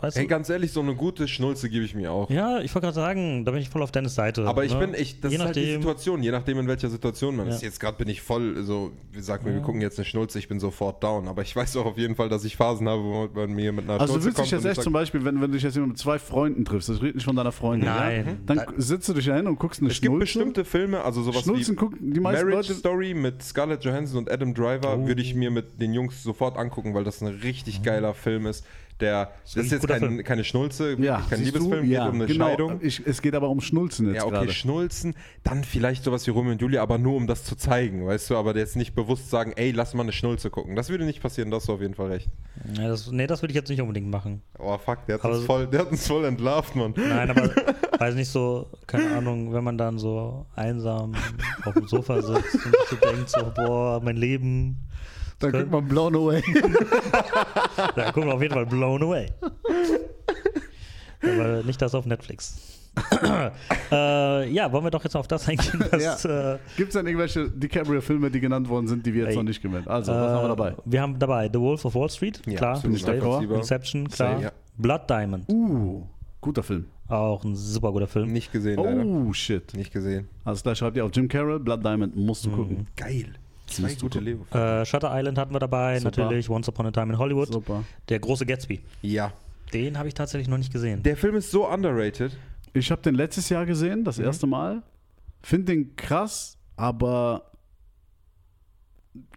weißt 0.00 0.16
Hey, 0.16 0.24
du. 0.24 0.28
ganz 0.28 0.48
ehrlich, 0.48 0.72
so 0.72 0.80
eine 0.80 0.94
gute 0.94 1.26
Schnulze 1.28 1.68
gebe 1.68 1.84
ich 1.84 1.94
mir 1.94 2.12
auch. 2.12 2.30
Ja, 2.30 2.60
ich 2.60 2.74
wollte 2.74 2.86
gerade 2.86 2.94
sagen, 2.94 3.44
da 3.44 3.50
bin 3.52 3.60
ich 3.60 3.68
voll 3.68 3.82
auf 3.82 3.90
Dennis 3.92 4.14
Seite. 4.14 4.46
Aber 4.46 4.64
ich 4.64 4.72
ne? 4.74 4.80
bin, 4.80 4.94
ich, 4.94 5.20
das 5.20 5.32
Je 5.32 5.38
ist 5.38 5.44
halt 5.44 5.56
die 5.56 5.60
nachdem- 5.60 5.82
Situation, 5.82 6.22
je 6.22 6.30
nachdem, 6.30 6.58
in 6.58 6.68
welcher 6.68 6.88
Situation 6.88 7.36
man 7.36 7.48
Ja. 7.48 7.54
ist. 7.54 7.62
Jetzt 7.62 7.80
gerade 7.80 7.96
bin 7.96 8.08
ich 8.08 8.20
voll, 8.22 8.62
so, 8.62 8.92
wir 9.12 9.22
sagen 9.22 9.44
mir, 9.44 9.50
wir 9.52 9.58
Ja. 9.60 9.64
gucken 9.64 9.80
jetzt 9.80 9.98
eine 9.98 10.04
Schnulze, 10.04 10.38
ich 10.38 10.48
bin 10.48 10.60
sofort 10.60 11.02
down. 11.02 11.28
Aber 11.28 11.42
ich 11.42 11.54
weiß 11.54 11.76
auch 11.78 11.86
auf 11.86 11.98
jeden 11.98 12.14
Fall, 12.16 12.28
dass 12.28 12.44
ich 12.44 12.56
Phasen 12.56 12.88
habe, 12.88 13.02
wo 13.02 13.28
man 13.34 13.50
mir 13.52 13.72
mit 13.72 13.84
einer 13.84 13.94
Also 14.00 14.14
du 14.14 14.20
Schnulze 14.20 14.26
willst 14.26 14.38
dich 14.38 14.42
kommt 14.42 14.50
jetzt 14.52 14.52
und 14.52 14.64
ich 14.64 14.70
echt 14.70 14.76
sag, 14.76 14.84
zum 14.84 14.92
Beispiel, 14.92 15.24
wenn, 15.24 15.34
wenn 15.40 15.50
du 15.50 15.56
dich 15.56 15.62
jetzt 15.62 15.76
mit 15.76 15.98
zwei 15.98 16.18
Freunden 16.18 16.64
triffst, 16.64 16.88
das 16.88 17.02
redet 17.02 17.16
nicht 17.16 17.24
von 17.24 17.36
deiner 17.36 17.52
Freundin, 17.52 17.88
Nein. 17.88 18.26
ja? 18.26 18.32
dann 18.46 18.56
Da- 18.58 18.66
sitzt 18.76 19.08
du 19.08 19.14
dich 19.14 19.26
da 19.26 19.36
hin 19.36 19.46
und 19.46 19.58
guckst 19.58 19.80
eine 19.80 19.88
es 19.90 19.94
gibt 20.00 20.06
Schnulze. 20.12 20.20
bestimmte 20.20 20.64
Filme, 20.64 21.02
also 21.04 21.22
sowas 21.22 21.42
Schnulzen 21.42 21.74
wie 21.74 21.78
gucken 21.78 21.98
die 22.12 22.20
meisten 22.20 22.46
Marriage 22.48 22.68
Leute. 22.68 22.78
Story 22.78 23.14
mit 23.14 23.42
Scarlett 23.42 23.84
Johansson 23.84 24.18
und 24.18 24.30
Adam 24.30 24.54
Driver 24.54 24.96
Oh. 24.96 25.06
würde 25.06 25.22
ich 25.22 25.34
mir 25.34 25.50
mit 25.50 25.80
den 25.80 25.92
Jungs 25.92 26.22
sofort 26.22 26.56
angucken, 26.56 26.94
weil 26.94 27.04
das 27.04 27.20
ein 27.20 27.28
richtig 27.28 27.82
geiler 27.82 28.14
Film 28.14 28.46
ist. 28.46 28.64
Der, 29.00 29.30
das 29.44 29.64
ist 29.66 29.70
jetzt 29.72 29.86
kein, 29.86 30.24
keine 30.24 30.42
Schnulze, 30.42 30.96
Ja, 30.98 31.22
kein 31.30 31.42
Liebesfilm, 31.44 31.82
geht 31.82 31.92
ja, 31.92 32.08
um 32.08 32.16
eine 32.16 32.26
genau. 32.26 32.46
Scheidung. 32.48 32.80
Ich, 32.82 33.06
es 33.06 33.22
geht 33.22 33.34
aber 33.34 33.48
um 33.48 33.60
Schnulzen 33.60 34.06
jetzt 34.08 34.16
Ja, 34.16 34.24
okay, 34.24 34.32
gerade. 34.32 34.52
Schnulzen, 34.52 35.14
dann 35.44 35.62
vielleicht 35.62 36.02
sowas 36.02 36.26
wie 36.26 36.30
Romeo 36.30 36.52
und 36.52 36.60
Julia, 36.60 36.82
aber 36.82 36.98
nur 36.98 37.14
um 37.14 37.28
das 37.28 37.44
zu 37.44 37.54
zeigen, 37.54 38.04
weißt 38.06 38.30
du, 38.30 38.36
aber 38.36 38.56
jetzt 38.56 38.74
nicht 38.74 38.94
bewusst 38.96 39.30
sagen, 39.30 39.52
ey, 39.54 39.70
lass 39.70 39.94
mal 39.94 40.02
eine 40.02 40.12
Schnulze 40.12 40.50
gucken. 40.50 40.74
Das 40.74 40.88
würde 40.88 41.04
nicht 41.04 41.22
passieren, 41.22 41.50
das 41.50 41.60
hast 41.62 41.68
du 41.68 41.74
auf 41.74 41.80
jeden 41.80 41.94
Fall 41.94 42.08
recht. 42.08 42.28
Ja, 42.76 42.88
das, 42.88 43.10
nee, 43.12 43.28
das 43.28 43.40
würde 43.42 43.52
ich 43.52 43.56
jetzt 43.56 43.68
nicht 43.68 43.80
unbedingt 43.80 44.10
machen. 44.10 44.42
Oh 44.58 44.76
fuck, 44.78 45.06
der 45.06 45.14
hat 45.14 45.24
Aber 45.24 45.36
uns 45.36 45.44
voll, 45.46 45.66
der 45.68 45.80
hat 45.80 45.90
uns 45.92 46.06
voll 46.06 46.24
entlarvt, 46.24 46.74
Mann. 46.74 46.92
Nein, 46.96 47.30
aber 47.30 47.50
weiß 47.98 48.16
nicht 48.16 48.28
so, 48.28 48.68
keine 48.88 49.16
Ahnung, 49.16 49.52
wenn 49.52 49.62
man 49.62 49.78
dann 49.78 49.98
so 49.98 50.46
einsam 50.56 51.14
auf 51.64 51.74
dem 51.74 51.86
Sofa 51.86 52.20
sitzt 52.20 52.54
und 52.54 52.62
sich 52.62 52.88
so 52.90 52.96
denkt, 52.96 53.30
so, 53.30 53.52
boah, 53.54 54.00
mein 54.02 54.16
Leben. 54.16 54.78
Dann 55.40 55.52
guckt 55.52 55.70
man 55.70 55.86
Blown 55.88 56.14
Away. 56.16 56.42
Da 57.96 58.12
gucken 58.12 58.28
wir 58.28 58.34
auf 58.34 58.42
jeden 58.42 58.54
Fall 58.54 58.66
blown 58.66 59.02
away. 59.02 59.26
Aber 61.22 61.62
nicht 61.64 61.80
das 61.80 61.94
auf 61.94 62.06
Netflix. 62.06 62.56
äh, 63.92 64.50
ja, 64.50 64.72
wollen 64.72 64.84
wir 64.84 64.90
doch 64.90 65.04
jetzt 65.04 65.14
auf 65.16 65.28
das 65.28 65.48
eingehen, 65.48 65.84
was. 65.90 66.24
Äh, 66.24 66.58
Gibt 66.76 66.88
es 66.88 66.94
denn 66.94 67.06
irgendwelche 67.06 67.48
DiCaprio-Filme, 67.48 68.30
die 68.30 68.40
genannt 68.40 68.68
worden 68.68 68.88
sind, 68.88 69.06
die 69.06 69.14
wir 69.14 69.22
jetzt 69.22 69.30
Ey. 69.30 69.36
noch 69.36 69.44
nicht 69.44 69.62
gemeint 69.62 69.86
Also, 69.86 70.12
was 70.12 70.18
haben 70.32 70.42
wir 70.44 70.48
dabei? 70.48 70.74
Wir 70.84 71.00
haben 71.02 71.16
dabei 71.18 71.48
The 71.52 71.60
Wolf 71.60 71.84
of 71.84 71.94
Wall 71.94 72.10
Street, 72.10 72.42
Ja, 72.46 72.56
klar. 72.56 72.74
nachvollziehbar. 72.74 73.42
Inception, 73.42 74.08
klar. 74.08 74.32
Safe, 74.32 74.42
ja. 74.44 74.52
Blood 74.76 75.08
Diamond, 75.08 75.48
Uh, 75.48 76.06
guter 76.40 76.62
Film. 76.64 76.86
auch 77.08 77.44
ein 77.44 77.54
super 77.54 77.92
guter 77.92 78.08
Film. 78.08 78.32
Nicht 78.32 78.50
gesehen, 78.52 78.82
leider. 78.82 79.04
Oh, 79.04 79.32
shit. 79.32 79.74
Nicht 79.74 79.92
gesehen. 79.92 80.28
Also 80.44 80.62
gleich 80.62 80.78
schreibt 80.78 80.96
ihr 80.96 81.04
auf 81.04 81.10
Jim 81.14 81.28
Carroll, 81.28 81.60
Blood 81.60 81.84
Diamond, 81.84 82.16
musst 82.16 82.44
du 82.46 82.50
gucken. 82.50 82.88
Geil. 82.96 83.34
Zwei 83.68 83.94
gute. 83.94 84.20
Leo. 84.20 84.46
Äh, 84.50 84.84
Shutter 84.84 85.10
Island 85.12 85.38
hatten 85.38 85.54
wir 85.54 85.58
dabei, 85.60 85.98
Super. 85.98 86.22
natürlich. 86.22 86.50
Once 86.50 86.68
Upon 86.68 86.86
a 86.86 86.90
Time 86.90 87.12
in 87.12 87.18
Hollywood. 87.18 87.52
Super. 87.52 87.84
Der 88.08 88.18
große 88.18 88.46
Gatsby. 88.46 88.80
Ja. 89.02 89.32
Den 89.72 89.98
habe 89.98 90.08
ich 90.08 90.14
tatsächlich 90.14 90.48
noch 90.48 90.58
nicht 90.58 90.72
gesehen. 90.72 91.02
Der 91.02 91.16
Film 91.16 91.36
ist 91.36 91.50
so 91.50 91.68
underrated. 91.68 92.36
Ich 92.72 92.90
habe 92.90 93.02
den 93.02 93.14
letztes 93.14 93.48
Jahr 93.48 93.66
gesehen, 93.66 94.04
das 94.04 94.18
erste 94.18 94.46
Mal. 94.46 94.82
Finde 95.42 95.72
den 95.72 95.96
krass, 95.96 96.58
aber 96.76 97.52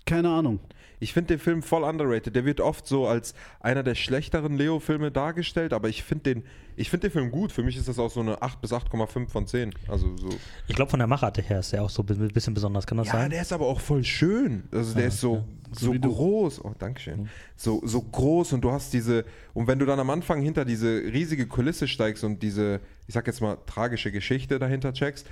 keine 0.05 0.29
Ahnung. 0.29 0.59
Ich 1.01 1.13
finde 1.13 1.29
den 1.29 1.39
Film 1.39 1.63
voll 1.63 1.83
underrated. 1.83 2.35
Der 2.35 2.45
wird 2.45 2.61
oft 2.61 2.85
so 2.87 3.07
als 3.07 3.33
einer 3.59 3.81
der 3.81 3.95
schlechteren 3.95 4.55
Leo-Filme 4.55 5.11
dargestellt, 5.11 5.73
aber 5.73 5.89
ich 5.89 6.03
finde 6.03 6.35
den, 6.35 6.43
ich 6.75 6.89
find 6.91 7.01
den 7.03 7.09
Film 7.11 7.31
gut. 7.31 7.51
Für 7.51 7.63
mich 7.63 7.75
ist 7.75 7.87
das 7.87 7.97
auch 7.99 8.11
so 8.11 8.19
eine 8.19 8.41
8 8.41 8.61
bis 8.61 8.71
8,5 8.71 9.27
von 9.27 9.47
10. 9.47 9.73
Also 9.87 10.15
so. 10.15 10.29
Ich 10.67 10.75
glaube, 10.75 10.91
von 10.91 10.99
der 10.99 11.07
Machart 11.07 11.37
her 11.49 11.59
ist 11.59 11.73
der 11.73 11.81
auch 11.83 11.89
so 11.89 12.03
ein 12.07 12.27
bisschen 12.31 12.53
besonders. 12.53 12.85
Kann 12.85 12.99
das 12.99 13.07
Ja, 13.07 13.13
sein? 13.13 13.31
der 13.31 13.41
ist 13.41 13.51
aber 13.51 13.65
auch 13.65 13.79
voll 13.79 14.03
schön. 14.03 14.63
Also 14.71 14.93
der 14.93 15.01
Ja, 15.03 15.07
ist 15.07 15.19
so, 15.19 15.35
ja. 15.37 15.43
so 15.71 15.93
du. 15.93 15.99
groß. 15.99 16.63
Oh, 16.63 16.73
Dankeschön. 16.77 17.27
So, 17.57 17.81
so 17.83 18.01
groß 18.03 18.53
und 18.53 18.61
du 18.61 18.71
hast 18.71 18.93
diese, 18.93 19.25
und 19.55 19.65
wenn 19.65 19.79
du 19.79 19.87
dann 19.87 19.99
am 19.99 20.09
Anfang 20.11 20.41
hinter 20.41 20.65
diese 20.65 20.87
riesige 21.01 21.47
Kulisse 21.47 21.87
steigst 21.87 22.23
und 22.23 22.43
diese, 22.43 22.79
ich 23.07 23.15
sag 23.15 23.25
jetzt 23.25 23.41
mal, 23.41 23.57
tragische 23.65 24.11
Geschichte 24.11 24.59
dahinter 24.59 24.93
checkst, 24.93 25.25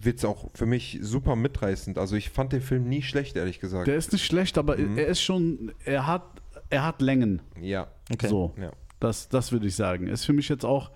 wird 0.00 0.18
es 0.18 0.24
auch 0.24 0.50
für 0.54 0.66
mich 0.66 0.98
super 1.02 1.36
mitreißend. 1.36 1.98
Also 1.98 2.16
ich 2.16 2.30
fand 2.30 2.52
den 2.52 2.60
Film 2.60 2.88
nie 2.88 3.02
schlecht, 3.02 3.36
ehrlich 3.36 3.60
gesagt. 3.60 3.86
Der 3.86 3.96
ist 3.96 4.12
nicht 4.12 4.24
schlecht, 4.24 4.58
aber 4.58 4.76
Mhm. 4.76 4.98
er 4.98 5.06
ist 5.06 5.22
schon, 5.22 5.72
er 5.84 6.06
hat, 6.06 6.22
er 6.70 6.84
hat 6.84 7.00
Längen. 7.00 7.40
ja. 7.60 7.86
Okay. 8.12 8.28
So, 8.28 8.52
ja. 8.60 8.70
das, 9.00 9.28
das 9.30 9.50
würde 9.52 9.66
ich 9.66 9.74
sagen. 9.76 10.08
Ist 10.08 10.24
für 10.26 10.32
mich 10.34 10.48
jetzt 10.50 10.64
auch, 10.64 10.90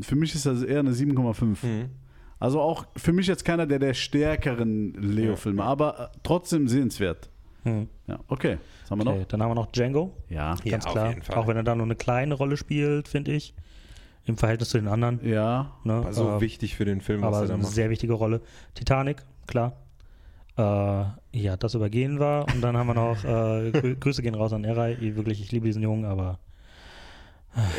für 0.00 0.14
mich 0.14 0.34
ist 0.34 0.46
das 0.46 0.62
eher 0.62 0.78
eine 0.80 0.92
7,5. 0.92 1.66
Mhm. 1.66 1.88
Also 2.38 2.60
auch 2.60 2.86
für 2.96 3.12
mich 3.12 3.26
jetzt 3.26 3.44
keiner 3.44 3.66
der 3.66 3.78
der 3.78 3.94
stärkeren 3.94 4.94
Leo-Filme, 4.94 5.62
aber 5.62 6.10
äh, 6.14 6.18
trotzdem 6.22 6.66
sehenswert. 6.68 7.28
Hm. 7.64 7.88
Ja, 8.08 8.18
okay. 8.26 8.58
Was 8.82 8.90
haben 8.90 9.04
wir 9.04 9.10
Okay, 9.12 9.24
dann 9.28 9.40
haben 9.42 9.50
wir 9.50 9.54
noch 9.54 9.70
Django. 9.70 10.06
noch? 10.06 10.30
Ja. 10.30 10.56
Ganz 10.56 10.64
Ja, 10.64 10.78
auf 10.78 10.92
klar. 10.92 11.08
jeden 11.10 11.22
Fall. 11.22 11.36
Auch 11.36 11.46
wenn 11.46 11.56
er 11.56 11.62
da 11.62 11.76
nur 11.76 11.86
eine 11.86 11.94
kleine 11.94 12.34
Rolle 12.34 12.56
spielt, 12.56 13.06
finde 13.06 13.32
ich. 13.32 13.54
Im 14.24 14.36
Verhältnis 14.36 14.68
zu 14.70 14.78
den 14.78 14.88
anderen. 14.88 15.18
Ja. 15.26 15.72
Ne? 15.84 16.04
War 16.04 16.12
so 16.12 16.36
Äh, 16.36 16.40
wichtig 16.40 16.76
für 16.76 16.84
den 16.84 17.00
Film, 17.00 17.22
was 17.22 17.28
aber 17.28 17.40
er 17.40 17.48
da 17.48 17.54
eine 17.54 17.62
macht. 17.64 17.72
sehr 17.72 17.90
wichtige 17.90 18.12
Rolle. 18.12 18.40
Titanic, 18.74 19.22
klar. 19.46 19.72
Äh, 20.56 20.62
äh, 21.02 21.04
ja, 21.32 21.56
das 21.56 21.74
übergehen 21.74 22.18
war. 22.20 22.46
Und 22.54 22.60
dann 22.60 22.76
haben 22.76 22.86
wir 22.86 22.94
noch, 22.94 23.24
äh, 23.24 23.70
Grü 23.72 23.96
Grüße 24.00 24.22
gehen 24.22 24.34
raus 24.34 24.52
an 24.52 24.64
Eray. 24.64 24.94
Ich- 25.00 25.16
Wirklich, 25.16 25.40
ich 25.40 25.50
liebe 25.50 25.66
diesen 25.66 25.82
Jungen, 25.82 26.04
aber 26.04 26.38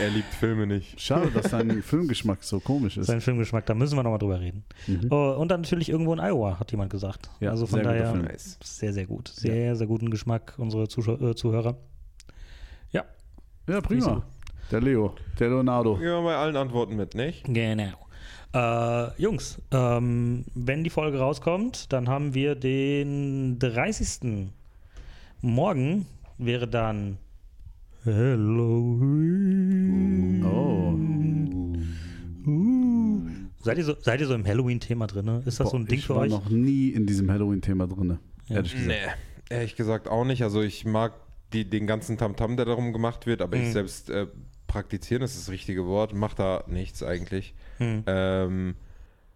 Er 0.01 0.09
liebt 0.09 0.33
Filme 0.33 0.67
nicht. 0.67 0.99
Schade, 0.99 1.31
dass 1.31 1.49
dein 1.51 1.81
Filmgeschmack 1.83 2.43
so 2.43 2.59
komisch 2.59 2.97
ist. 2.97 3.07
sein 3.07 3.21
Filmgeschmack, 3.21 3.65
da 3.65 3.73
müssen 3.73 3.95
wir 3.95 4.03
nochmal 4.03 4.19
drüber 4.19 4.39
reden. 4.39 4.63
Mhm. 4.87 5.07
Oh, 5.11 5.35
und 5.39 5.49
dann 5.49 5.61
natürlich 5.61 5.89
irgendwo 5.89 6.13
in 6.13 6.19
Iowa, 6.19 6.59
hat 6.59 6.71
jemand 6.71 6.89
gesagt. 6.91 7.29
Ja, 7.39 7.51
also 7.51 7.65
von 7.67 7.79
sehr 7.79 7.83
guter 8.03 8.21
daher 8.23 8.37
sehr, 8.61 8.91
sehr 8.93 9.05
gut. 9.05 9.29
Sehr, 9.29 9.75
sehr 9.75 9.87
guten 9.87 10.09
Geschmack, 10.11 10.55
unsere 10.57 10.87
Zuschau 10.89 11.13
äh, 11.15 11.35
Zuhörer. 11.35 11.77
Ja, 13.65 13.79
prima. 13.79 14.23
Der 14.71 14.81
Leo, 14.81 15.13
der 15.39 15.49
Leonardo. 15.49 15.95
Gehen 15.95 16.03
wir 16.05 16.21
bei 16.23 16.35
allen 16.35 16.55
Antworten 16.55 16.95
mit, 16.95 17.13
nicht? 17.15 17.43
Genau. 17.45 17.93
Äh, 18.53 19.21
Jungs, 19.21 19.61
ähm, 19.71 20.45
wenn 20.53 20.83
die 20.83 20.89
Folge 20.89 21.19
rauskommt, 21.19 21.91
dann 21.93 22.07
haben 22.09 22.33
wir 22.33 22.55
den 22.55 23.57
30. 23.59 24.49
Morgen 25.41 26.05
wäre 26.37 26.67
dann 26.67 27.17
Halloween. 29.13 30.43
Oh. 30.45 30.93
Uh. 32.49 33.21
Seid 33.61 33.77
ihr 33.77 33.83
so, 33.85 33.95
seid 33.99 34.19
ihr 34.21 34.27
so 34.27 34.33
im 34.35 34.45
Halloween-Thema 34.45 35.07
drin? 35.07 35.41
Ist 35.45 35.59
das 35.59 35.69
so 35.69 35.77
ein 35.77 35.83
Boah, 35.85 35.89
Ding 35.89 35.99
ich 35.99 36.05
für 36.07 36.15
war 36.15 36.21
euch? 36.23 36.29
noch 36.31 36.49
nie 36.49 36.89
in 36.89 37.05
diesem 37.05 37.31
Halloween-Thema 37.31 37.87
drin. 37.87 38.19
Ja. 38.47 38.55
Ehrlich 38.57 38.73
gesagt. 38.73 38.87
Nee. 38.89 39.55
Ehrlich 39.55 39.75
gesagt 39.75 40.07
auch 40.09 40.25
nicht. 40.25 40.43
Also 40.43 40.61
ich 40.61 40.83
mag 40.85 41.13
die, 41.53 41.69
den 41.69 41.87
ganzen 41.87 42.17
Tamtam, 42.17 42.57
der 42.57 42.65
darum 42.65 42.91
gemacht 42.93 43.25
wird, 43.25 43.41
aber 43.41 43.55
Mhm. 43.57 43.63
ich 43.63 43.71
selbst 43.71 44.09
äh, 44.09 44.27
praktizieren 44.73 45.21
ist 45.21 45.37
das 45.37 45.49
richtige 45.51 45.85
Wort, 45.85 46.13
macht 46.13 46.39
da 46.39 46.63
nichts 46.67 47.03
eigentlich. 47.03 47.53
Hm. 47.77 48.03
Ähm, 48.07 48.75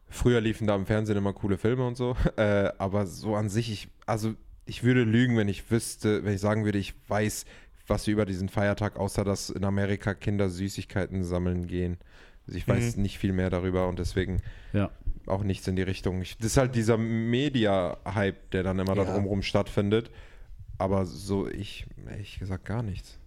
früher 0.09 0.41
liefen 0.41 0.65
da 0.65 0.75
im 0.75 0.88
Fernsehen 0.88 1.15
immer 1.17 1.33
coole 1.33 1.57
Filme 1.59 1.85
und 1.85 1.95
so, 1.95 2.15
äh, 2.38 2.71
aber 2.79 3.05
so 3.05 3.35
an 3.35 3.47
sich, 3.49 3.71
ich, 3.71 3.88
also 4.07 4.33
ich 4.65 4.83
würde 4.83 5.03
lügen, 5.03 5.38
wenn 5.38 5.47
ich 5.47 5.69
wüsste, 5.69 6.25
wenn 6.25 6.33
ich 6.33 6.41
sagen 6.41 6.65
würde, 6.65 6.79
ich 6.79 6.95
weiß, 7.07 7.45
was 7.85 8.07
über 8.07 8.25
diesen 8.25 8.49
Feiertag, 8.49 8.97
außer 8.97 9.23
dass 9.23 9.49
in 9.51 9.63
Amerika 9.63 10.13
Kinder 10.15 10.49
Süßigkeiten 10.49 11.23
sammeln 11.23 11.67
gehen. 11.67 11.97
Also 12.47 12.57
ich 12.57 12.67
weiß 12.67 12.97
Mhm. 12.97 13.03
nicht 13.03 13.19
viel 13.19 13.31
mehr 13.31 13.49
darüber 13.51 13.88
und 13.88 13.99
deswegen 13.99 14.41
Ja. 14.73 14.89
auch 15.27 15.43
nichts 15.43 15.67
in 15.67 15.75
die 15.75 15.83
Richtung. 15.83 16.21
Ich, 16.21 16.35
das 16.38 16.47
ist 16.47 16.57
halt 16.57 16.75
dieser 16.75 16.97
Media-Hype, 16.97 18.51
der 18.51 18.63
dann 18.63 18.79
immer 18.79 18.95
da 18.95 19.03
Ja. 19.03 19.13
drumherum 19.13 19.41
stattfindet. 19.43 20.09
Aber 20.79 21.05
so, 21.05 21.47
ich, 21.47 21.85
ehrlich 22.09 22.39
gesagt, 22.39 22.65
gar 22.65 22.83
nichts. 22.83 23.19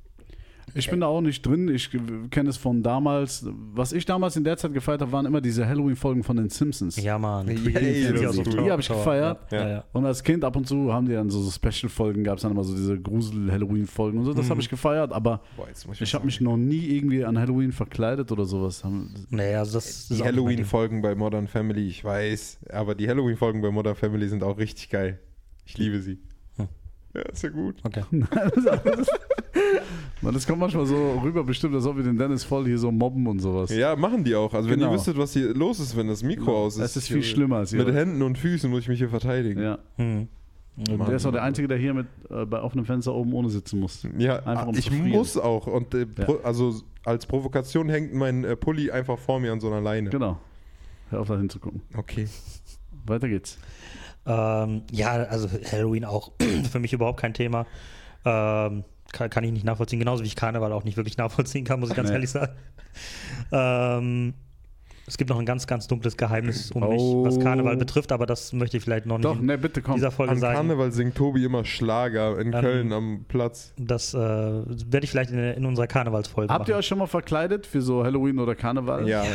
Ich 0.74 0.90
bin 0.90 1.00
da 1.00 1.06
auch 1.06 1.20
nicht 1.20 1.44
drin. 1.44 1.68
Ich 1.68 1.90
kenne 2.30 2.50
es 2.50 2.56
von 2.56 2.82
damals. 2.82 3.46
Was 3.74 3.92
ich 3.92 4.04
damals 4.04 4.36
in 4.36 4.44
der 4.44 4.56
Zeit 4.56 4.72
gefeiert 4.72 5.00
habe, 5.00 5.12
waren 5.12 5.26
immer 5.26 5.40
diese 5.40 5.66
Halloween-Folgen 5.66 6.22
von 6.22 6.36
den 6.36 6.48
Simpsons. 6.48 6.96
Ja, 7.02 7.18
Mann. 7.18 7.48
Aus 7.48 7.54
ist 7.56 7.64
dem 7.66 8.46
cool. 8.54 8.64
Die 8.64 8.70
habe 8.70 8.82
ich 8.82 8.88
gefeiert. 8.88 9.52
Ja, 9.52 9.58
Ja. 9.60 9.68
ja. 9.68 9.84
Und 9.92 10.04
als 10.06 10.22
Kind 10.22 10.44
ab 10.44 10.56
und 10.56 10.66
zu 10.66 10.92
haben 10.92 11.06
die 11.06 11.12
dann 11.12 11.30
so, 11.30 11.50
Special-Folgen, 11.50 12.24
gab 12.24 12.36
es 12.36 12.42
dann 12.42 12.52
immer 12.52 12.64
so 12.64 12.74
diese 12.74 12.98
Grusel-Halloween-Folgen 13.00 14.18
und 14.18 14.24
so. 14.24 14.32
Das 14.34 14.46
Mhm. 14.46 14.50
habe 14.50 14.60
ich 14.60 14.68
gefeiert, 14.68 15.12
aber 15.12 15.40
Boah, 15.56 15.66
muss 15.86 16.00
ich 16.00 16.14
habe 16.14 16.24
mich 16.26 16.40
noch 16.40 16.56
nie 16.56 16.86
irgendwie 16.96 17.24
an 17.24 17.38
Halloween 17.38 17.72
verkleidet 17.72 18.30
oder 18.32 18.44
sowas. 18.44 18.82
Nee, 19.30 19.54
also 19.54 19.74
das 19.74 19.86
ist 19.88 20.10
Die. 20.10 20.22
Halloween-Folgen 20.24 21.02
bei 21.02 21.14
Modern 21.14 21.48
Family, 21.48 21.86
ich 21.88 22.04
weiß, 22.04 22.60
aber 22.70 22.94
die 22.94 23.08
Halloween-Folgen 23.08 23.60
bei 23.62 23.70
Modern 23.70 23.94
Family 23.96 24.28
sind 24.28 24.42
auch 24.42 24.58
richtig 24.58 24.90
geil. 24.90 25.18
Ich 25.64 25.78
liebe 25.78 26.00
sie. 26.00 26.18
Ja, 27.14 27.22
ist 27.22 27.42
ja 27.42 27.48
gut. 27.50 27.76
Okay. 27.82 28.04
Man, 30.22 30.32
das 30.34 30.46
kommt 30.46 30.60
manchmal 30.60 30.86
so 30.86 31.18
rüber, 31.22 31.42
bestimmt, 31.44 31.74
als 31.74 31.84
ob 31.86 31.96
wir 31.96 32.04
den 32.04 32.16
Dennis 32.16 32.44
voll 32.44 32.66
hier 32.66 32.78
so 32.78 32.92
mobben 32.92 33.26
und 33.26 33.40
sowas. 33.40 33.70
Ja, 33.74 33.96
machen 33.96 34.22
die 34.22 34.34
auch. 34.34 34.52
Also 34.54 34.68
wenn 34.70 34.78
Genau. 34.78 34.90
ihr 34.90 34.94
wüsstet, 34.94 35.18
was 35.18 35.32
hier 35.32 35.52
los 35.54 35.80
ist, 35.80 35.96
wenn 35.96 36.06
das 36.08 36.22
Mikro 36.22 36.66
aus 36.66 36.76
ist. 36.76 36.82
Es 36.82 36.96
ist 36.96 37.08
viel 37.08 37.22
schlimmer 37.22 37.56
als 37.56 37.72
Mit 37.72 37.86
ihr. 37.86 37.94
Händen 37.94 38.22
und 38.22 38.38
Füßen 38.38 38.70
muss 38.70 38.80
ich 38.80 38.88
mich 38.88 38.98
hier 38.98 39.08
verteidigen. 39.08 39.60
Ja. 39.62 39.78
Hm. 39.96 40.28
Und 40.76 40.98
der 41.08 41.16
ist 41.16 41.26
auch 41.26 41.32
der. 41.32 41.42
Einzige, 41.42 41.66
der 41.68 41.78
hier 41.78 41.92
mit 41.94 42.06
äh, 42.30 42.46
bei 42.46 42.62
offenem 42.62 42.84
Fenster 42.86 43.12
oben 43.12 43.32
ohne 43.34 43.50
sitzen 43.50 43.80
muss. 43.80 44.06
Ja, 44.18 44.38
Einfach 44.46 44.68
um 44.68 44.74
ich 44.76 44.90
muss 44.90 45.36
auch. 45.36 45.66
Und 45.66 45.92
äh, 45.94 46.06
Ja. 46.16 46.28
also 46.44 46.74
als 47.04 47.26
Provokation 47.26 47.88
hängt 47.88 48.14
mein 48.14 48.44
äh, 48.44 48.56
Pulli 48.56 48.90
einfach 48.90 49.18
vor 49.18 49.40
mir 49.40 49.52
an 49.52 49.60
so 49.60 49.66
einer 49.66 49.80
Leine. 49.80 50.10
Genau. 50.10 50.38
Hör 51.10 51.20
auf, 51.20 51.28
da 51.28 51.36
hinzugucken. 51.36 51.82
Okay. 51.96 52.28
Weiter 53.04 53.28
geht's. 53.28 53.58
Ähm, 54.26 54.82
ja, 54.90 55.10
also 55.24 55.48
Halloween 55.72 56.04
auch 56.04 56.32
für 56.70 56.78
mich 56.78 56.92
überhaupt 56.92 57.20
kein 57.20 57.34
Thema. 57.34 57.66
Ähm, 58.24 58.84
kann, 59.12 59.28
kann 59.30 59.44
ich 59.44 59.50
nicht 59.52 59.64
nachvollziehen, 59.64 59.98
genauso 59.98 60.22
wie 60.22 60.28
ich 60.28 60.36
Karneval 60.36 60.72
auch 60.72 60.84
nicht 60.84 60.96
wirklich 60.96 61.16
nachvollziehen 61.18 61.64
kann, 61.64 61.80
muss 61.80 61.90
ich 61.90 61.96
ganz 61.96 62.08
Nee. 62.10 62.14
ehrlich 62.14 62.30
sagen. 62.30 62.52
Ähm, 63.52 64.34
es 65.06 65.16
gibt 65.18 65.30
noch 65.30 65.38
ein 65.40 65.46
ganz, 65.46 65.66
ganz 65.66 65.88
dunkles 65.88 66.16
Geheimnis 66.16 66.70
um 66.70 66.84
Oh. 66.84 67.24
mich, 67.24 67.34
was 67.36 67.42
Karneval 67.42 67.76
betrifft, 67.76 68.12
aber 68.12 68.26
das 68.26 68.52
möchte 68.52 68.76
ich 68.76 68.84
vielleicht 68.84 69.06
noch 69.06 69.18
nicht 69.18 69.24
Doch, 69.24 69.40
in 69.40 69.46
ne, 69.46 69.58
bitte 69.58 69.82
komm. 69.82 69.94
dieser 69.96 70.12
Folge 70.12 70.32
An 70.32 70.38
sagen. 70.38 70.54
Karneval 70.54 70.92
singt 70.92 71.16
Tobi 71.16 71.44
immer 71.44 71.64
Schlager 71.64 72.38
in 72.38 72.52
Ähm, 72.52 72.60
Köln 72.60 72.92
am 72.92 73.24
Platz. 73.26 73.72
Das 73.76 74.14
äh, 74.14 74.18
werde 74.18 75.00
ich 75.02 75.10
vielleicht 75.10 75.30
in, 75.30 75.38
in 75.40 75.64
unserer 75.66 75.88
Karnevalsfolge 75.88 76.52
Habt 76.52 76.68
ihr 76.68 76.74
machen. 76.74 76.78
euch 76.78 76.86
schon 76.86 76.98
mal 76.98 77.06
verkleidet 77.08 77.66
für 77.66 77.82
so 77.82 78.04
Halloween 78.04 78.38
oder 78.38 78.54
Karneval? 78.54 79.08
Ja, 79.08 79.24
ja, 79.24 79.30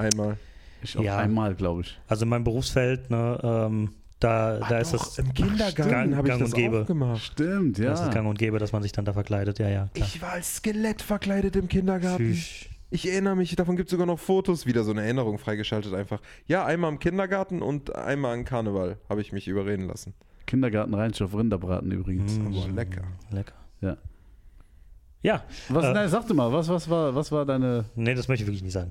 einmal. 0.00 0.36
Ich 0.82 0.98
auch 0.98 1.02
Ja. 1.04 1.18
einmal, 1.18 1.54
glaube 1.54 1.82
ich. 1.82 1.96
Also 2.08 2.24
in 2.24 2.30
meinem 2.30 2.42
Berufsfeld, 2.44 3.10
ne, 3.10 3.38
ähm, 3.42 3.90
da, 4.20 4.58
da 4.60 4.78
ist 4.78 4.92
Doch, 4.94 4.98
das 4.98 5.18
im 5.18 5.32
Kindergarten 5.34 5.90
Gang- 5.90 6.16
habe 6.16 6.28
ich 6.28 6.34
das 6.38 6.48
und 6.52 6.54
gäbe. 6.54 6.82
auch 6.82 6.86
gemacht. 6.86 7.20
Stimmt, 7.22 7.78
ja. 7.78 7.90
Das 7.90 8.02
ist 8.02 8.12
gang 8.12 8.28
und 8.28 8.38
gäbe, 8.38 8.58
dass 8.58 8.72
man 8.72 8.82
sich 8.82 8.92
dann 8.92 9.04
da 9.04 9.12
verkleidet. 9.12 9.58
Ja, 9.58 9.68
ja. 9.68 9.88
Klar. 9.94 10.06
Ich 10.06 10.22
war 10.22 10.32
als 10.32 10.56
Skelett 10.56 11.02
verkleidet 11.02 11.56
im 11.56 11.68
Kindergarten. 11.68 12.32
Tschüss. 12.32 12.66
Ich 12.92 13.08
erinnere 13.08 13.36
mich, 13.36 13.54
davon 13.56 13.76
gibt 13.76 13.88
es 13.88 13.92
sogar 13.92 14.06
noch 14.06 14.18
Fotos, 14.18 14.66
wieder 14.66 14.82
so 14.84 14.90
eine 14.90 15.02
Erinnerung 15.02 15.38
freigeschaltet 15.38 15.94
einfach. 15.94 16.20
Ja, 16.46 16.66
einmal 16.66 16.90
im 16.92 16.98
Kindergarten 16.98 17.62
und 17.62 17.94
einmal 17.94 18.34
an 18.34 18.44
Karneval 18.44 18.98
habe 19.08 19.20
ich 19.20 19.32
mich 19.32 19.46
überreden 19.48 19.86
lassen. 19.86 20.12
Kindergarten 20.46 20.92
Rheinschow 20.94 21.32
Rinderbraten 21.32 21.92
übrigens. 21.92 22.36
Mm, 22.38 22.50
Boah, 22.50 22.68
lecker. 22.68 23.02
Lecker. 23.30 23.54
Ja. 23.80 23.96
Ja, 25.22 25.44
Was, 25.68 25.84
Äh. 25.84 25.92
nein, 25.92 26.08
sag 26.08 26.26
doch 26.26 26.34
mal, 26.34 26.50
was, 26.52 26.68
was, 26.68 26.88
war, 26.90 27.14
was 27.14 27.30
war 27.30 27.44
deine. 27.46 27.84
nee, 27.94 28.14
das 28.14 28.26
möchte 28.26 28.42
ich 28.42 28.48
wirklich 28.48 28.62
nicht 28.64 28.72
sagen. 28.72 28.90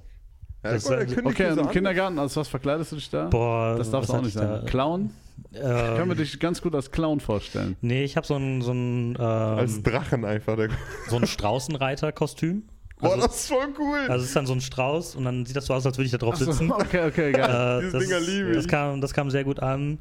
Ja, 0.63 0.73
Das- 0.73 0.83
der 0.85 1.05
kündigt 1.05 1.39
Okay, 1.39 1.57
im. 1.57 1.69
Kindergarten, 1.69 2.19
als 2.19 2.35
was 2.35 2.47
verkleidest 2.47 2.91
du 2.91 2.95
dich 2.97 3.09
da? 3.09 3.25
Boah, 3.27 3.75
das 3.77 3.89
darfst 3.91 4.09
du 4.09 4.13
auch 4.17 4.21
nicht 4.21 4.35
da? 4.35 4.63
Clown? 4.65 5.11
Ich 5.51 5.59
kann 5.61 6.05
mir 6.07 6.13
Ähm, 6.13 6.17
dich 6.17 6.37
ganz 6.39 6.61
gut 6.61 6.75
als 6.75 6.91
Clown 6.91 7.21
vorstellen. 7.21 7.77
nee, 7.81 8.03
ich 8.03 8.17
habe 8.17 8.27
so 8.27 8.35
ein, 8.35 8.61
so 8.61 8.73
ein, 8.73 9.15
Als 9.17 9.77
ähm, 9.77 9.83
Drachen 9.83 10.25
einfach. 10.25 10.57
Der 10.57 10.69
so 11.07 11.15
ein 11.15 11.25
Straußenreiter-Kostüm. 11.25 12.63
Boah, 12.99 13.13
Also, 13.13 13.27
das 13.27 13.35
ist 13.35 13.47
voll 13.47 13.67
cool. 13.79 13.99
also 14.09 14.15
es 14.23 14.25
ist 14.29 14.35
dann 14.35 14.45
so 14.45 14.51
ein 14.53 14.59
Strauß 14.59 15.15
und 15.15 15.23
dann 15.23 15.45
sieht 15.45 15.55
das 15.55 15.65
so 15.67 15.73
aus, 15.73 15.85
als 15.85 15.97
würde 15.97 16.07
ich 16.07 16.11
da 16.11 16.17
drauf 16.17 16.35
so, 16.35 16.43
sitzen. 16.51 16.69
okay, 16.71 17.07
okay, 17.07 17.31
geil. 17.31 17.85
Äh, 17.85 17.91
das, 17.91 18.03
Dinger 18.03 18.19
liebe 18.19 18.51
das, 18.51 18.65
ich. 18.65 18.69
kam, 18.69 18.99
das 18.99 19.13
kam 19.13 19.29
sehr 19.31 19.45
gut 19.45 19.61
an. 19.61 19.99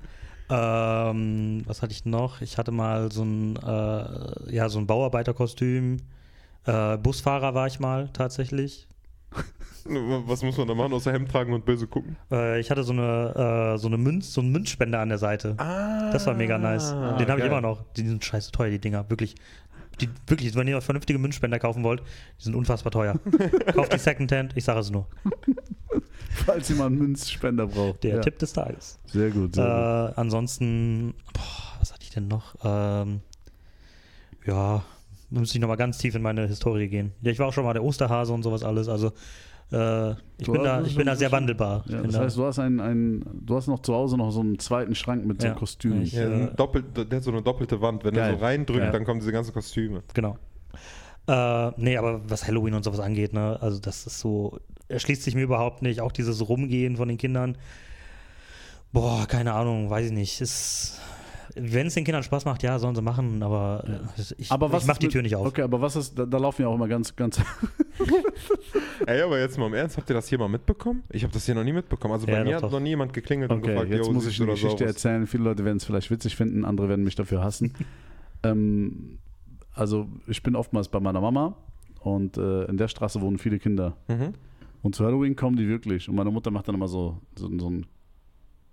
Ähm, 0.51 1.63
was 1.67 1.83
hatte 1.83 1.93
ich 1.93 2.05
noch? 2.05 2.41
Ich 2.41 2.59
hatte 2.59 2.73
mal 2.73 3.13
so 3.13 3.23
ein, 3.23 3.57
äh, 3.57 4.55
ja, 4.55 4.69
so 4.69 4.81
ein 4.81 4.87
Bauarbeiterkostüm. 4.89 5.99
Äh, 6.67 6.97
Busfahrer 6.99 7.55
war 7.55 7.67
ich 7.69 7.79
mal 7.79 8.09
tatsächlich. 8.13 8.89
Was 9.85 10.43
muss 10.43 10.57
man 10.59 10.69
da 10.69 10.75
machen, 10.75 10.93
außer 10.93 11.13
Hemd 11.13 11.31
tragen 11.31 11.53
und 11.53 11.65
böse 11.65 11.87
gucken? 11.87 12.17
Äh, 12.31 12.61
ich 12.61 12.71
hatte 12.71 12.83
so 12.85 12.93
eine, 12.93 13.75
äh, 13.75 13.79
so 13.79 13.87
eine 13.89 13.97
Münz, 13.99 14.33
so 14.35 14.41
einen 14.41 14.53
Münzspender 14.53 15.01
an 15.01 15.09
der 15.09 15.19
Seite. 15.19 15.55
Ah, 15.59 16.11
Das 16.13 16.27
war 16.27 16.35
mega 16.35 16.59
nice. 16.59 16.91
Den 17.19 17.29
habe 17.29 17.41
ich 17.41 17.47
immer 17.47 17.61
noch. 17.61 17.85
Die 17.97 18.07
sind 18.07 18.25
scheiße 18.25 18.53
teuer, 18.53 18.71
die 18.71 18.79
Dinger. 18.79 19.09
Wirklich. 19.11 19.35
Die, 20.01 20.09
wirklich, 20.29 20.55
wenn 20.55 20.69
ihr 20.69 20.81
vernünftige 20.81 21.19
Münzspender 21.19 21.59
kaufen 21.59 21.83
wollt, 21.83 22.01
die 22.39 22.45
sind 22.45 22.55
unfassbar 22.55 22.93
teuer. 22.93 23.19
Kauft 23.75 23.93
die 23.93 23.99
Secondhand, 23.99 24.57
ich 24.57 24.63
sage 24.65 24.79
es 24.81 24.91
nur. 24.93 25.09
Falls 26.47 26.69
jemand 26.69 26.93
einen 26.93 26.99
Münzspender 26.99 27.67
braucht. 27.67 28.05
Der 28.05 28.17
ja. 28.17 28.21
Tipp 28.21 28.39
des 28.39 28.53
Tages. 28.53 29.01
Sehr 29.07 29.31
gut, 29.31 29.53
Äh, 29.55 29.61
sehr 29.61 30.07
gut. 30.09 30.19
ansonsten, 30.19 31.15
boah, 31.33 31.79
was 31.81 31.93
hatte 31.93 32.05
ich 32.05 32.11
denn 32.11 32.29
noch? 32.29 32.55
Ähm, 32.63 33.21
ja, 34.47 34.85
da 35.31 35.41
müsste 35.41 35.59
ich 35.59 35.61
nochmal 35.61 35.77
ganz 35.77 35.99
tief 35.99 36.15
in 36.15 36.23
meine 36.23 36.47
Historie 36.47 36.89
gehen. 36.89 37.13
Ja, 37.23 37.33
ich 37.33 37.39
war 37.41 37.49
auch 37.49 37.53
schon 37.53 37.65
mal 37.65 37.73
der 37.73 37.83
Osterhase 37.83 38.33
und 38.33 38.45
sowas 38.45 38.63
alles. 38.63 38.89
Also, 38.89 39.13
äh, 39.73 40.11
ich, 40.13 40.17
Du 40.47 40.53
bin 40.53 40.63
da, 40.65 40.83
ich 40.83 40.97
bin 40.97 41.07
da 41.07 41.17
sehr 41.17 41.33
wandelbar. 41.33 41.85
Ja, 41.89 42.03
das 42.03 42.13
da, 42.15 42.21
heißt, 42.21 42.37
du 42.37 42.45
hast, 42.45 42.59
ein, 42.59 42.81
ein, 42.81 43.25
du 43.45 43.57
hast 43.57 43.67
noch 43.67 43.81
zu 43.81 43.93
Hause 43.95 44.17
noch 44.17 44.31
so 44.31 44.41
einen 44.41 44.59
zweiten 44.59 44.95
Schrank 44.95 45.25
mit 45.27 45.41
so 45.43 45.49
Ja. 45.49 45.55
Kostümen. 45.55 46.03
Ich- 46.03 46.13
Ja, 46.13 46.29
äh, 46.29 46.55
doppelt, 46.55 46.87
der 46.97 47.17
hat 47.19 47.23
so 47.25 47.31
eine 47.33 47.43
doppelte 47.43 47.81
Wand. 47.81 48.05
Wenn 48.05 48.15
er 48.15 48.29
Geil. 48.29 48.39
so 48.39 48.45
reindrückt, 48.45 48.81
Ja. 48.85 48.91
dann 48.93 49.05
kommen 49.05 49.21
diese 49.21 49.33
ganzen 49.33 49.53
Kostüme. 49.53 50.03
Genau. 50.15 50.37
Äh, 51.27 51.73
nee, 51.77 51.97
aber 51.97 52.23
was 52.31 52.47
Halloween 52.47 52.75
und 52.75 52.85
sowas 52.85 53.01
angeht, 53.01 53.33
ne, 53.35 53.59
also 53.61 53.79
das 53.79 54.07
ist 54.07 54.19
so, 54.21 54.59
erschließt 54.89 55.23
sich 55.23 55.35
mir 55.35 55.43
überhaupt 55.43 55.83
nicht. 55.83 56.01
Auch 56.01 56.13
dieses 56.13 56.49
Rumgehen 56.49 56.97
von 56.97 57.09
den 57.09 57.19
Kindern. 57.19 57.59
Boah, 58.93 59.27
keine 59.29 59.53
Ahnung, 59.53 59.91
weiß 59.91 60.07
ich 60.07 60.13
nicht. 60.13 60.41
Ist, 60.41 60.99
wenn 61.61 61.87
es 61.89 61.95
den 61.95 62.05
Kindern 62.05 62.23
Spaß 62.23 62.45
macht, 62.45 62.63
ja, 62.63 62.79
sollen 62.79 62.95
sie 62.95 63.03
machen, 63.03 63.43
aber 63.43 63.85
äh, 64.17 64.23
ich, 64.39 64.51
aber 64.51 64.71
was 64.73 64.83
ich 64.83 64.89
mach 64.89 64.99
die 64.99 65.07
mit- 65.07 65.13
Tür 65.13 65.23
nicht 65.23 65.37
auf. 65.37 65.47
Okay, 65.47 65.63
aber 65.63 65.81
was 65.81 65.97
ist, 65.97 66.19
da, 66.19 66.27
da 66.27 66.39
laufen 66.39 66.63
ja 66.63 66.69
auch 66.69 66.75
immer 66.75 66.89
ganz, 66.89 67.15
ganz. 67.17 67.41
Ey, 69.07 69.21
aber 69.23 69.39
jetzt 69.41 69.59
mal 69.59 69.67
im 69.67 69.75
Ernst, 69.75 69.97
habt 69.97 70.09
ihr 70.11 70.15
das 70.15 70.29
hier 70.29 70.39
mal 70.39 70.49
mitbekommen? 70.49 71.03
Ich 71.11 71.23
habe 71.25 71.33
das 71.33 71.47
hier 71.47 71.55
noch 71.55 71.65
nie 71.65 71.73
mitbekommen. 71.73 72.15
Also 72.15 72.27
bei 72.27 72.33
Ja, 72.35 72.39
mir 72.45 72.51
doch, 72.51 72.57
hat 72.57 72.63
doch. 72.65 72.73
noch 72.73 72.81
nie 72.81 72.91
jemand 72.91 73.13
geklingelt 73.13 73.51
und 73.51 73.59
Okay, 73.59 73.73
gefragt, 73.73 73.91
jetzt 73.91 74.11
muss 74.13 74.27
ich 74.27 74.41
eine 74.41 74.51
Geschichte 74.53 74.85
aus? 74.85 74.91
erzählen. 74.91 75.27
Viele 75.27 75.45
Leute 75.45 75.65
werden 75.65 75.77
es 75.79 75.85
vielleicht 75.85 76.11
witzig 76.11 76.37
finden, 76.37 76.65
andere 76.65 76.89
werden 76.89 77.05
mich 77.05 77.15
dafür 77.15 77.43
hassen. 77.43 77.75
ähm, 78.43 79.19
also, 79.75 80.09
ich 80.27 80.43
bin 80.43 80.57
oftmals 80.57 80.89
bei 80.89 81.01
meiner 81.01 81.21
Mama 81.21 81.57
und 82.01 82.37
äh, 82.37 82.65
in 82.65 82.77
der 82.77 82.89
Straße 82.89 83.21
wohnen 83.21 83.39
viele 83.39 83.59
Kinder. 83.59 83.97
Mhm. 84.09 84.33
Und 84.83 84.95
zu 84.95 85.05
Halloween 85.05 85.35
kommen 85.37 85.57
die 85.57 85.69
wirklich. 85.69 86.09
Und 86.09 86.15
meine 86.17 86.31
Mutter 86.31 86.51
macht 86.51 86.69
dann 86.69 86.75
immer 86.75 86.89
so, 86.89 87.19
so, 87.37 87.49
so 87.59 87.67
einen 87.67 87.87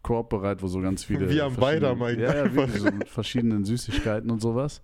Korb 0.05 0.29
bereit, 0.29 0.61
wo 0.61 0.67
so 0.67 0.79
ganz 0.81 1.03
viele. 1.03 1.27
Wie 1.31 1.41
am 1.41 1.53
verschiedene- 1.55 1.95
Beidermarkt 1.95 2.19
Ja, 2.19 2.35
ja, 2.45 2.53
wirklich, 2.53 2.79
so 2.83 2.91
mit 2.91 3.09
verschiedenen 3.09 3.65
Süßigkeiten 3.65 4.29
und 4.29 4.39
sowas. 4.39 4.83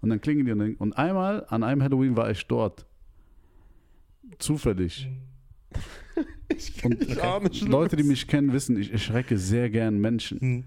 Und 0.00 0.08
dann 0.08 0.22
klingen 0.22 0.46
die 0.46 0.52
und, 0.52 0.58
dann- 0.58 0.74
und 0.76 0.96
einmal, 0.96 1.44
an 1.48 1.62
einem 1.62 1.82
Halloween 1.82 2.16
war 2.16 2.30
ich 2.30 2.46
dort. 2.46 2.86
Zufällig. 4.38 5.08
Und 6.82 7.02
Ich 7.02 7.58
schon. 7.58 7.68
Leute, 7.70 7.94
die 7.96 8.02
mich 8.02 8.26
kennen, 8.26 8.52
wissen, 8.54 8.78
ich 8.80 8.90
erschrecke 8.90 9.36
sehr 9.36 9.68
gern 9.68 9.98
Menschen. 10.00 10.40
Hm. 10.40 10.64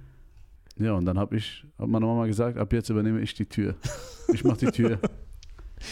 Ja, 0.78 0.94
und 0.94 1.06
dann 1.06 1.18
habe 1.18 1.36
ich, 1.38 1.66
hat 1.80 1.88
meine 1.88 2.06
Mama 2.06 2.28
gesagt, 2.28 2.58
ab 2.58 2.72
jetzt 2.72 2.90
übernehme 2.90 3.20
ich 3.20 3.34
die 3.34 3.46
Tür. 3.48 3.76
Ich 4.32 4.44
mache 4.44 4.58
die 4.66 4.72
Tür. 4.72 5.00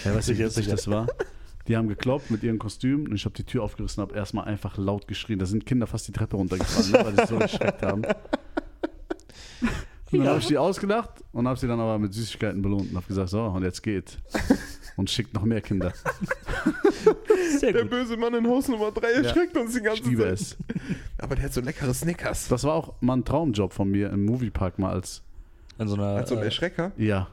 Ja, 0.06 0.16
wie 0.16 0.22
Sicher, 0.22 0.46
witzig 0.46 0.66
sicher. 0.66 0.76
das 0.76 0.88
war? 0.88 1.08
Die 1.70 1.78
haben 1.78 1.88
gekloppt 1.88 2.32
mit 2.32 2.44
ihren 2.44 2.60
Kostümen 2.60 3.08
und 3.08 3.16
ich 3.16 3.24
habe 3.26 3.36
die 3.36 3.44
Tür 3.46 3.64
aufgerissen 3.64 4.02
und 4.04 4.10
habe 4.10 4.18
erstmal 4.20 4.46
einfach 4.46 4.78
laut 4.78 5.08
geschrien. 5.08 5.40
Da 5.40 5.46
sind 5.46 5.66
Kinder 5.66 5.88
fast 5.88 6.08
die 6.08 6.12
Treppe 6.12 6.36
runtergefallen, 6.36 6.92
ne, 6.92 7.00
weil 7.06 7.14
die 7.14 7.28
so 7.28 7.36
erschreckt 7.40 7.82
haben. 7.84 8.04
Und 10.12 10.18
dann 10.18 10.24
Ja. 10.24 10.30
habe 10.32 10.40
ich 10.40 10.48
die 10.48 10.58
ausgelacht 10.58 11.24
und 11.32 11.48
habe 11.48 11.60
sie 11.60 11.68
dann 11.68 11.80
aber 11.80 12.00
mit 12.00 12.14
Süßigkeiten 12.14 12.62
belohnt 12.64 12.90
und 12.90 12.96
habe 12.96 13.06
gesagt, 13.06 13.30
so, 13.30 13.44
und 13.44 13.64
jetzt 13.64 13.84
geht. 13.84 14.18
Und 14.98 15.10
schickt 15.10 15.34
noch 15.36 15.44
mehr 15.44 15.62
Kinder. 15.62 15.94
Sehr 17.60 17.72
Der 17.72 17.84
gut. 17.84 17.92
böse 17.92 18.18
Mann 18.18 18.34
in 18.34 18.48
Haus 18.48 18.68
Nummer 18.68 18.92
3 18.92 19.08
erschreckt 19.24 19.56
uns 19.56 19.74
die 19.76 19.82
ganze 19.82 20.02
Ich 20.02 20.08
liebe 20.10 20.24
Zeit. 20.24 20.34
es. 20.34 20.58
Aber 21.20 21.36
der 21.36 21.46
hat 21.46 21.54
so 21.54 21.62
leckere 21.62 21.94
Snickers. 21.94 22.48
Das 22.48 22.64
war 22.64 22.74
auch 22.74 22.94
mal 23.02 23.18
ein 23.18 23.24
Traumjob 23.26 23.72
von 23.72 23.90
mir 23.90 24.10
im 24.10 24.26
Moviepark 24.26 24.80
mal 24.80 24.92
als, 24.92 25.22
In 25.78 25.88
so 25.88 25.96
einer, 25.96 26.16
Als 26.18 26.30
so 26.30 26.36
ein 26.36 26.42
äh, 26.42 26.46
Erschrecker. 26.46 26.92
ja. 26.98 27.28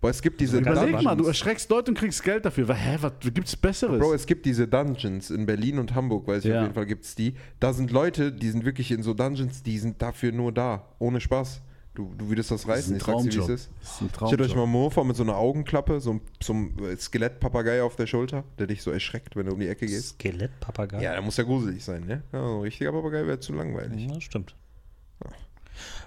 Boah, 0.00 0.10
es 0.10 0.22
gibt 0.22 0.40
diese 0.40 0.60
Ganz 0.62 0.76
Überleg 0.78 0.92
Dungeons. 0.96 1.04
mal, 1.04 1.16
du 1.16 1.26
erschreckst 1.26 1.70
Leute 1.70 1.90
und 1.90 1.98
kriegst 1.98 2.22
Geld 2.22 2.44
dafür. 2.44 2.72
Hä, 2.74 2.98
was 3.00 3.12
gibt's 3.20 3.56
Besseres? 3.56 3.98
Bro, 4.00 4.14
es 4.14 4.26
gibt 4.26 4.44
diese 4.46 4.66
Dungeons 4.68 5.30
in 5.30 5.46
Berlin 5.46 5.78
und 5.78 5.94
Hamburg, 5.94 6.26
weiß 6.26 6.44
ich 6.44 6.50
Ja. 6.50 6.58
auf 6.58 6.62
jeden 6.62 6.74
Fall 6.74 6.86
gibt 6.86 7.04
es 7.04 7.14
die. 7.14 7.34
Da 7.60 7.72
sind 7.72 7.90
Leute, 7.90 8.32
die 8.32 8.50
sind 8.50 8.64
wirklich 8.64 8.90
in 8.90 9.02
so 9.02 9.14
Dungeons, 9.14 9.62
die 9.62 9.78
sind 9.78 10.00
dafür 10.02 10.32
nur 10.32 10.52
da. 10.52 10.88
Ohne 10.98 11.20
Spaß. 11.20 11.62
Du, 11.94 12.10
du 12.16 12.30
würdest 12.30 12.50
das 12.50 12.66
reißen, 12.66 12.96
ich 12.96 13.02
sag's 13.02 13.22
dir, 13.22 13.24
wie 13.24 13.28
es 13.28 13.34
Traumjob. 13.36 13.50
ist. 13.54 13.70
Das 13.82 13.90
ist 13.92 14.00
ein 14.00 14.08
Stellt 14.28 14.40
euch 14.40 14.46
Traumjob. 14.52 14.56
mal 14.56 14.66
Mofa 14.66 15.04
mit 15.04 15.14
so 15.14 15.22
einer 15.24 15.36
Augenklappe, 15.36 16.00
so, 16.00 16.20
so 16.42 16.54
einem 16.54 16.96
Skelettpapagei 16.96 17.82
auf 17.82 17.96
der 17.96 18.06
Schulter, 18.06 18.44
der 18.58 18.66
dich 18.66 18.82
so 18.82 18.90
erschreckt, 18.90 19.36
wenn 19.36 19.44
du 19.44 19.52
um 19.52 19.60
die 19.60 19.68
Ecke 19.68 19.84
gehst. 19.84 20.14
Skelettpapagei. 20.14 21.02
Ja, 21.02 21.12
der 21.12 21.20
muss 21.20 21.36
ja 21.36 21.44
gruselig 21.44 21.84
sein, 21.84 22.06
ne? 22.06 22.22
Ja, 22.32 22.42
so 22.48 22.54
ein 22.56 22.60
richtiger 22.62 22.92
Papagei 22.92 23.26
wäre 23.26 23.40
zu 23.40 23.52
langweilig. 23.52 24.06
Ja, 24.10 24.20
stimmt. 24.22 24.56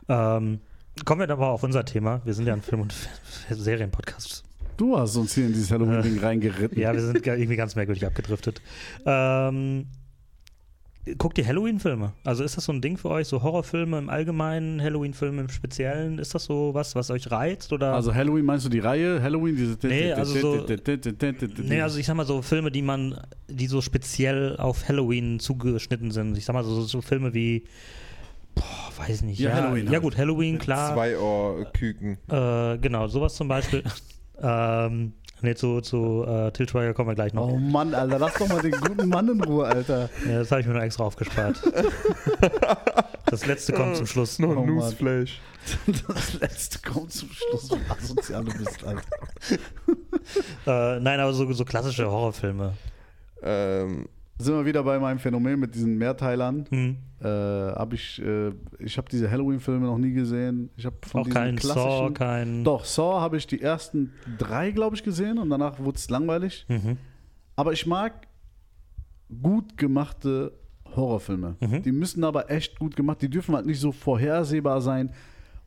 Ähm, 0.10 0.60
kommen 1.04 1.22
wir 1.22 1.30
aber 1.30 1.50
auf 1.50 1.64
unser 1.64 1.84
Thema. 1.84 2.22
Wir 2.24 2.34
sind 2.34 2.48
ja 2.48 2.54
ein 2.54 2.62
Film- 2.62 2.82
und 2.82 2.94
Serienpodcast. 3.50 4.44
Du 4.78 4.98
hast 4.98 5.16
uns 5.16 5.34
hier 5.34 5.46
in 5.46 5.54
dieses 5.54 5.72
Halloween-Ding 5.72 6.20
reingeritten. 6.20 6.78
Ja, 6.80 6.94
wir 6.94 7.02
sind 7.02 7.26
irgendwie 7.26 7.56
ganz 7.56 7.76
merkwürdig 7.76 8.06
abgedriftet. 8.06 8.62
Ähm, 9.06 9.86
guckt 11.18 11.38
ihr 11.38 11.46
Halloween-Filme? 11.48 12.12
Also 12.26 12.44
ist 12.44 12.58
das 12.58 12.66
so 12.66 12.74
ein 12.74 12.82
Ding 12.82 12.98
für 12.98 13.10
euch? 13.10 13.28
So 13.28 13.42
Horrorfilme 13.42 13.98
im 13.98 14.10
Allgemeinen, 14.10 14.82
Halloween-Filme 14.82 15.44
im 15.44 15.50
Speziellen? 15.50 16.18
Ist 16.20 16.36
das 16.36 16.46
so 16.46 16.74
was, 16.74 16.94
was 16.96 17.10
euch 17.10 17.32
reizt? 17.32 17.72
Oder? 17.72 17.94
Also 17.94 18.14
Halloween, 18.14 18.44
meinst 18.44 18.66
du 18.66 18.70
die 18.70 18.80
Reihe? 18.80 19.22
Halloween, 19.22 19.56
diese... 19.56 19.78
Nee, 19.88 20.12
also 20.12 20.40
so- 20.40 20.66
Nee, 21.64 21.82
also 21.82 21.98
ich 22.00 22.06
sag 22.06 22.16
mal 22.16 22.26
so 22.26 22.42
Filme, 22.42 22.70
die 22.72 22.82
man, 22.82 23.18
die 23.48 23.68
so 23.68 23.80
speziell 23.82 24.58
auf 24.58 24.90
Halloween 24.90 25.40
zugeschnitten 25.40 26.12
sind. 26.12 26.38
Ich 26.38 26.44
sag 26.44 26.54
mal 26.54 26.64
so, 26.66 26.82
so 26.82 27.02
Filme 27.02 27.34
wie, 27.34 27.64
boah, 28.56 28.64
weiß 29.08 29.22
nicht. 29.24 29.40
Ja, 29.40 29.50
Ja, 29.52 29.56
Halloween 29.58 29.86
Ja 29.86 29.92
halt. 29.94 30.02
gut, 30.04 30.18
Halloween, 30.18 30.58
klar. 30.58 30.94
Zwei 30.94 31.18
Ohrküken. 31.18 32.18
Äh, 32.30 32.78
genau, 32.80 33.08
sowas 33.08 33.36
zum 33.36 33.48
Beispiel. 33.48 33.84
ähm, 34.42 35.14
ne, 35.42 35.56
zu, 35.56 35.82
zu 35.82 36.26
äh, 36.28 36.52
Till 36.52 36.68
Schweiger 36.68 36.94
kommen 36.94 37.10
wir 37.10 37.16
gleich 37.16 37.34
noch. 37.34 37.50
Oh 37.50 37.58
Mann, 37.58 37.94
Alter, 37.94 38.20
lass 38.20 38.34
doch 38.36 38.48
mal 38.48 38.62
den 38.62 38.72
guten 38.72 39.10
Mann 39.10 39.28
in 39.30 39.44
Ruhe, 39.44 39.66
Alter. 39.68 40.10
Ja, 40.28 40.40
das 40.40 40.52
habe 40.52 40.62
ich 40.62 40.68
mir 40.68 40.74
nur 40.74 40.82
extra 40.84 41.04
aufgespart. 41.04 41.62
das 43.26 43.46
letzte 43.46 43.74
kommt 43.74 43.96
zum 43.98 44.06
Schluss. 44.08 44.40
Noch 44.40 44.50
Oh 44.50 44.52
ein 44.62 44.66
Mann. 44.66 44.76
Newsflash. 44.76 45.40
Das 46.08 46.34
letzte 46.40 46.80
kommt 46.80 47.12
zum 47.12 47.30
Schluss, 47.32 47.72
wie 47.72 47.92
asozial 47.92 48.44
du 48.44 48.54
bist, 48.58 48.84
Alter. 48.84 49.02
Äh, 50.68 51.00
nein, 51.00 51.20
aber 51.20 51.34
so, 51.34 51.52
so 51.54 51.66
klassische 51.66 52.06
Horrorfilme. 52.10 52.74
Ähm, 53.42 54.08
Sind 54.38 54.54
wir 54.54 54.66
wieder 54.66 54.84
bei 54.84 55.00
meinem 55.00 55.20
Phänomen 55.20 55.60
mit 55.60 55.76
diesen 55.76 55.98
Mehrteilern. 55.98 56.66
Hm. 56.70 56.98
Äh, 57.22 57.28
hab 57.28 57.94
ich 57.94 58.22
äh, 58.22 58.52
ich 58.80 58.98
habe 58.98 59.08
diese 59.10 59.32
Halloween-Filme 59.32 59.86
noch 59.86 59.98
nie 59.98 60.12
gesehen. 60.12 60.70
Ich 60.76 60.86
habe 60.86 60.98
von 61.08 61.22
Auch 61.22 61.26
diesen 61.26 61.34
kein 61.34 61.58
Saw, 61.58 61.74
klassischen... 61.74 62.14
kein. 62.14 62.64
Doch, 62.66 62.84
Saw 62.84 63.22
habe 63.22 63.38
ich 63.38 63.48
die 63.48 63.62
ersten 63.62 64.12
drei, 64.38 64.72
glaube 64.72 64.96
ich, 64.96 65.04
gesehen 65.04 65.38
und 65.38 65.50
danach 65.50 65.80
wurde 65.80 65.98
es 65.98 66.10
langweilig. 66.10 66.66
Mhm. 66.68 66.98
Aber 67.56 67.72
ich 67.72 67.86
mag 67.86 68.28
gut 69.42 69.78
gemachte 69.78 70.52
Horrorfilme. 70.96 71.56
Mhm. 71.60 71.84
Die 71.84 71.92
müssen 71.92 72.24
aber 72.24 72.50
echt 72.52 72.80
gut 72.80 72.96
gemacht. 72.96 73.22
Die 73.22 73.30
dürfen 73.30 73.56
halt 73.56 73.66
nicht 73.66 73.80
so 73.80 73.92
vorhersehbar 73.92 74.82
sein. 74.82 75.12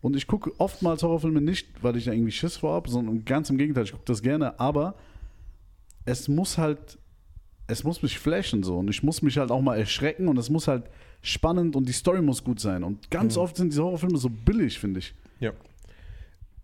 Und 0.00 0.14
ich 0.14 0.26
gucke 0.26 0.52
oftmals 0.58 1.02
Horrorfilme 1.02 1.40
nicht, 1.40 1.82
weil 1.82 1.96
ich 1.96 2.04
da 2.04 2.12
irgendwie 2.12 2.32
Schiss 2.32 2.56
vor 2.56 2.74
habe, 2.74 2.88
sondern 2.88 3.24
ganz 3.24 3.50
im 3.50 3.58
Gegenteil, 3.58 3.84
ich 3.84 3.92
gucke 3.92 4.04
das 4.04 4.22
gerne. 4.22 4.58
Aber 4.60 4.94
es 6.04 6.28
muss 6.28 6.56
halt, 6.56 6.98
es 7.68 7.84
muss 7.84 8.02
mich 8.02 8.18
flashen 8.18 8.62
so. 8.64 8.78
Und 8.78 8.88
ich 8.90 9.02
muss 9.02 9.22
mich 9.22 9.38
halt 9.38 9.50
auch 9.52 9.60
mal 9.60 9.78
erschrecken 9.78 10.26
und 10.28 10.36
es 10.38 10.50
muss 10.50 10.66
halt 10.66 10.84
spannend 11.22 11.76
und 11.76 11.88
die 11.88 11.92
Story 11.92 12.22
muss 12.22 12.42
gut 12.42 12.58
sein. 12.60 12.82
Und 12.82 13.10
ganz 13.10 13.36
Mhm. 13.36 13.42
oft 13.42 13.56
sind 13.56 13.72
diese 13.72 13.82
Horrorfilme 13.84 14.18
so 14.18 14.28
billig, 14.30 14.78
finde 14.78 14.98
ich. 15.00 15.14
Ja. 15.38 15.52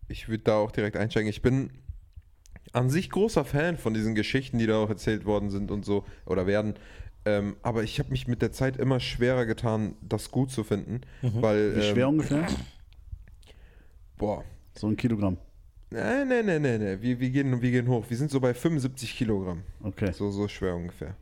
Ich 0.09 0.28
würde 0.28 0.42
da 0.44 0.57
auch 0.57 0.70
direkt 0.72 0.96
einsteigen. 0.96 1.28
Ich 1.30 1.42
bin 1.42 1.70
an 2.72 2.90
sich 2.90 3.11
großer 3.11 3.44
Fan 3.44 3.76
von 3.78 3.94
diesen 3.94 4.14
Geschichten, 4.14 4.59
die 4.59 4.66
da 4.66 4.78
auch 4.78 4.88
erzählt 4.90 5.24
worden 5.24 5.50
sind 5.50 5.70
und 5.70 5.84
so 5.84 6.05
oder 6.26 6.46
werden. 6.46 6.74
Ähm, 7.26 7.57
aber 7.62 7.82
ich 7.84 7.98
habe 8.00 8.11
mich 8.11 8.26
mit 8.28 8.42
der 8.42 8.52
Zeit 8.52 8.76
immer 8.76 9.00
schwerer 9.00 9.46
getan, 9.46 9.94
das 10.02 10.30
gut 10.30 10.50
zu 10.50 10.62
finden. 10.64 11.00
Weil, 11.22 11.76
Wie 11.76 11.82
schwer 11.82 12.05
ähm, 12.07 12.11
ungefähr? 12.14 12.46
boah. 14.18 14.44
So 14.76 14.88
ein 14.88 14.96
Kilogramm. 14.96 15.38
Nee, 15.95 16.24
nee, 16.24 16.42
nee, 16.42 16.59
nee, 16.59 16.78
nee. 16.78 16.97
Wir, 17.01 17.20
wir, 17.20 17.30
gehen, 17.30 17.62
wir 17.62 17.70
gehen 17.70 17.88
hoch. 17.88 18.05
Wir 18.09 18.16
sind 18.16 18.30
so 18.30 18.40
bei 18.40 18.53
75 18.53 19.16
Kilogramm. 19.16 19.62
Okay. 19.82 20.12
So, 20.12 20.30
so 20.30 20.49
schwer 20.49 20.74
ungefähr. 20.74 21.14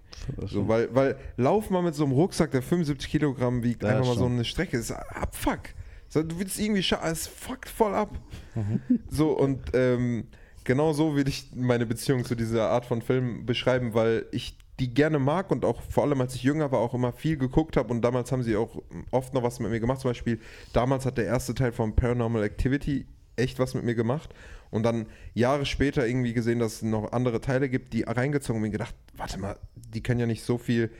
So, 0.47 0.67
weil, 0.69 0.95
weil 0.95 1.17
lauf 1.37 1.69
mal 1.71 1.83
mit 1.83 1.95
so 1.95 2.05
einem 2.05 2.13
Rucksack, 2.13 2.51
der 2.53 2.63
75 2.63 3.11
Kilogramm 3.11 3.63
wiegt, 3.63 3.83
Ja, 3.83 3.91
einfach 3.91 4.07
mal 4.07 4.15
so 4.15 4.21
schon. 4.25 4.33
eine 4.33 4.45
Strecke. 4.45 4.77
Das 4.77 4.91
ist 4.91 4.93
abfuck. 4.93 5.61
So, 6.09 6.23
du 6.23 6.39
willst 6.39 6.59
irgendwie 6.59 6.83
scha 6.83 7.01
es 7.11 7.27
fuckt 7.27 7.69
voll 7.69 7.95
ab. 7.95 8.19
Mhm. 8.55 8.81
So, 9.09 9.31
und 9.31 9.61
ähm, 9.75 10.25
genau 10.65 10.93
so 10.93 11.17
will 11.17 11.29
ich 11.29 11.51
meine 11.55 11.87
Beziehung 11.87 12.25
zu 12.25 12.35
dieser 12.35 12.69
Art 12.71 12.85
von 12.87 13.03
Film 13.03 13.47
beschreiben, 13.47 13.95
weil 13.95 14.27
ich 14.33 14.57
die 14.81 14.93
gerne 14.93 15.19
mag 15.19 15.51
und 15.51 15.65
auch 15.65 15.81
vor 15.83 16.05
allem 16.05 16.21
als 16.21 16.35
ich 16.35 16.43
jünger 16.43 16.73
war 16.73 16.81
auch 16.81 16.95
immer 16.95 17.13
viel 17.13 17.37
geguckt 17.37 17.77
habe 17.77 17.93
und 17.93 18.03
damals 18.03 18.33
haben 18.33 18.43
sie 18.43 18.57
auch 18.57 18.83
oft 19.11 19.35
noch 19.35 19.43
was 19.43 19.61
mit 19.61 19.71
mir 19.71 19.81
gemacht. 19.81 20.01
Zum 20.01 20.11
Beispiel, 20.11 20.41
damals 20.73 21.05
hat 21.07 21.19
der 21.19 21.27
erste 21.27 21.55
Teil 21.55 21.73
von 21.73 21.95
Paranormal 21.95 22.43
Activity 22.43 23.07
echt 23.37 23.59
was 23.59 23.75
mit 23.75 23.85
mir 23.85 23.95
gemacht 23.95 24.31
und 24.71 24.83
dann 24.85 25.07
Jahre 25.35 25.67
später 25.67 26.07
irgendwie 26.07 26.33
gesehen, 26.33 26.59
dass 26.59 26.77
es 26.77 26.83
noch 26.83 27.13
andere 27.13 27.41
Teile 27.41 27.69
gibt, 27.69 27.93
die 27.93 28.03
reingezogen 28.03 28.57
und 28.57 28.63
mir 28.63 28.71
gedacht, 28.71 28.95
warte 29.17 29.39
mal, 29.39 29.57
die 29.75 30.03
können 30.03 30.21
ja 30.21 30.27
nicht 30.27 30.43
so 30.45 30.59
viel 30.59 30.91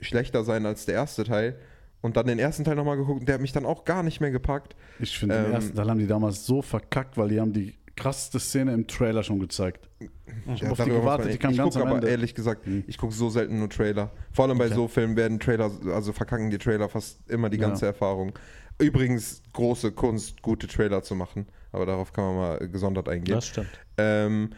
schlechter 0.00 0.44
sein 0.44 0.66
als 0.66 0.84
der 0.86 0.94
erste 0.94 1.24
Teil. 1.24 1.56
Und 2.02 2.16
dann 2.16 2.26
den 2.26 2.38
ersten 2.38 2.62
Teil 2.62 2.76
nochmal 2.76 2.96
geguckt 2.98 3.20
und 3.20 3.26
der 3.26 3.34
hat 3.36 3.42
mich 3.42 3.52
dann 3.52 3.64
auch 3.66 3.84
gar 3.84 4.02
nicht 4.02 4.20
mehr 4.20 4.30
gepackt. 4.30 4.76
Ich 5.00 5.18
finde, 5.18 5.34
den 5.36 5.46
Ähm, 5.46 5.52
ersten 5.52 5.74
Teil 5.74 5.88
haben 5.90 5.98
die 5.98 6.06
damals 6.06 6.44
so 6.46 6.62
verkackt, 6.62 7.16
weil 7.16 7.30
die 7.30 7.40
haben 7.40 7.52
die 7.52 7.74
krasseste 7.96 8.38
Szene 8.38 8.74
im 8.74 8.86
Trailer 8.86 9.22
schon 9.24 9.40
gezeigt. 9.40 9.88
Ich 9.98 10.60
Ja, 10.60 10.68
habe 10.68 10.90
gewartet, 10.90 11.32
die 11.32 11.38
kam 11.38 11.50
ich 11.52 11.56
ganz 11.56 11.72
gucke 11.74 11.82
am 11.82 11.88
aber 11.88 11.96
Ende. 11.96 12.10
ehrlich 12.10 12.34
gesagt, 12.34 12.66
Mhm. 12.66 12.84
ich 12.86 12.98
gucke 12.98 13.14
so 13.14 13.30
selten 13.30 13.58
nur 13.58 13.70
Trailer. 13.70 14.12
Vor 14.30 14.44
allem 14.44 14.58
bei 14.58 14.66
Okay. 14.66 14.74
so 14.74 14.86
Filmen 14.86 15.16
werden 15.16 15.40
Trailer, 15.40 15.70
also 15.92 16.12
verkacken 16.12 16.50
die 16.50 16.58
Trailer 16.58 16.88
fast 16.88 17.28
immer 17.30 17.48
die 17.48 17.56
Ja. 17.56 17.66
ganze 17.68 17.86
Erfahrung. 17.86 18.34
Übrigens 18.78 19.42
große 19.52 19.92
Kunst, 19.92 20.42
gute 20.42 20.66
Trailer 20.66 21.02
zu 21.02 21.14
machen, 21.14 21.46
aber 21.72 21.86
darauf 21.86 22.12
kann 22.12 22.24
man 22.24 22.36
mal 22.36 22.68
gesondert 22.68 23.08
eingehen. 23.08 23.34
Das 23.34 23.46
stimmt. 23.46 23.68
Ähm, 23.96 24.50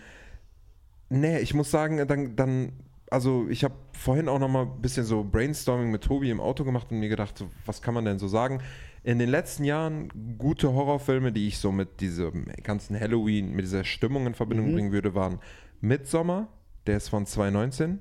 nee, 1.09 1.39
ich 1.39 1.55
muss 1.55 1.71
sagen, 1.71 2.05
dann, 2.07 2.35
dann 2.37 2.73
also 3.11 3.47
ich 3.49 3.65
habe 3.65 3.75
vorhin 3.93 4.29
auch 4.29 4.39
noch 4.39 4.49
mal 4.49 4.63
ein 4.65 4.83
bisschen 4.83 5.05
so 5.05 5.25
Brainstorming 5.25 5.91
mit 5.91 6.03
Tobi 6.03 6.31
im 6.31 6.41
Auto 6.41 6.65
gemacht 6.65 6.89
und 6.91 6.99
mir 7.01 7.09
gedacht, 7.09 7.39
so, 7.39 7.49
was 7.65 7.81
kann 7.81 7.95
man 7.95 8.05
denn 8.05 8.19
so 8.19 8.29
sagen? 8.29 8.61
In 9.05 9.19
den 9.19 9.29
letzten 9.31 9.65
Jahren 9.65 10.09
gute 10.37 10.73
Horrorfilme, 10.75 11.33
die 11.33 11.47
ich 11.47 11.59
so 11.59 11.73
mit 11.73 12.01
diesem 12.01 12.47
ganzen 12.63 12.99
Halloween, 12.99 13.53
mit 13.53 13.65
dieser 13.65 13.85
Stimmung 13.85 14.27
in 14.27 14.35
Verbindung 14.35 14.71
Mhm. 14.71 14.75
bringen 14.75 14.93
würde, 14.93 15.15
waren 15.15 15.39
Midsommar, 15.81 16.49
der 16.87 16.97
ist 16.97 17.09
von 17.09 17.25
2019. 17.25 18.01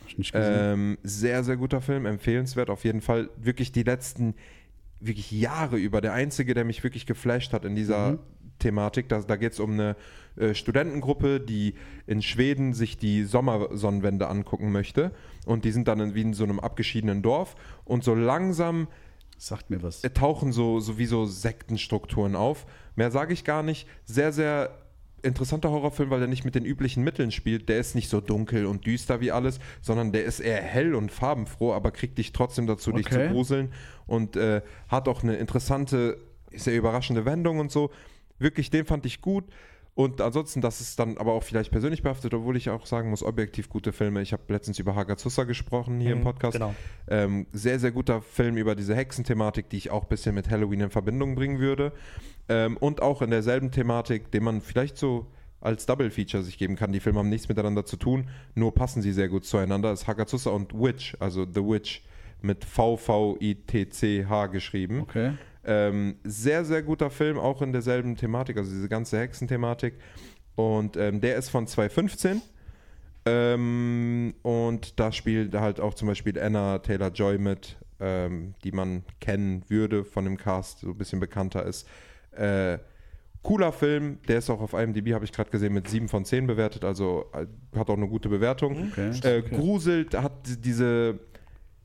Hab 0.00 0.08
ich 0.08 0.18
nicht 0.18 0.32
gesehen. 0.32 0.54
Ähm, 0.56 0.98
sehr, 1.02 1.44
sehr 1.44 1.56
guter 1.56 1.80
Film, 1.80 2.06
empfehlenswert 2.06 2.70
auf 2.70 2.84
jeden 2.84 3.02
Fall. 3.02 3.28
Wirklich 3.36 3.70
die 3.70 3.82
letzten 3.82 4.34
wirklich 5.06 5.30
Jahre 5.32 5.76
über. 5.76 6.00
Der 6.00 6.12
einzige, 6.12 6.54
der 6.54 6.64
mich 6.64 6.82
wirklich 6.84 7.06
geflasht 7.06 7.52
hat 7.52 7.64
in 7.64 7.74
dieser 7.74 8.12
Mhm. 8.12 8.18
Thematik. 8.58 9.08
Da, 9.08 9.20
da 9.20 9.36
geht 9.36 9.52
es 9.54 9.60
um 9.60 9.72
eine 9.72 9.96
äh, 10.36 10.54
Studentengruppe, 10.54 11.40
die 11.40 11.74
in 12.06 12.22
Schweden 12.22 12.74
sich 12.74 12.96
die 12.96 13.24
Sommersonnenwende 13.24 14.28
angucken 14.28 14.70
möchte. 14.70 15.10
Und 15.46 15.64
die 15.64 15.72
sind 15.72 15.88
dann 15.88 16.00
in, 16.00 16.14
wie 16.14 16.22
in 16.22 16.34
so 16.34 16.44
einem 16.44 16.60
abgeschiedenen 16.60 17.22
Dorf. 17.22 17.56
Und 17.84 18.04
so 18.04 18.14
langsam 18.14 18.88
Sagt 19.36 19.70
mir 19.70 19.82
was. 19.82 20.02
tauchen 20.14 20.52
so, 20.52 20.78
so 20.78 20.98
wie 20.98 21.06
so 21.06 21.26
Sektenstrukturen 21.26 22.36
auf. 22.36 22.64
Mehr 22.94 23.10
sage 23.10 23.32
ich 23.32 23.42
gar 23.42 23.64
nicht. 23.64 23.88
Sehr, 24.04 24.32
sehr 24.32 24.70
interessanter 25.22 25.70
Horrorfilm, 25.70 26.10
weil 26.10 26.18
der 26.18 26.28
nicht 26.28 26.44
mit 26.44 26.54
den 26.54 26.64
üblichen 26.64 27.02
Mitteln 27.04 27.30
spielt. 27.30 27.68
Der 27.68 27.78
ist 27.78 27.94
nicht 27.94 28.08
so 28.08 28.20
dunkel 28.20 28.66
und 28.66 28.86
düster 28.86 29.20
wie 29.20 29.30
alles, 29.32 29.60
sondern 29.80 30.12
der 30.12 30.24
ist 30.24 30.40
eher 30.40 30.60
hell 30.60 30.94
und 30.94 31.12
farbenfroh, 31.12 31.72
aber 31.72 31.90
kriegt 31.90 32.18
dich 32.18 32.32
trotzdem 32.32 32.66
dazu, 32.66 32.92
dich 32.92 33.06
Okay. 33.06 33.28
zu 33.28 33.32
gruseln 33.32 33.72
und 34.06 34.36
äh, 34.36 34.62
hat 34.88 35.08
auch 35.08 35.22
eine 35.22 35.36
interessante, 35.36 36.18
sehr 36.54 36.76
überraschende 36.76 37.24
Wendung 37.24 37.58
und 37.60 37.70
so. 37.70 37.90
Wirklich, 38.38 38.70
den 38.70 38.84
fand 38.84 39.06
ich 39.06 39.20
gut. 39.20 39.44
Und 39.94 40.22
ansonsten, 40.22 40.62
das 40.62 40.80
ist 40.80 40.98
dann 40.98 41.18
aber 41.18 41.34
auch 41.34 41.42
vielleicht 41.42 41.70
persönlich 41.70 42.02
behaftet, 42.02 42.32
obwohl 42.32 42.56
ich 42.56 42.70
auch 42.70 42.86
sagen 42.86 43.10
muss, 43.10 43.22
objektiv 43.22 43.68
gute 43.68 43.92
Filme. 43.92 44.22
Ich 44.22 44.32
habe 44.32 44.42
letztens 44.48 44.78
über 44.78 44.94
Hagazusa 44.94 45.44
gesprochen 45.44 46.00
hier 46.00 46.12
im 46.12 46.20
Mhm, 46.20 46.24
Podcast. 46.24 46.54
genau. 46.54 46.74
Ähm, 47.08 47.46
sehr, 47.52 47.78
sehr 47.78 47.92
guter 47.92 48.22
Film 48.22 48.56
über 48.56 48.74
diese 48.74 48.96
Hexenthematik, 48.96 49.68
die 49.68 49.76
ich 49.76 49.90
auch 49.90 50.04
ein 50.04 50.08
bisschen 50.08 50.34
mit 50.34 50.48
Halloween 50.48 50.80
in 50.80 50.90
Verbindung 50.90 51.34
bringen 51.34 51.58
würde. 51.58 51.92
Ähm, 52.48 52.78
und 52.78 53.02
auch 53.02 53.20
in 53.20 53.30
derselben 53.30 53.70
Thematik, 53.70 54.30
den 54.30 54.44
man 54.44 54.62
vielleicht 54.62 54.96
so 54.96 55.26
als 55.60 55.84
Double 55.86 56.10
Feature 56.10 56.42
sich 56.42 56.56
geben 56.56 56.74
kann. 56.74 56.90
Die 56.92 56.98
Filme 57.00 57.18
haben 57.18 57.28
nichts 57.28 57.48
miteinander 57.48 57.84
zu 57.84 57.96
tun, 57.96 58.30
nur 58.54 58.74
passen 58.74 59.02
sie 59.02 59.12
sehr 59.12 59.28
gut 59.28 59.44
zueinander. 59.44 59.92
ist 59.92 60.06
Hagazusa 60.08 60.50
und 60.50 60.72
Witch, 60.74 61.16
also 61.20 61.44
The 61.44 61.60
Witch 61.60 62.02
mit 62.40 62.64
V-V-I-T-C-H 62.64 64.46
geschrieben. 64.46 65.00
Okay. 65.02 65.32
Ähm, 65.64 66.16
sehr, 66.24 66.64
sehr 66.64 66.82
guter 66.82 67.10
Film, 67.10 67.38
auch 67.38 67.62
in 67.62 67.72
derselben 67.72 68.16
Thematik, 68.16 68.56
also 68.56 68.70
diese 68.70 68.88
ganze 68.88 69.18
Hexenthematik. 69.18 69.94
Und 70.54 70.96
ähm, 70.96 71.20
der 71.20 71.36
ist 71.36 71.50
von 71.50 71.66
2015. 71.66 72.42
Ähm, 73.24 74.34
und 74.42 74.98
da 74.98 75.12
spielt 75.12 75.54
halt 75.54 75.80
auch 75.80 75.94
zum 75.94 76.08
Beispiel 76.08 76.38
Anna 76.40 76.78
Taylor-Joy 76.78 77.38
mit, 77.38 77.76
ähm, 78.00 78.54
die 78.64 78.72
man 78.72 79.04
kennen 79.20 79.64
würde 79.68 80.04
von 80.04 80.24
dem 80.24 80.36
Cast, 80.36 80.80
so 80.80 80.88
ein 80.88 80.98
bisschen 80.98 81.20
bekannter 81.20 81.64
ist. 81.64 81.86
Äh, 82.32 82.78
cooler 83.42 83.72
Film, 83.72 84.18
der 84.26 84.38
ist 84.38 84.50
auch 84.50 84.60
auf 84.60 84.72
IMDb, 84.72 85.14
habe 85.14 85.24
ich 85.24 85.32
gerade 85.32 85.50
gesehen, 85.50 85.72
mit 85.72 85.88
7 85.88 86.08
von 86.08 86.24
10 86.24 86.46
bewertet, 86.46 86.84
also 86.84 87.26
äh, 87.32 87.46
hat 87.78 87.90
auch 87.90 87.96
eine 87.96 88.08
gute 88.08 88.28
Bewertung. 88.28 88.90
Okay. 88.90 89.10
Äh. 89.22 89.42
Gruselt 89.42 90.14
hat 90.14 90.32
diese, 90.64 91.20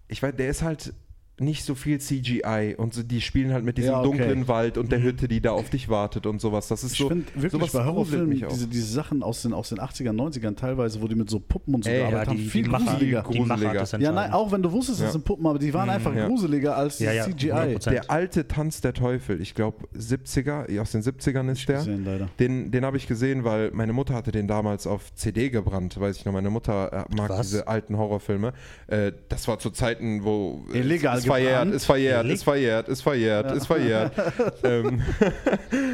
ich 0.08 0.22
weiß, 0.24 0.36
der 0.36 0.50
ist 0.50 0.64
halt 0.64 0.94
nicht 1.40 1.64
so 1.66 1.76
viel 1.76 2.00
CGI 2.00 2.76
und 2.78 2.94
so, 2.96 3.04
die 3.04 3.22
spielen 3.22 3.54
halt 3.54 3.64
mit 3.64 3.78
diesem 3.78 3.92
Ja, 3.92 4.00
okay. 4.00 4.08
dunklen 4.18 4.48
Wald 4.48 4.78
und 4.78 4.92
der 4.92 5.04
Hütte, 5.04 5.28
die 5.28 5.40
da 5.40 5.52
auf 5.52 5.70
dich 5.70 5.88
wartet 5.88 6.26
und 6.26 6.42
sowas. 6.42 6.68
Das 6.68 6.84
ist 6.84 6.94
Ich 6.94 6.98
so. 6.98 7.10
finde 7.10 7.26
wirklich 7.36 7.52
sowas 7.52 7.72
bei 7.74 7.86
Horrorfilmen 7.86 8.30
mich 8.30 8.46
auch. 8.46 8.50
diese, 8.50 8.68
diese 8.68 8.88
Sachen 8.92 9.22
aus 9.22 9.44
den, 9.44 9.54
aus 9.54 9.70
den 9.70 9.78
80ern, 9.80 10.14
90ern 10.16 10.56
teilweise, 10.56 11.00
wo 11.02 11.08
die 11.08 11.14
mit 11.16 11.30
so 11.30 11.40
Puppen 11.40 11.76
und 11.76 11.84
so 11.84 11.90
Ey, 11.92 11.98
gearbeitet 12.00 12.24
Ja, 12.26 12.30
haben, 12.32 12.38
die, 12.38 12.46
viel 12.50 12.64
die, 12.64 12.70
Macher, 12.70 12.86
gruseliger. 12.86 13.26
die 13.32 13.38
Gruseliger. 13.38 14.00
Ja, 14.00 14.12
nein, 14.12 14.32
auch 14.32 14.52
wenn 14.52 14.64
du 14.64 14.72
wusstest, 14.72 15.00
Ja. 15.00 15.06
das 15.06 15.14
sind 15.14 15.26
Puppen, 15.26 15.46
aber 15.46 15.60
die 15.60 15.74
waren 15.74 15.90
einfach 15.92 16.16
ja. 16.16 16.28
gruseliger 16.28 16.76
als 16.76 16.98
Ja, 17.00 17.12
ja, 17.12 17.24
CGI. 17.26 17.52
100%. 17.52 17.90
Der 17.92 18.10
alte 18.10 18.48
Tanz 18.48 18.82
der 18.82 18.94
Teufel, 18.94 19.40
ich 19.40 19.54
glaube 19.54 19.88
70er, 19.96 20.80
aus 20.80 20.92
den 20.92 21.02
70ern 21.04 21.52
ist 21.52 21.68
der. 21.70 21.78
Gesehen, 21.78 22.04
leider. 22.04 22.30
Den, 22.40 22.72
den 22.72 22.84
habe 22.86 22.98
ich 22.98 23.08
gesehen, 23.08 23.44
weil 23.44 23.72
meine 23.72 23.94
Mutter 23.94 24.14
hatte 24.16 24.32
den 24.32 24.48
damals 24.48 24.88
auf 24.88 25.14
CD 25.14 25.50
gebrannt, 25.50 26.00
weiß 26.00 26.18
ich 26.18 26.26
noch. 26.26 26.34
Meine 26.34 26.50
Mutter 26.50 27.06
äh, 27.10 27.16
mag 27.16 27.30
Was? 27.30 27.42
diese 27.48 27.68
alten 27.68 27.98
Horrorfilme. 27.98 28.54
Äh, 28.88 29.12
das 29.30 29.48
war 29.48 29.60
zu 29.60 29.70
Zeiten, 29.70 30.24
wo 30.24 30.66
äh, 30.74 30.80
Illegal 31.28 31.70
ist 31.70 31.86
verjährt, 31.86 32.26
ist 32.26 32.44
verjährt, 32.44 32.88
ist 32.88 33.02
verjährt, 33.02 33.52
ist 33.52 33.68
verjährt, 33.68 34.12
ist 34.12 34.14
verjährt. 34.14 34.14
ähm, 34.64 35.02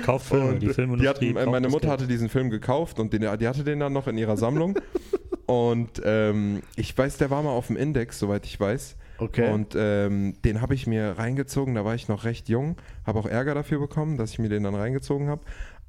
Kauf 0.05 0.23
Filme, 0.23 0.49
und 0.49 0.59
die 0.59 0.67
die 0.67 0.73
Filmindustrie. 0.73 1.29
hatten, 1.29 1.37
äh, 1.37 1.51
meine 1.51 1.69
Mutter 1.69 1.89
hatte 1.89 2.07
diesen 2.07 2.29
Film 2.29 2.49
gekauft 2.49 2.99
und 2.99 3.13
den, 3.13 3.21
die 3.21 3.47
hatte 3.47 3.63
den 3.63 3.79
dann 3.79 3.93
noch 3.93 4.07
in 4.07 4.17
ihrer 4.17 4.37
Sammlung. 4.37 4.79
und 5.45 6.01
ähm, 6.03 6.61
ich 6.75 6.97
weiß, 6.97 7.17
der 7.17 7.29
war 7.29 7.43
mal 7.43 7.51
auf 7.51 7.67
dem 7.67 7.77
Index, 7.77 8.19
soweit 8.19 8.45
ich 8.45 8.59
weiß. 8.59 8.95
Okay. 9.17 9.51
Und 9.51 9.75
ähm, 9.77 10.35
den 10.43 10.61
habe 10.61 10.73
ich 10.73 10.87
mir 10.87 11.17
reingezogen, 11.17 11.75
da 11.75 11.85
war 11.85 11.95
ich 11.95 12.07
noch 12.07 12.23
recht 12.23 12.49
jung, 12.49 12.77
habe 13.05 13.19
auch 13.19 13.25
Ärger 13.25 13.53
dafür 13.53 13.79
bekommen, 13.79 14.17
dass 14.17 14.31
ich 14.31 14.39
mir 14.39 14.49
den 14.49 14.63
dann 14.63 14.75
reingezogen 14.75 15.29
habe. 15.29 15.41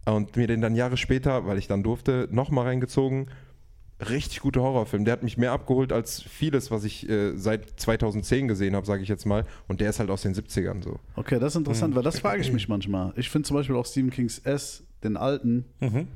Und 0.06 0.36
mir 0.36 0.46
den 0.46 0.60
dann 0.60 0.74
Jahre 0.74 0.98
später, 0.98 1.46
weil 1.46 1.56
ich 1.56 1.66
dann 1.66 1.82
durfte, 1.82 2.28
nochmal 2.30 2.66
reingezogen. 2.66 3.28
Richtig 4.10 4.40
guter 4.40 4.60
Horrorfilm. 4.62 5.04
Der 5.04 5.12
hat 5.12 5.22
mich 5.22 5.36
mehr 5.38 5.52
abgeholt 5.52 5.92
als 5.92 6.22
vieles, 6.22 6.70
was 6.70 6.84
ich 6.84 7.08
äh, 7.08 7.36
seit 7.36 7.78
2010 7.80 8.48
gesehen 8.48 8.74
habe, 8.76 8.86
sage 8.86 9.02
ich 9.02 9.08
jetzt 9.08 9.24
mal. 9.26 9.44
Und 9.68 9.80
der 9.80 9.90
ist 9.90 10.00
halt 10.00 10.10
aus 10.10 10.22
den 10.22 10.34
70ern 10.34 10.82
so. 10.82 10.98
Okay, 11.16 11.38
das 11.38 11.52
ist 11.54 11.56
interessant, 11.56 11.92
Mhm. 11.92 11.96
weil 11.96 12.02
das 12.02 12.18
frage 12.18 12.40
ich 12.40 12.52
mich 12.52 12.68
manchmal. 12.68 13.12
Ich 13.16 13.30
finde 13.30 13.46
zum 13.48 13.56
Beispiel 13.56 13.76
auch 13.76 13.86
Stephen 13.86 14.10
Kings 14.10 14.38
S, 14.40 14.84
den 15.02 15.16
alten, 15.16 15.64
Mhm. 15.80 16.08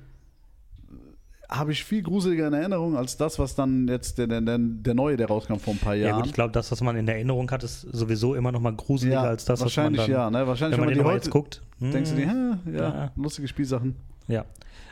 habe 1.50 1.72
ich 1.72 1.82
viel 1.82 2.02
gruseliger 2.02 2.46
in 2.48 2.52
Erinnerung 2.52 2.94
als 2.96 3.16
das, 3.16 3.38
was 3.38 3.54
dann 3.54 3.88
jetzt 3.88 4.18
der, 4.18 4.26
der, 4.26 4.40
der, 4.58 4.94
neue, 4.94 5.16
der 5.16 5.28
rauskam 5.28 5.54
vor 5.56 5.72
ein 5.72 5.78
paar 5.78 5.94
Ja 5.94 6.08
Jahren. 6.08 6.16
gut, 6.18 6.26
ich 6.26 6.34
glaube, 6.34 6.52
das, 6.52 6.70
was 6.70 6.82
man 6.82 6.94
in 6.96 7.08
Erinnerung 7.08 7.50
hat, 7.50 7.64
ist 7.64 7.82
sowieso 7.92 8.34
immer 8.34 8.52
noch 8.52 8.60
mal 8.60 8.74
gruseliger 8.74 9.22
als 9.22 9.46
das, 9.46 9.60
was 9.60 9.74
man 9.76 9.94
wahrscheinlich 9.94 10.00
dann, 10.02 10.10
ja. 10.10 10.30
Ne? 10.30 10.46
Wahrscheinlich, 10.46 10.76
wenn 10.78 10.84
man 10.84 10.88
den 10.90 10.98
die 10.98 11.04
noch 11.04 11.10
heute 11.10 11.24
jetzt 11.24 11.30
guckt. 11.30 11.62
denkst 11.80 12.10
du 12.10 12.16
dir, 12.16 12.30
hm, 12.30 12.58
hä, 12.66 12.70
ja, 12.76 12.82
Ja. 12.82 13.12
lustige 13.16 13.48
Spielsachen. 13.48 13.96
Ja. 14.26 14.44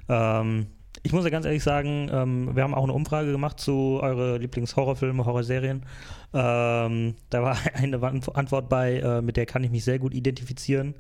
Ähm, 0.08 0.66
ich 1.06 1.12
muss 1.12 1.24
ja 1.24 1.30
ganz 1.30 1.46
ehrlich 1.46 1.62
sagen, 1.62 2.10
ähm, 2.12 2.54
wir 2.54 2.62
haben 2.62 2.74
auch 2.74 2.84
eine 2.84 2.92
Umfrage 2.92 3.32
gemacht 3.32 3.60
zu 3.60 3.98
eure 4.02 4.38
Lieblingshorrorfilme, 4.38 5.24
Horrorserien. 5.24 5.84
Ähm, 6.34 7.14
da 7.30 7.42
war 7.42 7.56
eine 7.74 8.02
Antwort 8.02 8.68
bei, 8.68 8.98
äh, 8.98 9.22
mit 9.22 9.36
der 9.36 9.46
kann 9.46 9.64
ich 9.64 9.70
mich 9.70 9.84
sehr 9.84 9.98
gut 9.98 10.14
identifizieren. 10.14 10.94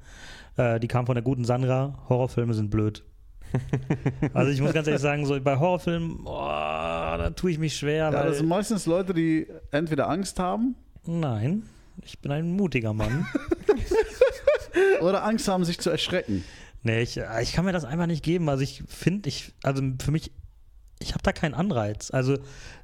Äh, 0.56 0.80
die 0.80 0.88
kam 0.88 1.06
von 1.06 1.14
der 1.14 1.24
guten 1.24 1.44
Sandra. 1.44 1.98
Horrorfilme 2.08 2.54
sind 2.54 2.70
blöd. 2.70 3.04
also 4.32 4.50
ich 4.50 4.60
muss 4.60 4.72
ganz 4.72 4.86
ehrlich 4.86 5.02
sagen, 5.02 5.26
so 5.26 5.40
bei 5.40 5.58
Horrorfilmen, 5.58 6.20
oh, 6.24 6.34
da 6.34 7.30
tue 7.30 7.50
ich 7.50 7.58
mich 7.58 7.76
schwer, 7.76 8.10
Ja, 8.10 8.24
das 8.24 8.38
sind 8.38 8.48
meistens 8.48 8.86
Leute, 8.86 9.14
die 9.14 9.46
entweder 9.70 10.08
Angst 10.08 10.38
haben 10.38 10.76
nein, 11.06 11.62
ich 12.02 12.18
bin 12.18 12.32
ein 12.32 12.50
mutiger 12.52 12.92
Mann. 12.92 13.26
oder 15.00 15.24
Angst 15.24 15.48
haben, 15.48 15.64
sich 15.64 15.78
zu 15.78 15.90
erschrecken. 15.90 16.44
Nee, 16.86 17.02
ich, 17.02 17.16
äh, 17.18 17.42
ich 17.42 17.52
kann 17.52 17.64
mir 17.64 17.72
das 17.72 17.84
einfach 17.84 18.06
nicht 18.06 18.22
geben. 18.22 18.48
Also 18.48 18.62
ich 18.62 18.82
finde, 18.86 19.28
ich, 19.28 19.52
also 19.62 19.82
für 20.00 20.10
mich, 20.12 20.30
ich 20.98 21.10
habe 21.12 21.22
da 21.22 21.32
keinen 21.32 21.52
Anreiz. 21.52 22.10
Also 22.10 22.38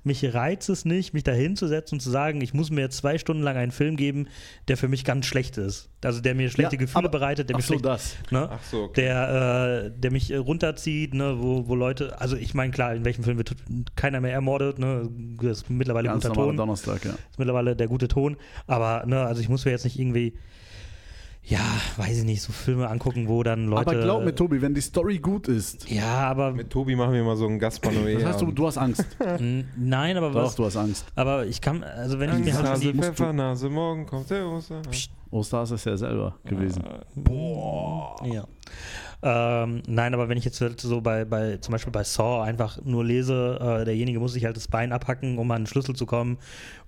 mich 0.05 0.35
reizt 0.35 0.69
es 0.69 0.85
nicht, 0.85 1.15
mich 1.15 1.23
da 1.23 1.33
hinzusetzen 1.33 1.97
und 1.97 2.01
zu 2.01 2.11
sagen, 2.11 2.41
ich 2.43 2.53
muss 2.53 2.71
mir 2.71 2.81
jetzt 2.83 2.97
zwei 2.99 3.17
Stunden 3.17 3.43
lang 3.43 3.57
einen 3.57 3.71
Film 3.73 3.97
geben, 3.97 4.27
der 4.69 4.77
für 4.77 4.89
mich 4.89 5.05
ganz 5.05 5.25
schlecht 5.25 5.57
ist. 5.57 5.89
Also 6.05 6.21
der 6.21 6.35
mir 6.35 6.51
schlechte 6.51 6.75
Ja, 6.77 6.81
Gefühle 6.81 7.05
aber- 7.09 7.19
bereitet, 7.19 7.49
der 7.49 7.55
Ach 7.57 7.59
mich 7.61 7.67
so, 7.67 7.75
schlecht, 7.75 7.85
das. 7.87 8.17
ne? 8.31 8.49
Ach 8.51 8.59
so, 8.71 8.83
okay. 8.83 9.03
der, 9.03 9.85
äh, 9.95 9.99
der 9.99 10.11
mich 10.11 10.31
äh, 10.31 10.37
runterzieht, 10.37 11.15
ne, 11.15 11.37
wo, 11.41 11.69
wo 11.69 11.75
Leute, 11.75 12.21
also 12.21 12.37
ich 12.37 12.53
meine, 12.55 12.73
klar, 12.73 12.95
in 12.95 13.05
welchem 13.05 13.25
Film 13.25 13.39
wird 13.39 13.55
keiner 13.97 14.21
mehr 14.21 14.33
ermordet, 14.33 14.79
ne? 14.79 15.09
Das 15.41 15.59
ist 15.63 15.71
mittlerweile 15.71 16.09
Ganz 16.09 16.25
guter 16.25 16.35
Ton 16.35 16.57
Donnerstag, 16.57 17.05
ja. 17.05 17.13
ist 17.13 17.39
mittlerweile 17.39 17.77
der 17.77 17.87
gute 17.87 18.09
Ton. 18.09 18.37
Aber, 18.67 19.07
ne, 19.07 19.23
also 19.25 19.41
ich 19.41 19.49
muss 19.49 19.65
mir 19.65 19.71
jetzt 19.71 19.85
nicht 19.85 19.99
irgendwie, 19.99 20.35
ja, 21.45 21.59
weiß 21.97 22.18
ich 22.18 22.24
nicht, 22.24 22.40
so 22.40 22.53
Filme 22.53 22.88
angucken, 22.88 23.26
wo 23.28 23.43
dann 23.43 23.66
Leute. 23.66 23.90
Aber 23.90 24.01
glaub 24.01 24.24
mir, 24.24 24.34
Tobi, 24.34 24.62
wenn 24.62 24.74
die 24.74 24.80
Story 24.80 25.18
gut 25.18 25.49
ist, 25.49 25.90
Ja, 25.90 26.28
aber 26.30 26.53
Mit 26.53 26.70
Tobi 26.70 26.95
machen 26.95 27.14
wir 27.14 27.24
mal 27.24 27.36
so 27.36 27.47
einen 27.47 27.59
Gaspar 27.59 27.93
Noé. 27.93 28.14
das 28.14 28.24
heißt, 28.24 28.43
du, 28.43 28.53
du 28.53 28.66
hast 28.66 28.78
Angst. 28.78 29.05
nein, 29.76 30.16
aber 30.16 30.30
Doch, 30.30 30.45
was. 30.45 30.55
du 30.55 30.64
hast 30.64 30.76
Angst. 30.76 31.05
Aber 31.16 31.45
ich 31.45 31.61
kann, 31.61 31.82
also 31.82 32.20
wenn 32.20 32.30
ich 32.38 32.45
mir 32.45 32.55
halt 32.55 32.64
Nase, 32.64 32.93
die, 32.93 32.99
Pfeffernase, 32.99 33.68
morgen 33.68 34.07
kommt 34.07 34.30
der 34.30 34.47
Oster. 34.47 34.82
Oster 35.32 35.62
ist 35.64 35.70
es 35.72 35.84
ja 35.84 35.97
selber 35.97 36.36
gewesen. 36.45 36.84
Boah. 37.16 38.16
Ja. 38.24 38.45
Ähm, 39.25 39.83
nein, 39.87 40.14
aber 40.14 40.29
wenn 40.29 40.37
ich 40.37 40.45
jetzt 40.45 40.61
halt 40.61 40.81
so 40.81 41.01
bei, 41.01 41.25
bei, 41.25 41.57
zum 41.59 41.70
Beispiel 41.70 41.93
bei 41.93 42.03
Saw 42.03 42.43
einfach 42.43 42.81
nur 42.83 43.05
lese, 43.05 43.57
äh, 43.83 43.85
derjenige 43.85 44.18
muss 44.18 44.33
sich 44.33 44.45
halt 44.45 44.57
das 44.57 44.66
Bein 44.66 44.91
abhacken, 44.93 45.39
um 45.39 45.49
an 45.53 45.59
einen 45.59 45.66
Schlüssel 45.66 45.95
zu 45.95 46.07
kommen, 46.07 46.39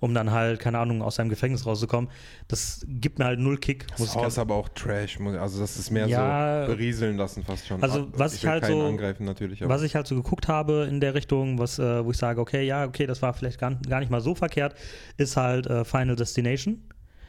um 0.01 0.13
dann 0.13 0.31
halt, 0.31 0.59
keine 0.59 0.79
Ahnung, 0.79 1.01
aus 1.01 1.15
seinem 1.15 1.29
Gefängnis 1.29 1.65
rauszukommen, 1.65 2.09
das 2.49 2.85
gibt 2.89 3.19
mir 3.19 3.25
halt 3.25 3.39
null 3.39 3.57
Kick. 3.57 3.85
Muss 3.97 4.09
ich 4.09 4.13
Das 4.15 4.21
ganz- 4.21 4.33
ist 4.33 4.39
aber 4.39 4.55
auch 4.55 4.67
Trash. 4.69 5.17
Also 5.39 5.61
das 5.61 5.77
ist 5.77 5.91
mehr 5.91 6.07
Ja. 6.07 6.65
so 6.65 6.73
berieseln 6.73 7.15
lassen 7.15 7.43
fast 7.43 7.67
schon. 7.67 7.81
Also, 7.81 8.07
was 8.13 8.33
ich 8.35 8.43
will 8.43 8.49
halt 8.49 8.65
so- 8.65 8.85
angreifen 8.85 9.25
natürlich. 9.25 9.63
Aber 9.63 9.73
Was 9.73 9.81
ich 9.83 9.95
halt 9.95 10.05
so 10.07 10.15
geguckt 10.15 10.49
habe 10.49 10.87
in 10.89 10.99
der 10.99 11.13
Richtung, 11.13 11.57
was, 11.57 11.79
äh, 11.79 12.03
wo 12.03 12.11
ich 12.11 12.17
sage, 12.17 12.41
okay, 12.41 12.65
ja, 12.65 12.83
okay, 12.85 13.05
das 13.05 13.21
war 13.21 13.33
vielleicht 13.33 13.59
gar, 13.59 13.75
gar 13.87 13.99
nicht 14.01 14.11
mal 14.11 14.19
so 14.21 14.35
verkehrt, 14.35 14.75
ist 15.15 15.37
halt 15.37 15.67
äh, 15.67 15.85
Final 15.85 16.17
Destination. 16.17 16.81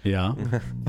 Ja. 0.03 0.37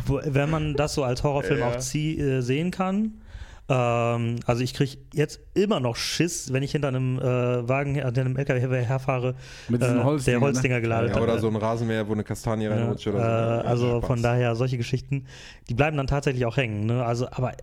Wenn 0.07 0.49
man 0.49 0.73
das 0.75 0.93
so 0.95 1.03
als 1.03 1.23
Horrorfilm 1.23 1.59
Ja. 1.59 1.69
auch 1.69 1.77
zieh, 1.77 2.19
äh, 2.19 2.41
sehen 2.41 2.71
kann. 2.71 3.21
Ähm, 3.69 4.37
also 4.45 4.63
ich 4.63 4.73
kriege 4.73 4.97
jetzt 5.13 5.39
immer 5.53 5.79
noch 5.79 5.95
Schiss, 5.97 6.53
wenn 6.53 6.63
ich 6.63 6.71
hinter 6.71 6.87
einem 6.87 7.19
äh, 7.19 7.67
Wagen, 7.67 7.95
hinter 7.95 8.21
einem 8.21 8.37
LKW 8.37 8.83
herfahre, 8.83 9.35
Mit 9.67 9.81
äh, 9.81 9.85
Holzdingern, 10.03 10.39
der 10.39 10.47
Holzdinger 10.47 10.75
ne? 10.75 10.81
geladen 10.81 11.09
ja, 11.09 11.15
hat. 11.15 11.21
oder 11.21 11.39
so 11.39 11.47
ein 11.47 11.55
Rasenmäher, 11.55 12.07
wo 12.07 12.13
eine 12.13 12.23
Kastanie 12.23 12.67
reinrutscht 12.67 13.05
Ja, 13.07 13.11
oder 13.13 13.19
so. 13.19 13.25
äh, 13.25 13.29
Ja, 13.65 13.69
also 13.69 13.97
Spaß. 13.97 14.07
von 14.07 14.21
daher 14.21 14.55
solche 14.55 14.77
Geschichten, 14.77 15.25
die 15.69 15.73
bleiben 15.73 15.97
dann 15.97 16.07
tatsächlich 16.07 16.45
auch 16.45 16.55
hängen. 16.55 16.85
Ne? 16.85 17.03
Also, 17.05 17.27
aber 17.29 17.53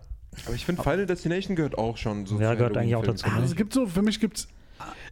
Aber 0.45 0.53
ich 0.55 0.63
finde, 0.65 0.83
Final 0.83 1.05
Destination 1.07 1.55
gehört 1.55 1.77
auch 1.77 1.97
schon 1.97 2.25
so 2.27 2.39
Ja, 2.39 2.51
zu 2.51 2.57
gehört 2.57 2.77
eigentlich 2.77 2.95
auch 2.95 3.03
dazu, 3.03 3.25
Ah, 3.27 3.41
es 3.43 3.55
gibt 3.55 3.73
so, 3.73 3.87
für 3.87 4.01
mich 4.03 4.19
gibt's, 4.19 4.47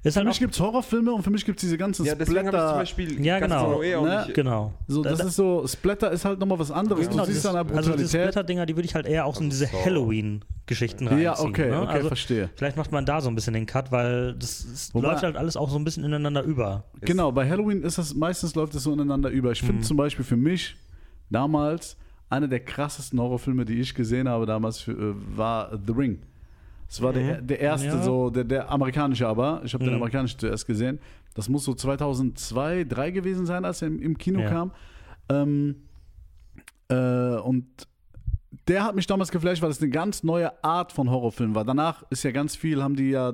ist 0.04 0.14
für 0.14 0.20
halt 0.20 0.28
mich 0.28 0.36
auch, 0.36 0.40
gibt's 0.40 0.60
Horrorfilme 0.60 1.12
und 1.14 1.24
für 1.24 1.30
mich 1.30 1.46
gibt's 1.46 1.62
diese 1.62 1.78
ganzen 1.78 2.06
Ja, 2.06 2.16
deswegen 2.16 2.40
habe 2.48 2.48
ich 2.48 2.52
zum 2.52 2.60
Splatter. 2.60 2.78
Beispiel 2.78 3.26
Ja, 3.26 3.40
genau. 3.40 3.80
Noé 3.80 3.98
auch 3.98 4.04
Ne? 4.06 4.24
nicht. 4.26 4.34
genau. 4.34 4.74
So, 4.88 5.02
das 5.04 5.20
Da- 5.20 5.26
ist 5.28 5.36
so, 5.36 5.66
Splatter 5.68 6.12
ist 6.12 6.26
halt 6.26 6.40
nochmal 6.40 6.60
was 6.60 6.72
anderes. 6.72 7.10
Genau, 7.10 7.26
du 7.26 7.32
siehst 7.32 7.46
der 7.46 7.54
also 7.56 7.94
diese. 7.96 8.10
Splatter-Dinger, 8.20 8.66
die 8.66 8.76
würde 8.76 8.86
ich 8.88 8.96
halt 8.96 9.06
eher 9.08 9.26
auch 9.26 9.36
so 9.36 9.42
in 9.44 9.50
diese 9.50 9.68
so. 9.68 9.86
Halloween-Geschichten 9.86 11.08
reinziehen. 11.08 11.24
ja, 11.24 11.40
okay, 11.40 11.70
ne? 11.70 11.82
okay, 11.82 11.92
also 11.92 12.08
verstehe. 12.10 12.50
vielleicht 12.56 12.78
macht 12.78 12.92
man 12.92 13.06
da 13.06 13.22
so 13.22 13.30
ein 13.30 13.36
bisschen 13.36 13.54
den 13.54 13.66
Cut, 13.66 13.92
weil 13.92 14.34
das, 14.34 14.66
das 14.70 14.94
Wobei- 14.94 15.08
läuft 15.10 15.24
halt 15.24 15.38
alles 15.38 15.56
auch 15.58 15.70
so 15.70 15.78
ein 15.78 15.84
bisschen 15.84 16.04
ineinander 16.04 16.44
über. 16.44 16.84
Genau, 17.02 17.32
bei 17.32 17.48
Halloween 17.50 17.82
ist 17.84 17.98
das, 17.98 18.14
meistens 18.14 18.56
läuft 18.56 18.76
es 18.76 18.84
so 18.84 18.92
ineinander 18.94 19.30
über. 19.30 19.52
Ich 19.52 19.60
finde 19.62 19.76
Mhm. 19.76 19.84
zum 19.84 19.98
Beispiel 19.98 20.26
für 20.26 20.38
mich 20.38 20.76
damals 21.30 21.98
einer 22.30 22.48
der 22.48 22.60
krassesten 22.62 23.20
Horrorfilme, 23.20 23.64
die 23.66 23.80
ich 23.80 23.94
gesehen 23.94 24.28
habe 24.28 24.46
damals, 24.46 24.80
für, 24.80 24.92
äh, 24.92 25.14
war 25.38 25.78
The 25.86 25.94
Ring. 25.94 26.20
Es 26.90 27.02
war 27.02 27.12
der, 27.14 27.42
der 27.42 27.60
erste, 27.60 27.88
Ja. 27.88 28.02
so, 28.04 28.30
der, 28.30 28.44
der 28.44 28.70
amerikanische 28.70 29.28
aber. 29.28 29.62
Ich 29.66 29.74
habe 29.74 29.84
den 29.84 29.92
Mhm. 29.94 29.98
amerikanischen 30.00 30.40
zuerst 30.40 30.68
gesehen. 30.68 31.00
Das 31.34 31.50
muss 31.50 31.64
so 31.64 31.74
2002, 31.74 32.84
2003 32.86 33.12
gewesen 33.12 33.46
sein, 33.46 33.66
als 33.66 33.82
er 33.82 33.88
im, 33.88 34.00
im 34.00 34.18
Kino 34.18 34.40
Ja. 34.42 34.50
kam. 34.50 34.72
Ähm, 35.30 35.76
äh, 36.90 36.96
und 37.38 37.66
der 38.68 38.84
hat 38.84 38.96
mich 38.96 39.08
damals 39.08 39.32
geflasht, 39.32 39.62
weil 39.62 39.72
es 39.72 39.82
eine 39.82 39.90
ganz 39.90 40.24
neue 40.24 40.64
Art 40.64 40.92
von 40.92 41.10
Horrorfilm 41.10 41.56
war. 41.56 41.66
Danach 41.66 42.04
ist 42.12 42.24
ja 42.24 42.32
ganz 42.32 42.56
viel, 42.56 42.84
haben 42.84 42.96
die 42.96 43.10
ja 43.10 43.34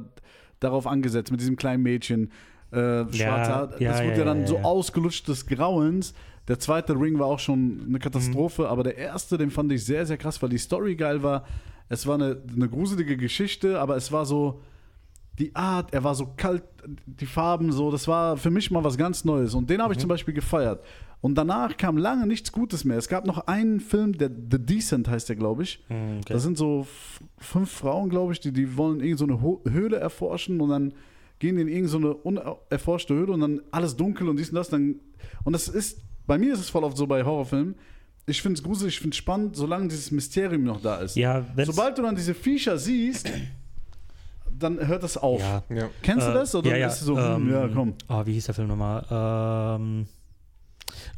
darauf 0.60 0.88
angesetzt, 0.88 1.32
mit 1.32 1.41
diesem 1.41 1.56
kleinen 1.56 1.84
Mädchen. 1.84 2.32
Äh, 2.72 3.06
schwarze 3.12 3.22
Haar. 3.22 3.82
ja, 3.82 3.91
das 3.91 4.02
wurde 4.02 4.12
ja, 4.12 4.18
ja, 4.20 4.26
dann 4.26 4.41
ja, 4.41 4.47
so 4.47 4.56
ja. 4.58 4.64
ausgelutscht 4.64 5.28
des 5.28 5.45
Grauens. 5.47 6.14
Der 6.47 6.60
zweite 6.60 6.93
Ring 6.93 7.18
war 7.20 7.28
auch 7.28 7.39
schon 7.39 7.82
eine 7.88 8.00
Katastrophe, 8.00 8.64
Mhm. 8.64 8.68
aber 8.70 8.84
der 8.84 8.97
erste, 8.97 9.38
den 9.38 9.52
fand 9.52 9.72
ich 9.72 9.84
sehr, 9.86 10.06
sehr 10.06 10.18
krass, 10.18 10.41
weil 10.41 10.50
die 10.50 10.58
Story 10.58 10.95
geil 10.95 11.22
war. 11.24 11.45
Es 11.90 12.06
war 12.08 12.16
eine, 12.16 12.42
eine 12.56 12.70
gruselige 12.70 13.18
Geschichte, 13.18 13.80
aber 13.80 13.96
es 13.98 14.12
war 14.12 14.26
so 14.26 14.62
die 15.40 15.56
Art, 15.56 15.94
er 15.94 16.04
war 16.04 16.16
so 16.16 16.28
kalt, 16.38 16.64
die 17.06 17.26
Farben 17.26 17.72
so, 17.72 17.92
das 17.92 18.08
war 18.08 18.38
für 18.38 18.50
mich 18.52 18.72
mal 18.72 18.84
was 18.84 18.98
ganz 18.98 19.24
Neues 19.26 19.54
und 19.56 19.70
den 19.70 19.82
habe 19.82 19.90
Mhm. 19.90 19.94
ich 19.94 20.00
zum 20.00 20.10
Beispiel 20.10 20.34
gefeiert. 20.34 20.84
Und 21.22 21.36
danach 21.36 21.76
kam 21.76 21.98
lange 21.98 22.26
nichts 22.28 22.52
Gutes 22.54 22.86
mehr. 22.86 22.98
Es 22.98 23.10
gab 23.10 23.26
noch 23.26 23.40
einen 23.48 23.82
Film, 23.82 24.14
der 24.18 24.30
The 24.30 24.58
Decent 24.58 25.10
heißt 25.10 25.28
der, 25.28 25.36
glaube 25.36 25.64
ich. 25.64 25.84
Hm, 25.90 26.20
okay. 26.22 26.34
Da 26.34 26.40
sind 26.40 26.58
so 26.58 26.88
fünf 27.38 27.70
Frauen, 27.72 28.10
glaube 28.10 28.32
ich, 28.32 28.40
die, 28.40 28.54
die 28.54 28.78
wollen 28.78 29.02
irgend 29.02 29.20
so 29.20 29.26
eine 29.26 29.42
Ho 29.42 29.62
Höhle 29.70 29.98
erforschen 29.98 30.62
und 30.62 30.70
dann 30.70 30.94
gehen 31.40 31.56
die 31.58 31.62
in 31.64 31.68
irgend 31.68 31.90
so 31.90 31.98
eine 31.98 32.14
unerforschte 32.14 33.14
Höhle 33.16 33.34
und 33.34 33.42
dann 33.42 33.62
alles 33.72 33.98
dunkel 33.98 34.30
und 34.30 34.38
dies 34.40 34.50
und 34.50 34.56
das. 34.56 34.70
Dann, 34.70 34.96
und 35.44 35.52
das 35.54 35.68
ist, 35.68 36.02
bei 36.26 36.38
mir 36.38 36.54
ist 36.54 36.60
es 36.60 36.70
voll 36.70 36.84
oft 36.86 36.96
so 36.96 37.06
bei 37.06 37.24
Horrorfilmen. 37.26 37.76
Ich 38.30 38.41
finde 38.41 38.57
es 38.57 38.63
gruselig, 38.63 38.95
ich 38.95 38.99
finde 38.99 39.13
es 39.13 39.17
spannend, 39.17 39.55
solange 39.55 39.88
dieses 39.88 40.11
Mysterium 40.11 40.63
noch 40.63 40.82
da 40.82 40.97
ist. 40.97 41.15
ja, 41.15 41.43
Sobald 41.63 41.97
du 41.97 42.01
dann 42.03 42.15
diese 42.15 42.34
Viecher 42.34 42.77
siehst, 42.77 43.30
dann 44.51 44.86
hört 44.86 45.03
das 45.03 45.17
auf. 45.17 45.39
ja, 45.41 45.63
Ja. 45.69 45.89
Kennst 46.01 46.27
du 46.27 46.32
Äh, 46.32 46.34
das? 46.34 46.53
Oder 46.55 46.71
ja, 46.71 46.77
ja, 46.77 46.88
ist 46.88 46.95
es 46.99 46.99
so, 47.01 47.17
ähm, 47.17 47.36
hm, 47.36 47.51
ja, 47.51 47.67
komm. 47.73 47.93
Oh, 48.09 48.25
wie 48.25 48.34
hieß 48.34 48.45
der 48.45 48.55
Film 48.55 48.67
nochmal? 48.67 49.05
Ähm, 49.80 50.07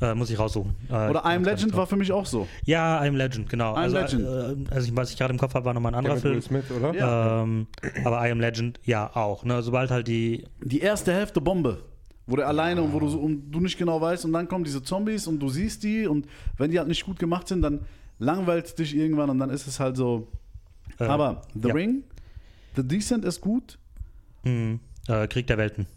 äh, 0.02 0.14
muss 0.14 0.30
ich 0.30 0.38
raussuchen. 0.38 0.76
Äh, 0.90 0.94
Oder 1.10 1.10
ich 1.10 1.16
I 1.16 1.16
Am 1.16 1.34
komm's 1.36 1.46
gar 1.46 1.54
Legend 1.56 1.78
war 1.78 1.88
für 1.88 1.96
mich 1.96 2.12
auch 2.12 2.26
so. 2.26 2.48
Ja, 2.66 3.04
I 3.04 3.08
Am 3.08 3.16
Legend, 3.16 3.50
genau. 3.50 3.74
I 3.74 3.78
Am 3.78 3.96
also, 3.96 3.98
Legend. 3.98 4.68
Äh, 4.70 4.74
also 4.74 4.88
ich, 4.88 4.96
was 4.96 5.12
ich 5.12 5.18
gerade 5.18 5.32
im 5.34 5.40
Kopf 5.40 5.54
habe, 5.54 5.66
war 5.66 5.74
nochmal 5.74 5.94
ein 5.94 5.96
anderer 5.96 6.18
Film. 6.18 6.36
Will 6.36 6.42
Smith, 6.42 6.66
oder? 6.72 6.94
Ja. 6.94 7.44
Ähm, 7.44 7.68
aber 8.04 8.28
I 8.28 8.32
Am 8.32 8.40
Legend, 8.40 8.80
ja, 8.84 9.10
auch. 9.16 9.44
Ne? 9.46 9.62
Sobald 9.62 9.90
halt 9.92 10.08
die. 10.08 10.44
Die 10.64 10.80
erste 10.82 11.14
Hälfte 11.14 11.40
Bombe. 11.42 11.84
Wo 12.28 12.36
der 12.36 12.48
alleine 12.48 12.82
und 12.82 12.94
wo 12.94 13.00
du, 13.00 13.10
so, 13.10 13.20
und 13.20 13.52
du 13.52 13.60
nicht 13.60 13.78
genau 13.78 14.00
weißt 14.00 14.26
und 14.26 14.34
dann 14.34 14.48
kommen 14.48 14.64
diese 14.64 14.84
Zombies 14.84 15.28
und 15.28 15.40
du 15.40 15.50
siehst 15.50 15.84
die 15.84 16.08
und 16.08 16.28
wenn 16.58 16.72
die 16.72 16.78
halt 16.78 16.88
nicht 16.88 17.06
gut 17.06 17.20
gemacht 17.20 17.48
sind, 17.48 17.62
dann 17.62 17.82
langweilt 18.20 18.78
dich 18.78 18.96
irgendwann 18.96 19.30
und 19.30 19.40
dann 19.40 19.50
ist 19.50 19.68
es 19.68 19.80
halt 19.80 19.98
so. 19.98 20.28
Äh, 21.00 21.06
Aber 21.06 21.42
The 21.54 21.70
ja. 21.70 21.74
Ring, 21.74 22.04
The 22.76 22.88
Decent 22.88 23.26
ist 23.26 23.42
gut. 23.42 23.78
mh, 24.44 24.80
äh, 25.08 25.28
Krieg 25.28 25.48
der 25.48 25.58
Welten. 25.58 25.88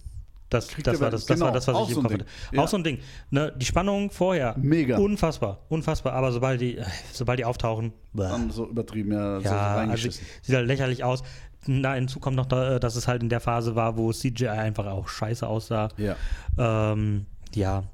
Das, 0.51 0.69
das, 0.69 1.01
war 1.01 1.11
das, 1.11 1.27
das 1.27 1.31
Welten, 1.31 1.45
war 1.45 1.53
das, 1.53 1.67
was 1.67 1.75
genau, 1.75 1.79
ich 1.79 1.85
auch 1.85 1.89
im 1.89 1.95
so 1.95 2.03
Kopf 2.03 2.13
hatte. 2.13 2.27
Ja. 2.53 2.63
Auch 2.63 2.69
so 2.69 2.77
ein 2.77 2.85
Ding. 2.85 2.99
Ne? 3.31 3.53
Die 3.57 3.67
Spannung 3.67 4.11
vorher. 4.11 4.55
Mega. 4.57 4.99
Unfassbar, 4.99 5.61
unfassbar. 5.69 6.13
Aber 6.13 6.33
sobald 6.33 6.61
die, 6.61 6.79
äh, 6.79 6.85
sobald 7.13 7.39
die 7.39 7.45
auftauchen. 7.45 7.93
Dann 8.13 8.51
so 8.51 8.69
übertrieben, 8.69 9.13
ja, 9.13 9.41
so 9.41 9.47
ja, 9.47 9.51
also, 9.51 9.79
reingeschissen. 9.81 10.27
sieht 10.43 10.55
halt 10.55 10.67
lächerlich 10.67 11.03
aus. 11.03 11.23
Da 11.67 11.95
hinzu 11.95 12.21
kommt 12.21 12.37
noch, 12.37 12.47
da, 12.47 12.79
dass 12.79 12.97
es 12.97 13.09
halt 13.09 13.23
in 13.23 13.29
der 13.29 13.41
Phase 13.41 13.75
war, 13.75 13.97
wo 13.97 14.13
CGI 14.13 14.49
einfach 14.49 14.87
auch 14.87 15.09
scheiße 15.09 15.47
aussah. 15.47 15.89
ja. 15.97 16.17
Ähm, 16.59 17.27
ja. 17.55 17.85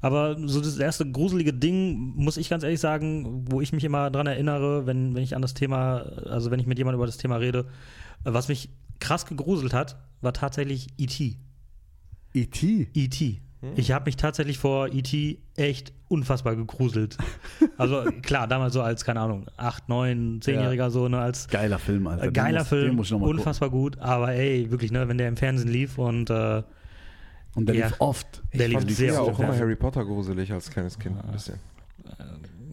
Aber 0.00 0.36
so 0.46 0.60
das 0.60 0.78
erste 0.78 1.10
gruselige 1.10 1.52
Ding, 1.52 2.14
muss 2.16 2.36
ich 2.36 2.48
ganz 2.48 2.62
ehrlich 2.62 2.80
sagen, 2.80 3.46
wo 3.50 3.60
ich 3.60 3.72
mich 3.72 3.84
immer 3.84 4.10
dran 4.10 4.26
erinnere, 4.26 4.86
wenn, 4.86 5.14
wenn 5.14 5.22
ich 5.22 5.34
an 5.34 5.42
das 5.42 5.54
Thema, 5.54 5.98
also 6.26 6.50
wenn 6.50 6.60
ich 6.60 6.66
mit 6.66 6.78
jemandem 6.78 6.98
über 6.98 7.06
das 7.06 7.16
Thema 7.16 7.36
rede, 7.36 7.66
äh, 8.24 8.32
was 8.32 8.48
mich 8.48 8.70
krass 8.98 9.26
gegruselt 9.26 9.72
hat, 9.72 9.96
war 10.20 10.32
tatsächlich 10.32 10.88
E 10.98 11.06
E.T. 12.32 12.88
E.T. 12.94 13.40
E.T. 13.62 13.80
Ich 13.80 13.92
habe 13.92 14.06
mich 14.06 14.16
tatsächlich 14.16 14.58
vor 14.58 14.88
E.T. 14.88 15.38
echt 15.56 15.92
unfassbar 16.08 16.56
gegruselt. 16.56 17.16
Also 17.78 18.02
klar, 18.22 18.46
damals 18.48 18.72
so 18.74 18.82
als, 18.82 19.04
keine 19.04 19.20
Ahnung, 19.20 19.46
8, 19.56 19.88
9, 19.88 20.40
10-Jähriger 20.40 20.90
so, 20.90 21.08
ne, 21.08 21.18
als 21.20 21.46
Geiler 21.48 21.78
Film, 21.78 22.06
Alter. 22.06 22.22
äh, 22.22 22.26
Den 22.26 22.32
geiler 22.32 22.58
muss- 22.60 22.68
Film, 22.68 22.96
muss 22.96 23.06
ich 23.06 23.12
noch 23.12 23.18
mal 23.20 23.26
gucken. 23.26 23.38
unfassbar 23.40 23.70
gut, 23.70 23.98
aber 23.98 24.32
ey, 24.32 24.70
wirklich, 24.70 24.90
ne, 24.92 25.06
wenn 25.08 25.18
der 25.18 25.28
im 25.28 25.36
Fernsehen 25.36 25.68
lief 25.70 25.98
und 25.98 26.30
äh, 26.30 26.62
Und 27.54 27.66
der 27.68 27.74
Ja. 27.76 27.86
lief 27.88 27.96
oft. 27.98 28.42
der 28.54 28.68
lief 28.68 28.78
fand 28.78 28.90
sehr 28.92 29.20
oft 29.20 29.32
auch 29.34 29.38
im 29.40 29.44
immer. 29.46 29.56
Harry 29.58 29.76
Potter 29.76 30.04
gruselig 30.04 30.52
als 30.52 30.70
kleines 30.70 30.98
Kind. 30.98 31.16
Ein 31.22 31.32
bisschen. 31.32 31.56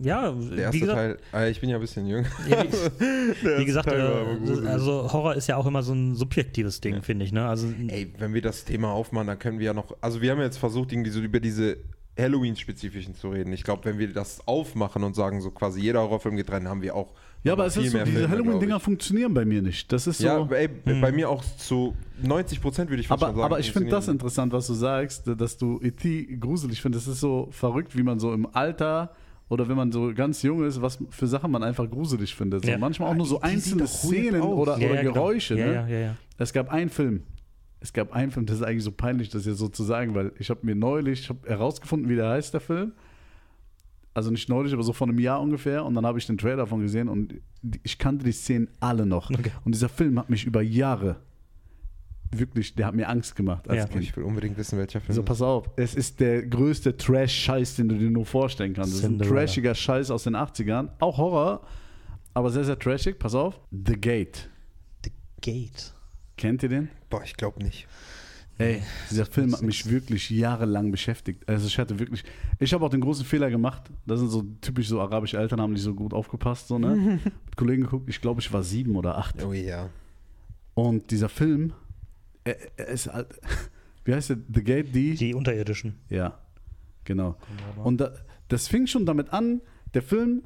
Ja, 0.02 0.32
Der 0.32 0.52
wie 0.52 0.60
erste 0.62 0.80
gesagt, 0.80 0.98
Teil, 1.32 1.48
äh, 1.48 1.50
ich 1.52 1.60
bin 1.62 1.70
ja 1.70 1.76
ein 1.78 1.82
bisschen 1.82 2.08
jünger. 2.08 2.28
Ja, 2.50 2.64
wie, 2.64 3.58
wie 3.60 3.66
gesagt, 3.66 3.88
äh, 3.92 4.68
also 4.68 5.12
Horror 5.12 5.36
ist 5.36 5.48
ja 5.48 5.58
auch 5.58 5.66
immer 5.66 5.84
so 5.84 5.94
ein 5.94 6.16
subjektives 6.16 6.82
Ding, 6.82 6.96
Ja. 6.96 7.02
finde 7.02 7.26
ich. 7.26 7.32
Ne? 7.32 7.46
Also, 7.48 7.68
Ey, 7.88 8.12
wenn 8.18 8.34
wir 8.34 8.42
das 8.42 8.64
Thema 8.66 8.92
aufmachen, 8.92 9.28
dann 9.28 9.40
können 9.40 9.60
wir 9.60 9.68
ja 9.68 9.74
noch. 9.74 9.96
Also, 10.02 10.22
wir 10.22 10.32
haben 10.32 10.42
jetzt 10.42 10.58
versucht, 10.58 10.92
irgendwie 10.92 11.10
so 11.12 11.20
über 11.20 11.40
diese 11.40 11.78
Halloween-spezifischen 12.18 13.16
zu 13.16 13.30
reden. 13.30 13.54
Ich 13.54 13.64
glaube, 13.64 13.86
wenn 13.86 14.00
wir 14.00 14.12
das 14.12 14.48
aufmachen 14.48 15.04
und 15.04 15.16
sagen, 15.16 15.42
so 15.42 15.52
quasi 15.52 15.82
jeder 15.82 16.02
Horrorfilm 16.02 16.36
geht 16.36 16.52
rein, 16.52 16.68
haben 16.68 16.82
wir 16.82 16.96
auch. 16.96 17.14
Ja, 17.44 17.54
aber 17.54 17.66
es 17.68 17.78
ist 17.78 17.92
so, 17.92 17.98
mehr 17.98 18.06
diese 18.06 18.28
Halloween-Dinger 18.28 18.80
funktionieren 18.80 19.34
bei 19.34 19.46
mir 19.46 19.62
nicht. 19.62 19.92
Das 19.92 20.08
ist 20.08 20.18
so. 20.18 20.26
Ja, 20.26 20.46
ey, 20.52 20.68
Hm. 20.86 21.00
bei 21.02 21.12
mir 21.12 21.30
auch 21.30 21.44
zu 21.58 21.96
90 22.22 22.62
Prozent 22.62 22.90
würde 22.90 23.02
ich 23.02 23.08
fast 23.08 23.22
Aber, 23.24 23.32
schon 23.32 23.38
sagen. 23.42 23.46
aber 23.54 23.60
ich 23.60 23.72
finde 23.72 23.90
das 23.90 24.08
interessant, 24.08 24.52
was 24.52 24.68
du 24.68 24.74
sagst, 24.74 25.24
dass 25.38 25.58
du 25.58 25.80
E.T. 25.82 26.38
gruselig 26.40 26.82
findest. 26.82 27.08
Es 27.08 27.14
ist 27.16 27.20
so 27.20 27.48
verrückt, 27.52 27.96
wie 27.96 28.04
man 28.04 28.20
so 28.20 28.34
im 28.34 28.48
Alter 28.54 29.12
oder 29.50 29.68
wenn 29.68 29.78
man 29.78 29.92
so 29.92 30.14
ganz 30.14 30.42
jung 30.44 30.64
ist, 30.66 30.82
was 30.82 30.98
für 31.10 31.28
Sachen 31.28 31.52
man 31.52 31.64
einfach 31.64 31.90
gruselig 31.90 32.36
findet. 32.36 32.66
So 32.66 32.72
Ja. 32.72 32.78
Manchmal 32.78 33.10
auch 33.10 33.16
nur 33.16 33.26
so 33.26 33.38
E.T. 33.38 33.48
sieht 33.48 33.54
einzelne 33.56 33.88
Szenen 33.88 34.42
oder, 34.42 34.78
ja, 34.78 34.90
oder 34.90 35.02
genau. 35.02 35.14
Geräusche. 35.14 35.58
Ja, 35.58 35.66
ne? 35.68 35.74
ja, 35.74 35.88
ja, 35.88 36.00
ja. 36.00 36.16
Es 36.38 36.52
gab 36.54 36.70
einen 36.72 36.90
Film. 36.90 37.24
Es 37.80 37.94
gab 37.94 38.12
einen 38.12 38.32
Film, 38.32 38.46
das 38.48 38.58
ist 38.58 38.64
eigentlich 38.64 38.84
so 38.84 38.92
peinlich, 38.92 39.30
das 39.30 39.46
jetzt 39.46 39.60
so 39.60 39.68
zu 39.70 39.84
sagen, 39.84 40.16
weil 40.16 40.32
ich 40.40 40.50
habe 40.50 40.62
mir 40.64 40.76
neulich, 40.76 41.22
ich 41.22 41.30
habe 41.30 41.48
herausgefunden, 41.48 42.10
wie 42.10 42.16
der 42.16 42.30
heißt, 42.30 42.54
der 42.54 42.60
Film. 42.62 42.92
Also 44.14 44.32
nicht 44.32 44.50
neulich, 44.50 44.74
aber 44.74 44.82
so 44.82 44.94
vor 44.94 45.08
einem 45.08 45.20
Jahr 45.20 45.40
ungefähr. 45.40 45.86
Und 45.86 45.94
dann 45.94 46.06
habe 46.06 46.18
ich 46.18 46.26
den 46.26 46.40
Trailer 46.40 46.58
davon 46.58 46.82
gesehen 46.82 47.08
und 47.08 47.36
die- 47.62 47.80
ich 47.84 48.00
kannte 48.00 48.26
die 48.26 48.32
Szenen 48.32 48.68
alle 48.80 49.06
noch. 49.06 49.30
Okay. 49.30 49.52
Und 49.64 49.76
dieser 49.76 49.90
Film 49.90 50.18
hat 50.18 50.30
mich 50.32 50.44
über 50.46 50.62
Jahre 50.64 51.18
wirklich, 52.32 52.76
der 52.76 52.88
hat 52.88 52.96
mir 52.96 53.08
Angst 53.10 53.36
gemacht 53.36 53.70
als 53.70 53.80
Ja. 53.80 53.86
Kind. 53.88 54.04
Ich 54.04 54.16
will 54.16 54.24
unbedingt 54.24 54.58
wissen, 54.58 54.78
welcher 54.78 55.02
Film. 55.02 55.16
So, 55.16 55.24
pass 55.24 55.42
auf, 55.42 55.70
es 55.76 55.96
ist 55.96 56.20
der 56.20 56.46
größte 56.46 56.98
Trash-Scheiß, 56.98 57.76
den 57.78 57.90
du 57.90 57.98
dir 57.98 58.10
nur 58.10 58.26
vorstellen 58.26 58.74
kannst. 58.74 58.94
Es 58.94 59.00
ist 59.00 59.06
ein 59.06 59.20
trashiger 59.20 59.74
Scheiß 59.76 60.12
aus 60.12 60.24
den 60.24 60.36
80ern. 60.36 60.90
Auch 61.00 61.18
Horror, 61.18 61.62
aber 62.34 62.50
sehr, 62.52 62.64
sehr 62.64 62.78
trashig. 62.78 63.18
Pass 63.20 63.34
auf. 63.36 63.60
The 63.72 63.94
Gate. 64.00 64.50
The 65.04 65.12
Gate. 65.42 65.94
Kennt 66.36 66.64
ihr 66.64 66.70
den? 66.70 66.90
Boah, 67.10 67.24
ich 67.24 67.36
glaube 67.36 67.64
nicht. 67.64 67.88
Ey, 68.60 68.82
dieser 69.12 69.28
Film 69.28 69.54
hat 69.54 69.62
mich 69.62 69.88
wirklich 69.88 70.32
jahrelang 70.32 70.90
beschäftigt. 70.90 71.48
Also 71.48 71.68
ich 71.68 71.78
hatte 71.78 72.00
wirklich, 72.00 72.24
ich 72.58 72.74
habe 72.74 72.84
auch 72.84 72.90
den 72.90 73.02
großen 73.02 73.24
Fehler 73.24 73.52
gemacht. 73.52 73.84
Das 74.08 74.20
sind 74.20 74.30
so 74.30 74.44
typisch 74.62 74.88
so 74.88 75.00
arabische 75.00 75.38
Eltern, 75.38 75.62
haben 75.62 75.74
nicht 75.74 75.84
so 75.84 75.94
gut 75.94 76.12
aufgepasst, 76.12 76.68
so, 76.68 76.80
ne? 76.80 76.96
Mit 77.46 77.56
Kollegen 77.56 77.84
geguckt, 77.84 78.10
ich 78.10 78.20
glaube, 78.20 78.42
ich 78.42 78.52
war 78.52 78.64
sieben 78.64 78.96
oder 78.96 79.16
acht. 79.18 79.44
Oh 79.44 79.54
ja. 79.54 79.90
Und 80.74 81.12
dieser 81.12 81.30
Film, 81.30 81.74
er, 82.48 82.58
er 82.78 82.88
ist 82.88 83.12
halt, 83.12 83.28
wie 84.06 84.14
heißt 84.14 84.30
der? 84.30 84.38
The 84.54 84.64
Gate, 84.64 84.96
die? 84.96 85.16
Die 85.16 85.34
Unterirdischen. 85.34 86.00
Ja, 86.10 86.38
genau. 87.04 87.36
Und 87.84 88.02
da, 88.02 88.14
das 88.48 88.68
fing 88.68 88.88
schon 88.88 89.06
damit 89.06 89.34
an, 89.34 89.62
der 89.94 90.02
Film, 90.02 90.44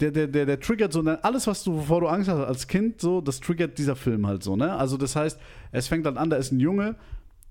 der, 0.00 0.10
der, 0.10 0.28
der, 0.28 0.46
der 0.46 0.60
triggert 0.60 0.92
so, 0.92 1.02
ne, 1.02 1.22
alles, 1.24 1.46
was 1.46 1.64
du, 1.64 1.74
wovor 1.74 2.00
du 2.00 2.08
Angst 2.08 2.28
hast 2.28 2.44
als 2.44 2.68
Kind, 2.68 3.00
so, 3.00 3.20
das 3.20 3.40
triggert 3.40 3.78
dieser 3.78 3.96
Film 3.96 4.26
halt 4.26 4.42
so, 4.42 4.56
ne? 4.56 4.74
Also 4.74 4.96
das 4.96 5.16
heißt, 5.16 5.38
es 5.72 5.88
fängt 5.88 6.06
dann 6.06 6.16
an, 6.16 6.30
da 6.30 6.36
ist 6.36 6.52
ein 6.52 6.60
Junge, 6.60 6.96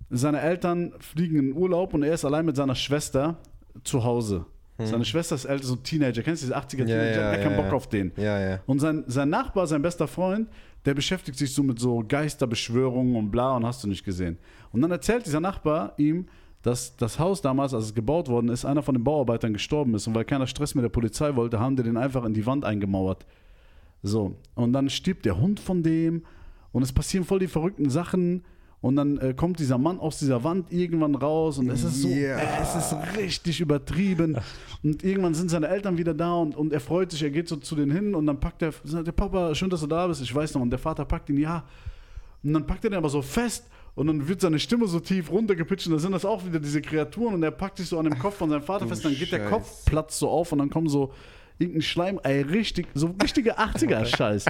seine 0.09 0.39
Eltern 0.39 0.93
fliegen 0.99 1.37
in 1.37 1.53
Urlaub 1.53 1.93
und 1.93 2.03
er 2.03 2.13
ist 2.13 2.23
allein 2.23 2.45
mit 2.45 2.55
seiner 2.55 2.75
Schwester 2.75 3.37
zu 3.83 4.03
Hause. 4.03 4.45
Seine 4.79 5.05
Schwester 5.05 5.33
ist 5.33 5.45
älter, 5.45 5.65
so 5.65 5.73
ein 5.73 5.83
Teenager, 5.83 6.21
kennst 6.21 6.43
du 6.43 6.47
diese 6.47 6.57
80er 6.57 6.81
Hm. 6.81 6.87
Ja, 6.87 6.95
Teenager? 6.95 7.09
ja, 7.09 7.15
der 7.15 7.31
hat 7.31 7.41
keinen 7.41 7.51
ja, 7.53 7.57
Bock 7.57 7.71
ja. 7.71 7.73
auf 7.73 7.89
den. 7.89 8.11
Ja, 8.15 8.39
ja. 8.39 8.59
Und 8.67 8.79
sein, 8.79 9.03
sein 9.07 9.29
Nachbar, 9.29 9.65
sein 9.65 9.81
bester 9.81 10.07
Freund, 10.07 10.49
der 10.87 10.93
beschäftigt 10.93 11.37
sich 11.37 11.53
so 11.53 11.63
mit 11.63 11.79
so 11.79 12.01
Geisterbeschwörungen 12.07 13.17
und 13.17 13.29
bla 13.29 13.57
und 13.57 13.65
hast 13.65 13.83
du 13.83 13.89
nicht 13.89 14.05
gesehen. 14.05 14.37
Und 14.71 14.81
dann 14.81 14.89
erzählt 14.89 15.25
dieser 15.25 15.41
Nachbar 15.41 15.93
ihm, 15.97 16.27
dass 16.61 16.95
das 16.95 17.19
Haus 17.19 17.41
damals, 17.41 17.73
als 17.73 17.85
es 17.87 17.93
gebaut 17.93 18.29
worden 18.29 18.47
ist, 18.47 18.63
einer 18.63 18.81
von 18.81 18.95
den 18.95 19.03
Bauarbeitern 19.03 19.51
gestorben 19.51 19.93
ist. 19.95 20.07
Und 20.07 20.15
weil 20.15 20.23
keiner 20.23 20.47
Stress 20.47 20.75
mit 20.75 20.85
der 20.85 20.89
Polizei 20.89 21.35
wollte, 21.35 21.59
haben 21.59 21.75
die 21.75 21.83
den 21.83 21.97
einfach 21.97 22.23
in 22.23 22.33
die 22.33 22.45
Wand 22.45 22.63
eingemauert. 22.63 23.25
So. 24.01 24.37
Und 24.55 24.71
dann 24.71 24.89
stirbt 24.89 25.25
der 25.25 25.37
Hund 25.37 25.59
von 25.59 25.83
dem 25.83 26.23
und 26.71 26.83
es 26.83 26.93
passieren 26.93 27.25
voll 27.25 27.39
die 27.39 27.47
verrückten 27.47 27.89
Sachen. 27.89 28.45
Und 28.79 28.95
dann 28.95 29.17
äh, 29.17 29.33
kommt 29.33 29.57
dieser 29.59 29.79
Mann 29.79 29.99
aus 29.99 30.19
dieser 30.19 30.43
Wand 30.43 30.71
irgendwann 30.71 31.15
raus 31.15 31.57
und 31.57 31.67
es 31.69 31.83
ist 31.83 32.03
so, 32.03 32.09
Ja. 32.09 32.37
äh, 32.37 32.61
es 32.61 32.75
ist 32.75 32.95
richtig 33.17 33.59
übertrieben. 33.59 34.37
Und 34.83 35.03
irgendwann 35.03 35.33
sind 35.33 35.49
seine 35.49 35.67
Eltern 35.67 35.97
wieder 35.97 36.13
da 36.13 36.35
und, 36.35 36.55
und 36.55 36.71
er 36.71 36.79
freut 36.79 37.11
sich, 37.11 37.23
er 37.23 37.31
geht 37.31 37.47
so 37.49 37.55
zu 37.55 37.75
denen 37.75 37.91
hin 37.91 38.13
und 38.13 38.27
dann 38.27 38.39
packt 38.39 38.61
er, 38.61 38.71
sagt 38.83 39.07
der 39.07 39.11
Papa, 39.13 39.55
schön, 39.55 39.69
dass 39.71 39.81
du 39.81 39.87
da 39.87 40.05
bist, 40.05 40.21
ich 40.21 40.33
weiß 40.33 40.53
noch. 40.53 40.61
Und 40.61 40.69
der 40.69 40.77
Vater 40.79 41.05
packt 41.05 41.29
ihn, 41.29 41.37
ja. 41.37 41.63
Und 42.43 42.53
dann 42.53 42.67
packt 42.67 42.83
er 42.83 42.91
den 42.91 42.97
aber 42.97 43.09
so 43.09 43.23
fest 43.23 43.65
und 43.95 44.05
dann 44.07 44.27
wird 44.27 44.41
seine 44.41 44.59
Stimme 44.59 44.85
so 44.87 44.99
tief 44.99 45.31
runtergepitcht 45.31 45.87
und 45.87 45.93
dann 45.93 45.99
sind 45.99 46.11
das 46.11 46.23
auch 46.23 46.45
wieder 46.45 46.59
diese 46.59 46.79
Kreaturen 46.81 47.33
und 47.33 47.41
er 47.43 47.49
packt 47.51 47.77
sich 47.79 47.87
so 47.89 47.97
an 47.97 48.05
dem 48.05 48.19
Kopf 48.19 48.35
von 48.35 48.49
seinem 48.51 48.61
Vater 48.61 48.85
du 48.85 48.89
fest, 48.89 49.03
dann 49.03 49.15
geht 49.15 49.31
der 49.31 49.39
Scheiß. 49.39 49.49
Kopf 49.49 49.85
platzt 49.85 50.19
so 50.19 50.29
auf 50.29 50.51
und 50.51 50.59
dann 50.59 50.69
kommen 50.69 50.87
so 50.87 51.11
irgendein 51.57 51.81
Schleim, 51.81 52.19
ey, 52.23 52.41
richtig, 52.43 52.85
so 52.93 53.15
richtige 53.23 53.57
80er-Scheiß. 53.59 54.45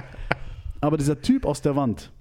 Aber 0.82 0.98
dieser 0.98 1.18
Typ 1.18 1.46
aus 1.46 1.62
der 1.62 1.74
Wand, 1.76 2.12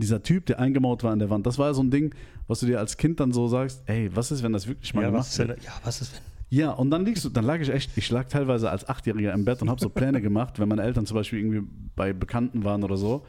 dieser 0.00 0.22
Typ, 0.22 0.46
der 0.46 0.58
eingemauert 0.58 1.02
war 1.04 1.12
an 1.12 1.18
der 1.18 1.30
Wand, 1.30 1.46
das 1.46 1.58
war 1.58 1.68
ja 1.68 1.74
so 1.74 1.82
ein 1.82 1.90
Ding, 1.90 2.14
was 2.46 2.60
du 2.60 2.66
dir 2.66 2.78
als 2.78 2.96
Kind 2.96 3.20
dann 3.20 3.32
so 3.32 3.48
sagst, 3.48 3.82
ey, 3.86 4.10
was 4.14 4.30
ist, 4.30 4.42
wenn 4.42 4.52
das 4.52 4.66
wirklich 4.68 4.94
mal 4.94 5.02
Ja, 5.02 5.08
gemacht 5.10 5.26
was 5.28 5.38
wird? 5.38 5.62
ja, 5.62 5.72
was 5.84 6.00
ist, 6.00 6.12
wenn. 6.14 6.20
Ja, 6.50 6.70
und 6.70 6.90
dann 6.90 7.04
liegst 7.04 7.24
du, 7.24 7.28
dann 7.28 7.44
lag 7.44 7.60
ich 7.60 7.68
echt, 7.68 7.90
ich 7.96 8.10
lag 8.10 8.26
teilweise 8.28 8.70
als 8.70 8.88
Achtjähriger 8.88 9.34
im 9.34 9.44
Bett 9.44 9.60
und 9.60 9.68
habe 9.68 9.80
so 9.80 9.90
Pläne 9.90 10.22
gemacht, 10.22 10.58
wenn 10.58 10.68
meine 10.68 10.82
Eltern 10.82 11.04
zum 11.04 11.14
Beispiel 11.16 11.40
irgendwie 11.40 11.60
bei 11.94 12.14
Bekannten 12.14 12.64
waren 12.64 12.82
oder 12.84 12.96
so, 12.96 13.26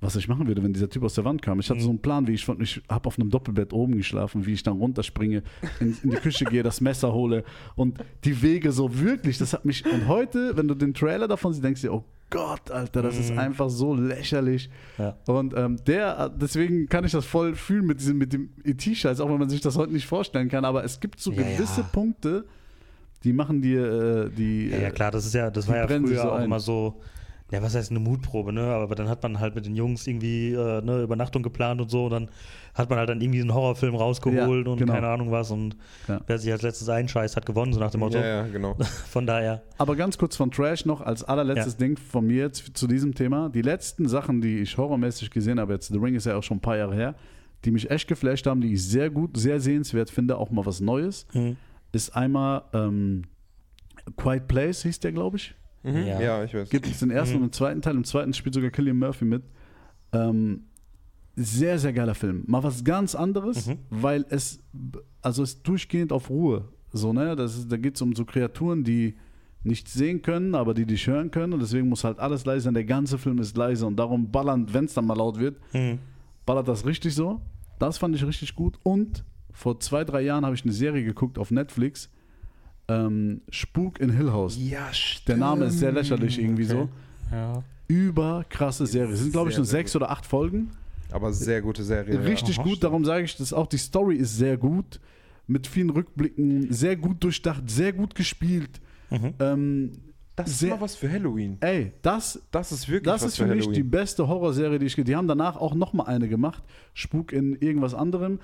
was 0.00 0.16
ich 0.16 0.26
machen 0.26 0.48
würde, 0.48 0.60
wenn 0.64 0.72
dieser 0.72 0.90
Typ 0.90 1.04
aus 1.04 1.14
der 1.14 1.24
Wand 1.24 1.40
kam. 1.42 1.60
Ich 1.60 1.70
hatte 1.70 1.78
Mhm. 1.78 1.84
so 1.84 1.90
einen 1.90 1.98
Plan, 2.00 2.26
wie 2.26 2.32
ich 2.32 2.44
von, 2.44 2.60
ich 2.60 2.82
habe 2.88 3.06
auf 3.06 3.16
einem 3.16 3.30
Doppelbett 3.30 3.72
oben 3.72 3.96
geschlafen, 3.96 4.44
wie 4.44 4.54
ich 4.54 4.64
dann 4.64 4.78
runterspringe, 4.78 5.44
in, 5.78 5.96
in 6.02 6.10
die 6.10 6.16
Küche 6.16 6.44
gehe, 6.46 6.64
das 6.64 6.80
Messer 6.80 7.12
hole 7.12 7.44
und 7.76 7.98
die 8.24 8.42
Wege 8.42 8.72
so 8.72 8.98
wirklich, 8.98 9.38
das 9.38 9.52
hat 9.52 9.64
mich, 9.64 9.84
und 9.86 10.08
heute, 10.08 10.56
wenn 10.56 10.66
du 10.66 10.74
den 10.74 10.94
Trailer 10.94 11.28
davon 11.28 11.52
siehst, 11.52 11.64
denkst 11.64 11.82
du 11.82 11.86
dir, 11.86 11.94
oh 11.94 12.04
Gott, 12.32 12.70
Alter, 12.70 13.02
das 13.02 13.16
ist 13.18 13.30
Mhm. 13.30 13.38
einfach 13.38 13.70
so 13.70 13.94
lächerlich. 13.94 14.68
Ja. 14.98 15.16
Und 15.28 15.54
ähm, 15.56 15.76
der, 15.86 16.28
deswegen 16.30 16.88
kann 16.88 17.04
ich 17.04 17.12
das 17.12 17.24
voll 17.24 17.54
fühlen 17.54 17.86
mit 17.86 18.00
diesem, 18.00 18.18
mit 18.18 18.32
dem 18.32 18.50
ET-Scheiß, 18.64 19.20
auch 19.20 19.28
wenn 19.30 19.38
man 19.38 19.48
sich 19.50 19.60
das 19.60 19.76
heute 19.76 19.92
nicht 19.92 20.06
vorstellen 20.06 20.48
kann. 20.48 20.64
Aber 20.64 20.82
es 20.82 20.98
gibt 20.98 21.20
so 21.20 21.30
Ja, 21.32 21.42
gewisse 21.42 21.82
ja. 21.82 21.86
Punkte, 21.92 22.44
die 23.22 23.32
machen 23.32 23.62
dir 23.62 24.26
äh, 24.26 24.30
die. 24.30 24.70
Ja, 24.70 24.78
ja, 24.78 24.90
klar, 24.90 25.10
das 25.12 25.26
ist 25.26 25.34
ja, 25.34 25.50
das 25.50 25.68
war 25.68 25.76
ja 25.76 25.86
früher 25.86 26.22
so 26.22 26.30
auch 26.32 26.40
immer 26.40 26.58
so, 26.58 27.00
ja, 27.52 27.62
was 27.62 27.74
heißt 27.74 27.90
eine 27.90 28.00
Mutprobe, 28.00 28.52
ne? 28.52 28.62
Aber 28.62 28.94
dann 28.94 29.08
hat 29.08 29.22
man 29.22 29.38
halt 29.38 29.54
mit 29.54 29.66
den 29.66 29.76
Jungs 29.76 30.06
irgendwie 30.06 30.52
äh, 30.52 30.78
eine 30.78 31.02
Übernachtung 31.02 31.42
geplant 31.42 31.80
und 31.82 31.90
so, 31.90 32.06
und 32.06 32.10
dann 32.10 32.30
hat 32.74 32.88
man 32.88 32.98
halt 32.98 33.10
dann 33.10 33.20
irgendwie 33.20 33.42
einen 33.42 33.52
Horrorfilm 33.52 33.94
rausgeholt 33.94 34.66
Ja, 34.66 34.72
und 34.72 34.78
genau. 34.78 34.94
keine 34.94 35.08
Ahnung 35.08 35.30
was 35.30 35.50
und 35.50 35.76
Ja. 36.08 36.20
wer 36.26 36.38
sich 36.38 36.50
als 36.50 36.62
letztes 36.62 36.88
einscheißt, 36.88 37.36
hat 37.36 37.44
gewonnen, 37.44 37.74
so 37.74 37.78
nach 37.78 37.90
dem 37.90 38.00
Motto. 38.00 38.16
Ja, 38.18 38.24
ja, 38.24 38.42
genau. 38.46 38.74
Von 39.10 39.26
daher, 39.26 39.62
Aber 39.76 39.94
ganz 39.96 40.16
kurz 40.16 40.34
von 40.34 40.50
Trash 40.50 40.86
noch 40.86 41.02
als 41.02 41.22
allerletztes 41.22 41.76
Ding 41.76 41.98
von 41.98 42.26
mir 42.26 42.44
jetzt 42.44 42.70
zu 42.74 42.86
diesem 42.86 43.14
Thema. 43.14 43.50
Die 43.50 43.62
letzten 43.62 44.08
Sachen, 44.08 44.40
die 44.40 44.60
ich 44.60 44.78
horrormäßig 44.78 45.30
gesehen 45.30 45.60
habe, 45.60 45.74
jetzt 45.74 45.88
The 45.92 45.98
Ring 45.98 46.14
ist 46.14 46.24
ja 46.24 46.36
auch 46.36 46.42
schon 46.42 46.56
ein 46.56 46.60
paar 46.62 46.78
Jahre 46.78 46.94
her, 46.94 47.14
die 47.66 47.70
mich 47.70 47.90
echt 47.90 48.08
geflasht 48.08 48.46
haben, 48.46 48.62
die 48.62 48.72
ich 48.72 48.82
sehr 48.82 49.10
gut, 49.10 49.36
sehr 49.36 49.60
sehenswert 49.60 50.08
finde, 50.10 50.38
auch 50.38 50.50
mal 50.50 50.64
was 50.64 50.80
Neues, 50.80 51.26
hm, 51.32 51.56
ist 51.92 52.16
einmal 52.16 52.62
ähm, 52.72 53.24
Quiet 54.16 54.48
Place, 54.48 54.82
hieß 54.84 55.00
der, 55.00 55.12
glaube 55.12 55.36
ich. 55.36 55.54
Mhm. 55.82 55.96
Ja. 56.06 56.20
Ja. 56.20 56.44
ich 56.44 56.54
weiß. 56.54 56.70
Gibt 56.70 56.86
es 56.86 57.00
den 57.00 57.10
ersten 57.10 57.36
Mhm. 57.36 57.42
und 57.42 57.48
den 57.48 57.52
zweiten 57.52 57.82
Teil. 57.82 57.96
Im 57.96 58.04
zweiten 58.04 58.32
spielt 58.32 58.54
sogar 58.54 58.70
Killian 58.70 58.98
Murphy 58.98 59.24
mit. 59.24 59.42
Ähm, 60.12 60.64
sehr, 61.34 61.78
sehr 61.78 61.92
geiler 61.92 62.14
Film. 62.14 62.44
Mal 62.46 62.62
was 62.62 62.84
ganz 62.84 63.14
anderes, 63.14 63.66
Mhm. 63.68 63.78
weil 63.90 64.26
es, 64.28 64.60
also 65.22 65.42
es 65.42 65.54
ist 65.54 65.62
durchgehend 65.66 66.12
auf 66.12 66.28
Ruhe. 66.30 66.68
So, 66.92 67.12
ne? 67.12 67.34
Das 67.36 67.56
ist, 67.56 67.72
da 67.72 67.76
geht 67.78 67.96
es 67.96 68.02
um 68.02 68.14
so 68.14 68.24
Kreaturen, 68.26 68.84
die 68.84 69.16
nichts 69.64 69.94
sehen 69.94 70.20
können, 70.22 70.54
aber 70.54 70.74
die 70.74 70.84
dich 70.84 71.06
hören 71.06 71.30
können. 71.30 71.54
Und 71.54 71.60
deswegen 71.60 71.88
muss 71.88 72.04
halt 72.04 72.18
alles 72.18 72.44
leise 72.44 72.64
sein. 72.64 72.74
Der 72.74 72.84
ganze 72.84 73.16
Film 73.16 73.38
ist 73.38 73.56
leise. 73.56 73.86
Und 73.86 73.96
darum 73.96 74.30
ballern, 74.30 74.66
wenn 74.74 74.84
es 74.84 74.94
dann 74.94 75.06
mal 75.06 75.16
laut 75.16 75.38
wird, 75.38 75.56
hm, 75.70 75.98
ballert 76.44 76.68
das 76.68 76.84
richtig 76.84 77.14
so. 77.14 77.40
Das 77.78 77.96
fand 77.96 78.14
ich 78.14 78.26
richtig 78.26 78.54
gut. 78.54 78.78
Und 78.82 79.24
vor 79.52 79.80
zwei, 79.80 80.04
drei 80.04 80.20
Jahren 80.22 80.44
habe 80.44 80.54
ich 80.54 80.64
eine 80.64 80.72
Serie 80.72 81.02
geguckt 81.04 81.38
auf 81.38 81.50
Netflix. 81.50 82.10
Ähm, 82.88 83.42
Spuk 83.50 84.00
in 84.00 84.10
Hill 84.10 84.32
House. 84.32 84.56
Ja, 84.58 84.92
stimmt. 84.92 85.28
Der 85.28 85.36
Name 85.36 85.66
ist 85.66 85.78
sehr 85.78 85.92
lächerlich 85.92 86.38
irgendwie 86.38 86.64
okay. 86.64 86.88
so 87.30 87.36
ja. 87.36 87.62
überkrasse 87.88 88.86
Serie. 88.86 89.14
Es 89.14 89.20
sind, 89.20 89.32
glaube 89.32 89.50
ich, 89.50 89.56
nur 89.56 89.66
sechs 89.66 89.94
oder 89.96 90.10
acht 90.10 90.26
Folgen. 90.26 90.70
Aber 91.10 91.32
sehr 91.32 91.60
gute 91.62 91.84
Serie. 91.84 92.24
Richtig 92.24 92.58
Aha, 92.58 92.66
gut, 92.66 92.82
darum 92.82 93.04
sage 93.04 93.24
ich 93.24 93.36
das 93.36 93.52
auch. 93.52 93.66
Die 93.66 93.76
Story 93.78 94.16
ist 94.16 94.36
sehr 94.36 94.56
gut. 94.56 95.00
Mit 95.46 95.66
vielen 95.66 95.90
Rückblicken, 95.90 96.72
sehr 96.72 96.96
gut 96.96 97.22
durchdacht, 97.22 97.68
sehr 97.68 97.92
gut 97.92 98.14
gespielt. 98.14 98.80
Mhm. 99.10 99.34
Ähm, 99.40 99.92
Das 100.36 100.50
ist 100.50 100.60
sehr- 100.60 100.70
mal 100.70 100.80
was 100.80 100.94
für 100.94 101.10
Halloween. 101.10 101.58
ey, 101.60 101.92
das, 102.00 102.40
Das 102.50 102.72
ist 102.72 102.88
wirklich 102.88 103.02
das 103.04 103.22
was 103.22 103.32
ist 103.32 103.36
für 103.36 103.46
mich 103.46 103.68
die 103.68 103.82
beste 103.82 104.26
Horrorserie, 104.26 104.78
die 104.78 104.86
ich 104.86 104.94
Die 104.94 105.16
haben 105.16 105.28
danach 105.28 105.56
auch 105.56 105.74
noch 105.74 105.92
mal 105.92 106.04
eine 106.04 106.28
gemacht. 106.28 106.62
Spuk 106.94 107.32
in 107.32 107.56
irgendwas 107.56 107.92
anderem. 107.92 108.38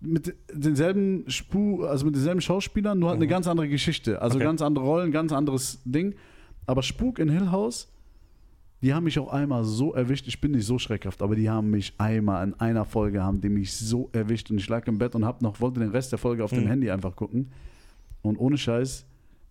Mit 0.00 0.34
denselben 0.52 1.24
Spu, 1.28 1.82
also 1.84 2.06
mit 2.06 2.14
denselben 2.14 2.40
Schauspielern, 2.40 2.98
nur 2.98 3.08
halt 3.10 3.16
eine 3.18 3.26
ganz 3.26 3.48
andere 3.48 3.68
Geschichte. 3.68 4.22
Also 4.22 4.36
Okay. 4.36 4.44
ganz 4.44 4.62
andere 4.62 4.84
Rollen, 4.84 5.10
ganz 5.10 5.32
anderes 5.32 5.80
Ding. 5.84 6.14
Aber 6.66 6.82
Spuk 6.82 7.18
in 7.18 7.28
Hill 7.28 7.50
House, 7.50 7.88
die 8.80 8.94
haben 8.94 9.04
mich 9.04 9.18
auch 9.18 9.32
einmal 9.32 9.64
so 9.64 9.92
erwischt. 9.94 10.28
Ich 10.28 10.40
bin 10.40 10.52
nicht 10.52 10.66
so 10.66 10.78
schreckhaft, 10.78 11.20
aber 11.20 11.34
die 11.34 11.50
haben 11.50 11.70
mich 11.70 11.94
einmal 11.98 12.46
in 12.46 12.54
einer 12.60 12.84
Folge 12.84 13.22
haben 13.24 13.40
die 13.40 13.48
mich 13.48 13.72
so 13.74 14.08
erwischt 14.12 14.52
und 14.52 14.58
ich 14.58 14.68
lag 14.68 14.86
im 14.86 14.98
Bett 14.98 15.16
und 15.16 15.24
hab 15.24 15.42
noch 15.42 15.60
wollte 15.60 15.80
den 15.80 15.90
Rest 15.90 16.12
der 16.12 16.18
Folge 16.20 16.44
auf 16.44 16.50
dem 16.52 16.64
Mhm. 16.64 16.68
Handy 16.68 16.90
einfach 16.92 17.16
gucken. 17.16 17.50
Und 18.22 18.36
ohne 18.36 18.56
Scheiß, 18.56 19.04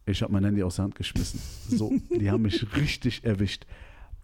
ich 0.06 0.22
habe 0.22 0.32
mein 0.32 0.45
Handy 0.45 0.64
aus 0.64 0.78
der 0.78 0.84
Hand 0.86 0.95
geschmissen. 0.95 1.41
So, 1.70 1.91
die 2.18 2.32
haben 2.32 2.43
mich 2.43 2.66
richtig 2.78 3.26
erwischt. 3.26 3.66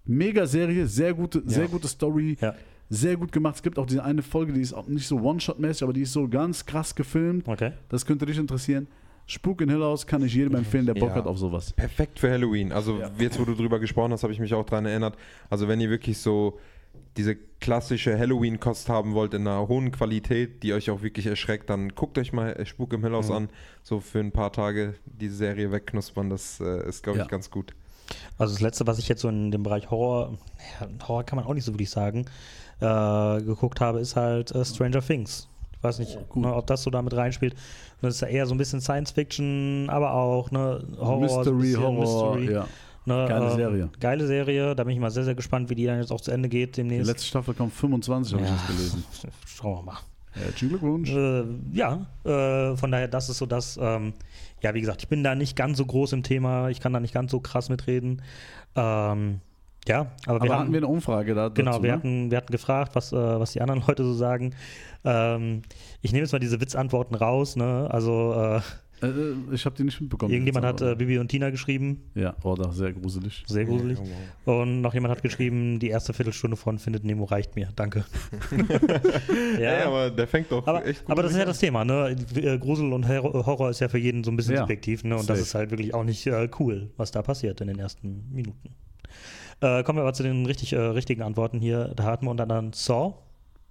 Mega 0.05 0.45
Serie, 0.45 0.87
sehr 0.87 1.13
gute, 1.13 1.41
sehr 1.45 1.67
gute 1.67 1.87
Story, 1.89 2.37
Ja. 2.39 2.55
Sehr 2.89 3.17
gut 3.17 3.31
gemacht. 3.31 3.55
Es 3.55 3.63
gibt 3.63 3.79
auch 3.79 3.85
diese 3.85 4.03
eine 4.03 4.21
Folge, 4.21 4.53
die 4.53 4.61
ist 4.61 4.73
auch 4.73 4.87
nicht 4.87 5.07
so 5.07 5.17
One-Shot-mäßig, 5.19 5.83
aber 5.83 5.93
die 5.93 6.01
ist 6.01 6.13
so 6.13 6.27
ganz 6.27 6.65
krass 6.65 6.93
gefilmt. 6.95 7.47
Okay. 7.47 7.71
Das 7.89 8.05
könnte 8.05 8.25
dich 8.25 8.37
interessieren. 8.37 8.87
Spuk 9.25 9.61
in 9.61 9.69
Hill 9.69 9.81
House 9.81 10.05
kann 10.05 10.21
ich 10.23 10.33
jedem 10.35 10.55
empfehlen, 10.55 10.85
der 10.85 10.95
Bock 10.95 11.09
Ja. 11.09 11.15
hat 11.15 11.25
auf 11.27 11.37
sowas. 11.37 11.71
Perfekt 11.73 12.19
für 12.19 12.29
Halloween. 12.29 12.71
Also 12.73 12.99
Ja. 12.99 13.09
jetzt, 13.17 13.39
wo 13.39 13.45
du 13.45 13.55
drüber 13.55 13.79
gesprochen 13.79 14.11
hast, 14.11 14.23
habe 14.23 14.33
ich 14.33 14.39
mich 14.39 14.53
auch 14.53 14.65
daran 14.65 14.85
erinnert. 14.85 15.15
Also 15.49 15.67
wenn 15.67 15.79
ihr 15.79 15.89
wirklich 15.89 16.17
so 16.17 16.59
diese 17.15 17.35
klassische 17.61 18.17
Halloween-Kost 18.19 18.89
haben 18.89 19.13
wollt 19.13 19.33
in 19.33 19.47
einer 19.47 19.67
hohen 19.67 19.91
Qualität, 19.91 20.61
die 20.63 20.73
euch 20.73 20.89
auch 20.89 21.01
wirklich 21.03 21.25
erschreckt, 21.25 21.69
dann 21.69 21.89
guckt 21.95 22.17
euch 22.17 22.33
mal 22.33 22.63
Spuk 22.65 22.91
im 22.93 23.01
Hill 23.03 23.13
House 23.13 23.29
Mhm. 23.29 23.35
an. 23.35 23.49
So 23.81 23.99
für 24.01 24.19
ein 24.19 24.31
paar 24.31 24.51
Tage 24.51 24.95
die 25.05 25.29
Serie 25.29 25.71
wegknuspern, 25.71 26.29
das 26.29 26.59
äh, 26.59 26.87
ist, 26.87 27.01
glaube 27.03 27.19
ich, 27.19 27.23
Ja. 27.23 27.29
ganz 27.29 27.49
gut. 27.49 27.73
Also 28.37 28.53
das 28.53 28.61
letzte, 28.61 28.85
was 28.85 28.99
ich 28.99 29.07
jetzt 29.07 29.21
so 29.21 29.29
in 29.29 29.51
dem 29.51 29.63
Bereich 29.63 29.89
Horror, 29.89 30.37
ja, 30.81 30.89
Horror 31.07 31.23
kann 31.23 31.37
man 31.37 31.45
auch 31.45 31.53
nicht 31.53 31.63
so 31.63 31.71
wirklich 31.73 31.89
sagen, 31.89 32.25
äh, 32.83 33.41
geguckt 33.41 33.79
habe, 33.81 33.99
ist 33.99 34.15
halt 34.15 34.51
äh, 34.51 34.65
Stranger 34.65 35.01
Things. 35.01 35.47
Ich 35.71 35.83
weiß 35.83 35.99
nicht, 35.99 36.17
gut. 36.29 36.43
ne, 36.43 36.53
ob 36.53 36.67
das 36.67 36.83
so 36.83 36.89
damit 36.89 37.13
reinspielt. 37.15 37.55
Das 38.01 38.15
ist 38.15 38.21
ja 38.21 38.27
eher 38.27 38.45
so 38.45 38.53
ein 38.53 38.57
bisschen 38.57 38.81
Science 38.81 39.11
Fiction, 39.11 39.89
aber 39.89 40.13
auch 40.13 40.51
ne, 40.51 40.83
Horror. 40.99 41.19
Mystery, 41.21 41.73
Horror, 41.73 42.33
Mystery, 42.35 42.53
ja. 42.53 42.67
ne, 43.05 43.25
Geile 43.27 43.45
ähm, 43.45 43.55
Serie. 43.55 43.89
Geile 43.99 44.27
Serie. 44.27 44.75
Da 44.75 44.83
bin 44.83 44.93
ich 44.93 44.99
mal 44.99 45.11
sehr, 45.11 45.23
sehr 45.23 45.35
gespannt, 45.35 45.69
wie 45.69 45.75
die 45.75 45.85
dann 45.85 45.99
jetzt 45.99 46.11
auch 46.11 46.21
zu 46.21 46.31
Ende 46.31 46.49
geht 46.49 46.75
Die 46.75 46.81
demnächst. 46.81 47.07
letzte 47.07 47.27
Staffel 47.27 47.53
kommt 47.53 47.73
25, 47.73 48.33
habe 48.33 48.43
ich 48.43 48.51
jetzt 48.51 48.67
gelesen. 48.67 49.03
Schauen 49.45 49.77
wir 49.77 49.83
mal. 49.83 49.97
Herzlichen 50.31 50.69
Glückwunsch. 50.69 51.11
Äh, 51.11 51.43
ja, 51.73 52.05
äh, 52.25 52.75
von 52.75 52.91
daher, 52.91 53.07
das 53.07 53.29
ist 53.29 53.37
so 53.37 53.45
das. 53.45 53.77
Ähm, 53.81 54.13
ja, 54.61 54.73
wie 54.73 54.81
gesagt, 54.81 55.01
ich 55.03 55.07
bin 55.07 55.23
da 55.23 55.35
nicht 55.35 55.55
ganz 55.55 55.77
so 55.77 55.85
groß 55.85 56.13
im 56.13 56.23
Thema. 56.23 56.69
Ich 56.69 56.79
kann 56.79 56.91
da 56.91 56.99
nicht 56.99 57.13
ganz 57.13 57.31
so 57.31 57.39
krass 57.39 57.69
mitreden. 57.69 58.21
Ähm, 58.75 59.41
ja, 59.87 60.11
aber, 60.25 60.35
Aber 60.37 60.45
wir 60.45 60.57
hatten 60.59 60.71
wir 60.71 60.77
eine 60.79 60.87
Umfrage 60.87 61.35
da 61.35 61.49
genau, 61.49 61.71
dazu, 61.71 61.83
wir, 61.83 61.91
ne? 61.91 61.97
hatten, 61.97 62.31
wir 62.31 62.37
hatten 62.37 62.51
gefragt, 62.51 62.95
was, 62.95 63.11
äh, 63.11 63.15
was 63.15 63.51
die 63.53 63.61
anderen 63.61 63.81
Leute 63.87 64.03
so 64.03 64.13
sagen. 64.13 64.53
Ähm, 65.03 65.61
ich 66.01 66.11
nehme 66.13 66.23
jetzt 66.23 66.31
mal 66.31 66.39
diese 66.39 66.61
Witzantworten 66.61 67.15
raus. 67.15 67.55
Ne? 67.55 67.87
Also 67.91 68.33
äh, 68.33 68.61
Äh, 69.05 69.07
äh, 69.07 69.35
ich 69.51 69.65
habe 69.65 69.75
die 69.75 69.83
nicht 69.83 69.99
mitbekommen. 69.99 70.31
irgendjemand 70.31 70.65
hat 70.65 70.81
äh, 70.81 70.95
Bibi 70.95 71.17
und 71.19 71.27
Tina 71.27 71.49
geschrieben, 71.49 72.03
ja, 72.15 72.33
oh, 72.43 72.55
das 72.55 72.67
ist 72.71 72.77
sehr 72.77 72.93
gruselig. 72.93 73.43
sehr 73.45 73.65
gruselig. 73.65 73.97
Oh, 74.01 74.07
wow. 74.45 74.61
Und 74.61 74.79
noch 74.79 74.93
jemand 74.93 75.11
hat 75.13 75.21
geschrieben, 75.21 75.79
die 75.79 75.89
erste 75.89 76.13
Viertelstunde 76.13 76.55
von 76.55 76.79
Findet 76.79 77.03
Nemo 77.03 77.25
reicht 77.25 77.57
mir. 77.57 77.67
Danke. 77.75 78.05
Ey, 79.59 79.81
aber 79.83 80.09
der 80.09 80.27
fängt 80.27 80.49
doch 80.51 80.65
Aber, 80.65 80.85
echt 80.85 81.01
gut 81.03 81.11
aber 81.11 81.23
das 81.23 81.31
ist 81.31 81.37
ja 81.37 81.43
an. 81.43 81.49
das 81.49 81.59
Thema, 81.59 81.83
ne? 81.83 82.15
Äh, 82.35 82.57
Grusel 82.57 82.93
und 82.93 83.05
Horror 83.07 83.69
ist 83.71 83.81
ja 83.81 83.89
für 83.89 83.97
jeden 83.97 84.23
so 84.23 84.31
ein 84.31 84.37
bisschen 84.37 84.53
Ja, 84.53 84.61
subjektiv, 84.61 85.03
ne? 85.03 85.15
Und 85.17 85.29
das 85.29 85.37
safe. 85.37 85.41
ist 85.41 85.55
halt 85.55 85.71
wirklich 85.71 85.93
auch 85.93 86.05
nicht 86.05 86.25
äh, 86.25 86.47
cool, 86.59 86.89
was 86.95 87.11
da 87.11 87.21
passiert 87.21 87.59
in 87.59 87.67
den 87.67 87.79
ersten 87.79 88.29
Minuten. 88.31 88.69
Äh, 89.63 89.83
kommen 89.83 89.97
wir 89.97 90.01
aber 90.03 90.13
zu 90.13 90.23
den 90.23 90.45
richtig, 90.45 90.73
äh, 90.73 90.77
richtigen 90.79 91.21
Antworten 91.21 91.59
hier. 91.59 91.93
Da 91.95 92.03
hatten 92.03 92.25
wir 92.25 92.31
unter 92.31 92.43
anderem 92.43 92.73
Saw, 92.73 93.13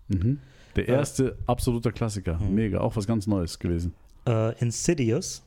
Mhm. 0.09 0.39
Der 0.75 0.87
Ja. 0.89 0.95
erste 0.97 1.37
absoluter 1.47 1.93
Klassiker. 1.93 2.39
Mhm. 2.39 2.55
Mega, 2.55 2.81
auch 2.81 2.97
was 2.97 3.07
ganz 3.07 3.27
Neues 3.27 3.59
gewesen. 3.59 3.95
äh, 4.27 4.59
Insidious, 4.61 5.43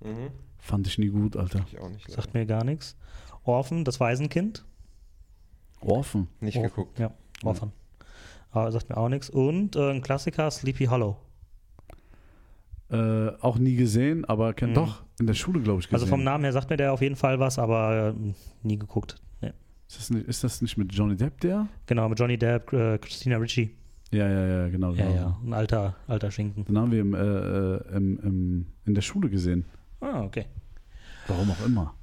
Mhm. 0.00 0.30
Fand 0.58 0.86
ich 0.86 0.98
nie 0.98 1.08
gut, 1.08 1.36
Alter. 1.36 1.64
Ich 1.70 1.78
auch 1.78 1.88
nicht. 1.90 2.10
sagt 2.10 2.32
mir 2.34 2.44
gar 2.46 2.64
nichts. 2.64 2.96
Orphan, 3.44 3.84
das 3.84 4.00
Waisenkind. 4.00 4.64
Orphan. 5.80 6.26
Nicht 6.40 6.56
Orphan, 6.56 6.70
geguckt. 6.70 6.98
Ja, 6.98 7.12
Orphan. 7.44 7.70
Aber 8.50 8.72
sagt 8.72 8.88
mir 8.88 8.96
auch 8.96 9.08
nichts. 9.08 9.28
Und 9.30 9.76
äh, 9.76 9.90
ein 9.90 10.02
Klassiker, 10.02 10.50
Sleepy 10.50 10.86
Hollow. 10.86 11.16
Äh, 12.90 13.28
auch 13.40 13.58
nie 13.58 13.74
gesehen, 13.76 14.24
aber 14.24 14.54
kenn, 14.54 14.70
Mhm. 14.70 14.74
doch 14.74 15.02
in 15.20 15.26
der 15.26 15.34
Schule, 15.34 15.60
glaube 15.60 15.80
ich, 15.80 15.86
gesehen. 15.88 15.96
Also 15.96 16.06
vom 16.06 16.22
Namen 16.24 16.44
her 16.44 16.52
sagt 16.52 16.70
mir 16.70 16.76
der 16.76 16.92
auf 16.92 17.02
jeden 17.02 17.16
Fall 17.16 17.38
was, 17.40 17.58
aber 17.58 18.14
äh, 18.16 18.32
nie 18.62 18.78
geguckt. 18.78 19.16
Nee. 19.40 19.52
Ist 19.88 19.98
das, 19.98 20.10
nicht, 20.10 20.26
ist 20.26 20.44
das 20.44 20.62
nicht 20.62 20.76
mit 20.76 20.92
Johnny 20.92 21.16
Depp 21.16 21.40
der? 21.40 21.68
Genau, 21.86 22.08
mit 22.08 22.18
Johnny 22.18 22.36
Depp, 22.36 22.72
äh, 22.72 22.98
Christina 22.98 23.36
Ricci. 23.36 23.74
Ja, 24.10 24.28
ja, 24.28 24.46
ja, 24.46 24.68
genau. 24.68 24.92
Ja, 24.92 25.06
genau. 25.06 25.16
ja, 25.16 25.38
ein 25.44 25.52
alter, 25.52 25.96
alter 26.06 26.30
Schinken. 26.30 26.64
Den 26.64 26.78
haben 26.78 26.90
wir 26.90 27.00
im, 27.00 27.14
äh, 27.14 27.18
äh, 27.18 27.96
im, 27.96 28.18
im, 28.20 28.66
in 28.84 28.94
der 28.94 29.02
Schule 29.02 29.28
gesehen. 29.28 29.64
Ah, 30.00 30.22
okay. 30.22 30.46
Warum 31.26 31.50
auch 31.50 31.66
immer. 31.66 31.94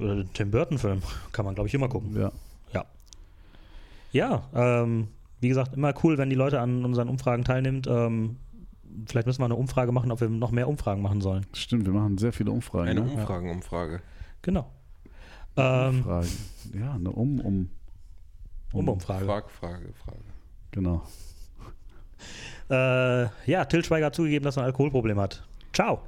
Äh, 0.00 0.24
Tim 0.32 0.50
Burton-Film. 0.50 1.02
Kann 1.32 1.44
man, 1.44 1.54
glaube 1.54 1.68
ich, 1.68 1.74
immer 1.74 1.88
gucken. 1.88 2.18
Ja. 2.18 2.32
Ja, 4.12 4.42
ähm, 4.54 5.08
wie 5.40 5.48
gesagt, 5.48 5.74
immer 5.74 5.94
cool, 6.04 6.18
wenn 6.18 6.30
die 6.30 6.36
Leute 6.36 6.60
an 6.60 6.84
unseren 6.84 7.08
Umfragen 7.08 7.44
teilnimmt. 7.44 7.86
Ähm, 7.88 8.36
vielleicht 9.06 9.26
müssen 9.26 9.40
wir 9.40 9.46
eine 9.46 9.56
Umfrage 9.56 9.90
machen, 9.90 10.12
ob 10.12 10.20
wir 10.20 10.28
noch 10.28 10.50
mehr 10.50 10.68
Umfragen 10.68 11.02
machen 11.02 11.20
sollen. 11.20 11.46
Stimmt, 11.54 11.86
wir 11.86 11.92
machen 11.92 12.18
sehr 12.18 12.32
viele 12.32 12.50
Umfragen. 12.50 12.88
Eine 12.88 13.00
ne? 13.00 13.10
Umfragenumfrage. 13.10 14.00
Genau. 14.42 14.70
Ähm, 15.56 16.02
Frage. 16.04 16.28
Ja, 16.74 16.94
eine 16.94 17.10
Um, 17.10 17.40
Um. 17.40 17.70
Um-Umfrage. 18.72 19.26
Frage, 19.26 19.48
Frage, 19.50 19.92
Frage. 19.92 20.18
Genau. 20.70 21.02
Äh, 22.70 23.24
ja, 23.50 23.64
Till 23.66 23.84
Schweiger 23.84 24.06
hat 24.06 24.14
zugegeben, 24.14 24.44
dass 24.44 24.56
er 24.56 24.62
ein 24.62 24.66
Alkoholproblem 24.66 25.20
hat. 25.20 25.46
Ciao. 25.72 26.00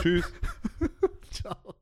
Tschüss. 0.00 0.32